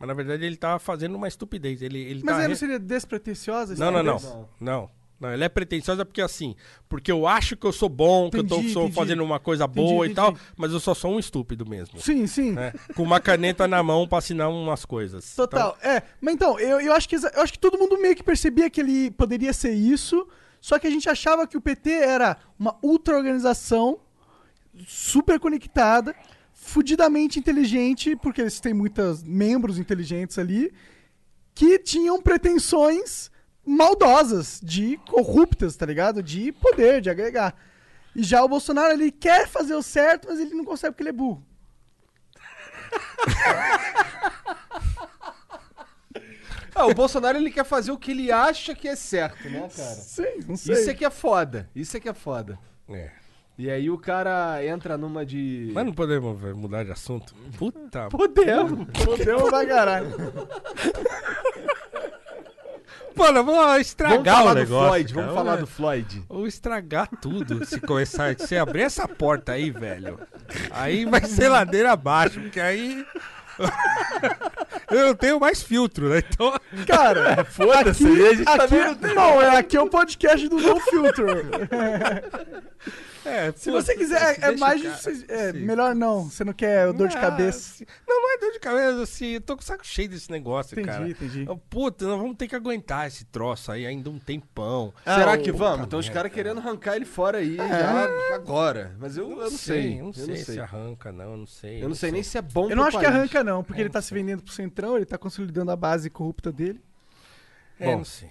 [0.00, 1.82] Mas na verdade ele tá fazendo uma estupidez.
[1.82, 3.76] Ele, ele Mas tá re- não seria despretensiosa?
[3.76, 4.48] Não, não, não, estupidez?
[4.60, 4.90] não.
[5.20, 6.54] Não, ela é pretensiosa porque assim,
[6.88, 8.92] porque eu acho que eu sou bom, que eu Entendi, entendi.
[8.92, 10.44] fazendo uma coisa Entendi, boa e tal, entendi.
[10.56, 12.00] mas eu só sou um estúpido mesmo.
[12.00, 12.52] Sim, sim.
[12.52, 12.72] né?
[12.94, 15.34] Com uma caneta na mão pra assinar umas coisas.
[15.34, 15.78] Total.
[15.82, 18.68] É, mas então, eu, eu, acho que, eu acho que todo mundo meio que percebia
[18.68, 20.26] que ele poderia ser isso,
[20.60, 24.00] só que a gente achava que o PT era uma ultra-organização,
[24.86, 26.14] super conectada,
[26.52, 30.72] fudidamente inteligente, porque eles têm muitos membros inteligentes ali,
[31.54, 33.30] que tinham pretensões
[33.64, 36.22] maldosas, de corruptas, tá ligado?
[36.22, 37.54] De poder, de agregar.
[38.14, 41.10] E já o Bolsonaro, ele quer fazer o certo, mas ele não consegue porque ele
[41.10, 41.44] é burro.
[46.74, 49.94] Ah, o Bolsonaro ele quer fazer o que ele acha que é certo, né, cara?
[49.94, 50.74] Sim, não sei.
[50.74, 51.68] Isso é que é foda.
[51.74, 52.58] Isso é que é foda.
[52.88, 53.10] É.
[53.56, 55.70] E aí o cara entra numa de.
[55.72, 57.34] Mas não podemos velho, mudar de assunto.
[57.56, 58.08] Puta.
[58.08, 58.86] Podemos.
[59.04, 60.10] Podemos pra caralho.
[63.16, 64.88] Mano, vamos estragar Vamos falar o do negócio.
[64.88, 65.26] Floyd, cara.
[65.26, 66.24] vamos falar do Floyd.
[66.28, 68.34] Vamos estragar tudo se começar.
[68.38, 70.18] Se abrir essa porta aí, velho.
[70.70, 73.04] Aí vai ser ladeira abaixo, porque aí.
[74.90, 76.22] Eu não tenho mais filtro, né?
[76.28, 76.52] Então.
[76.86, 80.80] Cara, Foda-se, aqui, a gente aqui, também não é, aqui é o podcast do No
[80.80, 81.46] Filter.
[83.24, 84.82] É, Se pô, você quiser, é, é mais.
[84.82, 85.58] cara- é, Sim.
[85.60, 87.84] melhor não, você não quer dor de Ah, cabeça.
[88.06, 90.74] Não, não é dor de cabeça, assim, eu tô com o saco cheio desse negócio,
[90.74, 91.08] Entendi, cara.
[91.08, 91.44] entendi.
[91.48, 94.92] Eu, Puta, nós vamos ter que aguentar esse troço aí ainda um tempão.
[95.04, 95.86] Será Ah, que o- vamos?
[95.86, 98.94] Então os caras querendo arrancar ele fora aí já agora.
[98.98, 100.00] Mas eu, eu não sei.
[100.00, 100.58] Eu não sei, eu não se sei.
[100.60, 101.82] arranca, não, eu não sei.
[101.82, 103.16] Eu não sei nem se é bom Eu não acho que país.
[103.16, 106.52] arranca, não, porque ele tá se vendendo pro Centrão, ele tá consolidando a base corrupta
[106.52, 106.80] dele.
[107.80, 107.96] É, Bom.
[107.98, 108.28] não sei.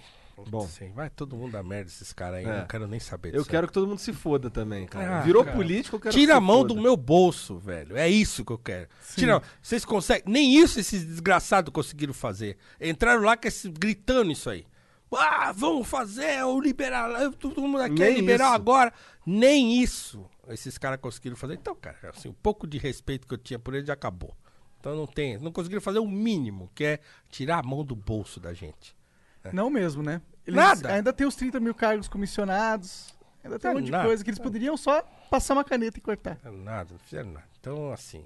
[0.48, 0.66] Bom.
[0.68, 0.90] sei.
[0.92, 2.48] Vai todo mundo dar merda esses caras aí, É.
[2.48, 5.18] eu não quero nem saber Eu disso quero que todo mundo se foda também, cara.
[5.18, 5.56] Ah, Virou cara.
[5.56, 6.74] político, eu quero Tira que a mão foda.
[6.74, 7.96] do meu bolso, velho.
[7.96, 8.88] É isso que eu quero.
[9.14, 10.24] Tira, vocês conseguem.
[10.26, 12.56] Nem isso esses desgraçados conseguiram fazer.
[12.80, 14.66] Entraram lá com esse- gritando isso aí.
[15.16, 17.30] Ah, vamos fazer o liberal.
[17.34, 18.56] Todo mundo aqui é Nem liberal isso.
[18.56, 18.92] agora.
[19.24, 21.54] Nem isso esses caras conseguiram fazer.
[21.54, 24.34] Então, cara, assim, um pouco de respeito que eu tinha por eles já acabou.
[24.80, 25.38] Então não tem.
[25.38, 26.98] Não conseguiram fazer o mínimo, que é
[27.30, 28.94] tirar a mão do bolso da gente.
[29.52, 30.20] Não mesmo, né?
[30.46, 30.92] Eles Nada.
[30.92, 33.14] Ainda tem os 30 mil cargos comissionados.
[33.42, 34.04] Ainda tem um É monte de nada.
[34.04, 36.38] coisa que eles poderiam só passar uma caneta e cortar.
[36.44, 37.46] Nada, não fizeram nada.
[37.60, 38.24] Então, assim.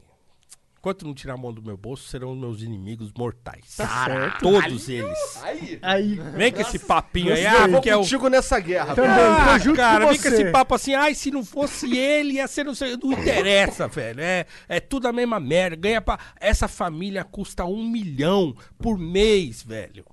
[0.80, 3.76] Enquanto não tirar a mão do meu bolso, serão os meus inimigos mortais.
[3.76, 4.38] Tá certo.
[4.38, 5.42] Todos eles.
[5.42, 5.78] Aí.
[5.82, 6.14] Aí.
[6.36, 8.00] Vem com esse papinho aí, ah, vou porque é o.
[8.00, 8.94] contigo nessa guerra.
[8.94, 9.52] Também, cara.
[9.52, 10.42] tô junto cara, com vem com você.
[10.42, 12.96] esse papo assim, ai, se não fosse ele, ia ser não sei.
[12.96, 14.20] Não interessa, velho.
[14.20, 15.74] É, é tudo a mesma merda.
[15.74, 16.16] Ganha pra.
[16.40, 20.04] Essa família custa um milhão por mês, velho.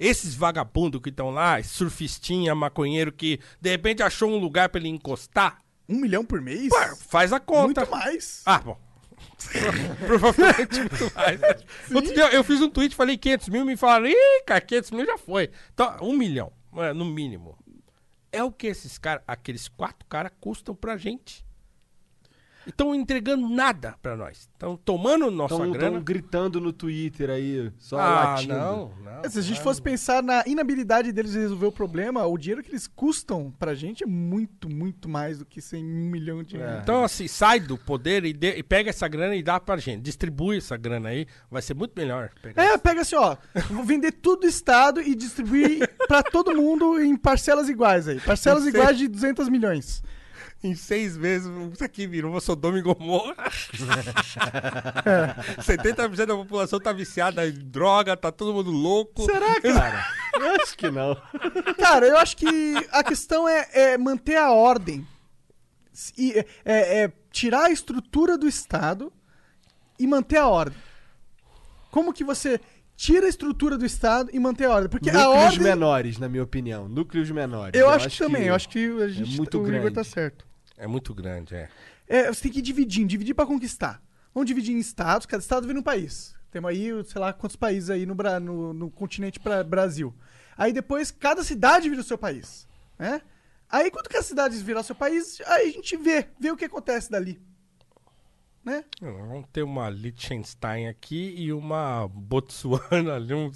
[0.00, 4.88] Esses vagabundos que estão lá, surfistinha, maconheiro que de repente achou um lugar pra ele
[4.88, 6.70] encostar, Um milhão por mês?
[6.70, 7.82] pá, faz a conta.
[7.82, 8.42] Muito mais.
[8.46, 8.78] Ah, bom.
[10.06, 11.40] Provavelmente muito mais.
[11.94, 15.04] Outro dia eu fiz um tweet, falei 500 mil, me falaram, ih, cara, 500 mil
[15.04, 15.50] já foi.
[15.74, 17.58] Então, um milhão, é, no mínimo.
[18.32, 21.44] É o que esses caras, aqueles quatro caras custam pra gente.
[22.66, 24.48] Estão entregando nada pra nós.
[24.52, 26.00] Estão tomando nossa Estão grana.
[26.00, 28.54] gritando no Twitter aí, só ah, latindo.
[28.54, 29.30] não, não.
[29.30, 32.70] Se a gente fosse pensar na inabilidade deles de resolver o problema, o dinheiro que
[32.70, 36.82] eles custam pra gente é muito, muito mais do que 100 milhões de reais.
[36.82, 40.02] Então, assim, sai do poder e, dê- e pega essa grana e dá pra gente.
[40.02, 42.30] Distribui essa grana aí, vai ser muito melhor.
[42.42, 43.36] pegar É, pega assim, ó,
[43.70, 48.20] vou vender tudo do Estado e distribuir pra todo mundo em parcelas iguais aí.
[48.20, 50.02] Parcelas iguais de 200 milhões.
[50.62, 53.34] Em seis meses, isso aqui virou uma Sodoma e Gomorra.
[55.58, 59.24] 70% da população tá viciada em droga, tá todo mundo louco.
[59.24, 60.06] Será, cara?
[60.38, 61.16] Eu acho que não.
[61.78, 65.06] Cara, eu acho que a questão é, é manter a ordem.
[66.16, 66.32] E,
[66.64, 69.12] é, é tirar a estrutura do Estado
[69.98, 70.78] e manter a ordem.
[71.90, 72.60] Como que você
[72.96, 74.88] tira a estrutura do Estado e mantém a ordem?
[74.88, 75.60] Porque a Núcleos ordem...
[75.60, 76.88] menores, na minha opinião.
[76.88, 77.78] Núcleos menores.
[77.78, 79.94] Eu, acho, que também, eu acho que a é gente, muito o Igor grande.
[79.94, 80.46] tá certo.
[80.80, 81.68] É muito grande, é.
[82.08, 84.02] É, você tem que ir dividindo, dividir pra conquistar.
[84.34, 86.34] Vamos dividir em estados, cada estado vira um país.
[86.50, 90.14] Temos aí, sei lá, quantos países aí no, no, no continente pra Brasil.
[90.56, 92.66] Aí depois, cada cidade vira o seu país,
[92.98, 93.20] né?
[93.68, 96.64] Aí, quando cada cidade virar o seu país, aí a gente vê, vê o que
[96.64, 97.40] acontece dali.
[98.64, 98.84] Né?
[99.00, 103.32] Vamos ter uma Liechtenstein aqui e uma Botsuana ali.
[103.34, 103.50] Um,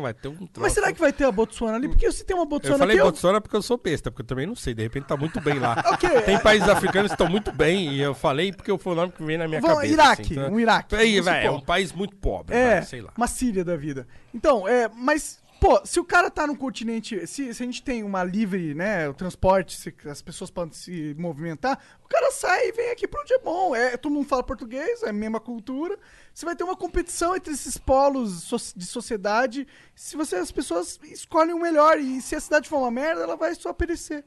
[0.00, 0.60] vai ter um troço.
[0.60, 1.88] Mas será que vai ter a Botsuana ali?
[1.88, 3.00] Porque se tem uma Eu Botsuana falei aqui...
[3.02, 4.72] eu- Botsuana porque eu sou besta, porque eu também não sei.
[4.74, 5.82] De repente tá muito bem lá.
[5.96, 6.08] Ok.
[6.22, 9.22] Tem países africanos que estão muito bem e eu falei porque foi o nome que
[9.24, 9.92] veio na minha Vamos, cabeça.
[9.94, 13.12] Iraque, então- um Iraque, Aí, é um país muito pobre, É, sei lá.
[13.16, 14.06] uma Síria da vida.
[14.34, 18.02] Então, é, mas, pô, se o cara tá num continente, se, se a gente tem
[18.02, 22.72] uma livre, né, o transporte, se as pessoas podem se movimentar, o cara sai e
[22.72, 23.74] vem aqui pra onde é bom.
[23.74, 25.98] É, todo mundo fala português, é a mesma cultura.
[26.32, 29.66] Você vai ter uma competição entre esses polos de sociedade.
[29.94, 33.36] Se você, as pessoas escolhem o melhor e se a cidade for uma merda, ela
[33.36, 34.24] vai só perecer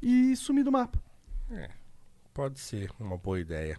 [0.00, 1.02] e sumir do mapa.
[1.50, 1.70] É,
[2.34, 3.78] pode ser uma boa ideia.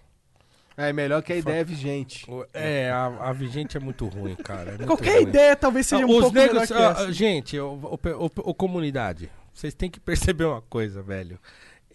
[0.75, 2.25] É melhor que a ideia vigente.
[2.53, 4.71] É, a, a vigente é muito ruim, cara.
[4.71, 5.23] é muito Qualquer ruim.
[5.29, 8.53] ideia talvez seja Ah, um os pouco negros, melhor ah, Gente, o, o- o- o
[8.55, 11.39] comunidade, vocês têm que perceber uma coisa, velho.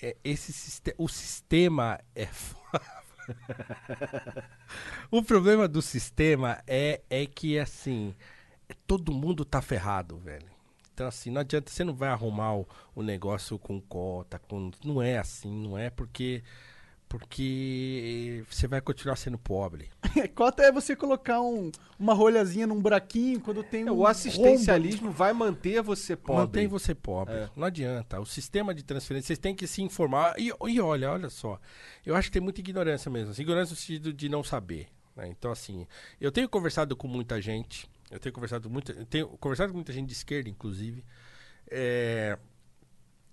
[0.01, 0.53] É, esse
[0.97, 2.81] o sistema é foda.
[5.11, 8.15] o problema do sistema é, é que, assim,
[8.87, 10.47] todo mundo tá ferrado, velho.
[10.95, 14.71] Então, assim, não adianta, você não vai arrumar o, o negócio com cota, com.
[14.85, 16.43] Não é assim, não é porque.
[17.09, 19.89] Porque você vai continuar sendo pobre.
[20.35, 25.10] Cota é você colocar um- uma rolhazinha num buraquinho quando tem um É, O assistencialismo
[25.10, 26.43] vai manter você pobre.
[26.43, 27.35] Mantém você pobre.
[27.35, 27.51] É.
[27.56, 28.20] Não adianta.
[28.20, 30.35] O sistema de transferência, vocês têm que se informar.
[30.39, 31.59] E, e olha, olha só.
[32.05, 33.32] Eu acho que tem muita ignorância mesmo.
[33.39, 34.86] Ignorância no sentido de não saber.
[35.16, 35.28] né?
[35.28, 35.86] Então, assim,
[36.20, 37.89] eu tenho conversado com muita gente.
[38.10, 38.93] Eu tenho conversado muito.
[38.93, 41.05] Eu tenho conversado com muita gente de esquerda, inclusive.
[41.70, 42.39] É,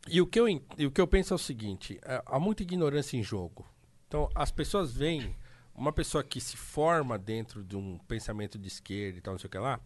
[0.07, 2.63] e o que eu, e o que eu penso é o seguinte: é, há muita
[2.63, 3.65] ignorância em jogo.
[4.07, 5.35] Então, as pessoas veem
[5.73, 9.47] uma pessoa que se forma dentro de um pensamento de esquerda e tal, não sei
[9.47, 9.79] o que lá,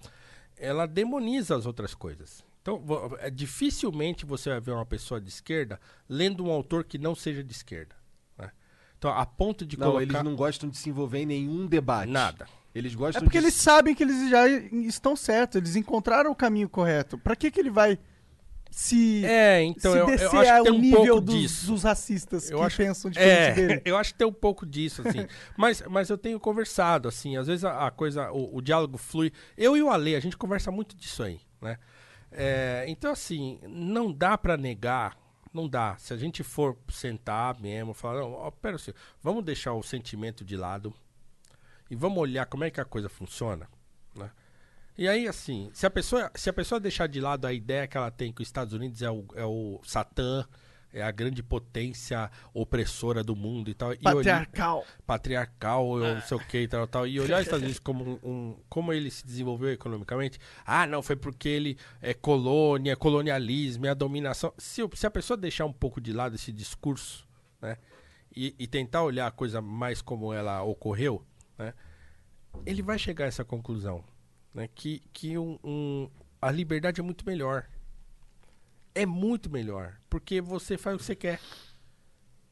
[0.57, 2.43] ela demoniza as outras coisas.
[2.61, 2.83] Então,
[3.19, 7.43] é, dificilmente você vai ver uma pessoa de esquerda lendo um autor que não seja
[7.43, 7.95] de esquerda.
[8.37, 8.51] né?
[8.97, 10.03] Então, a ponto de Não, colocar.
[10.03, 12.11] eles não gostam de se envolver em nenhum debate.
[12.11, 12.47] Nada.
[12.75, 13.45] Eles É gostam porque de...
[13.45, 17.17] eles sabem que eles já estão certos, eles encontraram o caminho correto.
[17.17, 17.97] Pra que que ele vai
[18.69, 21.67] se, É, então se eu, eu acho que tem um nível pouco dos, disso.
[21.67, 23.81] dos racistas Eu que acho- pensam diferente é, dele?
[23.85, 25.27] eu acho que tem um pouco disso, assim.
[25.57, 29.31] mas, mas eu tenho conversado, assim, às vezes a, a coisa, o, o diálogo flui.
[29.57, 31.77] Eu e o Ale, a gente conversa muito disso aí, né?
[32.31, 35.17] É, então, assim, não dá pra negar,
[35.51, 35.95] não dá.
[35.97, 40.45] Se a gente for sentar mesmo, falar, não, ó, pera assim, vamos deixar o sentimento
[40.45, 40.93] de lado
[41.89, 43.67] e vamos olhar como é que a coisa funciona,
[44.15, 44.29] né?
[44.99, 47.95] E aí, assim, se a pessoa, se a pessoa deixar de lado a ideia que
[47.95, 50.45] ela tem que os Estados Unidos é o, é o Satã,
[50.91, 53.93] é a grande potência opressora do mundo e tal.
[53.93, 54.13] e olhar-
[54.45, 54.85] Patriarcal.
[55.07, 57.07] patriarcal, eu não sei o que e tal, tal.
[57.07, 60.37] E olhar os Estados Unidos como um, como ele se desenvolveu economicamente.
[60.65, 64.53] Ah, não, foi porque ele é colônia, colonialismo, é a dominação.
[64.57, 67.25] Se, se a pessoa deixar um pouco de lado esse discurso,
[67.61, 67.77] né?
[68.35, 71.25] E, e tentar olhar a coisa mais como ela ocorreu,
[71.57, 71.73] né?
[72.65, 74.03] Ele vai chegar a essa conclusão,
[74.59, 74.69] né?
[74.75, 76.09] Que, que um, um-
[76.41, 77.65] a liberdade é muito melhor.
[78.93, 79.97] É muito melhor.
[80.09, 81.39] Porque você faz o que você quer.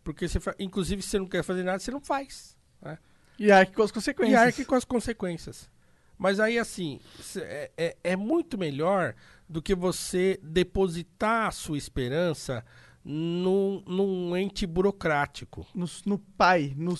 [0.03, 0.55] Porque você fa...
[0.57, 2.55] Inclusive, se você não quer fazer nada, você não faz.
[2.81, 2.97] Né?
[3.37, 4.33] E arque com as consequências.
[4.33, 5.69] E arque com as consequências.
[6.17, 6.99] Mas aí, assim,
[7.37, 9.13] é, é, é muito melhor
[9.47, 12.65] do que você depositar a sua esperança
[13.09, 15.65] num, num ente burocrático.
[15.73, 16.93] No, no pai, no,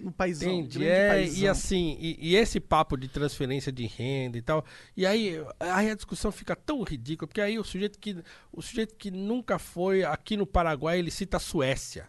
[0.00, 0.60] no paizão.
[0.62, 1.42] Grande É, paizão.
[1.42, 4.64] e assim, e, e esse papo de transferência de renda e tal,
[4.96, 8.16] e aí, aí a discussão fica tão ridícula, porque aí o sujeito que
[8.52, 12.08] o sujeito que nunca foi aqui no Paraguai, ele cita a Suécia.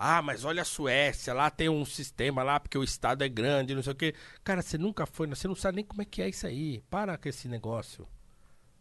[0.00, 3.74] Ah, mas olha a Suécia, lá tem um sistema lá, porque o estado é grande,
[3.74, 4.14] não sei o quê.
[4.44, 6.80] Cara, você nunca foi, você não sabe nem como é que é isso aí.
[6.88, 8.06] Para com esse negócio.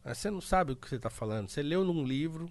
[0.05, 1.49] Você não sabe o que você está falando.
[1.49, 2.47] Você leu num livro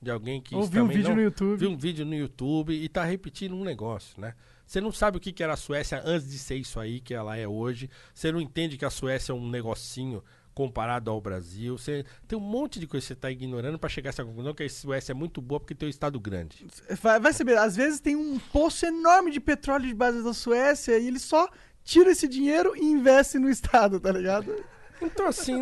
[0.00, 1.58] de alguém que Ou viu um vídeo não- no YouTube.
[1.58, 4.34] Viu um vídeo no YouTube e tá repetindo um negócio, né?
[4.66, 7.12] Você não sabe o que, que era a Suécia antes de ser isso aí que
[7.12, 7.90] ela é hoje.
[8.14, 10.22] Você não entende que a Suécia é um negocinho
[10.54, 11.76] comparado ao Brasil.
[11.76, 14.54] Você tem um monte de coisa que você tá ignorando para chegar a essa conclusão
[14.54, 16.66] que a Suécia é muito boa porque tem um estado grande.
[17.02, 20.98] Vai, vai saber, às vezes tem um poço enorme de petróleo de base da Suécia
[20.98, 21.48] e eles só
[21.82, 24.54] tiram esse dinheiro e investem no estado, tá ligado?
[25.02, 25.54] Então, assim,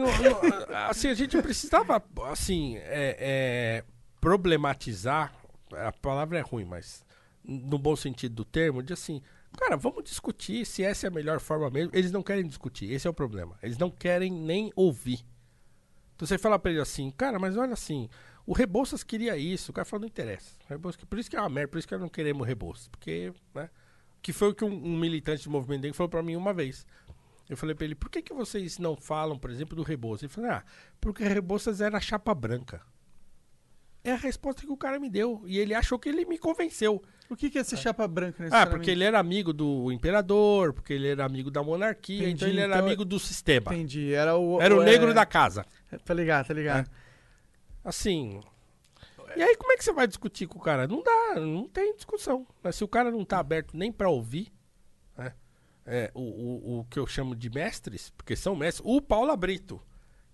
[0.88, 3.84] assim, a gente precisava, assim, é, é,
[4.20, 5.34] problematizar,
[5.72, 7.04] a palavra é ruim, mas
[7.44, 9.22] no bom sentido do termo, de assim,
[9.56, 11.90] cara, vamos discutir se essa é a melhor forma mesmo.
[11.94, 13.58] Eles não querem discutir, esse é o problema.
[13.62, 15.24] Eles não querem nem ouvir.
[16.14, 18.08] Então você fala pra ele assim, cara, mas olha assim,
[18.44, 20.56] o Rebouças queria isso, o cara fala, não interessa.
[20.68, 22.88] Rebouças, por isso que é uma merda, por isso que não queremos Rebouças.
[22.88, 23.70] Porque, né?
[24.20, 26.84] Que foi o que um, um militante do movimento negro falou pra mim uma vez.
[27.48, 30.24] Eu falei pra ele, por que, que vocês não falam, por exemplo, do Rebouças?
[30.24, 30.64] Ele falou, ah,
[31.00, 32.82] porque Rebouças era chapa branca.
[34.04, 35.42] É a resposta que o cara me deu.
[35.46, 37.02] E ele achou que ele me convenceu.
[37.28, 40.72] O que, que é ser chapa branca nesse Ah, porque ele era amigo do imperador,
[40.72, 43.74] porque ele era amigo da monarquia, Entendi, então ele era então- amigo do sistema.
[43.74, 44.14] Entendi.
[44.14, 44.60] Era o.
[44.62, 45.66] Era o negro é- da casa.
[46.04, 46.90] Tá ligado, tá ligado.
[47.84, 48.40] Assim.
[49.36, 50.86] E aí, como é que você vai discutir com o cara?
[50.88, 52.46] Não dá, não tem discussão.
[52.62, 54.50] Mas se o cara não tá aberto nem pra ouvir,
[55.16, 55.34] né?
[55.84, 58.86] É, o, o, o que eu chamo de mestres, porque são mestres.
[58.90, 59.80] O Paulo Brito,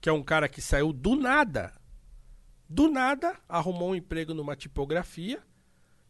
[0.01, 1.73] que é um cara que saiu do nada,
[2.69, 5.43] do nada, arrumou um emprego numa tipografia.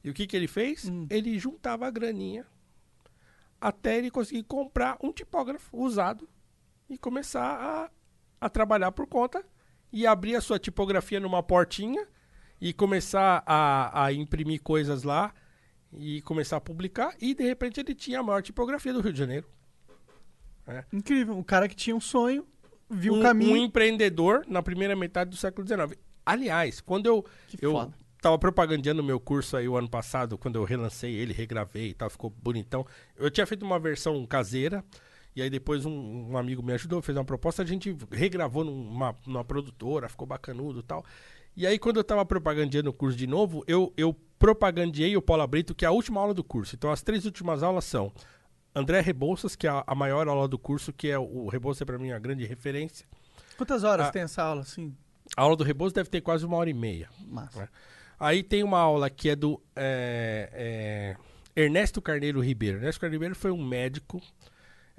[0.02, 0.90] E o que, que ele fez?
[1.10, 2.46] Ele juntava a graninha
[3.64, 6.28] até ele conseguir comprar um tipógrafo usado
[6.88, 7.90] e começar a,
[8.38, 9.42] a trabalhar por conta
[9.90, 12.06] e abrir a sua tipografia numa portinha
[12.60, 15.32] e começar a, a imprimir coisas lá
[15.90, 19.18] e começar a publicar e de repente ele tinha a maior tipografia do Rio de
[19.18, 19.48] Janeiro.
[20.66, 20.84] É.
[20.92, 21.34] Incrível.
[21.34, 22.46] Um cara que tinha um sonho,
[22.90, 23.52] viu um, o caminho.
[23.52, 25.98] um empreendedor na primeira metade do século XIX.
[26.24, 27.24] Aliás, quando eu,
[27.60, 27.94] eu foda.
[28.20, 31.94] tava propagandeando o meu curso aí o ano passado, quando eu relancei ele, regravei e
[31.94, 32.86] tal, ficou bonitão.
[33.16, 34.84] Eu tinha feito uma versão caseira,
[35.36, 39.14] e aí depois um, um amigo me ajudou, fez uma proposta, a gente regravou numa,
[39.26, 41.04] numa produtora, ficou bacanudo e tal.
[41.56, 45.46] E aí, quando eu tava propagandeando o curso de novo, eu, eu propagandeei o Paula
[45.46, 46.74] Brito, que é a última aula do curso.
[46.74, 48.12] Então, as três últimas aulas são
[48.74, 51.82] André Rebouças, que é a, a maior aula do curso, que é o, o Rebouças
[51.82, 53.06] é pra mim a grande referência.
[53.56, 54.10] Quantas horas Ah.
[54.10, 54.92] tem essa aula, assim?
[55.36, 57.08] A aula do Rebouças deve ter quase uma hora e meia.
[57.26, 57.60] Massa.
[57.60, 57.68] né?
[58.18, 61.16] Aí tem uma aula que é do é,
[61.56, 62.78] é, Ernesto Carneiro Ribeiro.
[62.78, 64.22] Ernesto Carneiro Ribeiro foi um médico.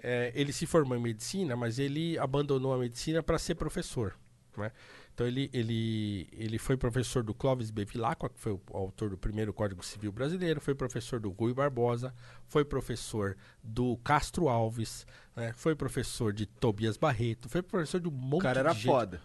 [0.01, 4.15] é, ele se formou em medicina, mas ele abandonou a medicina para ser professor.
[4.57, 4.71] né?
[5.15, 9.53] Então ele, ele, ele foi professor do Clóvis Bevilacqua, que foi o autor do primeiro
[9.53, 12.13] Código Civil Brasileiro, foi professor do Rui Barbosa,
[12.49, 15.53] foi professor do Castro Alves, né?
[15.55, 18.91] foi professor de Tobias Barreto, foi professor de um monte cara era de gente.
[18.91, 19.21] foda.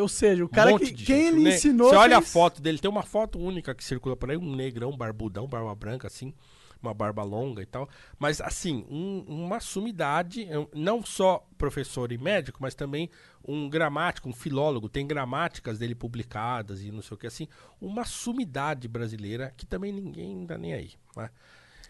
[0.00, 1.12] Ou seja, o cara Um que quem gente.
[1.12, 1.90] ele Ne- ensinou.
[1.90, 4.96] Você olha a foto dele, tem uma foto única que circula por aí, um negrão,
[4.96, 6.34] barbudão, barba branca, assim,
[6.82, 7.88] uma barba longa e tal.
[8.18, 13.08] Mas, assim, um- uma sumidade, é não só professor e médico, mas também
[13.46, 17.48] um gramático, um filólogo, tem gramáticas dele publicadas e não sei o que, assim.
[17.80, 21.30] Uma sumidade brasileira que também ninguém dá nem aí, né?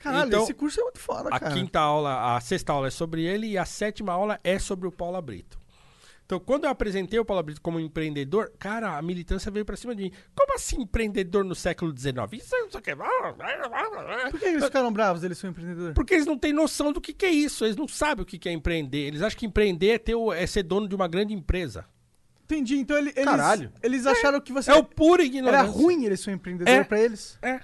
[0.00, 1.52] Caralho, Então, esse curso é muito foda, A cara.
[1.54, 4.92] quinta aula, a sexta aula é sobre ele e a sétima aula é sobre o
[4.92, 5.58] Paulo Brito.
[6.28, 9.94] Então, quando eu apresentei o Paulo Brito como empreendedor, cara, a militância veio pra cima
[9.94, 10.12] de mim.
[10.36, 12.16] Como assim empreendedor no século XIX?
[12.34, 12.94] Isso não sei o que.
[14.30, 15.24] Por que eles ficaram bravos?
[15.24, 15.94] Eles são empreendedores?
[15.94, 17.64] Porque eles não têm noção do que, que é isso.
[17.64, 19.06] Eles não sabem o que, que é empreender.
[19.06, 21.86] Eles acham que empreender é, ter o- é ser dono de uma grande empresa.
[22.44, 22.76] Entendi.
[22.76, 23.72] Então ele- eles, Caralho.
[23.82, 24.70] eles acharam que você.
[24.70, 25.60] É o puro ignorância.
[25.60, 26.84] Era ruim eles ser empreendedor É.
[26.84, 27.38] pra eles?
[27.40, 27.60] É.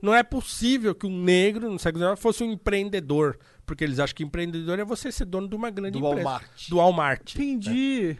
[0.00, 3.38] Não é possível que um negro no século XIX fosse um empreendedor.
[3.66, 6.24] Porque eles acham que empreendedor é você ser dono de uma grande Do empresa.
[6.24, 6.68] Walmart.
[6.68, 7.34] Do Walmart.
[7.34, 8.16] Entendi.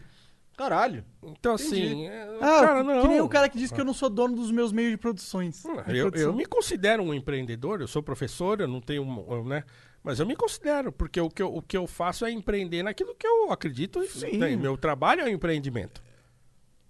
[0.55, 1.05] Caralho.
[1.23, 1.75] Então, Entendi.
[1.77, 2.07] assim.
[2.07, 3.01] é, Ah, cara, não.
[3.01, 4.97] que nem o cara que diz que eu não sou dono dos meus meios de
[4.97, 5.63] produções.
[5.87, 6.29] de Eu, produção.
[6.29, 9.63] eu me considero um empreendedor, eu sou professor, eu não tenho, um- eu, né?
[10.03, 13.15] Mas eu me considero, porque o que eu, o que eu faço é empreender naquilo
[13.15, 14.01] que eu acredito.
[14.31, 16.01] e né, meu trabalho é um empreendimento.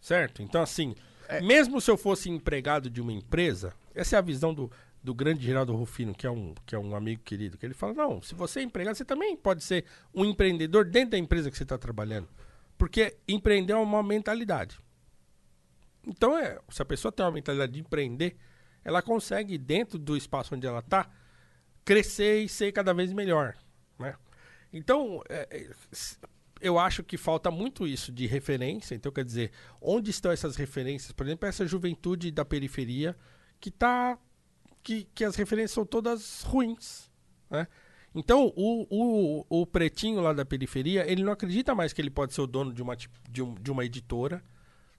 [0.02, 0.42] Certo?
[0.42, 0.96] Então, assim,
[1.28, 1.40] É.
[1.42, 4.72] mesmo se eu fosse empregado de uma empresa, essa é a visão do,
[5.04, 7.94] do grande Geraldo Rufino, que é, um, que é um amigo querido, que ele fala,
[7.94, 11.58] não, se você é empregado, você também pode ser um empreendedor dentro da empresa que
[11.58, 12.28] você está trabalhando.
[12.78, 14.80] Porque empreender é uma mentalidade.
[16.06, 18.38] Então, é, se a pessoa tem uma mentalidade de empreender,
[18.84, 21.10] ela consegue, dentro do espaço onde ela está,
[21.84, 23.56] crescer e ser cada vez melhor.
[23.98, 24.16] Né?
[24.72, 25.70] Então, é, é,
[26.62, 28.96] eu acho que falta muito isso de referência.
[28.96, 29.52] Então, quer dizer,
[29.82, 31.12] onde estão essas referências?
[31.12, 33.16] Por exemplo, essa juventude da periferia
[33.60, 34.18] que tá.
[34.84, 37.10] que, que as referências são todas ruins.
[37.50, 37.68] Né?
[38.16, 42.34] Então, o, o, o pretinho lá da periferia, ele não acredita mais que ele pode
[42.34, 44.44] ser o dono de uma, de um- de uma editora.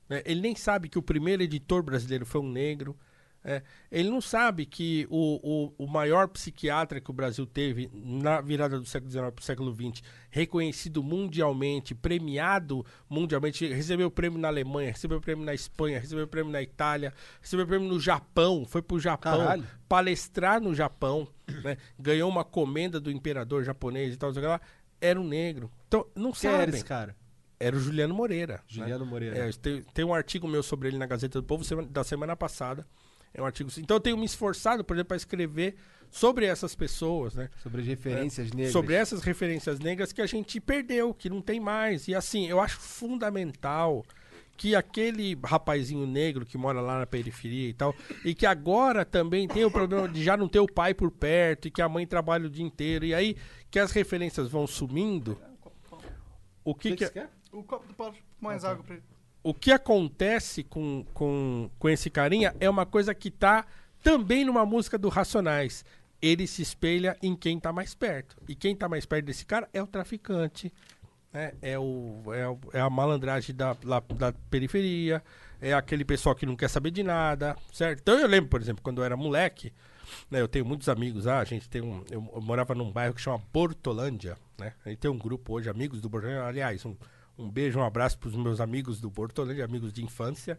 [0.09, 0.23] né?
[0.25, 2.97] Ele nem sabe que o primeiro editor brasileiro foi um negro.
[3.43, 3.63] É.
[3.91, 8.79] Ele não sabe que o, o, o maior psiquiatra que o Brasil teve na virada
[8.79, 14.91] do século XIX para o século XX, reconhecido mundialmente, premiado mundialmente, recebeu prêmio na Alemanha,
[14.91, 19.39] recebeu prêmio na Espanha, recebeu prêmio na Itália, recebeu prêmio no Japão, foi pro Japão
[19.39, 19.67] Caralho.
[19.89, 21.27] palestrar no Japão,
[21.65, 21.79] né?
[21.99, 24.61] ganhou uma comenda do imperador japonês e tal, o lá,
[25.01, 25.71] era um negro.
[25.89, 26.61] Então, não Quem sabem.
[26.61, 27.17] era esse cara?
[27.59, 28.63] Era o Juliano Moreira.
[28.67, 29.11] Juliano né?
[29.11, 29.37] Moreira.
[29.37, 32.87] É, tem, tem um artigo meu sobre ele na Gazeta do Povo da semana passada.
[33.33, 33.71] É um artigo.
[33.79, 35.77] Então eu tenho me esforçado, por exemplo, para escrever
[36.11, 37.49] sobre essas pessoas, né?
[37.63, 38.73] Sobre as referências negras.
[38.73, 42.09] Sobre essas referências negras que a gente perdeu, que não tem mais.
[42.09, 44.05] E assim, eu acho fundamental
[44.57, 49.49] que aquele rapazinho negro que mora lá na periferia e tal, e que agora também
[49.49, 52.07] tem o problema de já não ter o pai por perto e que a mãe
[52.07, 53.39] trabalha o dia inteiro, e aí
[53.71, 55.41] que as referências vão sumindo.
[56.63, 57.31] O que, que que, quer?
[57.51, 59.05] O copo do Paulo, mais água pra ele.
[59.43, 63.65] O que acontece com, com, com esse carinha é uma coisa que tá
[64.03, 65.85] também numa música do Racionais.
[66.21, 68.37] Ele se espelha em quem tá mais perto.
[68.49, 70.71] E quem tá mais perto desse cara é o traficante,
[71.33, 71.53] né?
[71.63, 75.23] é, o, é, o- é a malandragem da, lá- da periferia,
[75.61, 78.01] é aquele pessoal que não quer saber de nada, certo?
[78.01, 79.73] Então eu lembro, por exemplo, quando eu era moleque,
[80.31, 82.05] né, eu tenho muitos amigos lá, a gente tem um.
[82.11, 84.75] Eu, eu morava num bairro que chama Portolândia, né?
[84.85, 86.45] A gente tem um grupo hoje, amigos do Portolândia.
[86.45, 86.95] Aliás, um,
[87.41, 90.59] um beijo, um abraço pros meus amigos do Portolândia, amigos de infância.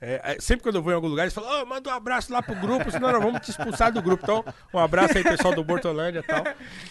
[0.00, 2.32] É, é, sempre quando eu vou em algum lugar, eles falam, ô, manda um abraço
[2.32, 4.22] lá pro grupo, senão nós vamos te expulsar do grupo.
[4.22, 6.44] Então, um abraço aí, pessoal do Bortolândia e tal.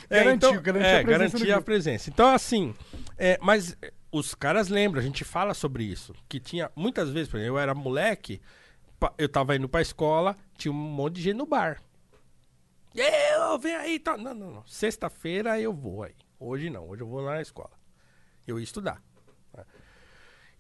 [0.10, 2.10] É, Garantiu, então, garantiu é, a presença a presença.
[2.10, 2.76] Então, assim,
[3.18, 6.14] é, mas é, os caras lembram, a gente fala sobre isso.
[6.28, 8.42] Que tinha, muitas vezes, por exemplo, eu era moleque,
[9.18, 11.82] eu tava indo pra escola, tinha um monte de gente no bar.
[12.94, 14.18] Eu, vem aí, tá.
[14.18, 14.66] Não, não, não.
[14.66, 16.16] Sexta-feira eu vou aí.
[16.40, 17.72] Hoje não, hoje eu vou lá na escola.
[18.46, 19.02] Eu ia estudar.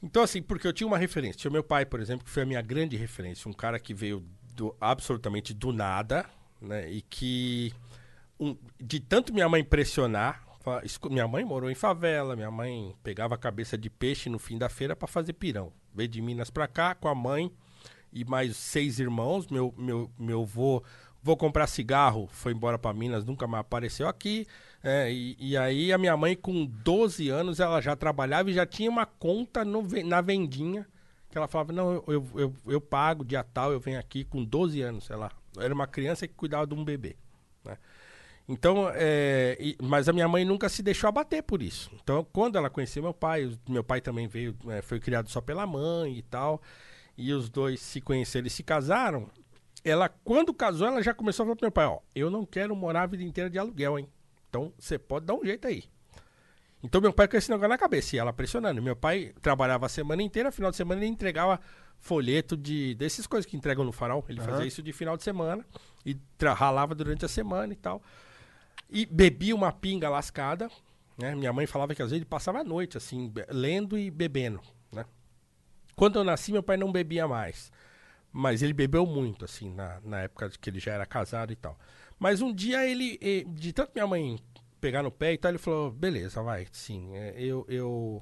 [0.01, 1.39] Então, assim, porque eu tinha uma referência.
[1.39, 3.49] Tinha meu pai, por exemplo, que foi a minha grande referência.
[3.49, 4.23] Um cara que veio
[4.55, 6.25] do- absolutamente do nada,
[6.61, 6.89] né?
[6.89, 7.73] E que,
[8.39, 10.45] um- de tanto minha mãe pressionar,
[11.09, 14.67] minha mãe morou em favela, minha mãe pegava a cabeça de peixe no fim da
[14.69, 15.71] feira para fazer pirão.
[15.95, 17.51] Veio de Minas pra cá com a mãe
[18.11, 19.47] e mais seis irmãos.
[19.47, 20.83] Meu, meu, meu vô,
[21.23, 24.45] vou comprar cigarro, foi embora para Minas, nunca mais apareceu aqui.
[24.89, 28.65] É, e, e aí a minha mãe, com 12 anos, ela já trabalhava e já
[28.65, 30.87] tinha uma conta no na vendinha.
[31.29, 34.81] Que ela falava, não, eu, eu, eu, pago dia tal, eu venho aqui com 12
[34.81, 35.29] anos, sei lá.
[35.59, 37.17] Era uma criança que cuidava de um bebê.
[37.65, 37.77] Né?
[38.47, 41.91] Então, é, e- mas a minha mãe nunca se deixou abater por isso.
[42.01, 45.67] Então, quando ela conheceu meu pai, meu pai também veio, é, foi criado só pela
[45.67, 46.61] mãe e tal,
[47.17, 49.29] e os dois se conheceram e se casaram.
[49.83, 52.73] Ela, quando casou, ela já começou a falar pro meu pai: Ó, eu não quero
[52.73, 54.07] morar a vida inteira de aluguel, hein?
[54.57, 55.83] Então, você pode dar um jeito aí.
[56.83, 58.81] Então, meu pai com esse negócio na cabeça, e ela pressionando.
[58.81, 61.59] Meu pai trabalhava a semana inteira, final de semana ele entregava
[61.99, 64.23] folheto de dessas coisas que entregam no farol.
[64.29, 64.51] Ele Aham.
[64.51, 65.65] fazia isso de final de semana
[66.05, 66.17] e
[66.55, 68.01] ralava durante a semana e tal.
[68.89, 70.69] E bebia uma pinga lascada,
[71.17, 71.35] né?
[71.35, 74.61] Minha mãe falava que às vezes ele passava a noite, assim, lendo e bebendo,
[74.91, 75.05] né?
[75.95, 77.71] Quando eu nasci, meu pai não bebia mais.
[78.31, 81.77] Mas ele bebeu muito, assim, na, na época que ele já era casado e tal.
[82.19, 83.17] Mas um dia ele,
[83.49, 84.39] de tanto minha mãe
[84.81, 88.21] pegar no pé e tal, ele falou, beleza, vai, sim, eh, eu, eu,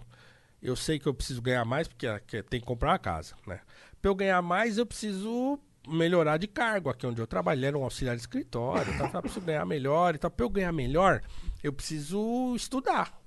[0.61, 3.59] eu sei que eu preciso ganhar mais, porque que tem que comprar uma casa, né?
[4.01, 7.59] Pra eu ganhar mais, eu preciso melhorar de cargo aqui onde eu trabalho.
[7.59, 10.31] Ele era um auxiliar de escritório, eu falei, "Ah, preciso ganhar melhor e tal.
[10.31, 11.22] Pra eu ganhar melhor,
[11.63, 13.19] eu preciso estudar.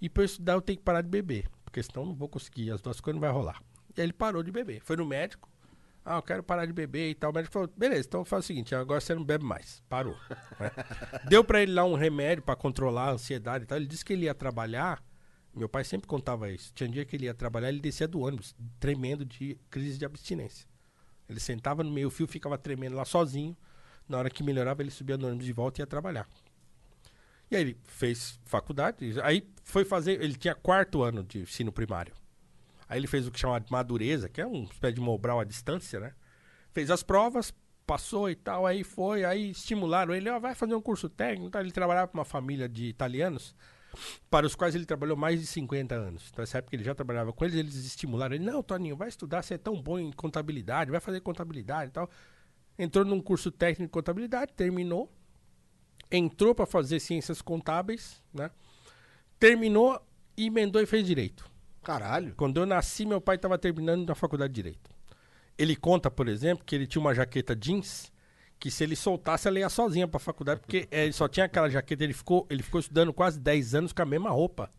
[0.00, 1.48] E pra eu estudar, eu tenho que parar de beber.
[1.64, 3.62] Porque senão não vou conseguir, as duas coisas não vai rolar.
[3.96, 4.80] E aí ele parou de beber.
[4.80, 5.48] Foi no médico.
[6.04, 7.30] Ah, eu quero parar de beber e tal.
[7.30, 9.82] O médico falou, beleza, então faz o seguinte, agora você não bebe mais.
[9.88, 10.14] Parou.
[10.60, 10.70] né?
[11.28, 13.78] Deu pra ele lá um remédio pra controlar a ansiedade e tal.
[13.78, 15.02] Ele disse que ele ia trabalhar.
[15.54, 16.72] Meu pai sempre contava isso.
[16.74, 20.04] Tinha um dia que ele ia trabalhar, ele descia do ônibus, tremendo de crise de
[20.04, 20.66] abstinência.
[21.28, 23.56] Ele sentava no meio fio, ficava tremendo lá sozinho.
[24.06, 26.28] Na hora que melhorava, ele subia no ônibus de volta e ia trabalhar.
[27.50, 32.12] E aí ele fez faculdade, aí foi fazer, ele tinha quarto ano de ensino primário.
[32.88, 35.44] Aí ele fez o que chama de madureza, que é um espécie de Mobral à
[35.44, 36.12] distância, né?
[36.72, 37.52] Fez as provas,
[37.86, 41.60] passou e tal, aí foi, aí estimularam ele, ó, vai fazer um curso técnico, tá?
[41.60, 43.54] ele trabalhava para uma família de italianos,
[44.30, 46.28] para os quais ele trabalhou mais de 50 anos.
[46.30, 49.42] Então, nessa época ele já trabalhava com eles, eles estimularam ele, não, Toninho, vai estudar,
[49.42, 52.10] você é tão bom em contabilidade, vai fazer contabilidade e tal.
[52.78, 55.12] Entrou num curso técnico de contabilidade, terminou,
[56.10, 58.50] entrou para fazer ciências contábeis, né?
[59.38, 60.00] Terminou,
[60.36, 61.53] emendou e fez direito.
[61.84, 62.34] Caralho.
[62.36, 64.90] Quando eu nasci, meu pai estava terminando na faculdade de direito.
[65.56, 68.12] Ele conta, por exemplo, que ele tinha uma jaqueta jeans
[68.58, 71.68] que se ele soltasse, ela ia sozinha pra faculdade, porque eh, ele só tinha aquela
[71.68, 74.70] jaqueta, ele ficou, ele ficou estudando quase 10 anos com a mesma roupa.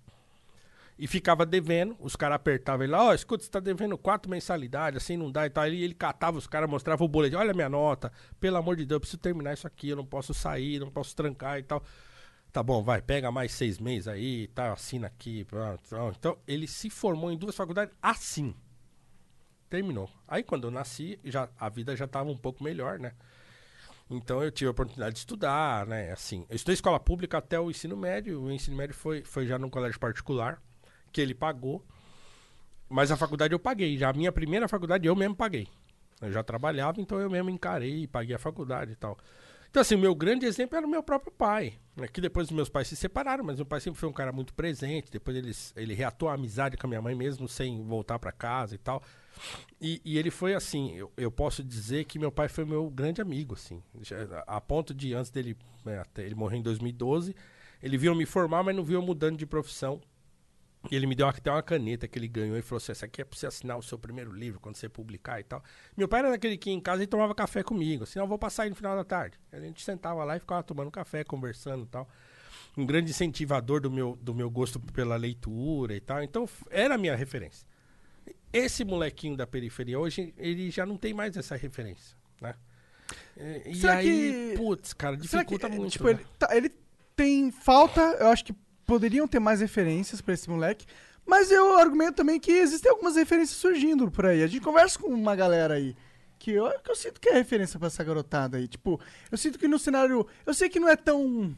[0.97, 5.03] E ficava devendo, os caras apertavam ele lá, ó, escuta, você tá devendo quatro mensalidades,
[5.03, 5.67] assim não dá e tal.
[5.67, 8.85] E ele catava os caras, mostrava o boletim, olha a minha nota, pelo amor de
[8.85, 11.83] Deus, eu preciso terminar isso aqui, eu não posso sair, não posso trancar e tal.
[12.55, 15.45] Tá bom, vai, pega mais seis meses aí, tá, assina aqui.
[16.17, 18.55] Então, ele se formou em duas faculdades assim.
[19.69, 20.09] Terminou.
[20.25, 23.11] Aí, quando eu nasci, já, a vida já tava um pouco melhor, né?
[24.09, 26.13] Então, eu tive a oportunidade de estudar, né?
[26.13, 28.41] Assim, eu estudei escola pública até o ensino médio.
[28.41, 30.63] O ensino médio foi, foi já num colégio particular,
[31.11, 31.85] que ele pagou.
[32.87, 33.97] Mas a faculdade eu paguei.
[33.97, 35.67] Já a minha primeira faculdade eu mesmo paguei.
[36.21, 39.17] Eu já trabalhava, então eu mesmo encarei paguei a faculdade e tal.
[39.75, 41.73] Então, assim, o meu grande exemplo era o meu próprio pai.
[41.97, 42.07] Né?
[42.07, 45.11] Que depois meus pais se separaram, mas meu pai sempre foi um cara muito presente.
[45.11, 48.73] Depois eles, ele reatou a amizade com a minha mãe mesmo, sem voltar para casa
[48.73, 49.03] e tal.
[49.81, 53.19] E, e ele foi assim, eu, eu posso dizer que meu pai foi meu grande
[53.19, 53.83] amigo, assim.
[54.47, 57.35] A ponto de, antes dele, né, até ele morrer em 2012,
[57.83, 59.99] ele viu eu me formar, mas não viu eu mudando de profissão
[60.91, 63.21] E ele me deu até uma caneta que ele ganhou e falou assim: essa aqui
[63.21, 65.63] é pra você assinar o seu primeiro livro, quando você publicar e tal.
[65.97, 68.03] Meu pai era daquele que ia em casa e tomava café comigo.
[68.03, 69.39] Assim, não, eu vou passar aí no final da tarde.
[69.51, 72.07] A gente sentava lá e ficava tomando café, conversando e tal.
[72.77, 76.21] Um grande incentivador do meu, do meu gosto pela leitura e tal.
[76.21, 77.65] Então, era a minha referência.
[78.51, 82.53] Esse molequinho da periferia hoje, ele já não tem mais essa referência, né?
[83.37, 85.91] É, E Será aí, que- putz, cara, Será que, dificulta muito.
[85.91, 86.11] Tipo, né?
[86.11, 86.71] ele, tá- ele
[87.15, 88.55] tem falta, eu acho que
[88.85, 90.85] poderiam ter mais referências pra esse moleque,
[91.25, 94.43] mas eu argumento também que existem algumas referências surgindo por aí.
[94.43, 95.95] A gente conversa com uma galera aí
[96.37, 98.67] que eu, que eu sinto que é referência pra essa garotada aí.
[98.67, 98.99] Tipo,
[99.31, 100.27] eu sinto que no cenário.
[100.45, 101.55] Eu sei que não é tão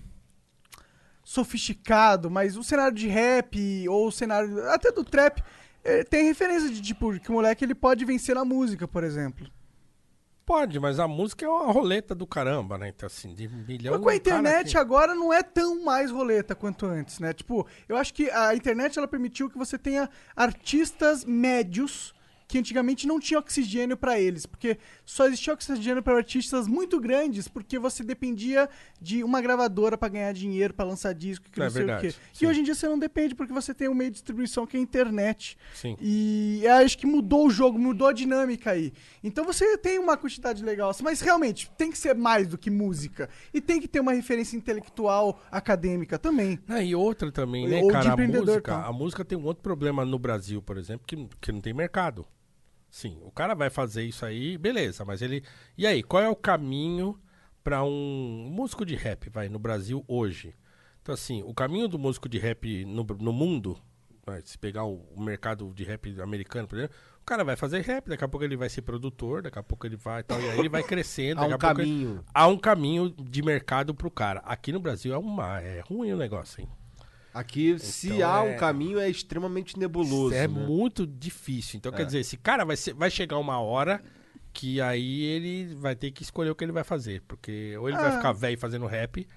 [1.24, 5.44] sofisticado, mas o cenário de rap ou o cenário até do trap
[5.84, 9.46] eh, tem referência de tipo que o moleque ele pode vencer na música, por exemplo.
[10.48, 12.88] Pode, mas a música é uma roleta do caramba, né?
[12.88, 16.56] Então, assim, de milhão Mas com a internet que- agora não é tão mais roleta
[16.56, 17.34] quanto antes, né?
[17.34, 22.14] Tipo, eu acho que a internet ela permitiu que você tenha artistas médios
[22.48, 27.48] que antigamente não tinha oxigênio pra eles, porque só existia oxigênio para artistas muito grandes,
[27.48, 28.70] porque você dependia
[29.02, 32.10] de uma gravadora pra ganhar dinheiro, pra lançar disco, que É não sei verdade, o
[32.12, 32.16] quê.
[32.34, 32.46] sim.
[32.46, 34.78] E hoje em dia você não depende porque você tem um meio de distribuição que
[34.78, 35.58] é a internet.
[35.74, 35.98] Sim.
[36.00, 38.94] E acho que mudou o jogo, mudou a dinâmica aí.
[39.24, 43.30] Então você tem uma quantidade legal, mas realmente tem que ser mais do que música.
[43.54, 46.60] E tem que ter uma referência intelectual, acadêmica também.
[46.68, 48.14] Ah, e outra também, né, Ou cara?
[48.14, 48.86] A música, tá?
[48.86, 52.26] a música tem um outro problema no Brasil, por exemplo, que, que não tem mercado.
[52.90, 55.44] Sim, o cara vai fazer isso aí, beleza, mas ele.
[55.78, 57.20] E aí, qual é o caminho
[57.64, 60.56] pra um músico de rap, vai, no Brasil hoje?
[61.02, 63.78] Então, assim, o caminho do músico de rap no, no mundo,
[64.26, 67.82] vai, se pegar o, o mercado de rap americano, por exemplo, o cara vai fazer
[67.82, 70.40] rap, daqui a pouco ele vai ser produtor, daqui a pouco ele vai e tal,
[70.42, 71.40] e aí ele vai crescendo.
[71.44, 72.26] Há daqui um pouco ele- caminho.
[72.34, 74.40] há um caminho de mercado pro cara.
[74.46, 75.60] Aqui no Brasil é uma.
[75.62, 76.70] É ruim o negócio, hein?
[77.40, 80.34] Aqui, se Então, há é- um caminho, é extremamente nebuloso.
[80.34, 80.66] É né?
[80.66, 81.78] muito difícil.
[81.78, 81.96] Então, É.
[81.98, 84.02] quer dizer, esse cara vai, ser- vai chegar uma hora
[84.54, 87.22] que aí ele vai ter que escolher o que ele vai fazer.
[87.28, 88.18] Porque ou ele vai Ah.
[88.18, 89.28] ficar velho fazendo rap.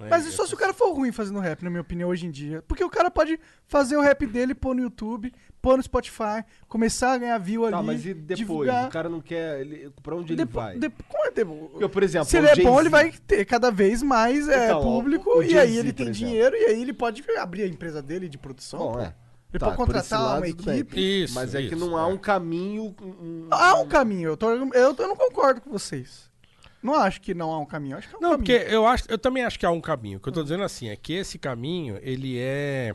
[0.00, 2.26] Né, Mas e só se o cara for ruim fazendo rap, na minha opinião, hoje
[2.26, 2.62] em dia.
[2.66, 7.12] Porque o cara pode fazer o rap dele, pôr no YouTube, pôr no Spotify, começar
[7.12, 7.72] a ganhar view ali.
[7.76, 8.38] Tá, mas e depois?
[8.38, 8.88] divulgar.
[8.88, 9.60] O cara não quer.
[9.60, 10.78] Ele, pra onde ele Depo- vai?
[10.78, 11.30] de- como é
[11.70, 14.66] Porque, por exemplo, Se o ele é bom, ele vai ter cada vez mais é,
[14.66, 17.66] Então, público, o e Jay-Z, aí ele tem dinheiro, e aí ele pode abrir a
[17.66, 18.78] empresa dele de produção.
[18.80, 19.14] Bom, é.
[19.52, 21.24] Ele Tá, pode contratar lado, uma equipe.
[21.24, 22.94] Isso, Mas é que isso, não há um caminho.
[23.02, 26.29] um- Há um caminho, eu, tô, eu, eu não concordo com vocês.
[26.82, 28.58] Não acho que não há um caminho, acho que é um Não, caminho.
[28.58, 30.18] porque eu, acho, eu também acho que há um caminho.
[30.18, 32.94] O que eu tô dizendo assim é que esse caminho, ele é.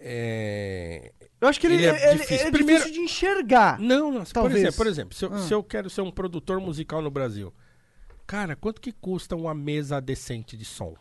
[0.00, 2.46] é Eu acho que ele, é ele- ele- difícil.
[2.46, 3.78] é Primeiro- difícil de enxergar.
[3.78, 4.24] Não, não.
[4.24, 4.56] Por Talvez.
[4.56, 5.38] exemplo, por exemplo se, eu, Ah.
[5.38, 7.52] se eu quero ser um produtor musical no Brasil,
[8.26, 10.94] cara, quanto que custa uma mesa decente de som?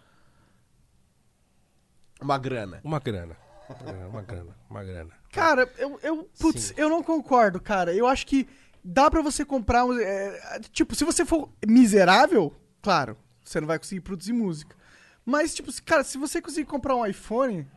[2.21, 2.79] Uma grana.
[2.83, 3.35] Uma grana.
[3.87, 5.09] É, uma grana, uma grana.
[5.31, 7.93] Cara, eu, eu, putz, eu não concordo, cara.
[7.93, 8.47] Eu acho que
[8.87, 9.83] dá pra você comprar.
[9.83, 14.75] um- é, tipo, se você for miserável, claro, você não vai conseguir produzir música.
[15.25, 17.67] Mas, tipo, se- cara, se você conseguir comprar um iPhone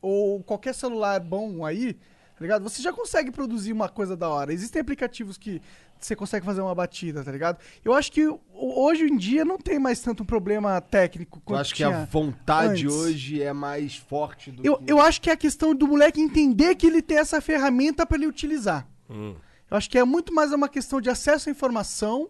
[0.00, 2.62] ou qualquer celular bom aí, tá ligado?
[2.62, 4.52] Você já consegue produzir uma coisa da hora.
[4.52, 5.60] Existem aplicativos que
[5.98, 7.58] você consegue fazer uma batida, tá ligado?
[7.84, 11.60] Eu acho que hoje em dia não tem mais tanto um problema técnico Eu quanto
[11.60, 12.94] acho que a vontade antes.
[12.96, 14.90] hoje é mais forte do Eu, que.
[14.92, 18.16] eu acho que é a questão do moleque entender que ele tem essa ferramenta pra
[18.16, 18.86] ele utilizar.
[19.08, 19.34] Hum.
[19.72, 22.28] Eu acho que é muito mais uma questão de acesso à informação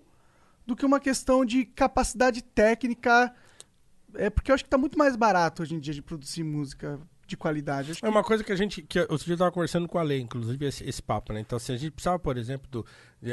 [0.64, 3.34] do que uma questão de capacidade técnica.
[4.14, 7.00] É porque eu acho que tá muito mais barato hoje em dia de produzir música
[7.26, 7.90] de qualidade.
[7.90, 8.80] Acho que- É uma coisa que a gente.
[8.82, 11.40] Que outro dia eu tava conversando com a Lei, inclusive, esse, esse papo, né?
[11.40, 12.86] Então, assim, a gente precisava, por exemplo, do.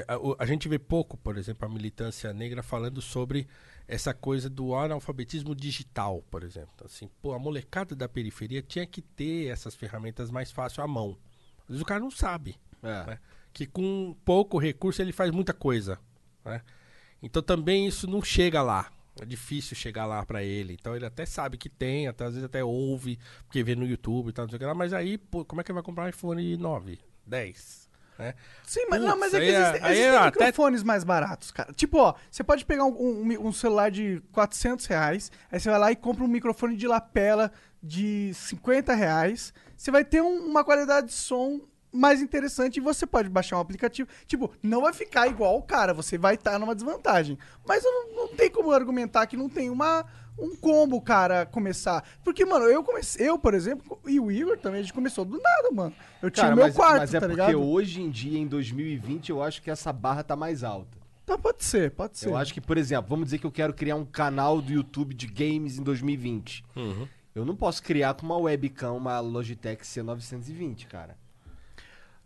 [0.07, 3.47] A, a gente vê pouco, por exemplo, a militância negra falando sobre
[3.87, 6.71] essa coisa do analfabetismo digital, por exemplo.
[6.73, 10.87] Então, Assim, pô, a molecada da periferia tinha que ter essas ferramentas mais fácil à
[10.87, 11.15] mão.
[11.61, 12.55] Às vezes o cara não sabe.
[12.81, 13.05] É.
[13.05, 13.19] né?
[13.53, 15.99] Que com pouco recurso ele faz muita coisa.
[16.45, 16.61] Né?
[17.21, 18.89] Então também isso não chega lá.
[19.21, 20.73] É difícil chegar lá pra ele.
[20.79, 24.29] Então ele até sabe que tem, até, às vezes até ouve, porque vê no YouTube
[24.29, 24.73] e tal, não sei o que lá.
[24.73, 27.89] Mas aí, pô, como é que ele vai comprar um iPhone 9, 10?
[28.17, 28.33] Né?
[28.63, 31.73] Sim, mas, não, mas Putz, é que aí existem, aí até- microfones mais baratos, cara.
[31.73, 32.91] Tipo, ó, você pode pegar um,
[33.23, 36.87] um- um celular de 400 reais, aí você vai lá e compra um microfone de
[36.87, 37.51] lapela
[37.83, 39.53] de 50 reais.
[39.75, 41.61] Você vai ter um- uma qualidade de som
[41.91, 44.09] mais interessante e você pode baixar um aplicativo.
[44.27, 47.37] Tipo, não vai ficar igual o cara, você vai estar numa desvantagem.
[47.65, 50.05] Mas eu não, não tem como argumentar que não tem uma,
[50.37, 52.03] um combo, cara, começar.
[52.23, 55.39] Porque, mano, eu comecei, eu, por exemplo, e o Igor também, a gente começou do
[55.39, 55.93] nada, mano.
[56.21, 57.61] Eu tinha Cara, o meu mas, quarto, mas é tá porque ligado?
[57.61, 60.97] hoje em dia, em 2020, eu acho que essa barra tá mais alta.
[61.25, 62.29] Tá, pode ser, pode ser.
[62.29, 65.13] Eu acho que, por exemplo, vamos dizer que eu quero criar um canal do YouTube
[65.13, 66.65] de games em 2020.
[66.75, 67.07] Uhum.
[67.35, 71.15] Eu não posso criar com uma webcam uma Logitech C920, cara.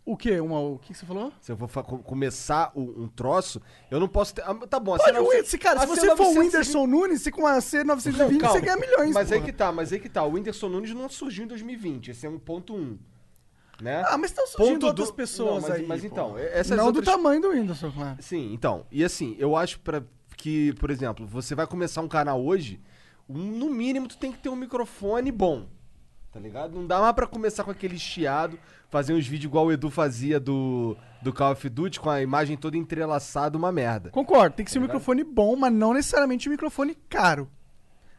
[0.06, 0.38] O quê?
[0.38, 1.32] Uma, o que que você falou?
[1.40, 3.60] Se eu for começar o- um troço,
[3.90, 4.42] eu não posso ter.
[4.42, 7.22] ah, Tá bom, Pode, C920 o- se, cara, se você for o C920 Whindersson Nunes,
[7.22, 9.50] você com a C920, Não, você ganha milhões, Mas aí porra.
[9.50, 10.22] que tá, mas aí que tá.
[10.24, 12.10] O Whindersson Nunes não surgiu em 2020.
[12.10, 12.98] Esse é um ponto um.
[13.80, 14.04] Né?
[14.06, 15.86] Ah, mas estão surgindo Ponto outras do- pessoas Não, mas, aí.
[15.86, 16.06] Mas pô.
[16.06, 17.04] então, essas Não outras...
[17.04, 18.16] do tamanho do Whindersson, claro.
[18.20, 18.86] Sim, então.
[18.92, 20.02] E assim, eu acho pra
[20.36, 22.78] que, por exemplo, você vai começar um canal hoje,
[23.28, 25.66] um- no mínimo tu tem que ter um microfone bom.
[26.30, 26.74] Tá ligado?
[26.74, 28.58] Não dá mais pra começar com aquele chiado,
[28.94, 32.56] fazer uns vídeos igual o Edu fazia do, do Call of Duty, com a imagem
[32.56, 34.10] toda entrelaçada, uma merda.
[34.10, 37.50] Concordo, tem que ser um microfone bom, mas não necessariamente um microfone caro.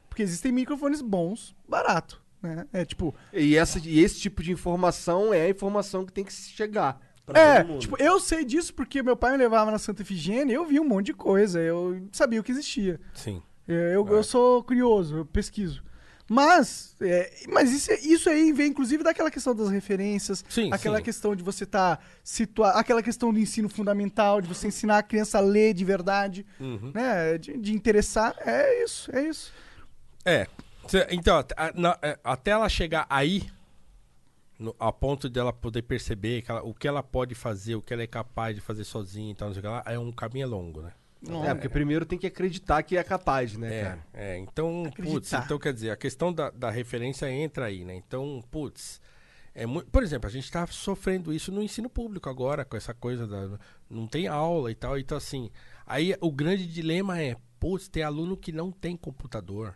[0.10, 2.65] Porque existem microfones bons, barato, né?
[2.73, 3.15] É tipo...
[3.31, 7.39] E, essa, e esse tipo de informação é a informação que tem que chegar pra
[7.39, 7.80] É, todo mundo.
[7.80, 10.77] tipo, eu sei disso porque meu pai me levava na Santa Efigênia e eu vi
[10.77, 12.99] um monte de coisa, eu sabia o que existia.
[13.14, 13.41] Sim.
[13.65, 15.81] Eu, eu, eu sou curioso, eu pesquiso.
[16.27, 20.97] Mas, é, mas isso, é- isso aí vem inclusive daquela questão das referências, Sim, aquela
[20.97, 21.03] sim.
[21.03, 25.38] questão de você estar situado, aquela questão do ensino fundamental, de você ensinar a criança
[25.38, 26.91] a ler de verdade, Uhum.
[26.93, 27.38] né?
[27.38, 28.35] De, de interessar.
[28.39, 29.53] É isso, é isso.
[30.26, 30.47] É.
[31.11, 31.39] Então,
[32.02, 33.43] é, até ela chegar aí,
[34.57, 37.93] no- a ponto dela poder perceber que ela- o que ela pode fazer, o que
[37.93, 40.11] ela é capaz de fazer sozinha e tal, não sei o que lá, é um
[40.11, 40.91] caminho longo, né?
[41.45, 44.07] É, porque primeiro tem que acreditar que é capaz, né, É, cara?
[44.14, 47.95] é, então, putz, então quer dizer, a questão da, da referência entra aí, né?
[47.95, 49.02] Então, putz,
[49.53, 52.93] é muito, por exemplo, a gente tá sofrendo isso no ensino público agora, com essa
[52.93, 53.57] coisa da
[53.89, 55.49] não tem aula e tal, então assim,
[55.85, 59.76] aí o grande dilema é, putz, tem aluno que não tem computador.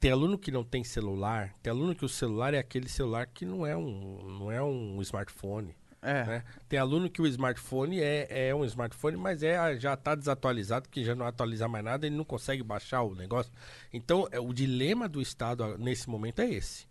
[0.00, 3.46] Tem aluno que não tem celular, tem aluno que o celular é aquele celular que
[3.46, 5.76] não é um, não é um smartphone.
[6.02, 6.24] É.
[6.24, 6.44] né?
[6.68, 11.04] Tem aluno que o smartphone é, é um smartphone, mas é, já está desatualizado, que
[11.04, 13.52] já não atualiza mais nada, ele não consegue baixar o negócio.
[13.92, 16.86] Então, é, o dilema do Estado nesse momento é esse.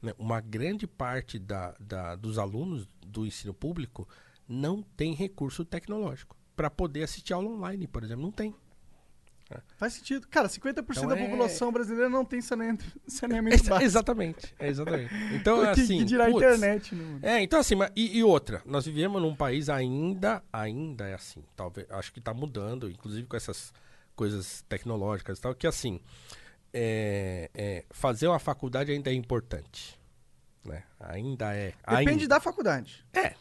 [0.00, 0.14] né?
[0.18, 4.08] Uma grande parte da, da- dos alunos do ensino público
[4.48, 8.22] não tem recurso tecnológico para poder assistir aula online, por exemplo.
[8.22, 8.54] Não tem.
[9.76, 10.26] Faz sentido.
[10.28, 13.84] Cara, 50% Então da é- população brasileira não tem saneamento, saneamento Exa- básico.
[13.86, 15.14] exatamente, é exatamente.
[15.34, 15.98] Então, Que- assim.
[15.98, 17.18] que dirá a internet, né?
[17.22, 21.44] É, então assim, mas- e, e outra, nós vivemos num país ainda, ainda é assim,
[21.54, 23.72] talvez, acho que tá mudando, inclusive com essas
[24.16, 26.00] coisas tecnológicas e tal, que assim,
[26.72, 29.98] é, é, fazer uma faculdade ainda é importante,
[30.64, 30.82] né?
[30.98, 31.72] Ainda é.
[31.88, 32.28] Depende ainda.
[32.28, 33.04] da faculdade.
[33.12, 33.34] É.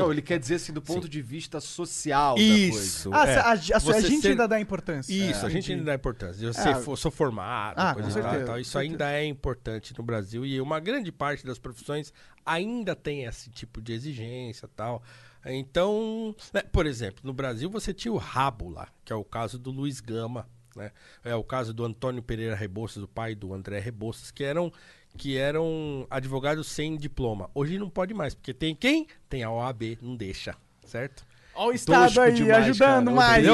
[0.00, 3.10] Não, ele quer dizer assim, do ponto de vista social Isso.
[3.12, 3.36] Ah, é.
[3.38, 3.56] a, a- a
[4.00, 5.12] gente ser- ainda dá importância.
[5.12, 5.46] Isso, É.
[5.46, 5.72] a gente Entendi.
[5.72, 6.44] ainda dá importância.
[6.44, 8.60] Eu Ah, ser for- sou formado, Ah, coisa e tal, tal.
[8.60, 12.12] Isso com ainda é importante no Brasil e uma grande parte das profissões
[12.44, 15.02] ainda tem esse tipo de exigência tal.
[15.44, 19.58] Então, né, por exemplo, no Brasil você tinha o rabo lá, que é o caso
[19.58, 20.90] do Luiz Gama, né?
[21.24, 24.72] É o caso do Antônio Pereira Rebouças, o pai do André Rebouças, que eram
[25.16, 27.50] que eram advogados sem diploma.
[27.54, 29.06] Hoje não pode mais, porque tem quem?
[29.28, 31.24] Tem a OAB, não deixa, certo?
[31.54, 33.46] Olha o Estado aí, ajudando mais.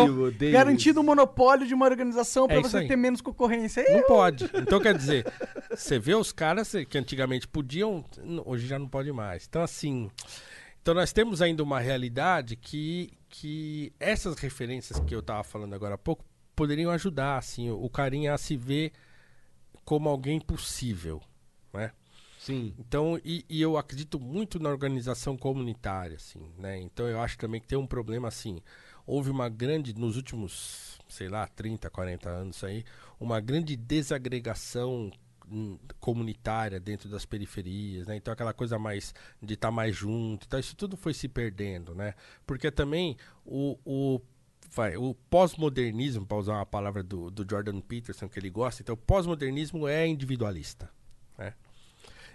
[0.53, 3.85] Garantindo o monopólio de uma organização É pra isso você ter menos concorrência.
[3.91, 4.49] Não pode.
[4.55, 5.27] Então, quer dizer,
[5.71, 8.05] você vê os caras que antigamente podiam,
[8.45, 9.47] hoje já não pode mais.
[9.49, 10.11] Então, assim.
[10.81, 15.97] Então, nós temos ainda uma realidade que, que essas referências que eu estava falando agora
[15.97, 16.25] há pouco
[16.55, 18.93] poderiam ajudar, assim, o, o carinha a se ver
[19.85, 21.21] como alguém possível?
[22.49, 22.73] Sim.
[22.79, 26.81] Então, e, e eu acredito muito na organização comunitária, assim, né?
[26.81, 28.63] Então, eu acho também que tem um problema, assim,
[29.07, 32.87] houve uma grande, nos últimos, sei lá, 30, 40 anos aí,
[33.21, 35.11] uma grande desagregação
[35.47, 38.17] hum, comunitária dentro das periferias, né?
[38.17, 42.15] Então, aquela coisa mais de estar mais junto, então, isso tudo foi se perdendo, né?
[42.47, 44.23] Porque também o, o
[44.71, 48.95] vai, o pós-modernismo, para usar uma palavra do, do Jordan Peterson que ele gosta, então
[48.95, 50.91] o pós-modernismo é individualista,
[51.37, 51.53] né?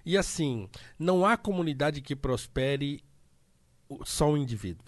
[0.06, 0.70] E assim,
[1.00, 3.04] não há comunidade que prospere
[3.88, 4.86] o- só um indivíduo.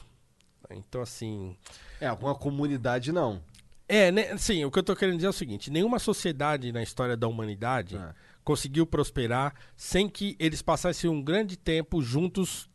[0.72, 1.56] Então, assim.
[2.02, 3.42] É, com a comunidade não.
[3.88, 6.82] É, né, sim, o que eu tô querendo dizer é o seguinte: nenhuma sociedade na
[6.82, 7.96] história da humanidade
[8.44, 12.68] conseguiu prosperar sem que eles passassem um grande tempo juntos,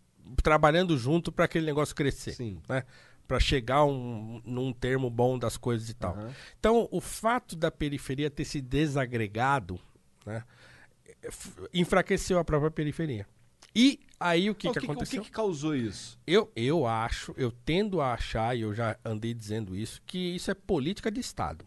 [0.43, 2.37] trabalhando junto para aquele negócio crescer.
[2.69, 2.85] Né?
[3.27, 6.17] Para chegar um, num termo bom das coisas e tal.
[6.59, 9.81] Então, o fato da periferia ter se desagregado,
[10.25, 10.43] né,
[11.73, 13.27] enfraqueceu a própria periferia.
[13.75, 15.23] E aí o que, O que que- o que aconteceu?
[15.23, 16.19] que causou isso?
[16.27, 20.51] Eu, eu acho, eu tendo a achar, e eu já andei dizendo isso, que isso
[20.51, 21.65] é política de Estado.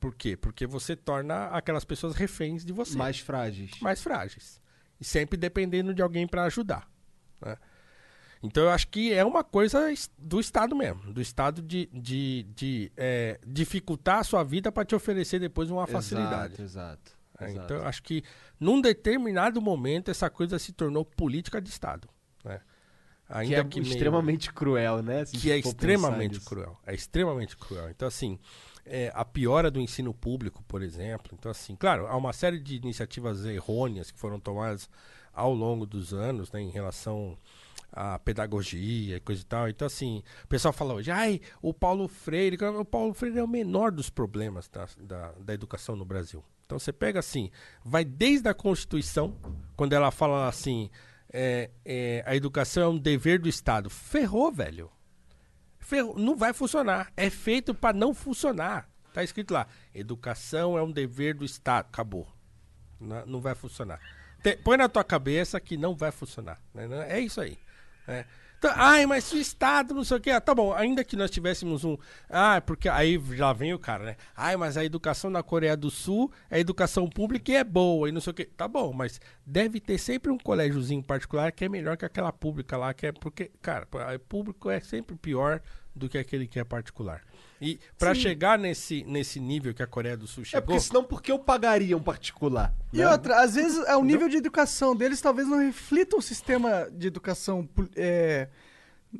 [0.00, 0.36] Por quê?
[0.36, 2.96] Porque você torna aquelas pessoas reféns de você.
[2.96, 3.70] Mais frágeis.
[3.80, 4.60] Mais frágeis.
[4.98, 6.90] E sempre dependendo de alguém para ajudar.
[7.40, 7.56] né?
[8.42, 11.12] Então eu acho que é uma coisa do Estado mesmo.
[11.12, 15.86] Do Estado de, de, de é, dificultar a sua vida para te oferecer depois uma
[15.86, 16.54] facilidade.
[16.54, 17.19] Exato, exato.
[17.40, 17.52] Né?
[17.64, 18.22] Então, acho que
[18.58, 22.08] num determinado momento essa coisa se tornou política de Estado.
[22.44, 22.60] Né?
[23.46, 25.24] que é meio- extremamente cruel, né?
[25.24, 26.76] que é extremamente cruel.
[26.84, 27.88] É extremamente cruel.
[27.88, 28.38] Então, assim,
[28.84, 31.32] é, a piora do ensino público, por exemplo.
[31.38, 34.90] Então, assim, claro, há uma série de iniciativas errôneas que foram tomadas
[35.32, 37.38] ao longo dos anos, né, em relação
[37.92, 39.68] à pedagogia e coisa e tal.
[39.68, 42.56] Então, assim, o pessoal fala hoje, ai, o Paulo Freire.
[42.80, 46.42] O Paulo Freire é o menor dos problemas da, da, da educação no Brasil.
[46.70, 47.50] Então, você pega assim,
[47.84, 49.36] vai desde a Constituição,
[49.74, 50.88] quando ela fala assim,
[51.32, 53.90] é, é, a educação é um dever do Estado.
[53.90, 54.88] Ferrou, velho.
[55.80, 56.16] Ferrou.
[56.16, 57.12] Não vai funcionar.
[57.16, 58.88] É feito para não funcionar.
[59.12, 59.66] Tá escrito lá.
[59.92, 61.86] Educação é um dever do Estado.
[61.86, 62.28] Acabou.
[63.00, 63.98] Não, não vai funcionar.
[64.62, 66.62] Põe na tua cabeça que não vai funcionar.
[66.72, 66.86] né?
[67.08, 67.58] É isso aí.
[68.06, 68.24] né?
[68.60, 70.30] Então, ai, mas se o Estado não sei o quê.
[70.30, 71.96] Ah, tá bom, ainda que nós tivéssemos um.
[72.28, 74.16] Ah, porque aí já vem o cara, né?
[74.36, 78.12] Ai, mas a educação na Coreia do Sul é educação pública e é boa e
[78.12, 78.44] não sei o quê.
[78.44, 82.76] Tá bom, mas deve ter sempre um colégiozinho particular que é melhor que aquela pública
[82.76, 83.88] lá, que é porque, cara,
[84.28, 85.62] público é sempre pior
[85.96, 87.22] do que aquele que é particular.
[87.60, 88.22] E pra Sim.
[88.22, 90.66] chegar nesse, nesse nível que a Coreia do Sul É chegou.
[90.66, 92.74] porque senão por que eu pagaria um particular?
[92.92, 93.08] E né?
[93.10, 97.06] outra, às vezes é o nível de educação deles talvez não reflita o sistema de
[97.08, 98.48] educação é,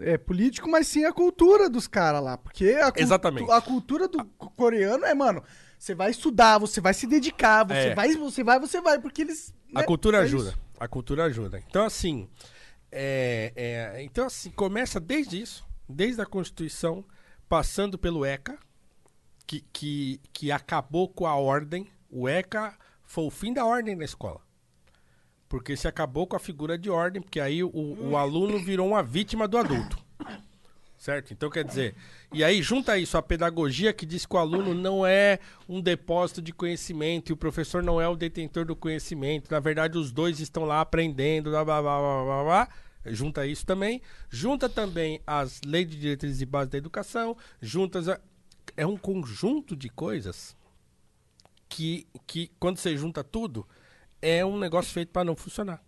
[0.00, 2.38] é, político, mas sim a cultura dos caras lá.
[2.38, 3.50] Porque a, Exatamente.
[3.50, 5.42] a cultura do co- coreano é, mano,
[5.78, 7.94] você vai estudar, você vai se dedicar, você É.
[7.94, 9.52] vai, você vai, você vai, porque eles.
[9.74, 10.48] A né, cultura é ajuda.
[10.50, 10.58] isso.
[10.78, 11.62] A cultura ajuda.
[11.68, 12.26] Então, assim,
[12.90, 17.04] é, é, então, assim, começa desde isso, desde a Constituição,
[17.50, 18.56] passando pelo ECA,
[19.44, 21.88] que, que, que acabou com a ordem.
[22.08, 24.40] O ECA foi o fim da ordem na escola.
[25.48, 29.02] Porque se acabou com a figura de ordem, porque aí o, o aluno virou uma
[29.02, 29.98] vítima do adulto.
[30.96, 31.32] Certo?
[31.32, 31.96] Então quer dizer,
[32.32, 36.40] e aí junta isso a pedagogia que diz que o aluno não é um depósito
[36.40, 39.50] de conhecimento e o professor não é o detentor do conhecimento.
[39.50, 42.44] Na verdade, os dois estão lá aprendendo, blá blá blá blá blá.
[42.44, 42.68] blá.
[43.06, 44.02] Junta isso também.
[44.28, 47.36] Junta também as leis de diretrizes e bases da educação.
[47.60, 48.08] Juntas.
[48.08, 48.20] a-
[48.76, 50.56] É um conjunto de coisas
[51.68, 53.66] que, que quando você junta tudo,
[54.20, 55.82] é um negócio feito para não funcionar.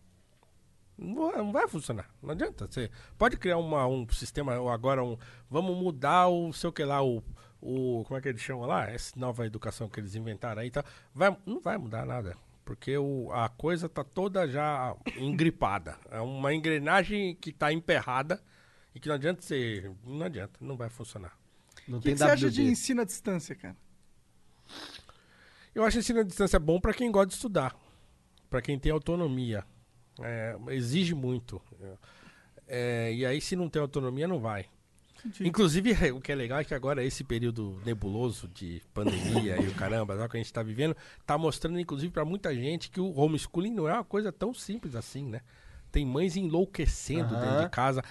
[0.97, 2.09] Não vai, funcionar.
[2.23, 2.67] Não adianta.
[2.71, 5.17] Você pode criar uma, um sistema, ou agora um.
[5.51, 7.23] Vamos mudar o sei que lá, o,
[7.61, 8.05] o.
[8.07, 8.89] Como é que eles chamam lá?
[8.89, 10.71] Essa nova educação que eles inventaram aí.
[10.71, 10.85] Tá,
[11.15, 12.37] vai, não vai mudar nada.
[12.65, 15.99] Porque o, a coisa tá toda já engripada.
[16.11, 18.41] É uma engrenagem que tá emperrada
[18.95, 19.91] e que não adianta ser.
[20.05, 21.37] Não adianta, não vai funcionar.
[21.87, 23.77] Não O que, que você acha de ensino à distância, cara?
[25.75, 27.75] Eu acho ensino à distância bom para quem gosta de estudar,
[28.49, 29.65] para quem tem autonomia.
[30.21, 31.61] É, exige muito.
[32.69, 34.67] É, e aí, se não tem autonomia, não vai.
[35.25, 35.49] Entendi.
[35.49, 39.75] Inclusive, o que é legal é que agora esse período nebuloso de pandemia e o
[39.75, 43.73] caramba que a gente está vivendo, tá mostrando, inclusive, para muita gente que o homeschooling
[43.73, 45.41] não é uma coisa tão simples assim, né?
[45.91, 47.65] Tem mães enlouquecendo dentro Aham.
[47.65, 48.03] de casa.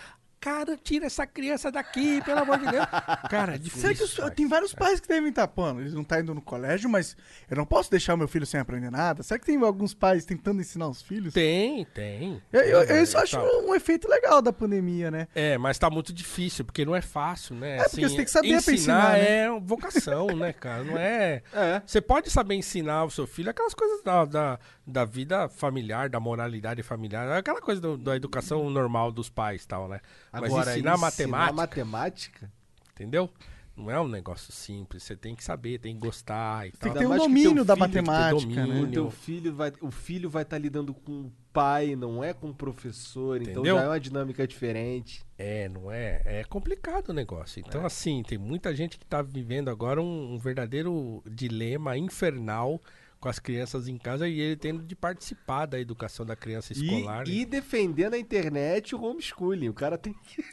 [0.42, 2.84] Cara, tira essa criança daqui, pelo amor de Deus.
[3.30, 3.82] Cara, é difícil.
[3.82, 4.32] Será que os- pai.
[4.32, 7.16] tem vários pais que devem estar, pô, eles não estão indo no colégio, mas
[7.50, 9.22] eu não posso deixar meu filho sem aprender nada?
[9.22, 11.32] Será que tem alguns pais tentando ensinar os filhos?
[11.34, 12.42] Tem, tem.
[12.52, 13.44] Eu, eu, É, eu isso acho tá.
[13.44, 15.28] um efeito legal da pandemia, né?
[15.36, 17.78] É, mas tá muito difícil, porque não é fácil, né?
[17.78, 19.30] É, porque você tem que saber pra ensinar, né?
[19.46, 20.84] é vocação, né, cara?
[20.84, 21.44] Não é...
[21.86, 26.20] Você pode saber ensinar o seu filho aquelas coisas da, da, da vida familiar, da
[26.20, 30.00] moralidade familiar, aquela coisa do- da educação normal dos pais e tal, né?
[30.32, 32.52] Mas Agora, ensinar matemática, matemática?
[32.94, 33.30] entendeu?
[33.76, 36.92] Não é um negócio simples, você tem que saber, tem que gostar e tal.
[36.92, 38.64] que ter um domínio da tem matemática, né?
[38.64, 38.92] O domínio.
[38.92, 42.54] teu filho vai, o filho vai estar lidando com o pai, não é com o
[42.54, 43.76] professor, então Entendeu?
[43.78, 45.24] já é uma dinâmica diferente.
[45.38, 46.22] É, não é?
[46.26, 47.64] É complicado o negócio.
[47.66, 52.80] Então, assim, tem muita gente que tá vivendo agora um, um verdadeiro dilema infernal
[53.22, 57.28] com as crianças em casa e ele tendo de participar da educação da criança escolar.
[57.28, 59.70] E, e defender na internet o homeschooling.
[59.70, 60.44] O cara tem que.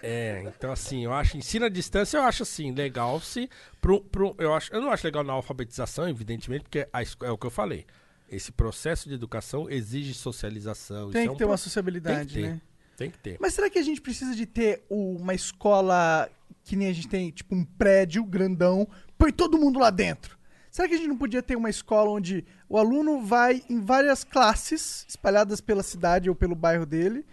[0.00, 4.34] É, então assim, eu acho ensino à distância, eu acho assim, legal se pro, pro,
[4.38, 7.50] eu acho, eu não acho legal na alfabetização, evidentemente, porque a é o que eu
[7.50, 7.84] falei.
[8.30, 11.10] Esse processo de educação exige socialização.
[11.10, 12.60] Tem isso que é um ter uma pro- sociabilidade, tem ter, né?
[12.96, 13.38] Tem que ter.
[13.40, 16.30] Mas será que a gente precisa de ter uma escola
[16.62, 18.86] que nem a gente tem, tipo um prédio grandão,
[19.16, 20.37] põe todo mundo lá dentro?
[20.78, 24.22] Será que a gente não podia ter uma escola onde o aluno vai em várias
[24.22, 27.26] classes espalhadas pela cidade ou pelo bairro dele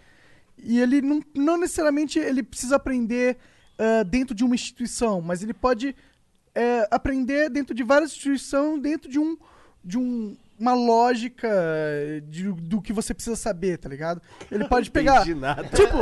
[0.58, 3.38] e ele não, não necessariamente ele precisa aprender
[3.78, 5.94] ah, dentro de uma instituição, mas ele pode
[6.56, 9.38] eh, aprender dentro de várias instituições, dentro de um
[9.84, 11.48] de um, uma lógica
[12.28, 14.20] de- do que você precisa saber, tá ligado?
[14.50, 15.16] Ele pode pegar.
[15.22, 15.64] Entendi nada.
[15.64, 15.98] Tipo,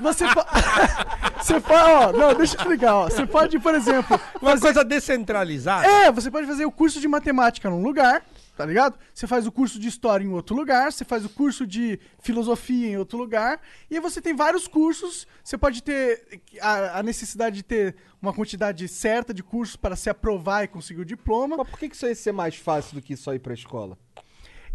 [0.00, 0.48] você pode.
[1.42, 1.90] você pode.
[1.90, 3.04] Ó, não, deixa eu explicar, ó.
[3.04, 4.18] Você pode, por exemplo.
[4.40, 5.86] Uma coisa descentralizada.
[5.86, 8.22] É, você pode fazer o curso de matemática num lugar.
[8.56, 8.98] Tá ligado?
[9.12, 12.88] Você faz o curso de história em outro lugar, você faz o curso de filosofia
[12.88, 13.60] em outro lugar,
[13.90, 15.26] e você tem vários cursos.
[15.44, 20.08] Você pode ter a, a necessidade de ter uma quantidade certa de cursos para se
[20.08, 21.56] aprovar e conseguir o diploma.
[21.56, 23.98] Mas por que, que isso ia ser mais fácil do que só ir pra escola?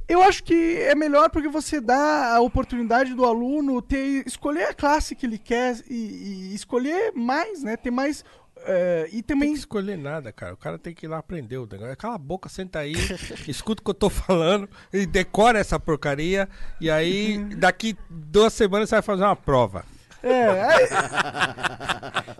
[0.08, 4.74] Eu acho que é melhor porque você dá a oportunidade do aluno ter escolher a
[4.74, 7.78] classe que ele quer e, e escolher mais, né?
[7.78, 8.26] Ter mais
[8.66, 10.54] é, e Tem também que escolher nada, cara.
[10.54, 11.96] O cara tem que ir lá aprender o negócio.
[11.98, 12.94] Cala a boca, senta aí,
[13.48, 16.48] escuta o que eu tô falando e decora essa porcaria.
[16.80, 19.84] E aí, daqui duas semanas você vai fazer uma prova.
[20.24, 20.88] é, aí-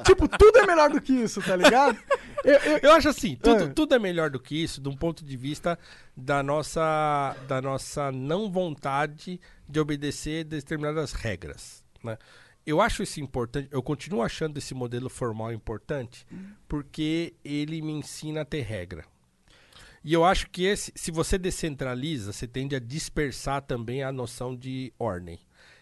[0.06, 1.98] tipo tudo é melhor do que isso, tá ligado?
[2.44, 3.68] Eu, eu- Eu acho assim, tudo, É.
[3.68, 5.78] tudo é melhor do que isso, de um ponto de vista
[6.16, 11.84] da nossa, da nossa não vontade de obedecer determinadas regras.
[12.04, 12.18] Né?
[12.66, 16.26] Eu acho isso importante, eu continuo achando esse modelo formal importante,
[16.68, 19.04] porque ele me ensina a ter regra.
[20.04, 24.56] E eu acho que esse, se você descentraliza, você tende a dispersar também a noção
[24.56, 25.40] de ordem.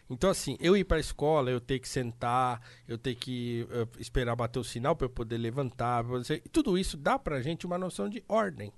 [0.09, 3.87] Então, assim, eu ir para a escola, eu ter que sentar, eu ter que eh,
[3.99, 7.41] esperar bater o sinal para eu poder levantar, pra você- tudo isso dá para a
[7.41, 8.73] gente uma noção de ordem.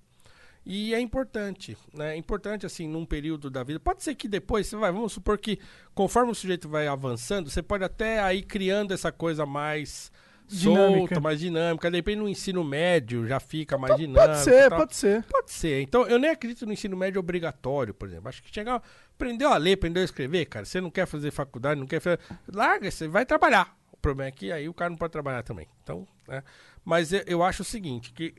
[0.66, 2.14] E é importante, né?
[2.14, 3.80] É importante, assim, num período da vida.
[3.80, 5.58] Pode ser que depois, você vai, vamos supor que
[5.94, 10.12] conforme o sujeito vai avançando, você pode até aí criando essa coisa mais
[10.48, 11.00] Dinâmica.
[11.16, 11.90] solta, mais dinâmica.
[11.90, 14.26] De repente no ensino médio já fica mais dinâmico.
[14.28, 15.24] pode ser, pode ser.
[15.24, 15.82] Pode ser.
[15.82, 18.28] Então, eu nem acredito no ensino médio obrigatório, por exemplo.
[18.28, 18.84] Acho que chegar,
[19.14, 20.66] aprendeu a ler, aprendeu a escrever, cara.
[20.66, 22.20] Você não quer fazer faculdade, não quer fazer.
[22.52, 23.76] Larga, você vai trabalhar.
[23.92, 25.68] O problema é que aí o cara não pode trabalhar também.
[25.84, 26.44] Então, né?
[26.84, 28.34] Mas eu, eu acho o seguinte, que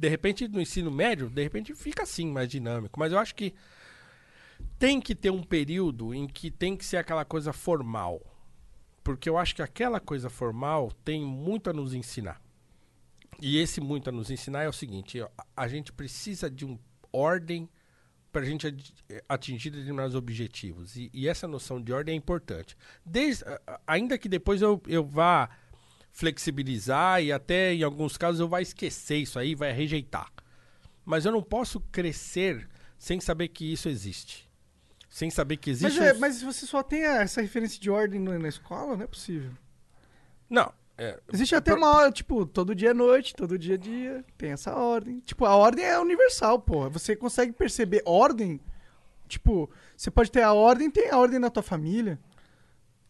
[0.00, 2.98] de repente no ensino médio, de repente fica assim, mais dinâmico.
[2.98, 3.54] Mas eu acho que
[4.78, 8.18] tem que ter um período em que tem que ser aquela coisa formal.
[9.04, 12.40] Porque eu acho que aquela coisa formal tem muito a nos ensinar.
[13.42, 15.20] E esse muito a nos ensinar é o seguinte:
[15.54, 16.78] a- gente precisa de uma
[17.12, 17.68] ordem
[18.32, 18.74] para a gente
[19.28, 20.96] atingir determinados objetivos.
[20.96, 22.74] E, e essa noção de ordem é importante.
[23.04, 23.44] Desde,
[23.86, 25.50] ainda que depois eu, eu vá
[26.12, 30.30] flexibilizar e até em alguns casos eu vá esquecer isso aí, vai rejeitar.
[31.04, 34.48] Mas eu não posso crescer sem saber que isso existe.
[35.08, 36.00] Sem saber que Mas, existe.
[36.02, 39.50] é, um- mas você só tem essa referência de ordem na escola, não é possível.
[40.48, 40.72] Não.
[40.98, 44.24] é, Existe até pro- uma hora, tipo, todo dia é noite, todo dia é dia,
[44.36, 45.18] tem essa ordem.
[45.20, 46.90] Tipo, a ordem é universal, porra.
[46.90, 48.60] Você consegue perceber ordem?
[49.26, 52.18] Tipo, você pode ter a ordem, tem a ordem na tua família.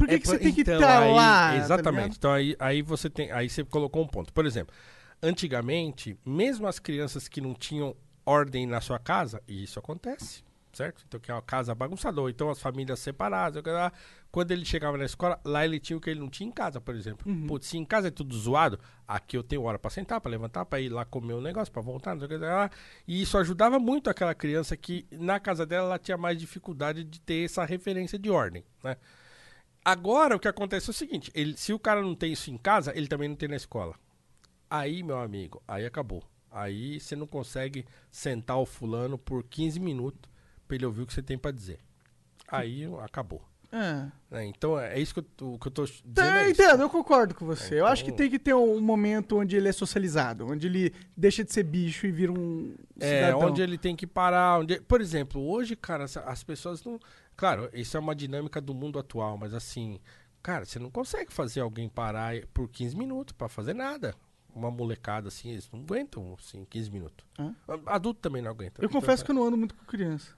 [0.01, 1.51] Por que, É que você tem que então, estar aí- lá?
[1.51, 2.03] tá Exatamente.
[2.05, 2.17] ligado?
[2.17, 4.33] então aí, aí você tem, aí você colocou um ponto.
[4.33, 4.75] Por exemplo,
[5.23, 11.05] antigamente, mesmo as crianças que não tinham ordem na sua casa, e isso acontece, certo?
[11.07, 13.63] Então que é uma casa bagunçada, ou então as famílias separadas,
[14.31, 16.81] quando ele chegava na escola, lá ele tinha o que ele não tinha em casa,
[16.81, 17.31] por exemplo.
[17.31, 17.47] Uhum.
[17.47, 20.65] Putz, se em casa é tudo zoado, aqui eu tenho hora pra sentar, pra levantar,
[20.65, 22.71] pra ir lá comer um negócio, pra voltar, não sei o que lá.
[23.07, 27.21] E isso ajudava muito aquela criança que na casa dela ela tinha mais dificuldade de
[27.21, 28.97] ter essa referência de ordem, né?
[29.85, 32.57] Agora o que acontece é o seguinte: ele, se o cara não tem isso em
[32.59, 33.95] casa, ele também não tem na escola.
[34.69, 36.23] Aí, meu amigo, aí acabou.
[36.51, 40.31] Aí você não consegue sentar o fulano por 15 minutos
[40.67, 41.79] pra ele ouvir o que você tem pra dizer.
[42.49, 43.43] Aí acabou.
[43.73, 44.07] É.
[44.29, 44.47] né?
[44.47, 46.13] Então é isso que eu, tô- que eu tô dizendo.
[46.13, 47.79] Tá, é entendo, eu concordo com você.
[47.81, 50.93] Eu acho que Então- tem que ter um momento onde ele é socializado, onde ele
[51.17, 53.49] deixa de ser bicho e vira um É, cidadão.
[53.49, 54.59] onde ele tem que parar.
[54.59, 54.81] Onde...
[54.81, 56.99] Por exemplo, hoje, cara, as pessoas não.
[57.41, 59.99] Claro, isso é uma dinâmica do mundo atual, mas assim,
[60.43, 64.15] cara, você não consegue fazer alguém parar por 15 minutos pra fazer nada.
[64.55, 67.25] Uma molecada assim, eles não aguentam assim, 15 minutos.
[67.39, 67.55] Hã?
[67.87, 68.85] Adulto também não aguenta.
[68.85, 70.35] Eu confesso que eu não ando muito com criança.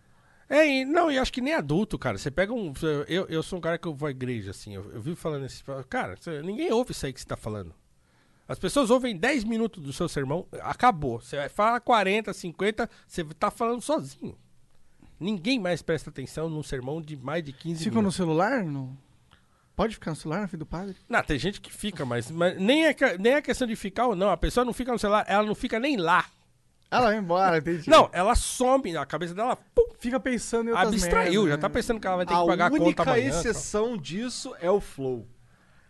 [0.48, 2.16] É, e, não, e acho que nem adulto, cara.
[2.16, 2.72] Você pega um.
[3.08, 4.72] Eu, eu sou um cara que eu vou à igreja, assim.
[4.74, 5.64] Eu, eu vivo falando isso.
[5.88, 7.74] Cara, você- ninguém ouve isso aí que você tá falando.
[8.46, 11.20] As pessoas ouvem 10 minutos do seu sermão, acabou.
[11.20, 14.38] Você vai falar 40, 50, você tá falando sozinho.
[15.22, 18.16] Ninguém mais presta atenção num sermão de mais de 15 Ficam no minutos.
[18.16, 18.64] celular?
[18.64, 18.96] Não?
[19.74, 20.96] Pode ficar no celular na frente do padre?
[21.08, 24.08] Não, tem gente que fica, mas, mas nem, é, que- nem é questão de ficar
[24.08, 24.30] ou não.
[24.30, 26.26] A pessoa não fica no celular, ela não fica nem lá.
[26.90, 27.88] Ela vai embora, entendi.
[27.88, 31.42] Não, ela some, a cabeça dela pum, Fica pensando em outras abstraiu.
[31.44, 31.60] merdas, já né?
[31.60, 33.28] tá pensando que ela vai ter A que pagar a conta única amanhã.
[33.28, 35.26] exceção disso é o Flow.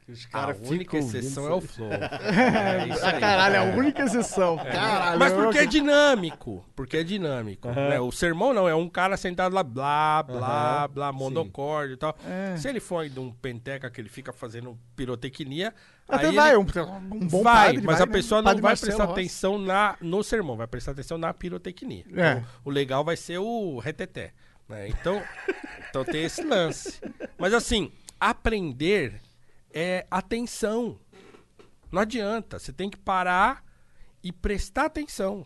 [0.04, 1.88] Que os A caras única exceção é o flow.
[1.92, 3.20] É, isso aí.
[3.20, 4.56] caralho, é a única exceção.
[4.56, 5.18] Caralho.
[5.18, 6.64] Mas eu- porque é dinâmico.
[6.74, 7.68] Porque é dinâmico.
[7.68, 7.88] Aham.
[7.88, 8.00] né?
[8.00, 12.16] O sermão não, é um cara sentado lá, blá, blá, Aham, blá, monocórdio e tal.
[12.26, 12.56] É.
[12.56, 15.72] Se ele for de um penteca que ele fica fazendo pirotecnia.
[16.08, 16.62] Até aí vai, ele- um,
[17.14, 18.12] um bom vai, padre mas vai, a né?
[18.12, 22.04] pessoa não Padre vai Marcelo prestar atenção na, no sermão, vai prestar atenção na pirotecnia.
[22.16, 22.32] É.
[22.32, 24.32] Então, o legal vai ser o reteté.
[24.68, 24.88] né?
[24.88, 25.22] Então,
[25.88, 27.00] então tem esse lance.
[27.38, 29.20] Mas assim, aprender
[29.74, 30.98] é atenção.
[31.90, 32.58] Não adianta.
[32.58, 33.64] Você tem que parar
[34.22, 35.44] e prestar atenção.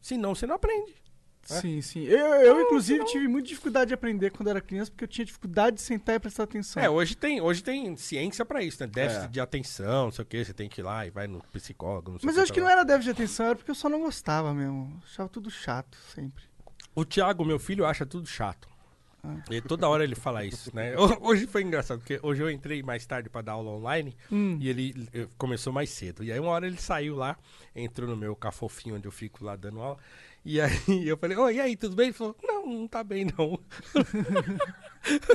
[0.00, 0.94] Senão você não aprende.
[1.42, 2.04] Sim, sim.
[2.04, 5.76] Eu, eu inclusive, tive muita dificuldade de aprender quando era criança, porque eu tinha dificuldade
[5.76, 6.80] de sentar e prestar atenção.
[6.82, 8.86] É, hoje tem, hoje tem ciência pra isso, né?
[8.86, 9.28] Déficit É.
[9.28, 12.12] de atenção, não sei o que, você tem que ir lá e vai no psicólogo,
[12.12, 12.72] não sei Mas eu acho que tá não lá.
[12.80, 15.00] era déficit de atenção, era porque eu só não gostava mesmo.
[15.04, 16.44] Achava tudo chato, sempre.
[16.94, 18.68] O Thiago, meu filho, acha tudo chato.
[19.50, 20.96] E toda hora ele fala isso, né?
[20.96, 24.56] Ho- Hoje foi engraçado, porque hoje eu entrei mais tarde pra dar aula online Hum.
[24.60, 26.24] e ele eh, começou mais cedo.
[26.24, 27.36] E aí uma hora ele saiu lá,
[27.74, 29.98] entrou no meu cafofinho onde eu fico lá dando aula.
[30.44, 30.70] E aí
[31.08, 32.06] eu falei, oi, e aí, tudo bem?
[32.06, 33.58] Ele falou, não, não tá bem não.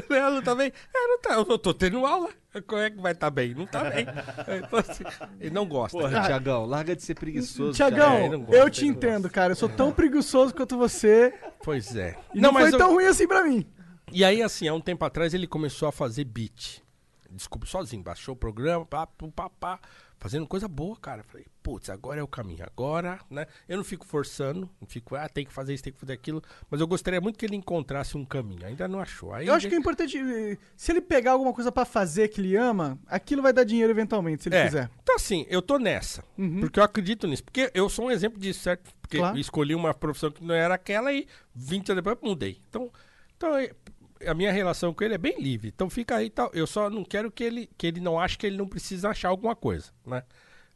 [0.08, 0.72] Falei, "Ah, não tá bem?
[0.94, 2.30] É, não tá, eu tô tendo aula.
[2.68, 3.56] Como é que vai tá bem?
[3.56, 4.06] Não tá bem.
[4.72, 5.04] Assim,
[5.40, 5.98] ele não gosta.
[5.98, 7.74] Porra, Tiagão, larga de ser preguiçoso.
[7.74, 9.54] Tiagão, É, não eu, te não entendo, cara.
[9.54, 11.34] Eu sou tão preguiçoso quanto você.
[11.64, 12.16] Pois é.
[12.34, 13.66] E não, foi mas eu- tão ruim assim pra mim.
[14.12, 16.84] E aí, assim, há um tempo atrás ele começou a fazer beat.
[17.32, 18.04] Desculpa, sozinho.
[18.04, 19.80] Baixou o programa, pá, pá, pá,
[20.20, 21.24] fazendo coisa boa, cara.
[21.24, 22.64] Falei, putz, agora é o caminho.
[22.66, 23.46] Agora, né?
[23.68, 26.42] Eu não fico forçando, não fico, ah, tem que fazer isso, tem que fazer aquilo.
[26.70, 28.66] Mas eu gostaria muito que ele encontrasse um caminho.
[28.66, 29.34] Ainda não achou.
[29.34, 30.18] Aí Eu acho que é importante.
[30.18, 33.92] eh, Se ele pegar alguma coisa pra fazer que ele ama, aquilo vai dar dinheiro
[33.92, 34.66] eventualmente, se ele é.
[34.66, 34.90] quiser.
[35.04, 36.24] Então, assim, eu tô nessa.
[36.60, 37.44] Porque eu acredito nisso.
[37.44, 38.90] Porque eu sou um exemplo disso, certo?
[39.02, 39.38] Porque Claro.
[39.38, 42.60] eu escolhi uma profissão que não era aquela e 20 anos depois mudei.
[42.70, 42.92] Então,
[43.38, 43.72] então é-
[44.28, 45.72] a minha relação com ele é bem livre.
[45.74, 46.50] Então fica aí e tal.
[46.54, 49.30] Eu só não quero que ele, que ele não ache que ele não precisa achar
[49.30, 50.24] alguma coisa, né?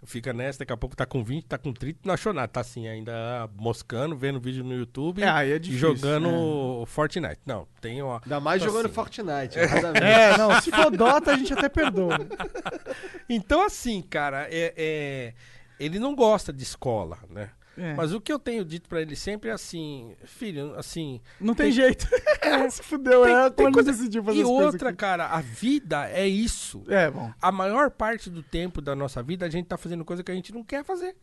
[0.05, 2.47] Fica nessa, daqui a pouco tá com 20, tá com 30, não achou nada.
[2.47, 7.41] Tá assim, ainda moscando, vendo vídeo no YouTube É, aí é e difícil, jogando Fortnite.
[7.45, 8.21] Não, tem uma.
[8.23, 9.59] Ainda mais então, jogando assim, Fortnite.
[9.59, 9.99] exatamente.
[10.07, 12.17] É, não, se for Dota, a gente até perdoa.
[13.27, 15.33] Então, assim, cara, é, é-
[15.79, 17.49] ele não gosta de escola, né?
[17.79, 17.93] É.
[17.95, 21.21] Mas o que eu tenho dito pra ele sempre é assim, filho, assim.
[21.39, 22.05] Não tem jeito.
[22.69, 24.97] se fudeu, tem- é tem quando coisa- decidiu fazer E as coisas outra, aqui.
[24.97, 26.83] cara, a vida é isso.
[26.87, 27.31] É, bom.
[27.41, 30.35] A maior parte do tempo da nossa vida a gente tá fazendo coisa que a
[30.35, 31.15] gente não quer fazer.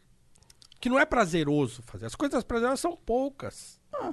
[0.81, 2.07] Que não é prazeroso fazer.
[2.07, 3.81] As coisas prazerosas são poucas.
[3.95, 4.13] Ah.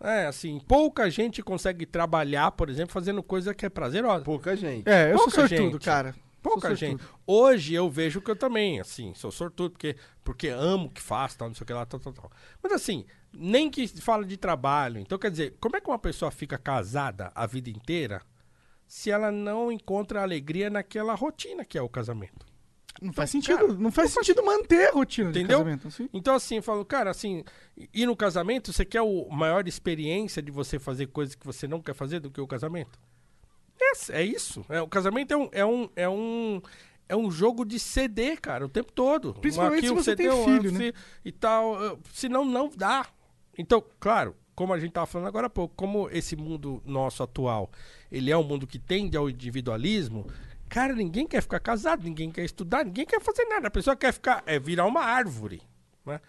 [0.00, 4.24] É, assim, pouca gente consegue trabalhar, por exemplo, fazendo coisa que é prazerosa.
[4.24, 4.88] Pouca gente.
[4.88, 5.84] É, eu sou Pouca sortudo, gente.
[5.84, 6.14] cara.
[6.42, 7.04] Pouca gente.
[7.24, 11.38] Hoje eu vejo que eu também, assim, sou sortudo, porque, porque amo o que faço,
[11.38, 12.30] tal, não sei o que lá, tal, tal, tal.
[12.60, 14.98] Mas assim, nem que fala de trabalho.
[14.98, 18.20] Então, quer dizer, como é que uma pessoa fica casada a vida inteira
[18.86, 22.44] se ela não encontra alegria naquela rotina que é o casamento?
[23.00, 25.58] Não faz sentido, não faz sentido manter a rotina Entendeu?
[25.58, 25.88] de casamento.
[25.88, 26.08] Assim.
[26.12, 27.42] Então, assim, eu falo, cara, assim,
[27.94, 31.80] e no casamento, você quer a maior experiência de você fazer coisas que você não
[31.80, 32.98] quer fazer do que o casamento?
[33.80, 34.64] É, é isso.
[34.68, 36.62] É, o casamento é um, é, um, é, um,
[37.08, 39.34] é um jogo de CD, cara, o tempo todo.
[39.34, 40.92] Principalmente se um você tem um filho, né?
[41.24, 41.82] E tal.
[41.84, 43.06] eh, Senão, não dá.
[43.58, 47.70] Então, claro, como a gente tava falando agora há pouco, como esse mundo nosso atual,
[48.10, 50.26] ele é um mundo que tende ao individualismo,
[50.68, 53.68] cara, ninguém quer ficar casado, ninguém quer estudar, ninguém quer fazer nada.
[53.68, 55.60] A pessoa quer ficar, é virar uma árvore,
[56.06, 56.20] né?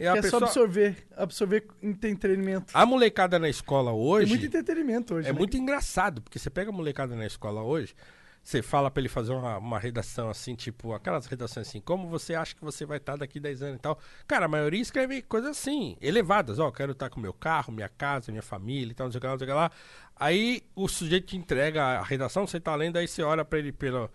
[0.00, 2.72] E a é pessoa- só absorver, absorver entretenimento.
[2.72, 4.26] a molecada na escola Tem hoje.
[4.30, 5.28] muito entretenimento hoje.
[5.28, 5.38] É né?
[5.38, 7.94] muito engraçado, porque você pega a molecada na escola hoje,
[8.42, 12.34] você fala pra ele fazer uma, uma redação assim, tipo, aquelas redações assim, como você
[12.34, 13.98] acha que você vai estar daqui 10 anos e tal.
[14.26, 18.32] Cara, a maioria escreve coisas assim, elevadas, ó, quero estar com meu carro, minha casa,
[18.32, 19.70] minha família e tal, não sei o que lá, não sei o que lá.
[20.16, 23.72] Aí o sujeito te entrega a redação, você tá lendo, aí você olha pra ele
[23.72, 24.10] pela,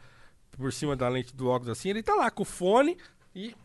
[0.51, 2.97] por cima da lente do óculos assim, ele tá lá com o fone
[3.35, 3.55] e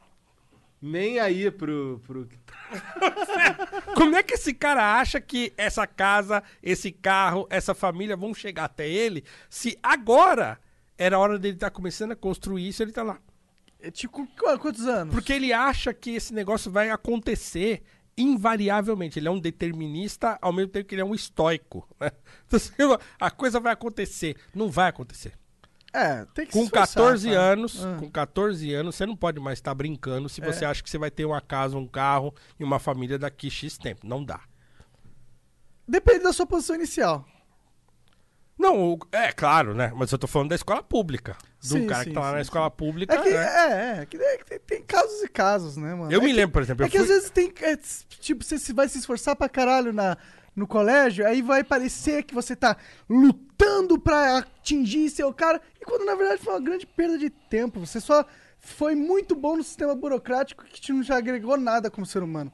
[0.80, 2.00] Nem aí pro.
[2.06, 2.26] pro...
[3.94, 8.64] Como é que esse cara acha que essa casa, esse carro, essa família vão chegar
[8.64, 10.58] até ele se agora
[10.96, 13.18] era a hora dele estar começando a construir isso ele tá lá?
[13.78, 15.14] É tipo, qu- quantos anos?
[15.14, 17.82] Porque ele acha que esse negócio vai acontecer
[18.16, 19.18] invariavelmente.
[19.18, 21.86] Ele é um determinista ao mesmo tempo que ele é um estoico.
[21.98, 22.10] Né?
[22.46, 22.72] Então, assim,
[23.20, 24.36] a coisa vai acontecer.
[24.54, 25.32] Não vai acontecer.
[25.92, 27.40] É, tem que Com se esforçar, 14 cara.
[27.40, 27.96] anos, Ah.
[27.98, 30.44] com 14 anos, você não pode mais estar brincando se É.
[30.44, 33.76] você acha que você vai ter uma casa, um carro e uma família daqui X
[33.76, 34.06] tempo.
[34.06, 34.40] Não dá.
[35.86, 37.26] Depende da sua posição inicial.
[38.56, 39.90] Não, é claro, né?
[39.96, 41.34] Mas eu tô falando da escola pública.
[41.60, 43.14] De um Sim, cara sim, que tá lá sim, na escola pública.
[43.14, 43.36] É que, né?
[43.36, 46.12] é, é, que, é que tem, tem casos e casos, né, mano?
[46.12, 47.52] Eu É me que- lembro, por exemplo, É que às fui- vezes tem.
[47.62, 47.76] é,
[48.20, 50.16] tipo, você vai se esforçar pra caralho na,
[50.60, 52.76] no colégio, aí vai parecer que você tá
[53.08, 57.80] lutando pra atingir seu cara, e quando na verdade foi uma grande perda de tempo.
[57.80, 58.24] Você só
[58.60, 62.52] foi muito bom no sistema burocrático que te não já agregou nada como ser humano.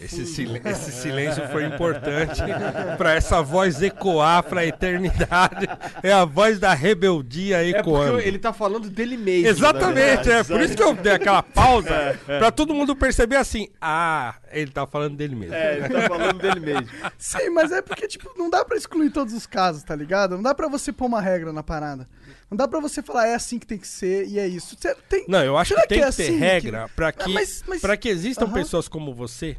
[0.00, 2.40] Esse, esse silêncio foi importante
[2.96, 5.66] para essa voz ecoar para a eternidade.
[6.02, 8.12] É a voz da rebeldia É ecoando.
[8.12, 9.48] porque ele tá falando dele mesmo.
[9.48, 14.36] Exatamente, é por isso que eu dei aquela pausa pra todo mundo perceber assim, ah,
[14.52, 15.54] ele tá falando dele mesmo.
[15.54, 16.88] É, ele tá falando dele mesmo.
[17.18, 20.36] Sim, mas é porque, tipo, não dá pra excluir todos os casos, tá ligado?
[20.36, 22.08] Não dá pra você pôr uma regra na parada.
[22.54, 24.76] Não dá pra você falar, é assim que tem que ser e é isso.
[24.80, 25.24] Você tem...
[25.26, 27.64] Não, eu acho que tem é que ter assim regra que- pra É, que, mas-
[27.66, 28.52] mas- pra que existam Aham.
[28.54, 29.56] pessoas como você,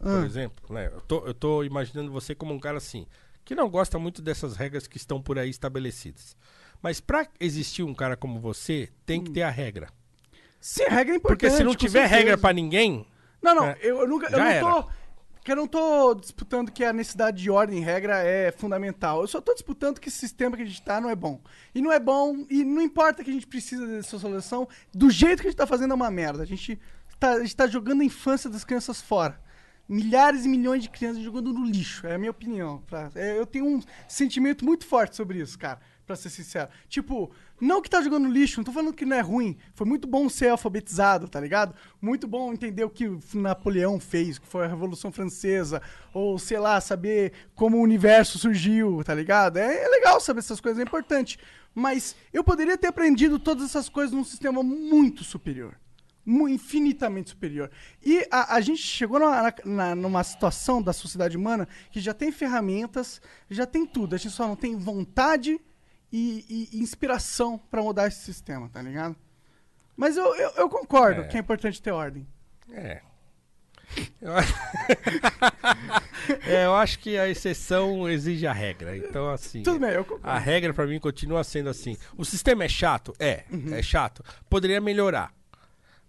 [0.00, 0.24] por Ah.
[0.24, 0.86] exemplo, né?
[0.94, 3.08] Eu tô, eu tô imaginando você como um cara assim,
[3.44, 6.36] que não gosta muito dessas regras que estão por aí estabelecidas.
[6.80, 9.88] Mas pra existir um cara como você, tem que ter a regra.
[10.60, 11.40] Sim, a regra é importante.
[11.40, 13.04] Porque se não tiver regra pra ninguém,
[13.42, 14.26] Não, não, É, eu, nunca.
[14.30, 14.86] Eu não era.
[15.48, 19.22] Que Eu não tô disputando que a necessidade de ordem e regra é fundamental.
[19.22, 21.40] Eu só tô disputando que esse sistema que a gente tá não é bom.
[21.74, 25.40] E não é bom, e não importa que a gente precisa dessa solução, do jeito
[25.40, 26.42] que a gente tá fazendo é uma merda.
[26.42, 26.78] A gente
[27.18, 29.40] tá, a gente tá jogando a infância das crianças fora.
[29.88, 32.82] Milhares e milhões de crianças jogando no lixo, é a minha opinião.
[32.86, 36.68] pra- é, eu tenho um sentimento muito forte sobre isso, cara, pra ser sincero.
[36.90, 39.56] Tipo, não que tá jogando lixo, não tô falando que não é ruim.
[39.74, 41.74] Foi muito bom ser alfabetizado, tá ligado?
[42.00, 45.82] Muito bom entender o que Napoleão fez, que foi a Revolução Francesa,
[46.14, 49.56] ou sei lá, saber como o universo surgiu, tá ligado?
[49.58, 51.38] É, é legal saber essas coisas, é importante.
[51.74, 55.74] Mas eu poderia ter aprendido todas essas coisas num sistema muito superior
[56.46, 57.70] infinitamente superior.
[58.04, 62.30] E a, a gente chegou numa, na- numa situação da sociedade humana que já tem
[62.30, 64.14] ferramentas, já tem tudo.
[64.14, 65.58] A gente só não tem vontade
[66.12, 69.16] e, e- inspiração pra mudar esse sistema, tá ligado?
[69.96, 71.24] Mas eu, eu, eu concordo É.
[71.24, 72.26] que é importante ter ordem.
[72.72, 73.00] É.
[74.20, 74.32] Eu,
[76.46, 78.96] É, eu acho que a exceção exige a regra.
[78.96, 79.62] Então, assim.
[79.62, 80.28] Tudo bem, eu concordo.
[80.28, 81.96] A regra pra mim continua sendo assim.
[82.16, 83.14] O sistema é chato?
[83.18, 83.74] É, Uhum.
[83.74, 84.22] é chato.
[84.48, 85.32] Poderia melhorar.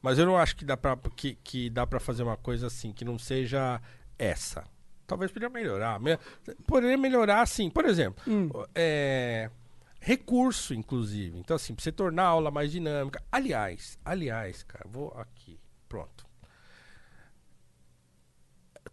[0.02, 2.92] Mas eu não acho que dá pra, que, que dá pra fazer uma coisa assim,
[2.92, 3.82] que não seja
[4.18, 4.64] essa.
[5.08, 6.00] Talvez poderia melhorar.
[6.00, 6.20] Me-
[6.68, 8.50] Poderia melhorar, assim, por exemplo, Hum.
[8.76, 9.50] é,
[10.00, 11.38] recurso, inclusive.
[11.38, 13.24] Então, assim, pra você tornar a aula mais dinâmica.
[13.32, 15.60] Aliás, aliás, cara, vou aqui.
[15.88, 16.26] Pronto.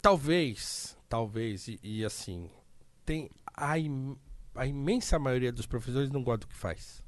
[0.00, 2.50] Talvez, talvez, e, e assim,
[3.04, 4.16] tem a, im-
[4.54, 7.02] a imensa maioria dos professores não gosta do que faz.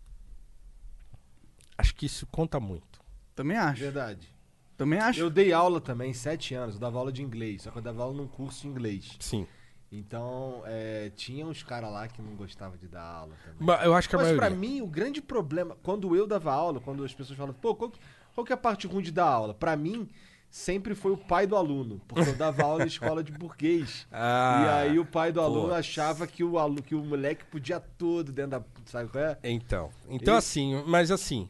[1.77, 3.01] Acho que isso conta muito.
[3.35, 3.81] Também acho.
[3.81, 4.35] Verdade.
[4.77, 5.21] Também acho.
[5.21, 6.75] Eu dei aula também, sete anos.
[6.77, 7.63] Eu dava aula de inglês.
[7.63, 9.17] Só que eu dava aula num curso de inglês.
[9.21, 9.47] Sim.
[9.91, 13.57] Então, é, tinha uns caras lá que não gostavam de dar aula também.
[13.61, 14.49] Mas eu acho que a Mas maioria.
[14.51, 15.77] pra mim, o grande problema...
[15.83, 17.55] Quando eu dava aula, quando as pessoas falam...
[17.55, 17.99] Pô, qual, que-
[18.35, 19.55] qual que é a parte ruim de dar aula?
[19.55, 20.07] Pra mim,
[20.51, 22.03] sempre foi o pai do aluno.
[22.07, 24.07] Porque eu dava aula em escola de burguês.
[24.13, 25.79] Ah, e aí o pai do aluno putz.
[25.79, 28.65] achava que o, alu, que o moleque podia tudo dentro da...
[28.85, 29.39] Sabe qual é?
[29.43, 31.49] Então, então E- assim, mas assim,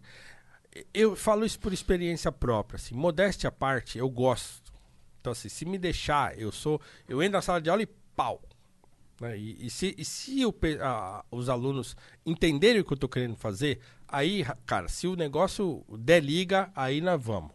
[0.94, 4.72] eu falo isso por experiência própria, assim, modéstia à parte, eu gosto.
[5.20, 8.42] Então assim, se me deixar, eu sou, eu entro na sala de aula e pau.
[9.20, 9.36] né?
[9.38, 13.36] E, e se, e se o a- os alunos entenderem o que eu tô querendo
[13.36, 17.52] fazer, aí, ra- cara, se o negócio der liga, aí nós vamos.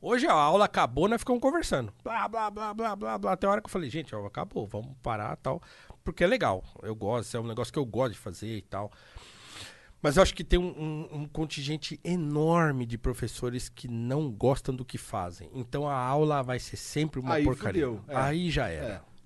[0.00, 1.92] Hoje a aula acabou, nós ficamos conversando.
[2.04, 3.32] Blá, blá, blá, blá, blá, blá.
[3.32, 5.60] Até a hora que eu falei, gente, ó, acabou, vamos parar tal.
[6.04, 6.62] Porque é legal.
[6.82, 8.92] Eu gosto, é um negócio que eu gosto de fazer e tal.
[10.00, 14.72] Mas eu acho que tem um, um- um contingente enorme de professores que não gostam
[14.74, 15.50] do que fazem.
[15.52, 17.84] Então a aula vai ser sempre uma Aí porcaria.
[17.86, 18.14] fudeu, é.
[18.16, 18.86] Aí já era.
[19.04, 19.17] É.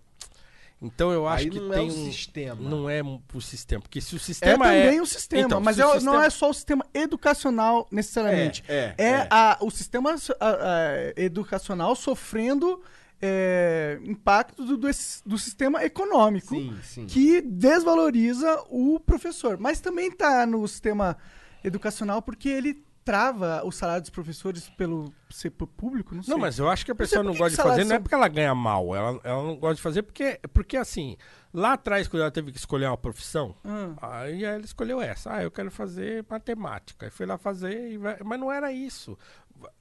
[0.83, 2.69] Então eu acho Aí que não é tem o um- sistema.
[2.69, 3.81] Não é o sistema.
[3.81, 4.83] Porque se o É sistema é.
[4.85, 8.65] também o sistema, Então, mas é- o não sistema- é só o sistema educacional necessariamente.
[8.67, 9.29] É, é, é.
[9.31, 10.17] a- o sistema a-
[10.51, 12.83] a- educacional sofrendo
[13.25, 14.89] é, impacto do, do,
[15.25, 17.07] do sistema econômico Sim, sim.
[17.07, 19.57] que desvaloriza o professor.
[19.59, 21.17] Mas também está no sistema
[21.63, 26.33] educacional porque ele trava o salário dos professores pelo setor público, não sei.
[26.33, 27.93] Não, mas eu acho que a Não pessoa não que gosta de fazer, salário não
[27.93, 28.95] é são- porque ela ganha mal.
[28.95, 31.17] Ela, ela não gosta de fazer porque, porque, assim,
[31.53, 33.97] lá atrás, quando ela teve que escolher uma profissão, Hum.
[34.01, 35.35] aí ela escolheu essa.
[35.35, 37.07] Ah, eu quero fazer matemática.
[37.07, 39.19] Aí foi lá fazer, e vai- mas não era isso.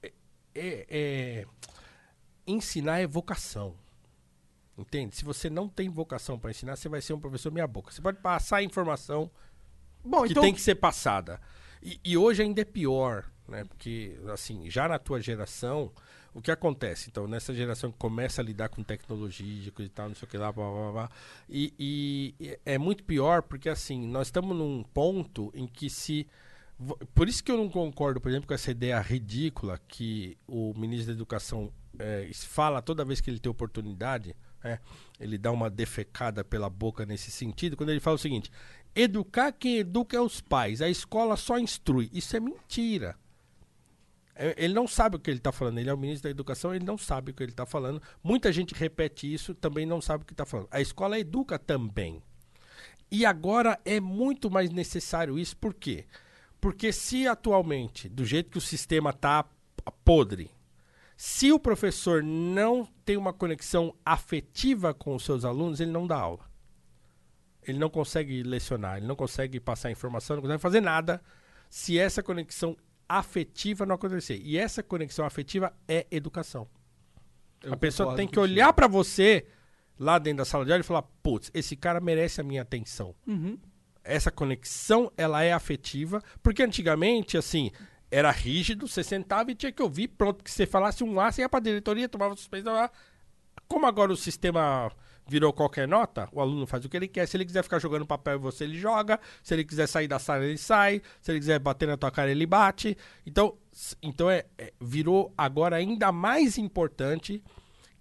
[0.04, 0.12] É-
[0.90, 1.46] é-
[2.48, 3.76] ensinar é vocação.
[4.78, 5.16] Entende?
[5.16, 7.92] Se você não tem vocação para ensinar, você vai ser um professor meia boca.
[7.92, 9.30] Você pode passar a informação
[10.04, 11.40] Bom, que então- tem que ser passada.
[11.82, 13.64] E, e hoje ainda é pior, né?
[13.66, 15.92] Porque, assim, já na tua geração,
[16.34, 17.10] o que acontece?
[17.10, 20.38] Então, nessa geração que começa a lidar com tecnologia e tal, não sei o que
[20.38, 21.10] lá, blá, blá, blá,
[21.50, 21.74] e,
[22.40, 26.28] e- é muito pior porque, assim, nós estamos num ponto em que se...
[27.14, 31.08] Por isso que eu não concordo, por exemplo, com essa ideia ridícula que o ministro
[31.08, 34.80] da Educação eh, fala toda vez que ele tem oportunidade, né?
[35.20, 38.52] ele dá uma defecada pela boca nesse sentido, quando ele fala o seguinte:
[38.96, 42.10] educar quem educa é os pais, a escola só instrui.
[42.14, 43.16] Isso é mentira.
[44.36, 45.78] É, Ele não sabe o que ele está falando.
[45.78, 48.02] Ele é o ministro da Educação, ele não sabe o que ele está falando.
[48.24, 50.68] Muita gente repete isso, também não sabe o que está falando.
[50.72, 52.22] A escola educa também.
[53.12, 56.06] E agora é muito mais necessário isso, por quê?
[56.62, 59.46] Porque se atualmente, do jeito que o sistema está
[60.06, 60.50] podre,
[61.18, 66.18] se o professor não tem uma conexão afetiva com os seus alunos, ele não dá
[66.18, 66.51] aula.
[67.66, 71.22] Ele não consegue lecionar, ele não consegue passar informação, não consegue fazer nada
[71.70, 72.76] se essa conexão
[73.08, 74.40] afetiva não acontecer.
[74.44, 76.68] E essa conexão afetiva é educação.
[77.62, 79.46] Eu a pessoa tem que olhar pra você
[80.00, 83.16] lá dentro da sala de aula e falar: putz, esse cara merece a minha atenção.
[83.28, 83.58] Uhum.
[84.04, 87.70] Essa conexão, ela é afetiva, porque antigamente, assim,
[88.10, 91.42] era rígido, você sentava e tinha que ouvir, pronto, que você falasse um A, você
[91.42, 92.90] ia pra diretoria, tomava suspensão lá.
[93.68, 94.92] Como agora o sistema
[95.32, 97.26] virou qualquer nota, o aluno faz o que ele quer.
[97.26, 99.18] Se ele quiser ficar jogando papel em você, ele joga.
[99.42, 101.02] Se ele quiser sair da sala, ele sai.
[101.22, 102.98] Se ele quiser bater na tua cara, ele bate.
[103.26, 103.56] Então,
[104.04, 107.42] então é, é- virou agora ainda mais importante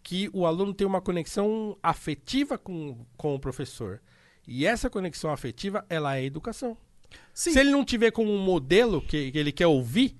[0.02, 4.02] que o aluno tenha uma conexão afetiva com, com o professor.
[4.44, 6.76] E essa conexão afetiva, ela é educação.
[7.32, 10.16] Se ele não tiver como um modelo que, que ele quer ouvir,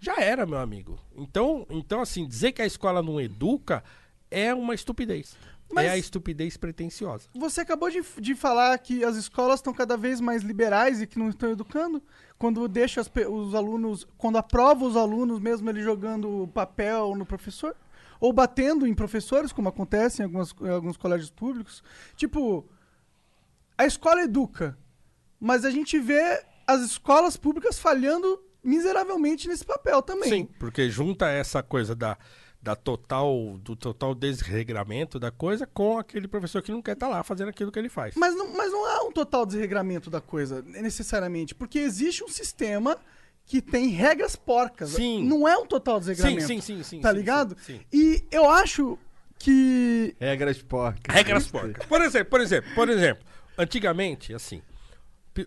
[0.00, 0.98] já era, meu amigo.
[1.16, 3.84] Então, então, assim, dizer que a escola não educa
[4.30, 5.36] é uma estupidez.
[5.70, 7.28] Mas- É a estupidez pretensiosa.
[7.34, 11.18] Você acabou de, de falar que as escolas estão cada vez mais liberais e que
[11.18, 12.02] não estão educando.
[12.38, 17.76] Quando deixa as os alunos, quando aprova os alunos, mesmo ele jogando papel no professor,
[18.20, 21.82] ou batendo em professores, como acontece em, algumas, em alguns colégios públicos.
[22.16, 22.66] Tipo,
[23.76, 24.76] a escola educa,
[25.38, 30.28] mas a gente vê as escolas públicas falhando miseravelmente nesse papel também.
[30.28, 32.18] Sim, porque junta essa coisa da,
[32.68, 37.22] da total, do total desregramento da coisa com aquele professor que não quer estar lá
[37.22, 38.14] fazendo aquilo que ele faz.
[38.14, 41.54] Mas não, mas não há um total desregramento da coisa, necessariamente.
[41.54, 42.98] Porque existe um sistema
[43.46, 44.90] que tem regras porcas.
[44.90, 45.24] Sim.
[45.26, 46.42] Não é um total desregramento.
[46.46, 47.56] Sim, sim, sim, sim, Tá sim, ligado?
[47.64, 47.80] sim, sim.
[47.90, 48.98] E eu acho
[49.38, 50.14] que.
[50.20, 51.14] Regras porcas.
[51.14, 51.86] Regras porcas.
[51.86, 53.24] Por exemplo, por exemplo, por exemplo,
[53.56, 54.60] antigamente, assim,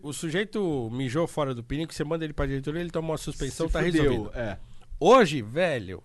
[0.02, 3.68] o sujeito mijou fora do pinico, você manda ele pra diretoria, ele toma uma suspensão,
[3.68, 4.32] Se tá fudeu, resolvido.
[4.40, 4.58] é.
[5.00, 6.04] Hoje, velho,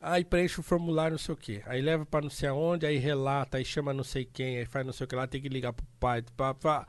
[0.00, 1.62] aí preenche o formulário, não sei o quê.
[1.66, 4.84] Aí leva pra não sei aonde, aí relata, aí chama não sei quem, aí faz
[4.84, 6.22] não sei o que lá, tem que ligar pro pai.
[6.36, 6.86] Pá, pá.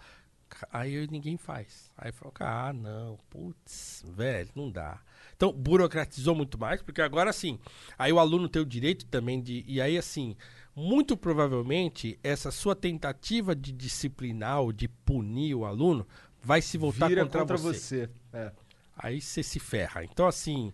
[0.72, 1.92] Aí ninguém faz.
[1.98, 5.00] Aí fala, ah, não, putz, velho, não dá.
[5.36, 7.60] Então, burocratizou muito mais, porque agora sim,
[7.98, 9.64] aí o aluno tem o direito também de.
[9.68, 10.36] E aí, assim,
[10.76, 16.08] muito provavelmente, essa sua tentativa de disciplinar ou de punir o aluno
[16.42, 18.08] vai se voltar Vira contra, contra você.
[18.08, 18.10] você.
[18.34, 18.52] É.
[18.98, 20.04] Aí você se ferra.
[20.04, 20.74] Então, assim,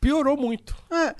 [0.00, 0.76] piorou muito.
[0.90, 1.14] É,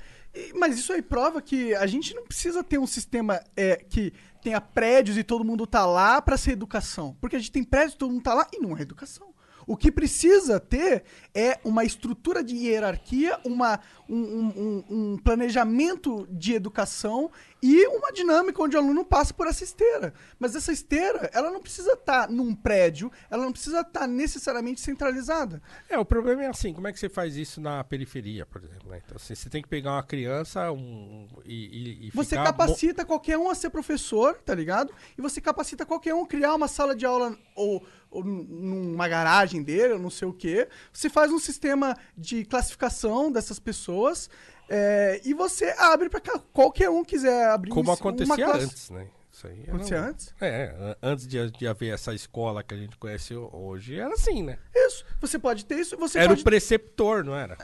[0.55, 4.61] mas isso aí prova que a gente não precisa ter um sistema é, que tenha
[4.61, 7.15] prédios e todo mundo tá lá pra ser educação.
[7.19, 9.33] Porque a gente tem prédios, todo mundo tá lá e não é educação.
[9.69, 16.55] O que precisa ter é uma estrutura de hierarquia, uma, um, um- um- planejamento de
[16.55, 17.29] educação
[17.61, 20.11] e uma dinâmica onde o aluno passa por essa esteira.
[20.39, 25.61] Mas essa esteira, ela não precisa estar num prédio, ela não precisa estar necessariamente centralizada.
[25.87, 28.89] É, o problema é assim, como é que você faz isso na periferia, por exemplo?
[28.89, 28.99] né?
[29.05, 33.47] Então, assim, você tem que pegar uma criança um, e, e, Você capacita qualquer um
[33.51, 34.91] a ser professor, tá ligado?
[35.15, 39.93] E você capacita qualquer um a criar uma sala de aula ou, numa garagem dele,
[39.93, 40.67] ou não sei o quê.
[40.91, 44.29] Você faz um sistema de classificação dessas pessoas
[44.69, 46.39] é, e você abre cá.
[46.53, 49.07] qualquer um quiser abrir Como uma acontecia antes, né?
[49.31, 50.33] Isso aí era Acontecia um- antes?
[50.41, 54.43] É, an- antes de, de haver essa escola que a gente conhece hoje, era assim,
[54.43, 54.57] né?
[54.75, 55.05] Isso.
[55.21, 57.57] Você pode ter isso, você era pode o preceptor, não era?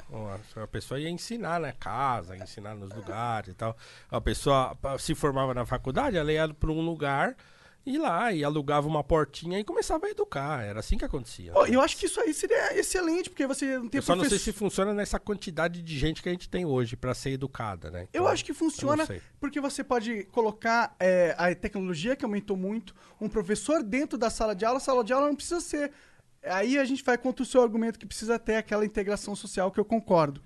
[0.56, 3.76] A- pessoa ia ensinar na casa, ensinar nos lugares e tal.
[4.10, 7.36] A pessoa se formava na faculdade, ela ia para um lugar
[7.86, 10.64] e lá e alugava uma portinha e começava a educar.
[10.64, 11.52] Era assim que acontecia.
[11.54, 14.26] Pô, eu acho que isso aí seria excelente, porque você não tem Eu só não
[14.26, 17.92] sei se funciona nessa quantidade de gente que a gente tem hoje para ser educada,
[17.92, 18.02] né?
[18.12, 22.58] Eu Então, acho que funciona eu porque você pode colocar é, a tecnologia que aumentou
[22.58, 24.78] muito, um professor dentro da sala de aula.
[24.78, 25.92] A sala de aula não precisa ser.
[26.44, 29.80] Aí a gente vai contra o seu argumento que precisa ter aquela integração social que
[29.80, 30.42] eu concordo.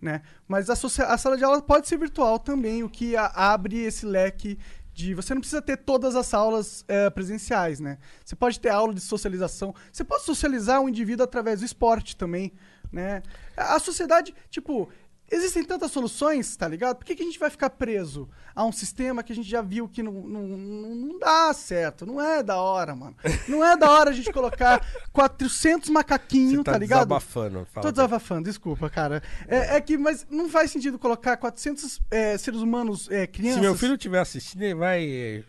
[0.00, 0.22] Né?
[0.46, 4.04] Mas a, a sala de aula pode ser virtual também, o que a- abre esse
[4.04, 4.58] leque
[4.94, 5.12] de.
[5.14, 7.98] Você não precisa ter todas as aulas é, presenciais, né?
[8.24, 9.74] Você pode ter aula de socialização.
[9.92, 12.52] Você pode socializar um indivíduo através do esporte também,
[12.92, 13.22] né?
[13.56, 14.88] A sociedade, tipo,
[15.34, 16.96] existem tantas soluções, tá ligado?
[16.96, 19.60] Por que, que a gente vai ficar preso a um sistema que a gente já
[19.60, 22.06] viu que não, não, não, dá certo?
[22.06, 23.16] Não é da hora, mano.
[23.48, 27.00] Não é da hora a gente colocar 400 macaquinhos, tá tá ligado?
[27.00, 29.22] desabafando, fala Tô desabafando, desculpa, cara.
[29.48, 33.56] É, é que, mas não faz sentido colocar 400 é, seres humanos, é, crianças...
[33.56, 35.44] Se meu filho estiver assistindo, ele vai.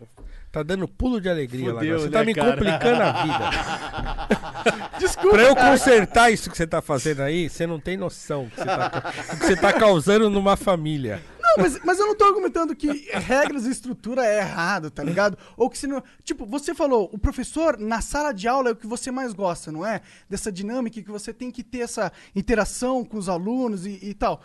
[0.56, 1.80] Tá dando pulo de alegria lá.
[1.80, 2.08] Fudeu, agora.
[2.08, 2.52] Você né, tá me cara?
[2.52, 4.86] complicando a vida.
[4.98, 5.36] Desculpa.
[5.36, 8.56] pra eu consertar isso que você tá fazendo aí, você não tem noção do que
[8.56, 11.22] você tá, que você tá causando numa família.
[11.38, 15.36] Não, mas, mas eu não tô argumentando que regras e estrutura é errado, tá ligado?
[15.56, 16.02] Ou que se não.
[16.24, 19.70] Tipo, você falou, o professor na sala de aula é o que você mais gosta,
[19.70, 20.00] não é?
[20.28, 24.42] Dessa dinâmica que você tem que ter essa interação com os alunos e, e tal.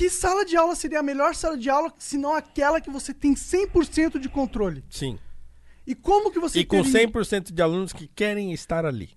[0.00, 3.12] Que sala de aula seria a melhor sala de aula se não aquela que você
[3.12, 4.82] tem 100% de controle?
[4.88, 5.18] Sim.
[5.86, 9.10] E como que você E com teria- 100% de alunos que querem estar ali.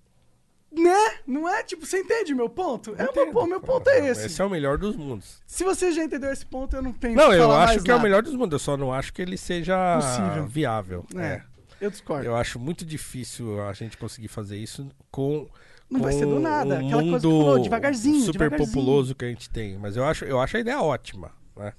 [0.70, 0.94] Né?
[1.26, 1.64] Não é?
[1.64, 2.94] Tipo, você entende meu ponto?
[2.98, 4.26] É o meu, ponto- meu ponto é esse.
[4.26, 5.42] Esse é o melhor dos mundos.
[5.48, 7.98] Se você já entendeu esse ponto, eu não tenho Não, eu acho que é o
[7.98, 8.04] nada.
[8.04, 8.52] melhor dos mundos.
[8.52, 10.48] Eu só não acho que ele seja Possível.
[10.48, 11.06] viável.
[11.16, 11.44] É, É.
[11.80, 12.26] Eu discordo.
[12.26, 15.48] Eu acho muito difícil a gente conseguir fazer isso com.
[15.90, 18.68] Não vai ser do nada, um aquela coisa que falou, devagarzinho, super devagarzinho.
[18.68, 19.78] populoso que a gente tem.
[19.78, 21.74] Mas eu acho, eu acho a ideia ótima, né?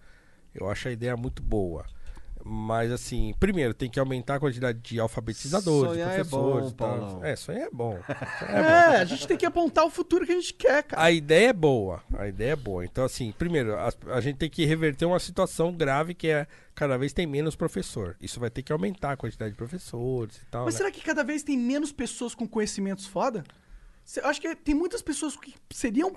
[0.55, 1.84] Eu acho a ideia muito boa.
[2.47, 6.74] Mas assim, primeiro tem que aumentar a quantidade de alfabetizadores, Sonhar é professores, bom, e
[6.74, 6.99] tal.
[6.99, 7.24] Paulão.
[7.24, 7.99] É, sonhar é bom.
[8.39, 11.02] Sonhar É, a gente tem que apontar o futuro que a gente quer, cara.
[11.02, 12.84] A ideia é boa, a ideia é boa.
[12.84, 16.99] Então, assim, primeiro, a, a gente tem que reverter uma situação grave que é cada
[16.99, 18.15] vez tem menos professor.
[18.20, 20.66] Isso vai ter que aumentar a quantidade de professores e tal.
[20.66, 20.78] Mas né?
[20.78, 23.42] será que cada vez tem menos pessoas com conhecimentos foda?
[24.23, 26.12] Acho que tem muitas pessoas que seriam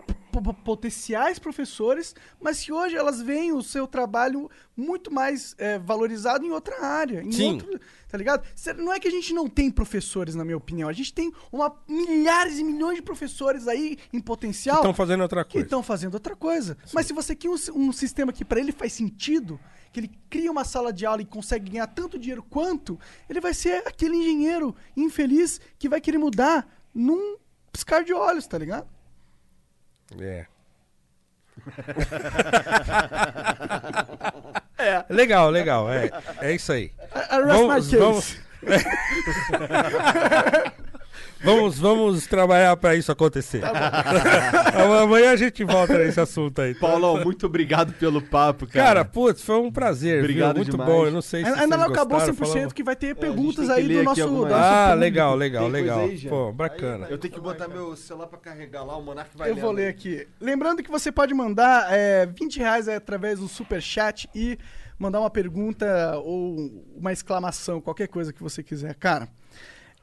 [0.64, 6.52] potenciais professores, mas que hoje elas veem o seu trabalho muito mais é, valorizado em
[6.52, 7.22] outra área.
[7.24, 7.54] Em Sim.
[7.54, 8.46] outro- tá ligado?
[8.78, 10.90] Não é que a gente não tem professores, na minha opinião.
[10.90, 14.78] A gente tem uma, milhares e milhões de professores aí em potencial.
[14.78, 15.66] Que estão fazendo outra que coisa.
[15.66, 16.78] estão fazendo outra coisa.
[16.94, 19.60] Mas se você cria um, um sistema que para ele faz sentido,
[19.92, 23.00] que ele cria uma sala de aula e consegue ganhar tanto dinheiro quanto,
[23.30, 27.38] ele vai ser aquele engenheiro infeliz que vai querer mudar num
[27.78, 28.88] piscar de olhos, tá ligado?
[30.20, 30.46] É.
[34.80, 35.04] É.
[35.10, 35.92] Legal, legal.
[35.92, 36.92] É, é isso aí.
[37.16, 37.40] I- I
[37.90, 37.98] case.
[37.98, 38.38] vamos,
[41.56, 43.62] vamos, vamos trabalhar pra isso acontecer.
[43.62, 44.04] Tá
[45.04, 46.74] Amanhã a gente volta nesse assunto aí.
[46.74, 46.82] tá?
[46.82, 48.86] Paulão, muito obrigado pelo papo, cara.
[48.86, 50.20] Cara, putz, foi um prazer.
[50.20, 50.64] Obrigado viu?
[50.64, 50.90] Muito demais.
[50.92, 51.06] bom.
[51.06, 53.14] Eu não sei se Ainda vocês não acabou gostaram, 100%, falamos- que vai ter É,
[53.14, 55.00] perguntas que aí do nosso, do nosso Ah, público.
[55.00, 56.00] legal, legal, Tem legal.
[56.02, 56.20] aí?
[56.28, 57.08] Pô, bacana.
[57.10, 59.84] Eu tenho que botar meu celular pra carregar lá, o Monark vai Eu vou ler
[59.84, 59.90] aí.
[59.90, 60.28] aqui.
[60.40, 64.58] Lembrando que você pode mandar é, 20 reais através do super chat e
[65.00, 68.96] mandar uma pergunta ou uma exclamação, qualquer coisa que você quiser.
[68.96, 69.28] Cara,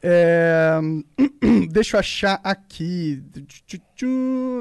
[0.06, 0.78] é,
[1.72, 3.24] deixa eu achar aqui.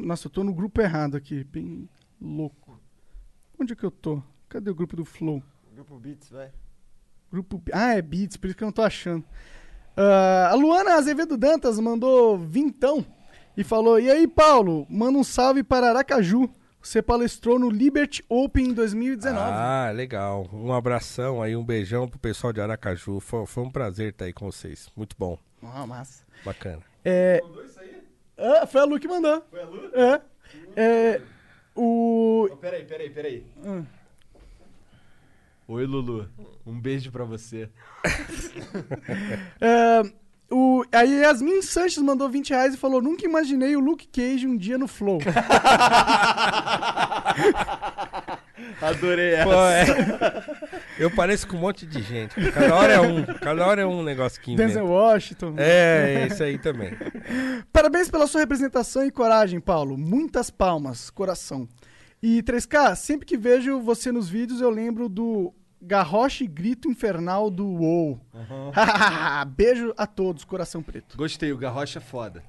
[0.01, 1.43] Nossa, eu tô no grupo errado aqui.
[1.43, 1.89] Bem
[2.21, 2.79] louco.
[3.59, 4.23] Onde é que eu tô?
[4.47, 5.43] Cadê o grupo do Flow?
[5.73, 6.49] Grupo Beats, vai.
[7.29, 7.61] Grupo.
[7.73, 9.25] Ah, é Beats, por isso que eu não tô achando.
[9.97, 13.05] Ah, a Luana Azevedo Dantas mandou vintão
[13.57, 16.49] e falou: E aí, Paulo, manda um salve para Aracaju.
[16.83, 19.39] Você palestrou no Liberty Open em 2019.
[19.39, 20.49] Ah, legal.
[20.51, 23.21] Um abração aí, um beijão pro pessoal de Aracaju.
[23.21, 24.91] Foi, foi um prazer estar aí com vocês.
[24.93, 25.39] Muito bom.
[25.63, 26.25] Ah, massa.
[26.43, 26.81] Bacana.
[27.05, 27.41] É...
[28.37, 29.41] Ah, foi a Lu que mandou.
[29.49, 29.91] Foi a Lu?
[29.95, 30.21] É.
[30.75, 31.21] é
[31.73, 32.49] o.
[32.59, 33.45] Peraí, peraí, peraí.
[33.65, 33.85] Hum.
[35.69, 36.29] Oi, Lulu.
[36.65, 37.69] Um beijo pra você.
[39.61, 40.01] É,
[40.53, 44.55] o, aí Yasmin Sanches mandou 20 reais e falou: Nunca imaginei o Luke Cage um
[44.55, 45.19] dia no Flow.
[48.81, 49.43] Adorei essa.
[49.45, 49.85] Pô, é.
[50.99, 52.35] Eu pareço com um monte de gente.
[52.51, 53.23] Cada hora é um.
[53.25, 54.67] Cada hora é um negócio que inventa.
[54.67, 55.55] Denzel Washington.
[55.57, 56.91] É, isso aí também.
[57.71, 59.97] Parabéns pela sua representação e coragem, Paulo.
[59.97, 61.67] Muitas palmas, coração.
[62.21, 67.65] E 3K, sempre que vejo você nos vídeos, eu lembro do garroche grito infernal do
[67.67, 68.19] WoW.
[69.55, 71.15] Beijo a todos, coração preto.
[71.17, 72.43] Gostei, o Garrocha é foda.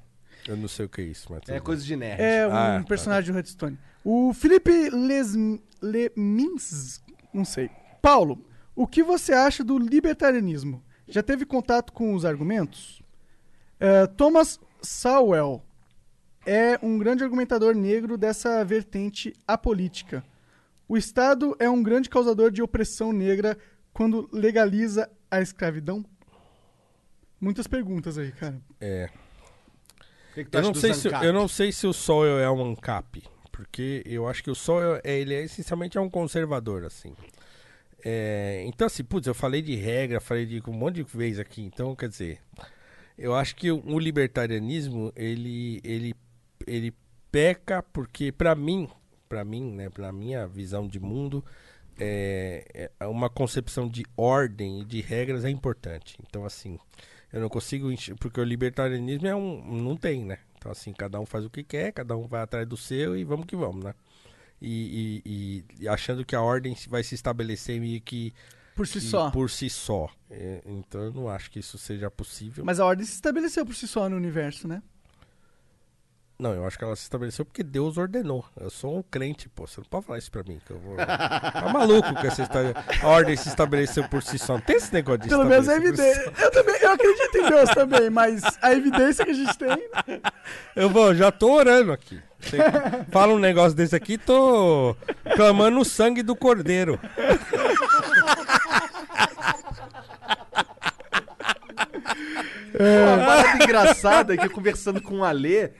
[0.47, 1.41] Eu não sei o que é isso, mas.
[1.49, 2.21] É coisa de nerd.
[2.21, 2.85] É um Ah, tá.
[2.87, 3.77] personagem do Redstone.
[4.03, 5.33] O Felipe Les,
[5.81, 7.01] Lemins,
[7.33, 7.69] não sei.
[8.01, 10.83] Paulo, o que você acha do libertarianismo?
[11.07, 13.01] Já teve contato com os argumentos?
[13.79, 15.63] É, Thomas Sowell
[16.45, 20.23] é um grande argumentador negro dessa vertente apolítica.
[20.87, 23.57] O Estado é um grande causador de opressão negra
[23.93, 26.05] quando legaliza a escravidão?
[27.39, 28.59] Muitas perguntas aí, cara.
[28.79, 29.09] É.
[30.31, 33.23] O que, Eu não, sei se, eu não sei se o Soil é um ANCAP,
[33.51, 37.15] porque eu acho que o Soil, é, ele é essencialmente é um conservador, assim.
[38.03, 41.61] É, então, assim, putz, eu falei de regra, falei de um monte de vezes aqui,
[41.61, 42.39] então, quer dizer,
[43.17, 46.13] eu acho que o, o libertarianismo, ele, ele,
[46.67, 46.93] ele
[47.31, 48.89] peca porque, pra mim,
[49.35, 51.43] pra mim, né, pra minha visão de mundo,
[51.99, 56.17] é, é uma concepção de ordem e de regras é importante.
[56.25, 56.79] Então, assim,
[57.33, 57.89] eu não consigo
[58.19, 60.39] porque o libertarianismo é um não tem, né?
[60.57, 63.23] Então assim, cada um faz o que quer, cada um vai atrás do seu e
[63.23, 63.93] vamos que vamos, né?
[64.61, 68.33] E, e- e- achando que a ordem vai se estabelecer meio que
[68.73, 69.29] Por si que- só.
[69.31, 70.09] Por si só.
[70.29, 72.63] É, então eu não acho que isso seja possível.
[72.65, 74.81] Mas a ordem se estabeleceu por si só no universo, né?
[76.37, 78.43] Não, eu acho que ela se estabeleceu porque Deus ordenou.
[78.59, 79.65] Eu sou um crente, pô.
[79.65, 80.59] Você não pode falar isso pra mim.
[80.65, 80.97] Que eu vou...
[81.55, 82.73] Tá maluco com essa história.
[83.01, 84.53] A ordem se estabeleceu por si só.
[84.53, 86.31] Não tem esse negócio de Pelo menos é si evidente.
[86.41, 89.89] Eu também, eu acredito em Deus também, mas a evidência que a gente tem.
[90.75, 92.21] Eu vou, já tô orando aqui.
[92.39, 92.57] Você
[93.11, 94.95] fala um negócio desse aqui, tô
[95.35, 96.99] clamando o sangue do cordeiro.
[102.77, 105.71] Uma parada engraçada é que eu conversando com o Alê,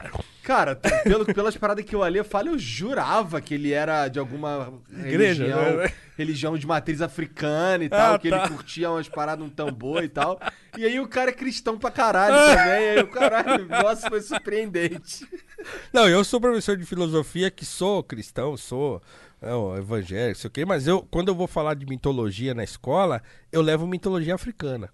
[0.45, 4.71] cara, pelo, pelas paradas que o Alê fala, eu jurava que ele era de alguma
[4.91, 5.91] Igreja, religião, né?
[6.17, 8.37] religião de matriz africana e tal, Ah, que tá.
[8.45, 10.39] ele curtia umas paradas, um tambor e tal.
[10.77, 14.21] E aí o cara é cristão pra caralho também, e aí o caralho, nossa, foi
[14.21, 15.27] surpreendente.
[15.91, 19.01] Não, eu sou professor de filosofia que sou cristão, sou
[19.41, 22.63] é, ó, evangélico, sei o quê, mas eu, quando eu vou falar de mitologia na
[22.63, 24.89] escola, eu levo mitologia africana.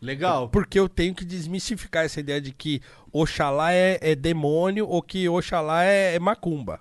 [0.00, 0.48] Legal.
[0.48, 2.80] Porque eu tenho que desmistificar essa ideia de que
[3.12, 6.80] Oxalá é, é demônio ou que Oxalá é, é macumba.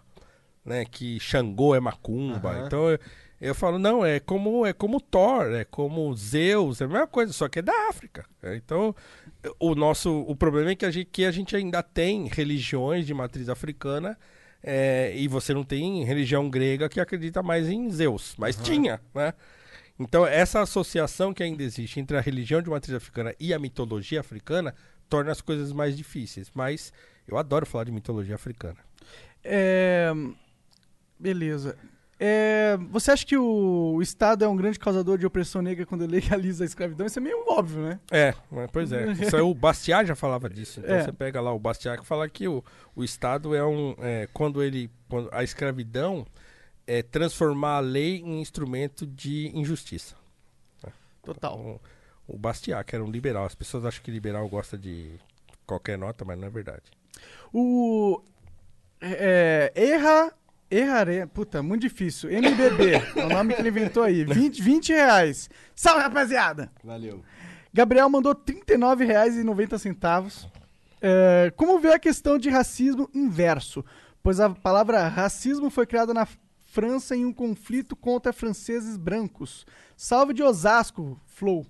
[0.64, 0.86] Né?
[0.86, 2.52] Que Xangô é macumba.
[2.52, 2.66] Aham.
[2.66, 3.00] Então eu,
[3.42, 7.32] eu falo, não, é como, é como Thor, é como Zeus, é a mesma coisa,
[7.34, 8.26] só que é da África.
[8.42, 8.56] né?
[8.56, 8.96] Então,
[9.60, 10.12] o nosso.
[10.28, 14.18] O problema é que a gente, que a gente ainda tem religiões de matriz africana.
[14.62, 18.36] é, e você não tem religião grega que acredita mais em Zeus.
[18.38, 19.34] Mas tinha, né?
[20.00, 24.22] Então, essa associação que ainda existe entre a religião de matriz africana e a mitologia
[24.22, 24.74] africana
[25.10, 26.50] torna as coisas mais difíceis.
[26.54, 26.94] Mas
[27.28, 28.78] eu adoro falar de mitologia africana.
[29.44, 30.12] É,
[31.20, 31.78] Beleza.
[32.22, 36.64] É, Você acha que o Estado é um grande causador de opressão negra quando legaliza
[36.64, 37.06] a escravidão?
[37.06, 38.00] Isso é meio óbvio, né?
[38.12, 39.12] É, mas, pois é.
[39.14, 40.80] Isso aí, o Bastiat já falava disso.
[40.82, 41.04] Então É.
[41.04, 42.64] você pega lá o Bastiat que fala que o,
[42.96, 43.96] o Estado é um.
[44.00, 44.90] é, quando ele.
[45.10, 46.26] Quando a escravidão
[46.90, 50.16] é transformar a lei em instrumento de injustiça.
[51.22, 51.54] Total.
[51.60, 51.80] Então,
[52.28, 53.46] o Bastiat, que era um liberal.
[53.46, 55.12] As pessoas acham que liberal gosta de
[55.68, 56.82] qualquer nota, mas não é verdade.
[57.54, 58.24] O.
[59.00, 60.34] É, erra.
[60.72, 61.28] Erraré.
[61.28, 62.32] Puta, muito difícil.
[62.32, 62.94] MBB.
[63.16, 64.26] é o nome que ele inventou aí.
[64.26, 65.48] 20, 20 reais.
[65.76, 66.72] Salve, rapaziada!
[66.84, 67.24] Valeu.
[67.72, 70.50] Gabriel mandou R$ 39,90.
[71.02, 73.86] É, como vê a questão de racismo inverso?
[74.24, 76.28] Pois a palavra racismo foi criada na
[76.72, 79.66] França em um conflito contra franceses brancos.
[79.98, 81.66] Salve de Osasco, Flow.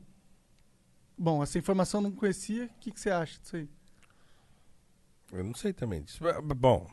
[1.17, 2.65] Bom, essa informação eu não conhecia.
[2.65, 3.69] O que, que você acha disso aí?
[5.31, 6.21] Eu não sei também disso.
[6.57, 6.85] Bom,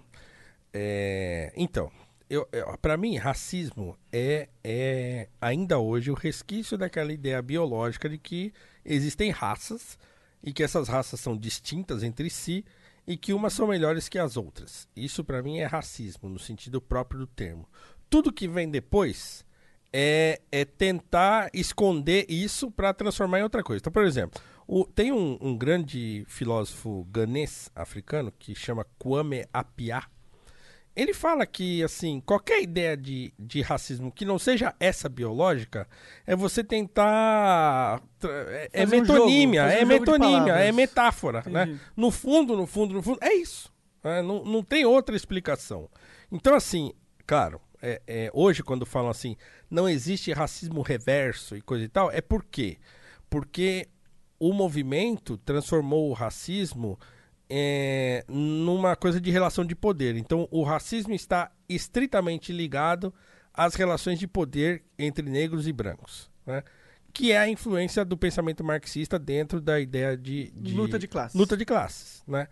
[0.73, 1.91] é, então,
[2.31, 8.19] eu, eu, para mim, racismo é, é ainda hoje o resquício daquela ideia biológica de
[8.19, 8.53] que
[8.85, 9.99] existem raças
[10.45, 12.65] e que essas raças são distintas entre si
[13.07, 14.89] e que umas são melhores que as outras.
[14.97, 17.69] Isso para mim é racismo, no sentido próprio do termo.
[18.09, 19.45] Tudo que vem depois
[19.93, 23.81] é, é tentar esconder isso para transformar em outra coisa.
[23.81, 30.07] Então, por exemplo, o- tem um, um grande filósofo ganês africano que chama Kwame Appiah.
[30.95, 35.87] Ele fala que, assim, qualquer ideia de, de racismo que não seja essa biológica
[36.27, 38.03] é você tentar.
[38.25, 41.65] É, é um metonímia, jogo, é um jogo de metonímia, é metáfora, né?
[41.65, 41.81] Entendi.
[41.95, 43.71] No fundo, no fundo, no fundo, é isso.
[44.03, 44.23] né?
[44.23, 45.89] Não, não tem outra explicação.
[46.33, 46.93] Então, assim,
[47.27, 49.37] claro, é, é, hoje quando falam assim,
[49.71, 52.79] não existe racismo reverso e coisa e tal, é por quê?
[53.29, 53.89] Porque
[54.39, 56.99] o movimento transformou o racismo
[57.49, 60.17] é, numa coisa de relação de poder.
[60.17, 63.13] Então, o racismo está estritamente ligado
[63.53, 66.63] às relações de poder entre negros e brancos, né?
[67.13, 71.35] que é a influência do pensamento marxista dentro da ideia de, de Luta de classes.
[71.35, 72.47] Luta de classes, né?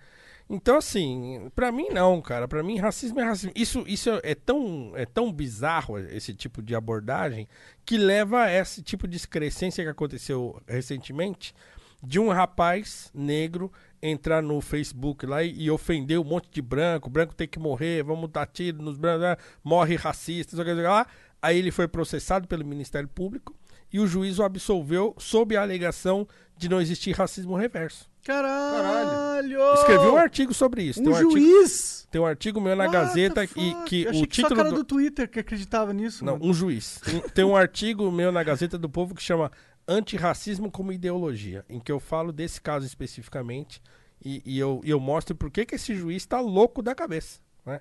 [0.49, 2.47] Então, assim, pra mim não, cara.
[2.47, 3.53] Pra mim, racismo é racismo.
[3.57, 7.49] Isso, isso é, tão, é tão bizarro, esse tipo de abordagem,
[7.85, 11.55] que leva a esse tipo de excrescência que aconteceu recentemente
[12.03, 17.09] de um rapaz negro entrar no Facebook lá e, e ofender um monte de branco.
[17.09, 21.07] Branco tem que morrer, vamos dar tiro nos brancos, ah, morre racista, lá.
[21.41, 23.55] Aí ele foi processado pelo Ministério Público
[23.93, 28.11] e o juiz o absolveu sob a alegação de não existir racismo reverso.
[28.25, 29.75] Caralho!
[29.75, 31.01] Escrevi um artigo sobre isso.
[31.01, 32.09] Um tem um artigo, juiz?
[32.11, 34.57] tem um artigo meu na What Gazeta e que Eu achei o que só título
[34.57, 34.77] cara do...
[34.77, 36.25] do Twitter que acreditava nisso.
[36.25, 36.47] Não, mano.
[36.47, 37.01] um juiz.
[37.35, 39.53] Tem- um artigo meu na Gazeta do Povo que chama
[39.87, 43.83] Antirracismo como Ideologia, em que eu falo desse caso especificamente
[44.25, 47.81] e, e eu, eu mostro por que, que esse juiz está louco da cabeça, né?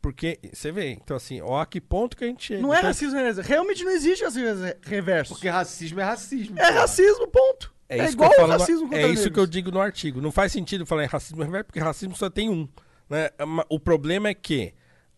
[0.00, 2.60] Porque, você vê, então assim, ó a que ponto que a gente chega.
[2.60, 3.40] Não é Então, racismo reverso.
[3.42, 4.48] Realmente não existe racismo
[4.82, 5.34] reverso.
[5.34, 6.58] Porque racismo é racismo.
[6.58, 7.72] É racismo, ponto.
[7.92, 9.32] É, É, isso igual que eu o falo no- racismo contra É isso negros.
[9.34, 10.20] que eu digo no artigo.
[10.20, 12.68] Não faz sentido falar em racismo reverso, porque racismo só tem um.
[13.08, 13.30] Né?
[13.46, 14.72] Ma- O problema é que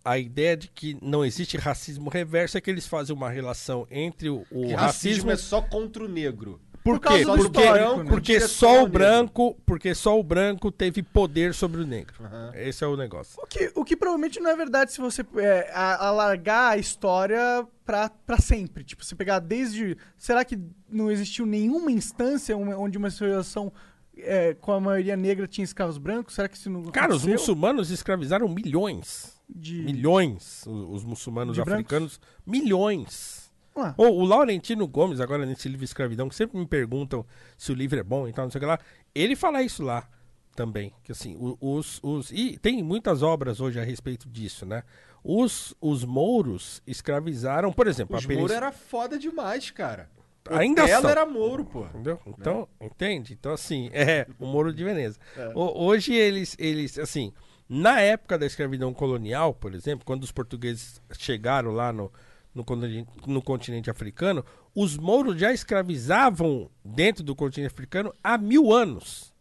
[0.04, 4.28] a ideia de que não existe racismo reverso é que eles fazem uma relação entre
[4.28, 6.60] o, o racismo racismo é só contra o negro.
[6.84, 7.24] Por causa quê?
[7.24, 8.10] do Porque, histórico, né?
[8.10, 12.14] porque só o branco, porque só o branco teve poder sobre o negro.
[12.54, 13.40] Esse é o negócio.
[13.42, 18.10] O que, o que provavelmente não é verdade se você é, alargar a história pra,
[18.10, 18.84] pra sempre.
[18.84, 19.96] Tipo, você pegar desde.
[20.18, 23.72] Será que não existiu nenhuma instância onde uma civilização
[24.18, 26.34] é, com a maioria negra tinha escravos brancos?
[26.34, 27.32] Será que isso não Cara, os aconteceu?
[27.32, 29.32] muçulmanos escravizaram milhões.
[29.48, 30.64] De- Milhões.
[30.66, 31.80] Os, os muçulmanos De brancos?
[31.84, 32.20] africanos.
[32.46, 33.43] Milhões.
[33.76, 33.94] Ué.
[33.96, 37.24] O, o Laurentino Gomes, agora nesse livro Escravidão, que sempre me perguntam
[37.56, 38.78] se o livro é bom e tal, não sei o que lá.
[39.14, 40.08] Ele fala isso lá
[40.54, 40.92] também.
[41.02, 42.30] Que assim, os, os.
[42.30, 44.82] E tem muitas obras hoje a respeito disso, né?
[45.22, 48.56] Os, os mouros escravizaram, por exemplo, Os a Mouro península.
[48.56, 50.08] era foda demais, cara.
[50.50, 51.86] Ainda Ela era Mouro, pô.
[51.86, 52.20] Entendeu?
[52.26, 53.32] Então, entende?
[53.32, 55.18] Então, assim, é o Moro de Veneza.
[55.36, 55.48] É.
[55.54, 57.32] O- hoje eles, eles, assim,
[57.66, 62.12] na época da escravidão colonial, por exemplo, quando os portugueses chegaram lá no,
[62.54, 68.72] no, continente, no continente africano, os mouros já escravizavam dentro do continente africano há mil
[68.72, 69.32] anos.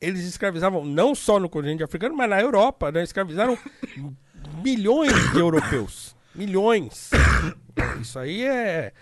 [0.00, 3.02] Eles escravizavam não só no continente africano, mas na Europa, né?
[3.02, 3.58] Escravizaram
[4.62, 6.14] milhões de europeus.
[6.34, 7.10] Milhões.
[8.00, 8.92] Isso aí é,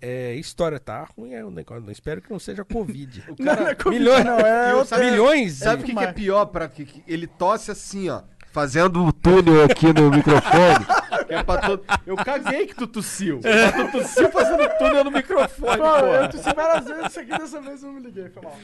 [0.00, 1.06] é história, tá?
[1.16, 1.90] Ruim é o negócio.
[1.90, 3.24] Espero que não seja Covid.
[3.30, 5.52] O cara- Não, não é Covid, milhões, não, é outra- sabe- milhões.
[5.54, 9.12] Sabe o que, que é pior para que, que ele tosse assim, ó, fazendo o
[9.14, 10.84] túnel aqui no microfone?
[11.30, 11.84] É pra todo...
[12.06, 13.40] Eu caguei que tu tossiu.
[13.42, 17.60] Mas tu tossiu fazendo túnel no microfone, Pô, eu tossi várias vezes isso aqui, dessa
[17.60, 18.58] vez eu não me liguei, foi mal.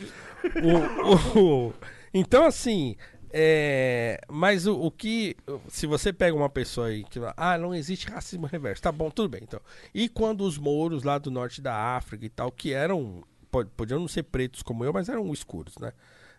[1.34, 1.38] O-
[1.68, 1.74] o-
[2.12, 2.96] então, assim,
[3.30, 5.36] é, mas o, o que.
[5.68, 7.18] Se você pega uma pessoa aí que.
[7.36, 8.80] Ah, não existe racismo reverso.
[8.82, 9.60] Tá bom, tudo bem, então.
[9.94, 13.22] E quando os mouros lá do norte da África e tal, que eram.
[13.50, 15.92] pod- Podiam não ser pretos como eu, mas eram escuros, né?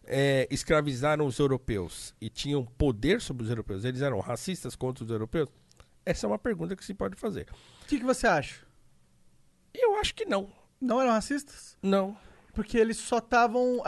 [0.10, 3.84] É, escravizaram os europeus e tinham poder sobre os europeus.
[3.84, 5.50] Eles eram racistas contra os europeus?
[6.10, 7.48] Essa é uma pergunta que se pode fazer.
[7.84, 8.62] O que, que você acha?
[9.74, 10.50] Eu acho que não.
[10.80, 11.78] Não eram racistas?
[11.84, 12.16] Não.
[12.54, 13.82] Porque eles só estavam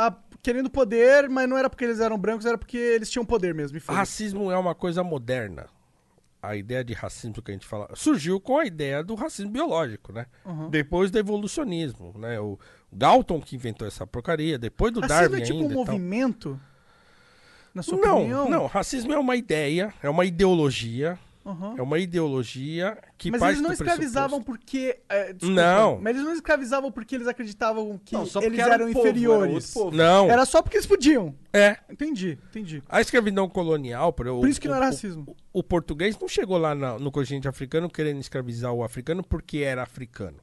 [0.44, 3.80] querendo poder, mas não era porque eles eram brancos, era porque eles tinham poder mesmo.
[3.88, 5.68] Racismo é uma coisa moderna.
[6.42, 10.12] A ideia de racismo que a gente fala surgiu com a ideia do racismo biológico,
[10.12, 10.26] né?
[10.46, 10.70] Uhum.
[10.70, 12.40] Depois do evolucionismo, né?
[12.40, 12.60] O
[12.92, 15.74] Galton que inventou essa porcaria, depois do Racismo Darwin é tipo ainda.
[15.74, 15.94] um tal.
[15.94, 16.62] movimento?
[17.74, 18.50] Na sua Não, opinião?
[18.50, 18.66] não.
[18.68, 21.18] Racismo é uma ideia, é uma ideologia.
[21.50, 21.76] Uhum.
[21.78, 25.00] É uma ideologia que mas parte eles não do escravizavam porque.
[25.10, 26.00] é, desculpa, Não.
[26.02, 28.94] Mas eles não escravizavam porque eles acreditavam que Não, só porque eles era eram um
[28.94, 29.76] povo, era inferiores.
[29.94, 30.30] Não.
[30.30, 31.36] Era só porque eles podiam.
[31.52, 31.78] É.
[31.90, 32.84] Entendi, entendi.
[32.88, 35.36] A escravidão colonial, por, Por isso que não era racismo.
[35.52, 39.60] O, o português não chegou lá na- no continente africano querendo escravizar o africano porque
[39.60, 40.38] era africano.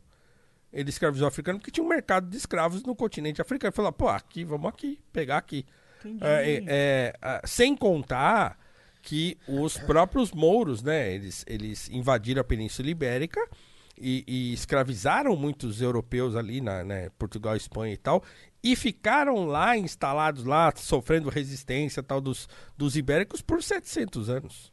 [0.73, 3.69] Ele escravizou o africano porque tinha um mercado de escravos no continente africano.
[3.69, 5.65] Ele falou, pô, aqui, vamos aqui, pegar aqui.
[6.01, 6.19] Entendi.
[6.23, 8.59] É, é, é, sem contar
[9.07, 13.41] que os próprios mouros, né, eles, eles invadiram a Península Ibérica
[13.97, 18.25] e, e escravizaram muitos europeus ali na né, Portugal, Espanha e tal,
[18.65, 24.73] e ficaram lá instalados lá, sofrendo resistência tal dos, dos ibéricos por 700 anos.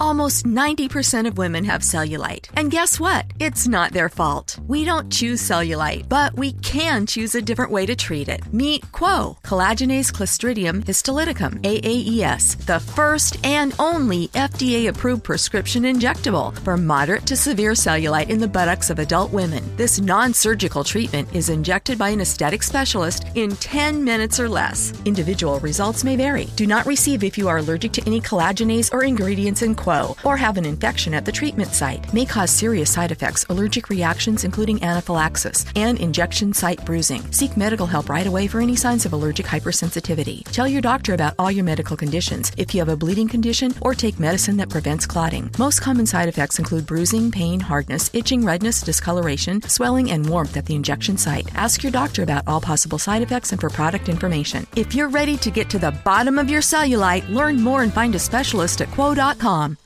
[0.00, 2.48] Almost 90% of women have cellulite.
[2.54, 3.26] And guess what?
[3.38, 4.58] It's not their fault.
[4.66, 8.40] We don't choose cellulite, but we can choose a different way to treat it.
[8.50, 16.78] Meet Quo, collagenase clostridium histolyticum, AAES, the first and only FDA approved prescription injectable for
[16.78, 19.62] moderate to severe cellulite in the buttocks of adult women.
[19.76, 24.94] This non surgical treatment is injected by an aesthetic specialist in 10 minutes or less.
[25.04, 26.46] Individual results may vary.
[26.56, 29.89] Do not receive if you are allergic to any collagenase or ingredients in Quo
[30.24, 32.12] or have an infection at the treatment site.
[32.12, 37.22] May cause serious side effects, allergic reactions, including anaphylaxis, and injection site bruising.
[37.32, 40.44] Seek medical help right away for any signs of allergic hypersensitivity.
[40.44, 43.94] Tell your doctor about all your medical conditions if you have a bleeding condition or
[43.94, 45.50] take medicine that prevents clotting.
[45.58, 50.66] Most common side effects include bruising, pain, hardness, itching, redness, discoloration, swelling, and warmth at
[50.66, 51.48] the injection site.
[51.54, 54.66] Ask your doctor about all possible side effects and for product information.
[54.76, 58.14] If you're ready to get to the bottom of your cellulite, learn more and find
[58.14, 59.79] a specialist at quo.com.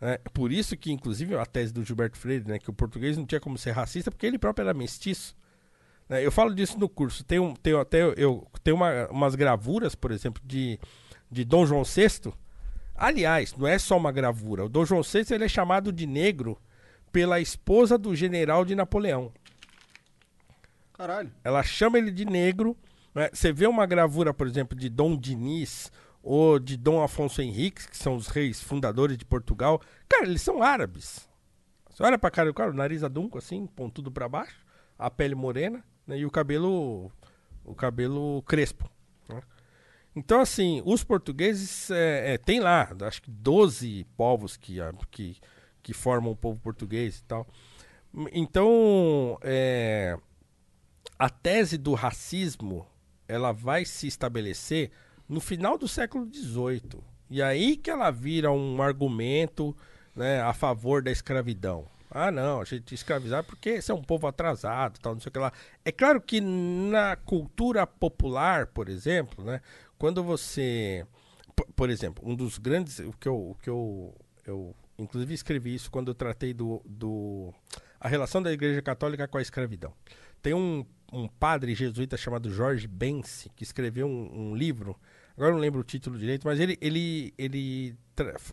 [0.00, 3.26] É, por isso que, inclusive, a tese do Gilberto Freire, né, que o português não
[3.26, 5.36] tinha como ser racista, porque ele próprio era mestiço.
[6.08, 6.24] né?
[6.24, 7.22] eu falo disso no curso.
[7.22, 10.78] Tem, um, tem até eu, tem uma, umas gravuras, por exemplo, de,
[11.30, 12.32] de Dom João VI.
[12.94, 14.64] Aliás, não é só uma gravura.
[14.64, 16.58] O Dom João VI ele é chamado de negro
[17.12, 19.32] pela esposa do general de Napoleão.
[20.94, 21.30] Caralho.
[21.44, 22.76] Ela chama ele de negro.
[23.14, 23.30] né?
[23.32, 25.90] Você vê uma gravura, por exemplo, de Dom Diniz
[26.22, 29.80] ou de Dom Afonso Henriques, que são os reis fundadores de Portugal.
[30.08, 31.28] Cara, eles são árabes.
[31.88, 34.64] Você olha pra cara do cara, o nariz adunco assim, pontudo pra baixo,
[34.98, 36.18] a pele morena né?
[36.18, 37.10] e o cabelo
[37.64, 38.90] o cabelo crespo.
[39.28, 39.42] né?
[40.14, 44.78] Então, assim, os portugueses é, é, tem lá, acho que 12 povos que,
[45.10, 45.36] que,
[45.82, 47.46] que formam o povo português e tal.
[48.32, 50.18] Então, é,
[51.18, 52.86] a tese do racismo
[53.28, 54.90] ela vai se estabelecer
[55.30, 57.00] no final do século XVIII.
[57.30, 59.74] E aí que ela vira um argumento
[60.14, 61.86] né, a favor da escravidão.
[62.10, 65.32] Ah, não, a gente escravizar porque esse é um povo atrasado, tal, não sei o
[65.32, 65.52] que lá.
[65.84, 69.60] É claro que na cultura popular, por exemplo, né,
[69.96, 71.06] quando você,
[71.54, 74.12] por, por exemplo, um dos grandes, o que eu, o que eu,
[74.44, 77.54] eu inclusive escrevi isso quando eu tratei do, do
[78.00, 79.94] a relação da Igreja Católica com a escravidão.
[80.42, 84.98] Tem um, um padre jesuíta chamado Jorge Bense que escreveu um, um livro.
[85.40, 87.96] Agora eu não lembro o título direito, mas ele, ele, ele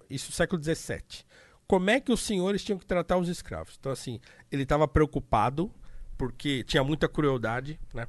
[0.10, 1.26] isso século XVII
[1.68, 3.76] como é que os senhores tinham que tratar os escravos.
[3.78, 5.70] Então, assim, ele estava preocupado,
[6.18, 8.08] porque tinha muita crueldade, né?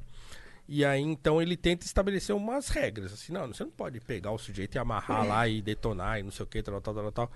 [0.67, 3.11] E aí, então, ele tenta estabelecer umas regras.
[3.11, 6.31] Assim, não, você não pode pegar o sujeito e amarrar lá e detonar e não
[6.31, 7.31] sei o que, tal, tal, tal, tal.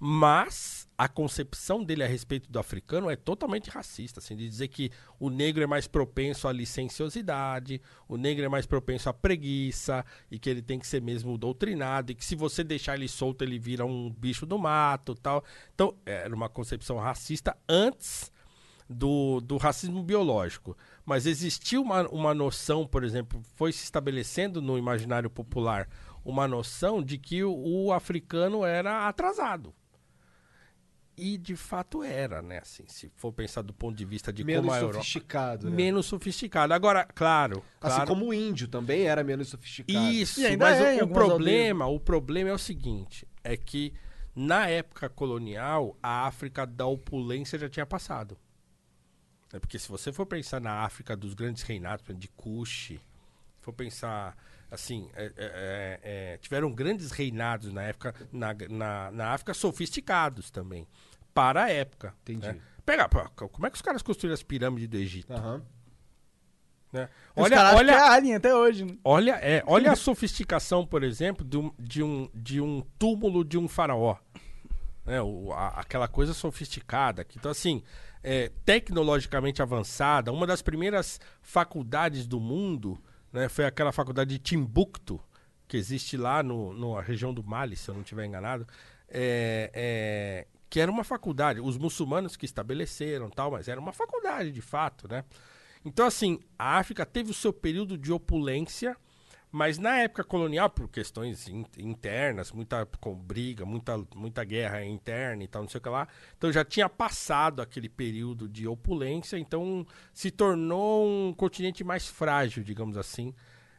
[0.00, 4.90] Mas a concepção dele a respeito do africano é totalmente racista, assim, de dizer que
[5.18, 10.38] o negro é mais propenso à licenciosidade, o negro é mais propenso à preguiça, e
[10.38, 13.58] que ele tem que ser mesmo doutrinado, e que se você deixar ele solto, ele
[13.58, 15.44] vira um bicho do mato tal.
[15.74, 18.30] Então, era uma concepção racista antes
[18.88, 20.76] do, do racismo biológico.
[21.04, 25.88] Mas existiu uma, uma noção, por exemplo, foi se estabelecendo no imaginário popular
[26.24, 29.74] uma noção de que o, o africano era atrasado.
[31.18, 32.58] E de fato era, né?
[32.58, 34.98] Assim, se for pensar do ponto de vista de Menos como a Europa.
[34.98, 35.76] sofisticado, né?
[35.76, 36.72] Menos sofisticado.
[36.72, 37.62] Agora, claro.
[37.80, 40.06] Assim claro- como o índio também era menos sofisticado.
[40.12, 43.92] isso, mas o- o, problema, o problema é o seguinte, é que
[44.34, 48.38] na época colonial a África da opulência já tinha passado.
[49.52, 52.88] É porque se você for pensar na África dos grandes reinados, por exemplo, de Kush,
[52.88, 53.00] se
[53.62, 54.36] for pensar
[54.70, 56.00] assim, é, é, é,
[56.34, 60.86] é, tiveram grandes reinados na época na, na, na África sofisticados também
[61.38, 62.14] para a época.
[62.22, 62.60] Entendi.
[62.84, 65.32] Pega, pô, como é que os caras construíram as pirâmides do Egito?
[66.92, 67.08] Né?
[67.36, 68.84] Os Olha, olha, é alien até hoje.
[68.84, 68.96] né?
[69.04, 73.58] Olha, é, olha a sofisticação, por exemplo, de um, de um, de um túmulo de
[73.58, 74.16] um faraó.
[75.04, 77.24] Né, o- a- aquela coisa sofisticada.
[77.24, 77.82] Que, então, assim,
[78.22, 82.98] é, tecnologicamente avançada, uma das primeiras faculdades do mundo
[83.32, 85.20] né, foi aquela faculdade de Timbuktu,
[85.66, 88.66] que existe lá no, no- na região do Mali, se eu não estiver enganado.
[89.10, 94.50] É, é, que era uma faculdade, os muçulmanos que estabeleceram tal, mas era uma faculdade
[94.52, 95.24] de fato, né?
[95.84, 98.96] Então, assim, a África teve o seu período de opulência,
[99.50, 105.42] mas na época colonial, por questões in- internas, muita com briga, muita, muita guerra interna
[105.42, 106.06] e tal, não sei o que lá,
[106.36, 112.62] então já tinha passado aquele período de opulência, então se tornou um continente mais frágil,
[112.62, 113.32] digamos assim,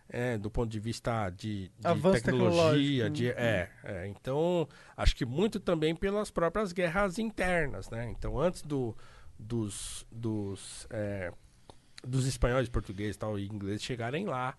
[0.09, 3.33] é, do ponto de vista de, de Avanço tecnologia, de, né?
[3.37, 8.09] é, é, então acho que muito também pelas próprias guerras internas, né?
[8.09, 8.97] Então antes do,
[9.37, 11.31] dos, dos, é,
[12.03, 14.57] dos espanhóis, portugueses tal, e ingleses chegarem lá,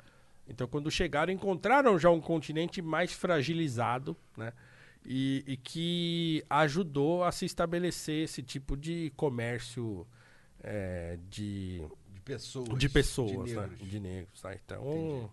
[0.48, 4.52] então quando chegaram encontraram já um continente mais fragilizado, né?
[5.04, 10.06] E, e que ajudou a se estabelecer esse tipo de comércio
[10.62, 12.78] é, de De pessoas.
[12.78, 13.62] de pessoas, de né?
[13.62, 13.90] negros.
[13.90, 14.54] De negros, tá?
[14.54, 15.30] Então,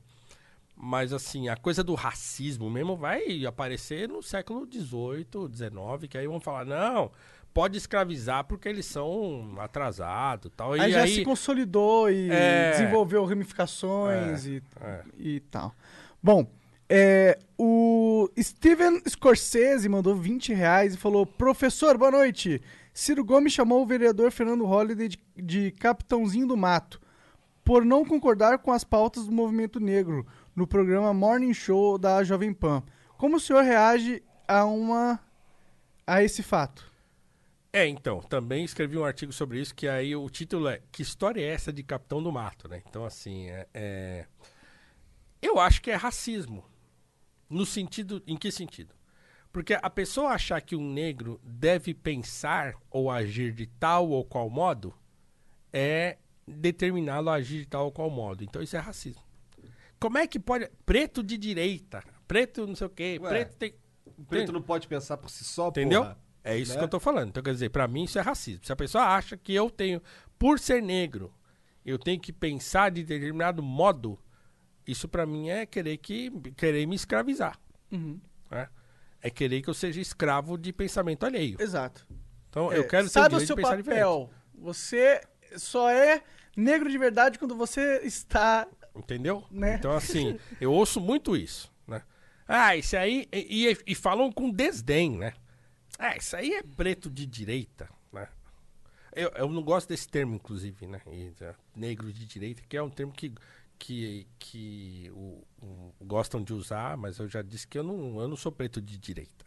[0.80, 6.28] mas assim, a coisa do racismo mesmo vai aparecer no século XVIII, XIX, que aí
[6.28, 7.12] vão falar, não,
[7.54, 10.74] pode escravizar porque eles são atrasados, tal.
[10.74, 12.72] Aí e já aí, se consolidou e É.
[12.72, 15.02] desenvolveu ramificações É, e, é.
[15.18, 15.74] e tal.
[16.22, 16.46] Bom,
[16.88, 22.62] é, o Steven Scorsese mandou 20 reais e falou: Professor, boa noite.
[22.94, 27.00] Ciro Gomes chamou o vereador Fernando Holliday de, de Capitãozinho do Mato
[27.64, 30.26] por não concordar com as pautas do movimento negro
[30.58, 32.82] no programa Morning Show da Jovem Pan.
[33.16, 35.20] Como o senhor reage a uma
[36.06, 36.92] a esse fato?
[37.72, 41.42] É, então, também escrevi um artigo sobre isso, que aí o título é Que história
[41.42, 42.82] é essa de Capitão do Mato, né?
[42.90, 44.26] Então, assim, é, é-
[45.44, 46.66] eu acho que é racismo.
[47.48, 48.96] No sentido, em que sentido?
[49.54, 54.50] Porque a pessoa achar que um negro deve pensar ou agir de tal ou qual
[54.50, 54.92] modo
[55.72, 58.44] é determiná-lo a agir de tal ou qual modo.
[58.44, 59.27] Então isso é racismo.
[60.00, 60.70] Como é que pode.
[60.86, 63.30] Preto de direita, preto não sei o quê, Ué.
[63.30, 63.74] preto tem.
[64.30, 66.02] Preto não pode pensar por si só, Entendeu?
[66.04, 66.18] porra.
[66.44, 66.78] É isso Né?
[66.80, 67.30] que eu tô falando.
[67.30, 68.66] Então, quer dizer, pra mim isso é racismo.
[68.66, 70.02] Se a pessoa acha que eu tenho,
[70.40, 71.34] por ser negro,
[71.86, 74.18] eu tenho que pensar de determinado modo,
[74.88, 77.60] isso pra mim é querer que querer me escravizar.
[77.92, 78.20] Uhum.
[78.50, 78.70] né?
[79.22, 81.58] É querer que eu seja escravo de pensamento alheio.
[81.60, 82.08] Exato.
[82.50, 84.30] Então, É, eu quero ter o Sabe o direito seu de pensar papel.
[84.56, 85.22] Você
[85.58, 86.24] só é
[86.56, 88.68] negro de verdade quando você está.
[88.98, 89.44] Entendeu?
[89.52, 89.76] Né?
[89.76, 92.02] Então, assim, eu ouço muito isso, né?
[92.48, 93.28] Ah, isso aí.
[93.32, 95.34] E, e- e falam com desdém, né?
[96.00, 98.28] Ah, isso aí é preto de direita, né?
[99.16, 101.02] Eu, eu não gosto desse termo, inclusive, né?
[101.12, 103.34] E, é, negro de direita, que é um termo que,
[103.80, 108.28] que, que o- o- gostam de usar, mas eu já disse que eu não, eu
[108.28, 109.46] não sou preto de direita.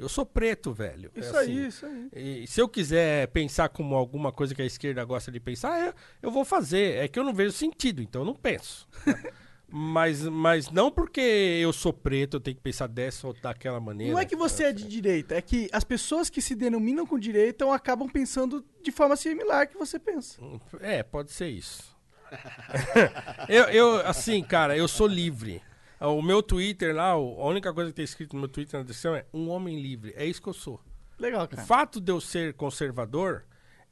[0.00, 1.12] Eu sou preto, velho.
[1.14, 2.08] É Isso aí, isso aí.
[2.42, 5.94] E se eu quiser pensar como alguma coisa que a esquerda gosta de pensar, eu,
[6.22, 7.04] eu vou fazer.
[7.04, 8.88] É que eu não vejo sentido, então eu não penso.
[9.68, 14.14] mas, mas não porque eu sou preto, eu tenho que pensar dessa ou daquela maneira.
[14.14, 17.18] Não é que você é de direita, é que as pessoas que se denominam com
[17.18, 20.40] direita acabam pensando de forma similar que você pensa.
[20.80, 21.94] É, pode ser isso.
[23.50, 25.60] eu, eu, assim, cara, eu sou livre.
[26.00, 28.84] O meu Twitter lá, o- a única coisa que tem escrito no meu Twitter na
[28.84, 30.12] descrição é um homem livre.
[30.16, 30.80] É isso que eu sou.
[31.18, 31.62] Legal, O cara.
[31.64, 33.44] fato de eu ser conservador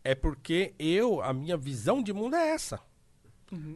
[0.03, 2.81] é porque eu, a minha visão de mundo é essa.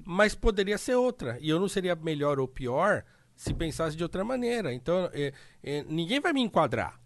[0.05, 1.39] Mas poderia ser outra.
[1.41, 3.05] E eu não seria melhor ou pior
[3.35, 4.73] se pensasse de outra maneira.
[4.73, 7.01] Então, é, é, ninguém vai me enquadrar.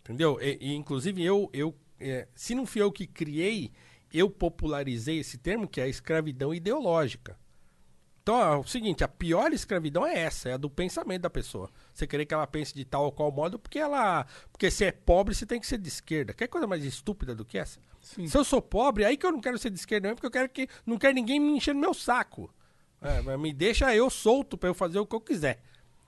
[0.00, 0.38] Entendeu?
[0.40, 3.72] E, e, inclusive, eu, eu é, se não fui eu que criei,
[4.12, 7.36] eu popularizei esse termo, que é a escravidão ideológica.
[8.26, 11.70] Então, é o seguinte, a pior escravidão é essa, é a do pensamento da pessoa.
[11.94, 14.26] Você querer que ela pense de tal ou qual modo, porque ela.
[14.50, 16.34] Porque se é pobre, você tem que ser de esquerda.
[16.34, 17.78] Quer coisa mais estúpida do que essa?
[18.00, 18.26] Sim.
[18.26, 20.30] Se eu sou pobre, aí que eu não quero ser de esquerda, não, porque eu
[20.32, 20.66] quero que.
[20.84, 22.52] Não quero ninguém me encher no meu saco.
[23.00, 25.60] É, me deixa eu solto pra eu fazer o que eu quiser.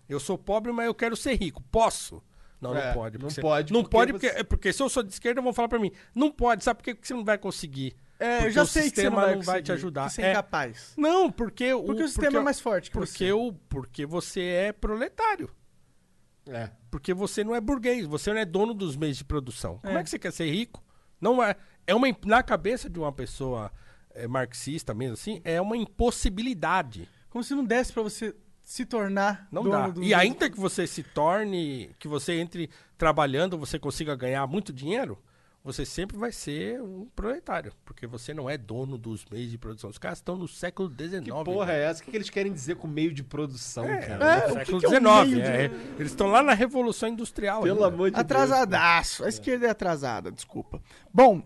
[0.09, 1.63] Eu sou pobre, mas eu quero ser rico.
[1.71, 2.21] Posso?
[2.61, 3.19] Não, É, não pode.
[3.19, 5.41] não você- pode Não porque pode, porque, você- é porque se eu sou de esquerda,
[5.41, 5.93] vão falar pra mim.
[6.13, 7.95] Não pode, sabe por que você não vai conseguir?
[8.21, 10.09] É, eu Porque já sei que você sistema não vai não vai te ajudar.
[10.11, 10.95] você é incapaz.
[10.97, 13.33] Não, porque o, Porque o sistema é mais forte que porque você.
[13.33, 15.49] O, porque você é proletário.
[16.47, 16.71] É.
[16.91, 19.79] Porque você não é burguês, você não é dono dos meios de produção.
[19.79, 20.01] Como É.
[20.01, 20.83] é que você quer ser rico?
[21.21, 21.55] Não é.
[21.87, 23.71] É uma na cabeça de uma pessoa
[24.15, 27.09] é, marxista mesmo assim, é uma impossibilidade.
[27.31, 29.89] Como se não desse pra você se tornar Não dono dá.
[29.89, 34.73] do E ainda que você se torne, que você entre trabalhando, você consiga ganhar muito
[34.73, 35.19] dinheiro,
[35.65, 39.91] você sempre vai ser um proletário, porque você não é dono dos meios de produção.
[39.91, 41.25] Os caras estão no século XIX.
[41.25, 42.01] Que porra é essa?
[42.01, 44.41] O que, que eles querem dizer com meio de produção, É, cara?
[44.43, 45.29] que século que é um XIX.
[45.29, 45.65] meio de- é.
[45.99, 47.63] Eles estão lá na Revolução Industrial.
[47.63, 47.95] Pelo ainda.
[47.95, 49.25] amor de Atrasadaço.
[49.25, 50.81] A esquerda é atrasada, desculpa.
[51.13, 51.43] Bom,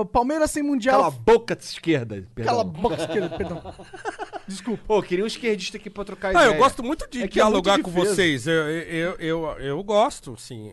[0.00, 0.70] o Palmeiras sem Deus.
[0.72, 0.96] Mundial.
[1.00, 2.14] Cala a boca de esquerda.
[2.34, 2.44] perdão.
[2.54, 3.74] Cala a boca, esquerda, perdão.
[4.48, 4.82] Desculpa.
[4.86, 6.54] Pô, queria um esquerdista aqui pra trocar Não, ideia.
[6.54, 8.46] eu gosto muito de É é dialogar muito com vocês.
[8.46, 10.72] Eu, eu, eu, eu gosto, sim.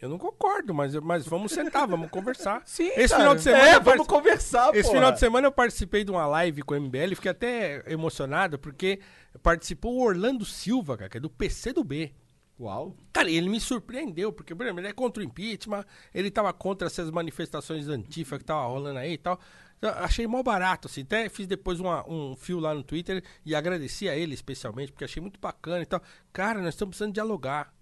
[0.00, 2.62] Eu não concordo, mas, mas vamos sentar, vamos conversar.
[2.66, 3.22] Sim, Esse cara.
[3.22, 3.66] final de semana.
[3.68, 4.94] É, vamos conversar, Esse porra.
[4.94, 9.00] final de semana eu participei de uma live com o MBL, fiquei até emocionado, porque
[9.42, 12.12] participou o Orlando Silva, cara, que é do PC do B.
[12.60, 12.96] Uau.
[13.12, 16.86] Cara, ele me surpreendeu, porque, por exemplo, ele é contra o impeachment, ele tava contra
[16.88, 19.38] essas manifestações antifa que tava rolando aí e tal.
[19.80, 21.02] Eu achei mó barato, assim.
[21.02, 25.04] Até fiz depois uma- um fio lá no Twitter e agradeci a ele especialmente, porque
[25.04, 26.02] achei muito bacana e tal.
[26.32, 27.72] Cara, nós estamos precisando dialogar.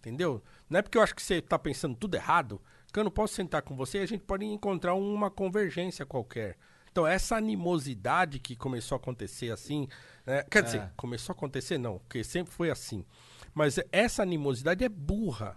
[0.00, 0.42] Entendeu?
[0.68, 2.60] Não é porque eu acho que você tá pensando tudo errado
[2.92, 6.56] que eu não posso sentar com você e a gente pode encontrar uma convergência qualquer.
[6.92, 9.88] Então, essa animosidade que começou a acontecer assim.
[10.24, 10.44] né?
[10.44, 10.90] Quer dizer, É.
[10.96, 13.04] começou a acontecer, não, porque sempre foi assim.
[13.52, 15.56] Mas essa animosidade é burra.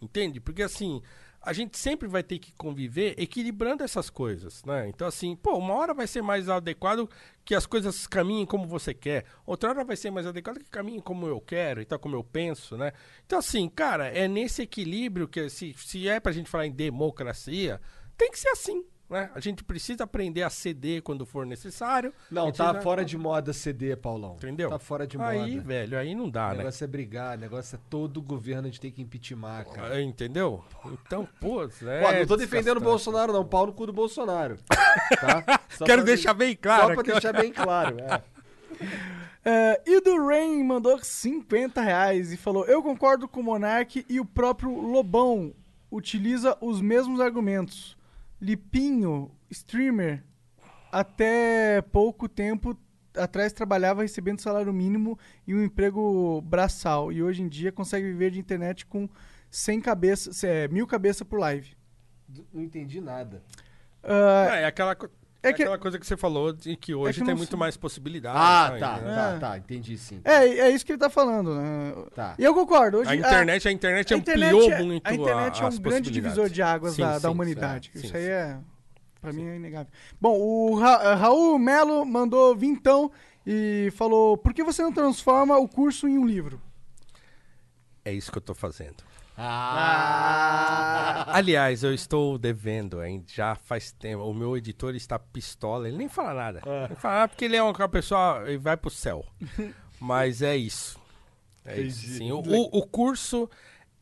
[0.00, 0.40] Entende?
[0.40, 1.02] Porque assim,
[1.40, 4.88] a gente sempre vai ter que conviver equilibrando essas coisas, né?
[4.88, 7.08] Então assim, pô, uma hora vai ser mais adequado
[7.44, 9.24] que as coisas caminhem como você quer.
[9.46, 12.24] Outra hora vai ser mais adequado que caminhem como eu quero e tal, como eu
[12.24, 12.92] penso, né?
[13.24, 17.80] Então assim, cara, é nesse equilíbrio que se, se é pra gente falar em democracia,
[18.16, 19.30] tem que ser assim, né?
[19.34, 22.12] A gente precisa aprender a ceder quando for necessário.
[22.30, 24.34] Não, tá já- fora de moda CD, Paulão.
[24.36, 24.68] Entendeu?
[24.70, 25.30] Tá fora de moda.
[25.30, 26.56] Aí, velho, aí não dá, O né?
[26.58, 29.98] negócio é brigar, o negócio é todo governo a gente tem que impeachment, cara.
[29.98, 30.62] É, Entendeu?
[31.06, 31.66] Então, pô, é
[32.04, 32.80] Ó, não tô defendendo o.
[32.80, 33.44] Bolsonaro, não.
[33.44, 34.58] Pau no cu do Bolsonaro.
[34.68, 35.42] Tá?
[35.84, 37.02] Quero pra- deixar bem claro Só pra ó.
[37.02, 37.96] deixar bem claro.
[38.00, 38.22] É.
[39.44, 44.20] É, e do Rain mandou 50 reais e falou: Eu concordo com o Monark e
[44.20, 45.54] o próprio Lobão
[45.90, 47.96] utiliza os mesmos argumentos.
[48.40, 50.22] Lipinho, streamer,
[50.92, 52.78] até pouco tempo
[53.16, 57.12] atrás trabalhava recebendo salário mínimo e um emprego braçal.
[57.12, 59.08] E hoje em dia consegue viver de internet com
[59.50, 61.76] 100 cabeças, é, mil cabeças por live.
[62.52, 63.42] Não entendi nada.
[64.02, 64.96] Ah, É, é aquela.
[65.42, 67.76] Co- É, aquela coisa que você falou de que hoje que tem muito se- mais
[67.76, 68.40] possibilidades.
[68.40, 68.78] Ah, né?
[68.78, 69.14] tá, É.
[69.14, 70.20] tá, tá, entendi sim.
[70.24, 71.94] É, é isso que ele tá falando, né?
[72.14, 72.34] Tá.
[72.38, 72.98] E eu concordo.
[72.98, 76.48] Hoje, A internet- a internet internet ampliou é- muito A internet é um grande divisor
[76.48, 77.90] de águas Sim, da, sim, da humanidade.
[77.92, 78.30] sim, isso sim, aí sim.
[78.30, 78.58] é,
[79.20, 79.92] pra mim, é inegável.
[80.20, 83.10] Bom, o Ra- Raul Melo mandou vintão
[83.46, 86.60] e falou, por que você não transforma o curso em um livro?
[88.04, 88.96] É isso que eu tô fazendo.
[89.38, 91.24] Ah.
[91.28, 93.24] Aliás, eu estou devendo, hein?
[93.26, 94.22] Já faz tempo.
[94.24, 95.88] O meu editor está pistola.
[95.88, 96.60] Ele nem fala nada.
[96.66, 96.86] Ah.
[96.86, 98.42] Ele fala nada porque ele é uma pessoa.
[98.46, 99.24] Ele vai pro céu.
[100.00, 100.98] Mas é isso.
[101.64, 102.06] É isso.
[102.16, 102.32] Sim.
[102.32, 103.48] O, o- o curso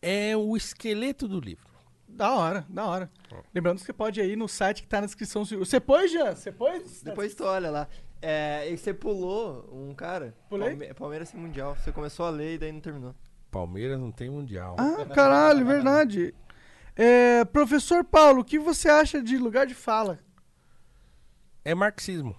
[0.01, 1.67] é o esqueleto do livro.
[2.09, 3.11] Da hora, da hora.
[3.55, 5.45] Lembrando que você pode ir no site que tá na descrição.
[5.45, 6.35] Você pôs, Jean?
[6.35, 7.03] Você pôs?
[7.03, 7.89] Depois tu olha lá.
[8.23, 10.35] É, e você pulou um cara.
[10.49, 10.71] Pulei?
[10.71, 11.77] Palme- Palmeiras sem Mundial.
[11.77, 13.15] Você começou a ler e daí não terminou.
[13.51, 14.77] Palmeiras não tem mundial.
[14.79, 16.35] Ah, caralho, verdade.
[16.95, 20.19] É, professor Paulo, o que você acha de lugar de fala?
[21.65, 22.37] É marxismo.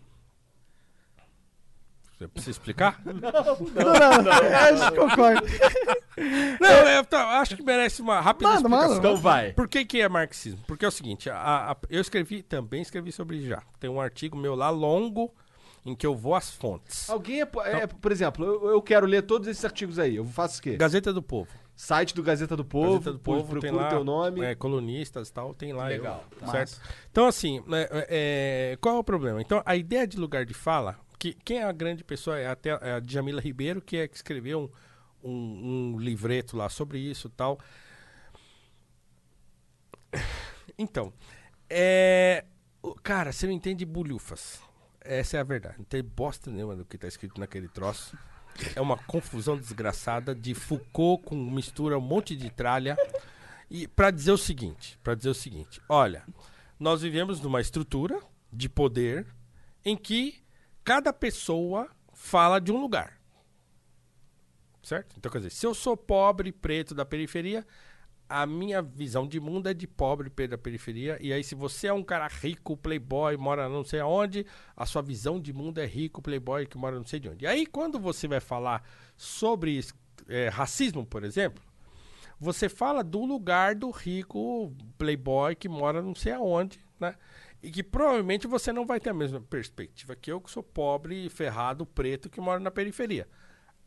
[2.18, 3.00] Você precisa explicar?
[3.06, 4.32] Não, não, não.
[4.32, 5.42] É, a gente concorda.
[6.60, 8.62] Não, eu tá, acho que merece uma rápida manda.
[8.68, 8.98] explicação.
[8.98, 9.54] Então vai.
[9.54, 10.60] Por que, que é marxismo?
[10.66, 13.62] Porque é o seguinte, a- a- eu escrevi, também escrevi sobre isso já.
[13.80, 15.32] Tem um artigo meu lá longo
[15.88, 17.10] em que eu vou às fontes.
[17.10, 20.18] Alguém, é, é, por exemplo, eu, eu quero ler todos esses artigos aí.
[20.18, 20.76] Eu faço o quê?
[20.76, 21.50] Gazeta do Povo.
[21.76, 24.42] Site do Gazeta do Povo, Gazeta do Povo procura tem lá teu nome.
[24.42, 25.88] é, colunistas e tal, tem lá.
[25.88, 26.52] Legal, eu, massa.
[26.52, 26.82] certo?
[27.10, 29.42] Então, assim, né, é, qual é o problema?
[29.42, 32.72] Então, a ideia de lugar de fala, que quem é a grande pessoa é até
[32.82, 34.72] é a Djamila Ribeiro, que é que escreveu
[35.24, 37.60] um, um, um livreto lá sobre isso e tal.
[40.80, 41.12] Então,
[41.68, 42.46] é,
[43.02, 44.67] cara, você não entende bulhufas.
[45.08, 45.76] Essa é a verdade.
[45.78, 48.18] Não tem bosta nenhuma do que tá escrito naquele troço.
[48.76, 52.98] É uma confusão desgraçada de Foucault com mistura um monte de tralha.
[53.70, 56.26] E para dizer o seguinte, para dizer o seguinte, olha,
[56.80, 58.20] nós vivemos numa estrutura
[58.52, 59.26] de poder
[59.84, 60.44] em que
[60.84, 63.18] cada pessoa fala de um lugar.
[64.82, 65.16] Certo?
[65.18, 67.66] Então, quer dizer, se eu sou pobre, preto da periferia,
[68.30, 71.18] a minha visão de mundo é de pobre, da periferia.
[71.22, 75.02] E aí, se você é um cara rico, playboy, mora não sei aonde, a sua
[75.02, 77.46] visão de mundo é rico, playboy, que mora não sei de onde.
[77.46, 78.84] E aí, quando você vai falar
[79.16, 79.80] sobre
[80.28, 81.64] eh, racismo, por exemplo,
[82.40, 87.16] você fala do lugar do rico playboy que mora não sei aonde, né?
[87.62, 91.28] E que provavelmente você não vai ter a mesma perspectiva que eu, que sou pobre,
[91.30, 93.28] ferrado, preto, que mora na periferia.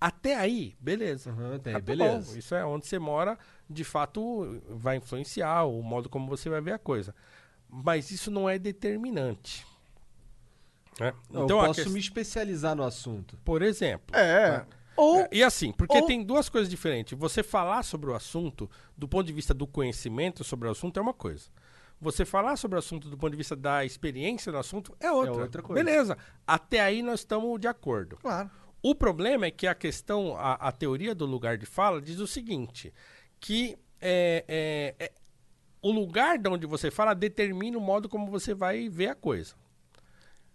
[0.00, 1.30] Até aí, beleza.
[1.54, 2.32] até Ah, aí, tá beleza.
[2.32, 2.38] bom.
[2.38, 3.38] Isso é onde você mora,
[3.70, 7.14] de fato, vai influenciar o modo como você vai ver a coisa.
[7.68, 9.64] Mas isso não é determinante.
[10.98, 11.14] né?
[11.30, 13.38] Então, eu posso me especializar no assunto.
[13.44, 14.14] por exemplo.
[14.14, 14.50] É.
[14.58, 14.66] né?
[14.96, 17.16] Ou, É, E assim, porque ou- tem duas coisas diferentes.
[17.18, 21.02] Você falar sobre o assunto, do ponto de vista do conhecimento sobre o assunto, é
[21.02, 21.48] uma coisa.
[22.00, 25.42] Você falar sobre o assunto do ponto de vista da experiência no assunto é outra.
[25.42, 25.82] outra coisa.
[25.84, 26.18] Beleza.
[26.46, 28.16] Até aí nós estamos de acordo.
[28.16, 28.50] Claro.
[28.82, 32.26] O problema é que a questão, a, a teoria do lugar de fala diz o
[32.26, 32.92] seguinte,
[33.40, 35.12] que é, é, é,
[35.82, 39.54] o lugar de onde você fala determina o modo como você vai ver a coisa.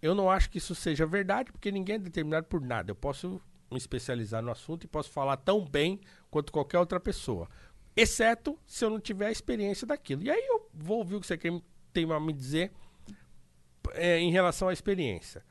[0.00, 2.90] Eu não acho que isso seja verdade, porque ninguém é determinado por nada.
[2.90, 3.40] Eu posso
[3.70, 6.00] me especializar no assunto e posso falar tão bem
[6.30, 7.48] quanto qualquer outra pessoa.
[7.96, 10.22] Exceto se eu não tiver a experiência daquilo.
[10.22, 11.36] E aí eu vou ouvir o que você
[11.92, 12.70] tem a me dizer
[13.94, 15.42] é, em relação à experiência.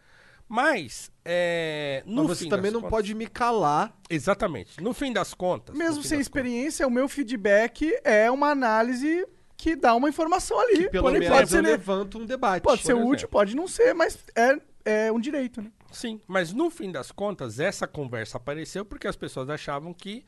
[0.47, 3.97] Mas, é, no Mas você fim também das não contas- pode me calar.
[4.09, 4.79] Exatamente.
[4.81, 5.75] No fim das contas.
[5.75, 10.89] mesmo sem experiência, o meu feedback é uma análise que dá uma informação ali.
[10.89, 12.61] Pelo Porém, menos pode eu ser, levanto um debate.
[12.61, 13.09] pode ser exemplo.
[13.09, 14.59] útil, pode não ser, mas é,
[15.07, 15.71] é um direito, né?
[15.91, 20.25] Sim, mas no fim das contas, essa conversa apareceu porque as pessoas achavam que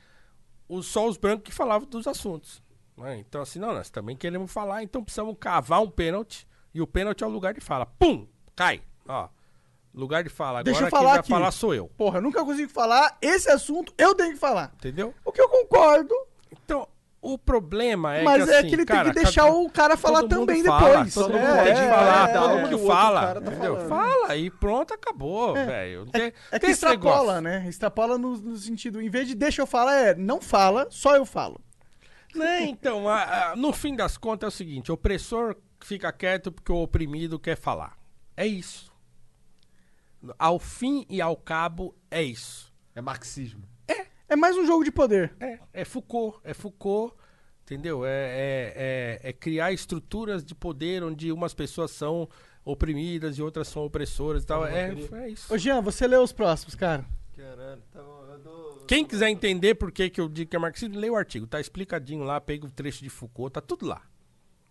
[0.67, 2.63] os, só os brancos que falavam dos assuntos.
[2.97, 3.17] né?
[3.19, 6.47] Então, assim, não, nós também queremos falar, então precisamos cavar um pênalti.
[6.73, 7.85] E o pênalti é o lugar de fala.
[7.85, 8.27] Pum!
[8.55, 8.81] Cai!
[9.07, 9.27] Ó,
[9.97, 10.59] lugar de fala.
[10.59, 11.29] Agora Deixa eu quem falar vai aqui.
[11.29, 11.87] falar sou eu.
[11.97, 14.71] Porra, eu nunca consigo falar esse assunto, eu tenho que falar.
[14.75, 15.13] Entendeu?
[15.25, 16.13] O que eu concordo,
[16.63, 16.87] Então,
[17.21, 19.69] o problema é mas que, é assim, que ele cara, tem que deixar cada- o
[19.69, 21.13] cara falar todo mundo também fala, depois.
[21.13, 22.55] Todo É, mundo tem que é, falar, é, todo é.
[22.55, 23.41] mundo que o outro fala.
[23.41, 23.87] tá.
[23.89, 26.05] Fala e pronto, acabou, velho.
[26.05, 27.41] Não tem- É que tem extrapola, negócio.
[27.41, 27.65] né?
[27.67, 31.25] Extrapola no, no sentido, em vez de deixa eu falar, é não fala, só eu
[31.25, 31.59] falo.
[32.35, 36.51] Né, então, a- a- no fim das contas é o seguinte: o opressor fica quieto
[36.51, 37.97] porque o oprimido quer falar.
[38.35, 38.86] É isso.
[40.37, 42.73] Ao fim e ao cabo, é isso.
[42.95, 43.63] É marxismo.
[44.29, 45.33] É mais um jogo de poder.
[45.39, 47.15] É, é Foucault, é Foucault,
[47.63, 48.05] entendeu?
[48.05, 48.73] É, é,
[49.23, 52.27] é- é criar estruturas de poder onde umas pessoas são
[52.65, 54.65] oprimidas e outras são opressoras e tal.
[54.65, 55.53] É, é isso.
[55.53, 57.05] Ô Jean, você lê os próximos, cara.
[57.37, 58.85] Caralho, tá bom, eu dou.
[58.85, 61.47] Quem quiser entender por que, que eu digo que é marxismo, lê o artigo.
[61.47, 64.01] Tá explicadinho lá, pega o trecho de Foucault, tá tudo lá.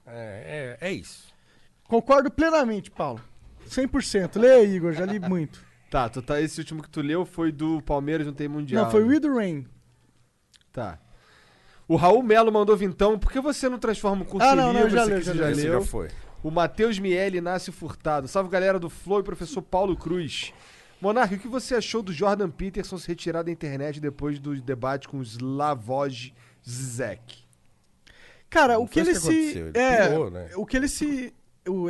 [0.05, 1.33] É, é, é isso.
[1.85, 3.23] Concordo plenamente, Paulo.
[3.69, 4.39] 100%.
[4.39, 5.65] Lê aí, Igor, já li muito.
[5.91, 8.85] Tá, tu tá, esse último que tu leu foi do Palmeiras, não tem mundial.
[8.85, 9.09] Não, foi né?
[9.09, 9.67] With the Rain.
[10.73, 10.99] Tá.
[11.89, 13.19] O Raul Melo mandou vintão.
[13.19, 14.91] Por que você não transforma o curso Ah, em não, não, livro?
[14.91, 15.51] já leu, aqui já você leu.
[15.51, 15.81] Esse leu.
[15.81, 16.09] já foi.
[16.43, 18.27] O Matheus Miele Inácio Furtado.
[18.29, 20.53] Salve galera do Flow e professor Paulo Cruz.
[21.01, 25.07] Monarque, o que você achou do Jordan Peterson se retirar da internet depois do debate
[25.09, 26.33] com o Slavoj
[26.69, 27.45] Zizek?
[28.49, 29.59] Cara, Não o que ele que se.
[29.59, 30.51] ele é, pirou, né?
[30.57, 31.35] o que ele se.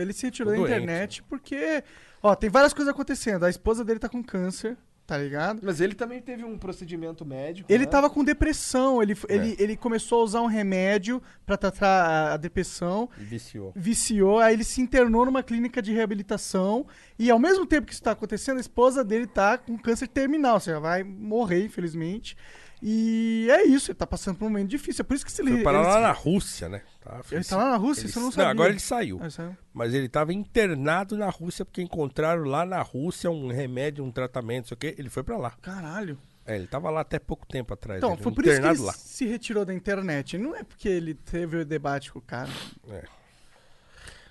[0.00, 1.82] Ele se retirou da internet porque.
[2.22, 3.44] Ó, tem várias coisas acontecendo.
[3.44, 5.60] A esposa dele tá com câncer, tá ligado?
[5.62, 7.70] Mas ele também teve um procedimento médico.
[7.72, 7.90] Ele né?
[7.90, 9.34] tava com depressão, ele, É.
[9.34, 13.72] ele, ele começou a usar um remédio pra tratar a, a depressão, E viciou.
[13.76, 16.86] viciou, aí ele se internou numa clínica de reabilitação
[17.18, 20.54] e ao mesmo tempo que isso tá acontecendo, a esposa dele tá com câncer terminal,
[20.54, 22.36] ou seja, vai morrer, infelizmente.
[22.82, 25.02] E é isso, ele tá passando por um momento difícil.
[25.02, 25.52] É por isso que se ele.
[25.52, 26.82] Foi parar ele lá na Rússia, né?
[27.00, 28.06] Tá, Ele tá lá na Rússia?
[28.06, 28.50] Ele- eu não sabia.
[28.50, 29.18] agora ele saiu.
[29.22, 29.56] Ah, saiu.
[29.72, 34.64] Mas ele tava internado na Rússia porque encontraram lá na Rússia um remédio, um tratamento,
[34.64, 34.94] não sei o quê.
[34.98, 35.52] Ele foi pra lá.
[35.62, 36.18] Caralho.
[36.44, 37.98] É, ele tava lá até pouco tempo atrás.
[37.98, 38.92] Então, ele, foi por isso que ele lá.
[38.92, 40.36] se retirou da internet.
[40.38, 42.50] Não é porque ele teve o debate com o cara.
[42.90, 43.02] É.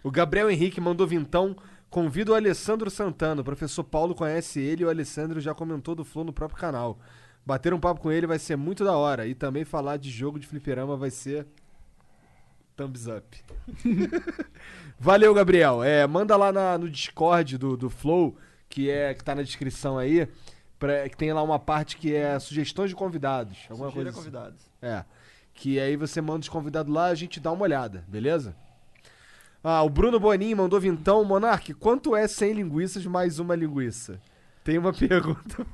[0.04, 1.56] O Gabriel Henrique mandou vintão.
[1.90, 3.42] Convido o Alessandro Santana.
[3.42, 7.00] O professor Paulo conhece ele e o Alessandro já comentou do Flow no próprio canal.
[7.46, 9.28] Bater um papo com ele vai ser muito da hora.
[9.28, 11.46] E também falar de jogo de fliperama vai ser.
[12.76, 13.38] Thumbs up.
[15.00, 15.84] Valeu, Gabriel.
[15.84, 18.36] É, manda lá na- no Discord do, do Flow,
[18.68, 20.28] que é que tá na descrição aí,
[20.80, 23.60] pra- que tem lá uma parte que é sugestões de convidados.
[23.70, 24.30] Alguma Sugira coisa assim.
[24.32, 24.66] convidados.
[24.82, 25.06] É.
[25.54, 28.56] Que aí você manda os convidados lá, a gente dá uma olhada, beleza?
[29.64, 31.24] Ah, o Bruno Bonin mandou vintão.
[31.24, 34.20] Monark, quanto é 100 linguiças mais uma linguiça?
[34.64, 35.66] Tem uma pergunta.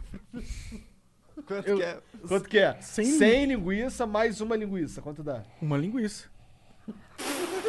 [1.52, 2.00] Quanto que é?
[2.28, 2.78] Quanto que é?
[2.80, 5.02] 100 100, linguiça mais uma linguiça.
[5.02, 5.44] Quanto dá?
[5.62, 6.30] Uma linguiça.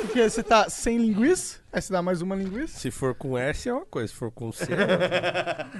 [0.03, 2.79] Porque você tá sem linguiça, aí você dá mais uma linguiça.
[2.79, 5.71] Se for com S é uma coisa, se for com C é outra.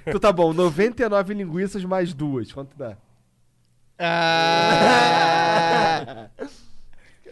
[0.06, 2.52] então tá bom, 99 linguiças mais duas.
[2.52, 2.96] Quanto dá?
[3.98, 5.20] Ah.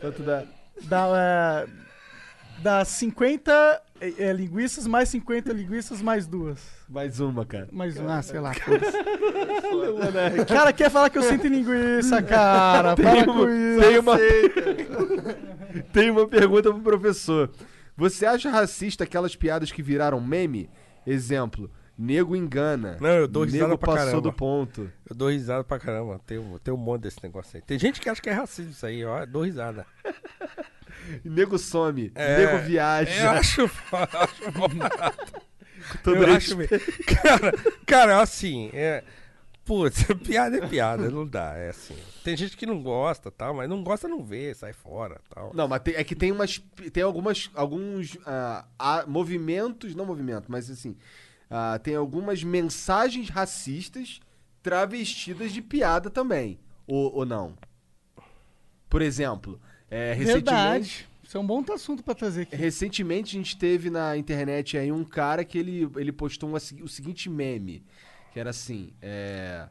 [0.00, 0.44] Quanto dá?
[0.84, 1.66] Dá, é,
[2.62, 6.60] dá 50 é, é, linguiças mais 50 linguiças mais duas.
[6.88, 7.68] Mais uma, cara.
[7.72, 8.52] Mais uma, ah, sei lá.
[8.54, 10.40] foda-se.
[10.40, 12.94] O cara quer falar que eu sinto linguiça, cara.
[12.96, 13.80] Tem Para uma- com isso.
[13.80, 14.18] tem uma-
[15.92, 17.50] Tem uma pergunta pro professor.
[17.96, 20.68] Você acha racista aquelas piadas que viraram meme?
[21.06, 22.96] Exemplo, nego engana.
[23.00, 24.22] Não, eu dou risada nego pra passou caramba.
[24.22, 24.90] do ponto.
[25.08, 26.20] Eu dou risada pra caramba.
[26.26, 27.62] Tem, um- tem um monte desse negócio aí.
[27.62, 29.20] Tem gente que acha que é racismo isso aí, ó.
[29.20, 29.86] Eu dou risada.
[31.24, 33.22] Nego some, É, nego viaja.
[33.24, 33.74] Eu acho, acho
[36.02, 36.78] todo eu acho mesmo.
[37.22, 37.52] Cara,
[37.86, 39.04] cara, assim, é.
[39.64, 41.54] Putz, piada é piada, não dá.
[41.56, 41.96] É assim.
[42.24, 45.52] Tem gente que não gosta tal, mas não gosta, não vê, sai fora tal.
[45.54, 46.58] Não, mas tem- é que tem umas.
[46.92, 47.50] Tem algumas.
[47.54, 49.94] Alguns ah, movimentos.
[49.94, 50.96] Não movimento, mas assim.
[51.48, 54.20] ah, tem algumas mensagens racistas
[54.62, 56.58] travestidas de piada também.
[56.86, 57.56] Ou, ou não?
[58.88, 59.60] Por exemplo,
[59.92, 60.44] é, recentemente.
[60.44, 61.08] Verdade.
[61.22, 62.56] Isso é um bom assunto pra trazer aqui.
[62.56, 66.88] Recentemente a gente teve na internet aí um cara que ele, ele postou uma o
[66.88, 67.84] seguinte meme,
[68.32, 69.68] que era assim, é,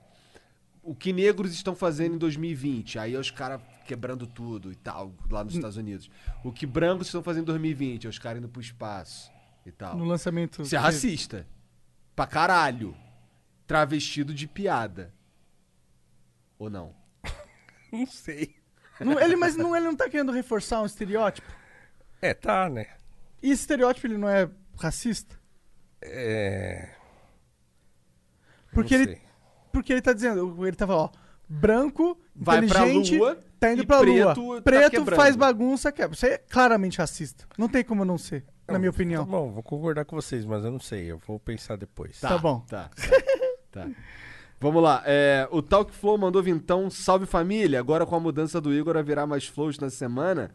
[0.83, 2.99] o que negros estão fazendo em 2020?
[2.99, 6.09] Aí os caras quebrando tudo e tal, lá nos Estados Unidos.
[6.43, 8.05] O que brancos estão fazendo em 2020?
[8.05, 9.31] Aí os caras indo pro espaço
[9.65, 9.97] e tal.
[9.97, 10.61] No lançamento.
[10.61, 11.47] Isso é racista.
[12.15, 12.95] Pra caralho.
[13.65, 15.13] Travestido de piada.
[16.59, 16.93] Ou não?
[17.91, 18.60] Não sei.
[19.05, 21.49] Não, ele, mas não, ele não tá querendo reforçar um estereótipo?
[22.21, 22.87] É, tá, né?
[23.41, 24.49] E esse estereótipo ele não é
[24.79, 25.35] racista?
[26.01, 26.89] É.
[28.73, 29.21] Porque Não ele, sei.
[29.71, 31.09] porque ele tá dizendo, ele tava, ó,
[31.47, 34.55] branco, Vai pra inteligente, lua tá indo pra preto lua.
[34.57, 35.15] tá Preto quebrando.
[35.19, 36.15] faz bagunça, quebra.
[36.15, 37.45] Isso é claramente racista.
[37.57, 39.25] Não tem como não ser, na minha opinião.
[39.25, 41.11] Tá bom, vou concordar com vocês, mas eu não sei.
[41.11, 42.19] Eu vou pensar depois.
[42.19, 42.61] Tá bom.
[42.61, 42.89] Tá.
[43.71, 43.87] tá.
[44.61, 45.01] Vamos lá.
[45.07, 46.87] é, o Talk Flow mandou vintão.
[46.87, 47.79] Salve família.
[47.79, 50.51] Agora com a mudança do Igor a virar mais flows na semana.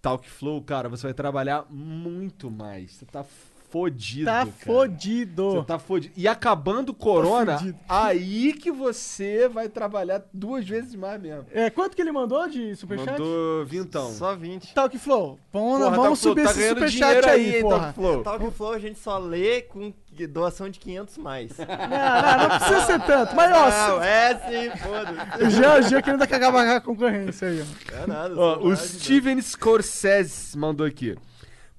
[0.00, 2.92] Talk Flow, cara, você vai trabalhar muito mais.
[2.92, 3.22] Você tá
[3.70, 4.26] fodido.
[4.26, 4.52] Tá cara.
[4.58, 5.50] fodido.
[5.52, 6.14] Você tá fodido.
[6.16, 7.78] E acabando o corona, fudido.
[7.88, 11.46] aí que você vai trabalhar duas vezes mais mesmo.
[11.52, 13.12] É, quanto que ele mandou de superchat?
[13.12, 14.10] Mandou vintão.
[14.12, 14.74] Só 20.
[14.74, 15.38] Talk Flow.
[15.52, 17.78] Vamos, Porra, vamos Talk subir tá esse ganhando superchat aí, aí, porra.
[17.78, 18.22] Talk Flow.
[18.22, 19.92] Talk Flow a gente só lê com
[20.26, 21.56] doação de 500 mais.
[21.56, 23.34] Não, não, não precisa ser tanto.
[23.34, 25.44] Mas, ó, Não, é sim, foda-se.
[25.44, 27.94] o Jean querendo acabar com a concorrência aí, ó.
[28.02, 28.34] É nada.
[28.36, 31.16] Ó, só o Steven Scorsese mandou aqui.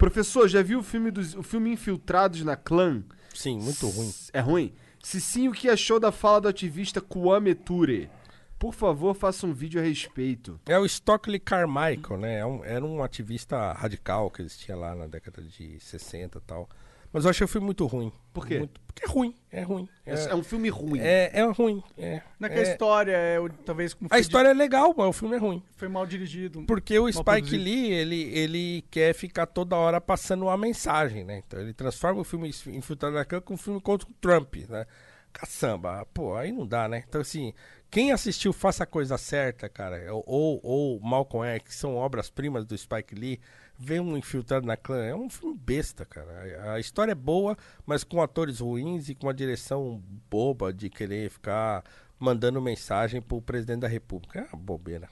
[0.02, 3.04] Professor, já viu o filme, dos, o filme Infiltrados na Clã?
[3.36, 4.12] Sim, muito ruim.
[4.34, 4.74] É ruim?
[5.04, 8.10] Se sim, o que achou da fala do ativista Kwame Ture?
[8.58, 10.60] Por favor, faça um vídeo a respeito.
[10.66, 12.40] É o Stockley Carmichael, né?
[12.40, 16.68] É um- era um ativista radical que existia lá na década de 60 e tal.
[17.14, 18.12] Mas eu achei o filme muito ruim.
[18.34, 18.60] Por quê?
[18.60, 19.90] Muito- porque é ruim, é ruim.
[20.06, 21.00] É- é um filme ruim.
[21.00, 21.84] É, é ruim.
[21.98, 24.94] É, Não é que a é- história é o- talvez como A história é legal,
[24.98, 25.62] mas o filme é ruim.
[25.76, 26.64] foi mal dirigido.
[26.66, 27.64] Porque o Spike produzido.
[27.64, 31.42] Lee, ele, ele quer ficar toda hora passando uma mensagem, né?
[31.46, 34.86] Então ele transforma o filme Infiltrado na Clã com um filme contra o Trump, né?
[35.34, 37.04] Caçamba, pô, aí não dá, né?
[37.08, 37.54] Então assim,
[37.90, 42.78] quem assistiu Faça a Coisa Certa, cara, ou, ou Malcolm X, que são obras-primas do
[42.78, 43.40] Spike Lee,
[43.82, 46.74] vê um Infiltrado na Clã, é um filme besta, cara.
[46.74, 51.30] A, história é boa, mas com atores ruins e com uma direção boba de querer
[51.32, 51.84] ficar
[52.20, 54.40] mandando mensagem pro presidente da república.
[54.40, 55.10] É uma bobeira.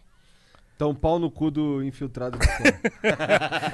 [0.75, 2.38] Então, pau no cu do infiltrado.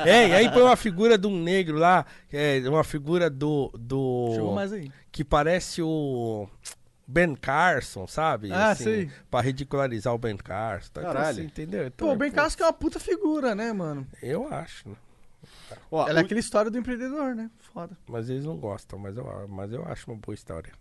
[0.06, 3.72] É, e aí põe uma figura de um negro lá, é, uma figura do.
[3.78, 4.92] do Chegou mais aí.
[5.12, 6.48] Que parece o.
[7.08, 8.52] Ben Carson, sabe?
[8.52, 9.12] Ah, sei.
[9.30, 10.90] Pra ridicularizar o Ben Carson.
[10.92, 11.30] Então, Caralho.
[11.30, 11.88] assim, entendeu?
[11.88, 14.08] Então, Pô, o é, Ben Carson que é uma puta figura, né, mano?
[14.22, 14.96] Eu acho, né?
[15.92, 17.50] Ela é aquela história do empreendedor, né?
[17.74, 17.98] Foda.
[18.08, 20.72] Mas eles não gostam, mas eu, mas eu acho uma boa história.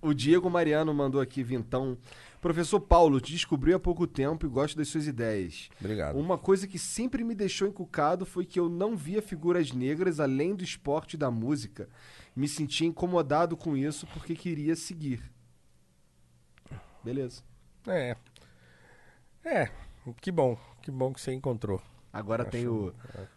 [0.00, 1.98] O Diego Mariano mandou aqui, Vintão.
[2.40, 5.68] Professor Paulo, te descobri há pouco tempo e gosto das suas ideias.
[5.80, 6.16] Obrigado.
[6.16, 10.54] Uma coisa que sempre me deixou encucado foi que eu não via figuras negras além
[10.54, 11.88] do esporte e da música.
[12.36, 15.20] Me sentia incomodado com isso porque queria seguir.
[17.06, 17.42] Beleza.
[17.86, 18.16] É.
[19.44, 19.70] É,
[20.20, 20.58] que bom.
[20.82, 21.80] Que bom que você encontrou.
[22.12, 22.92] Agora Acho- tem o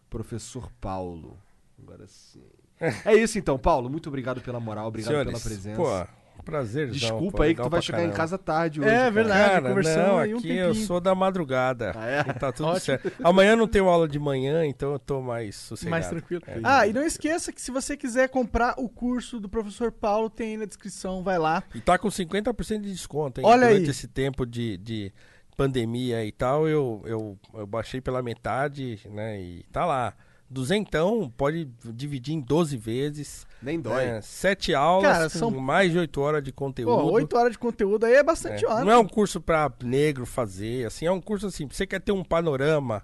[0.10, 1.38] professor Paulo.
[1.82, 2.44] Agora sim.
[3.06, 3.90] É isso então, Paulo.
[3.90, 5.82] Muito obrigado pela moral, obrigado Senhores, pela presença.
[5.82, 6.90] Pô, prazer.
[6.90, 8.90] Desculpa aí que tu vai chegar em casa tarde hoje.
[8.90, 9.12] É cara.
[9.12, 11.94] verdade, Cara, conversamos não, aí um aqui eu sou da madrugada.
[11.98, 12.30] é?
[12.30, 12.80] E tá tudo Ótimo.
[12.82, 13.12] certo.
[13.24, 15.92] Amanhã não tenho aula de manhã, então eu tô mais sossegado.
[15.92, 16.42] Mais tranquilo.
[16.48, 16.60] É.
[16.64, 20.52] Ah, e não esqueça que se você quiser comprar o curso do professor Paulo, tem
[20.52, 21.64] aí na descrição, vai lá.
[21.76, 23.48] E tá com 50% de desconto, hein?
[23.48, 23.90] Olha Durante aí.
[23.90, 25.14] esse tempo de, de
[25.58, 29.40] pandemia e tal, eu, eu, eu baixei pela metade, né?
[29.42, 30.14] E tá lá.
[30.50, 33.46] Duzentão, pode dividir em 12 vezes.
[33.62, 34.06] Nem dói.
[34.06, 37.02] É, sete aulas Cara, com são- mais de 8 horas de conteúdo.
[37.02, 38.86] Pô, 8 horas de conteúdo aí é bastante É, hora.
[38.86, 42.12] Não é um curso pra negro fazer, assim, é um curso assim, você quer ter
[42.14, 43.04] um panorama,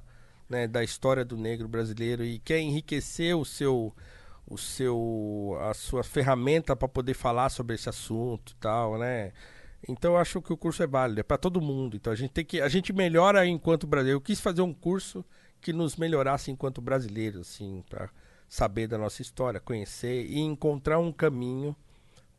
[0.50, 3.93] né, da história do negro brasileiro e quer enriquecer o seu
[4.48, 9.32] o seu a sua ferramenta para poder falar sobre esse assunto e tal, né?
[9.90, 11.95] Então eu acho que o curso é válido, é para todo mundo.
[11.95, 14.17] Então a gente tem que a gente melhora enquanto brasileiro.
[14.17, 15.25] Eu quis fazer um curso
[15.59, 18.08] que nos melhorasse enquanto brasileiros, assim, para
[18.56, 21.75] saber da nossa história, conhecer e encontrar um caminho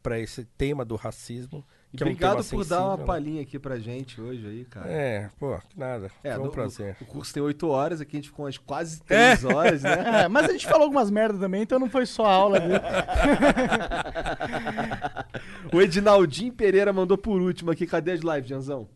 [0.02, 1.62] para esse tema do racismo.
[1.94, 3.04] Que é um obrigado tema por dar uma sensível, né?
[3.06, 4.90] palhinha aqui pra gente hoje aí, cara.
[4.90, 6.10] É, pô, que nada.
[6.22, 6.96] É, Foi um no- prazer.
[7.00, 9.92] O, o curso tem 8 horas, aqui a gente ficou umas quase 3 horas, né?
[10.24, 12.80] É, mas a gente falou algumas merdas também, então não foi só a aula dele.
[15.72, 17.86] o Edinaldinho Pereira mandou por último aqui.
[17.86, 18.88] Cadê as lives, Janzão?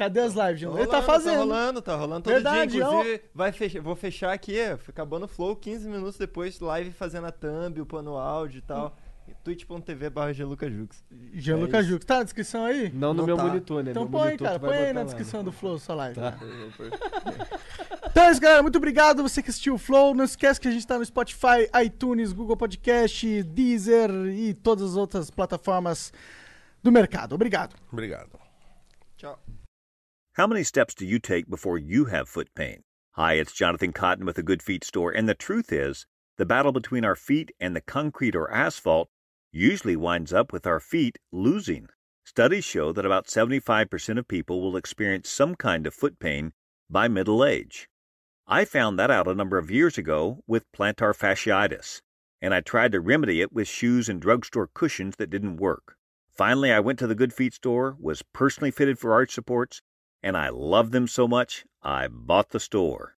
[0.00, 0.78] Cadê as lives, João?
[0.78, 1.34] Ele tá rolando, fazendo.
[1.34, 2.88] Tá rolando, tá rolando todo Verdade, dia.
[2.88, 2.92] ó.
[3.00, 7.30] Inclusive, vai fechar, vou fechar aqui, acabando o flow, 15 minutos depois, live fazendo a
[7.30, 8.96] thumb, upando áudio e tal.
[9.44, 11.04] twitch.tv barra Jux.
[11.34, 11.98] Gianluca É.
[11.98, 12.90] Tá na descrição aí?
[12.94, 13.44] Não no Não meu tá.
[13.44, 13.90] monitor, né?
[13.90, 15.44] Então Meu põe, monitor cara, põe aí na lá, descrição né?
[15.44, 16.14] do Flow sua live.
[16.18, 16.38] Tá.
[18.10, 18.62] Então é isso, galera.
[18.62, 20.14] Muito obrigado você que assistiu o Flow.
[20.14, 24.96] Não esquece que a gente tá no Spotify, iTunes, Google Podcast, Deezer e todas as
[24.96, 26.10] outras plataformas
[26.82, 27.34] do mercado.
[27.34, 27.76] Obrigado.
[27.92, 28.30] Obrigado.
[29.18, 29.38] Tchau.
[30.34, 32.84] How many steps do you take before you have foot pain?
[33.14, 36.70] Hi, it's Jonathan Cotton with the Good Feet store, and the truth is, the battle
[36.70, 39.10] between our feet and the concrete or asphalt
[39.50, 41.88] usually winds up with our feet losing.
[42.24, 46.52] Studies show that about 75% of people will experience some kind of foot pain
[46.88, 47.88] by middle age.
[48.46, 52.02] I found that out a number of years ago with plantar fasciitis,
[52.40, 55.96] and I tried to remedy it with shoes and drugstore cushions that didn't work.
[56.30, 59.82] Finally, I went to the Good Feet store, was personally fitted for arch supports,
[60.22, 63.16] and I loved them so much, I bought the store.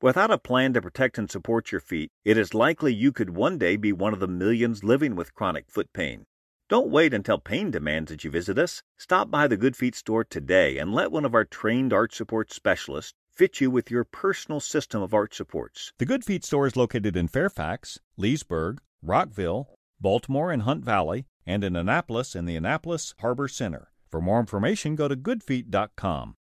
[0.00, 3.58] Without a plan to protect and support your feet, it is likely you could one
[3.58, 6.26] day be one of the millions living with chronic foot pain.
[6.68, 8.82] Don't wait until pain demands that you visit us.
[8.98, 12.52] Stop by the Good Feet store today and let one of our trained arch support
[12.52, 15.92] specialists fit you with your personal system of arch supports.
[15.98, 19.68] The Good Feet store is located in Fairfax, Leesburg, Rockville,
[20.00, 23.90] Baltimore and Hunt Valley, and in Annapolis in the Annapolis Harbor Center.
[24.10, 26.36] For more information, go to goodfeet.com.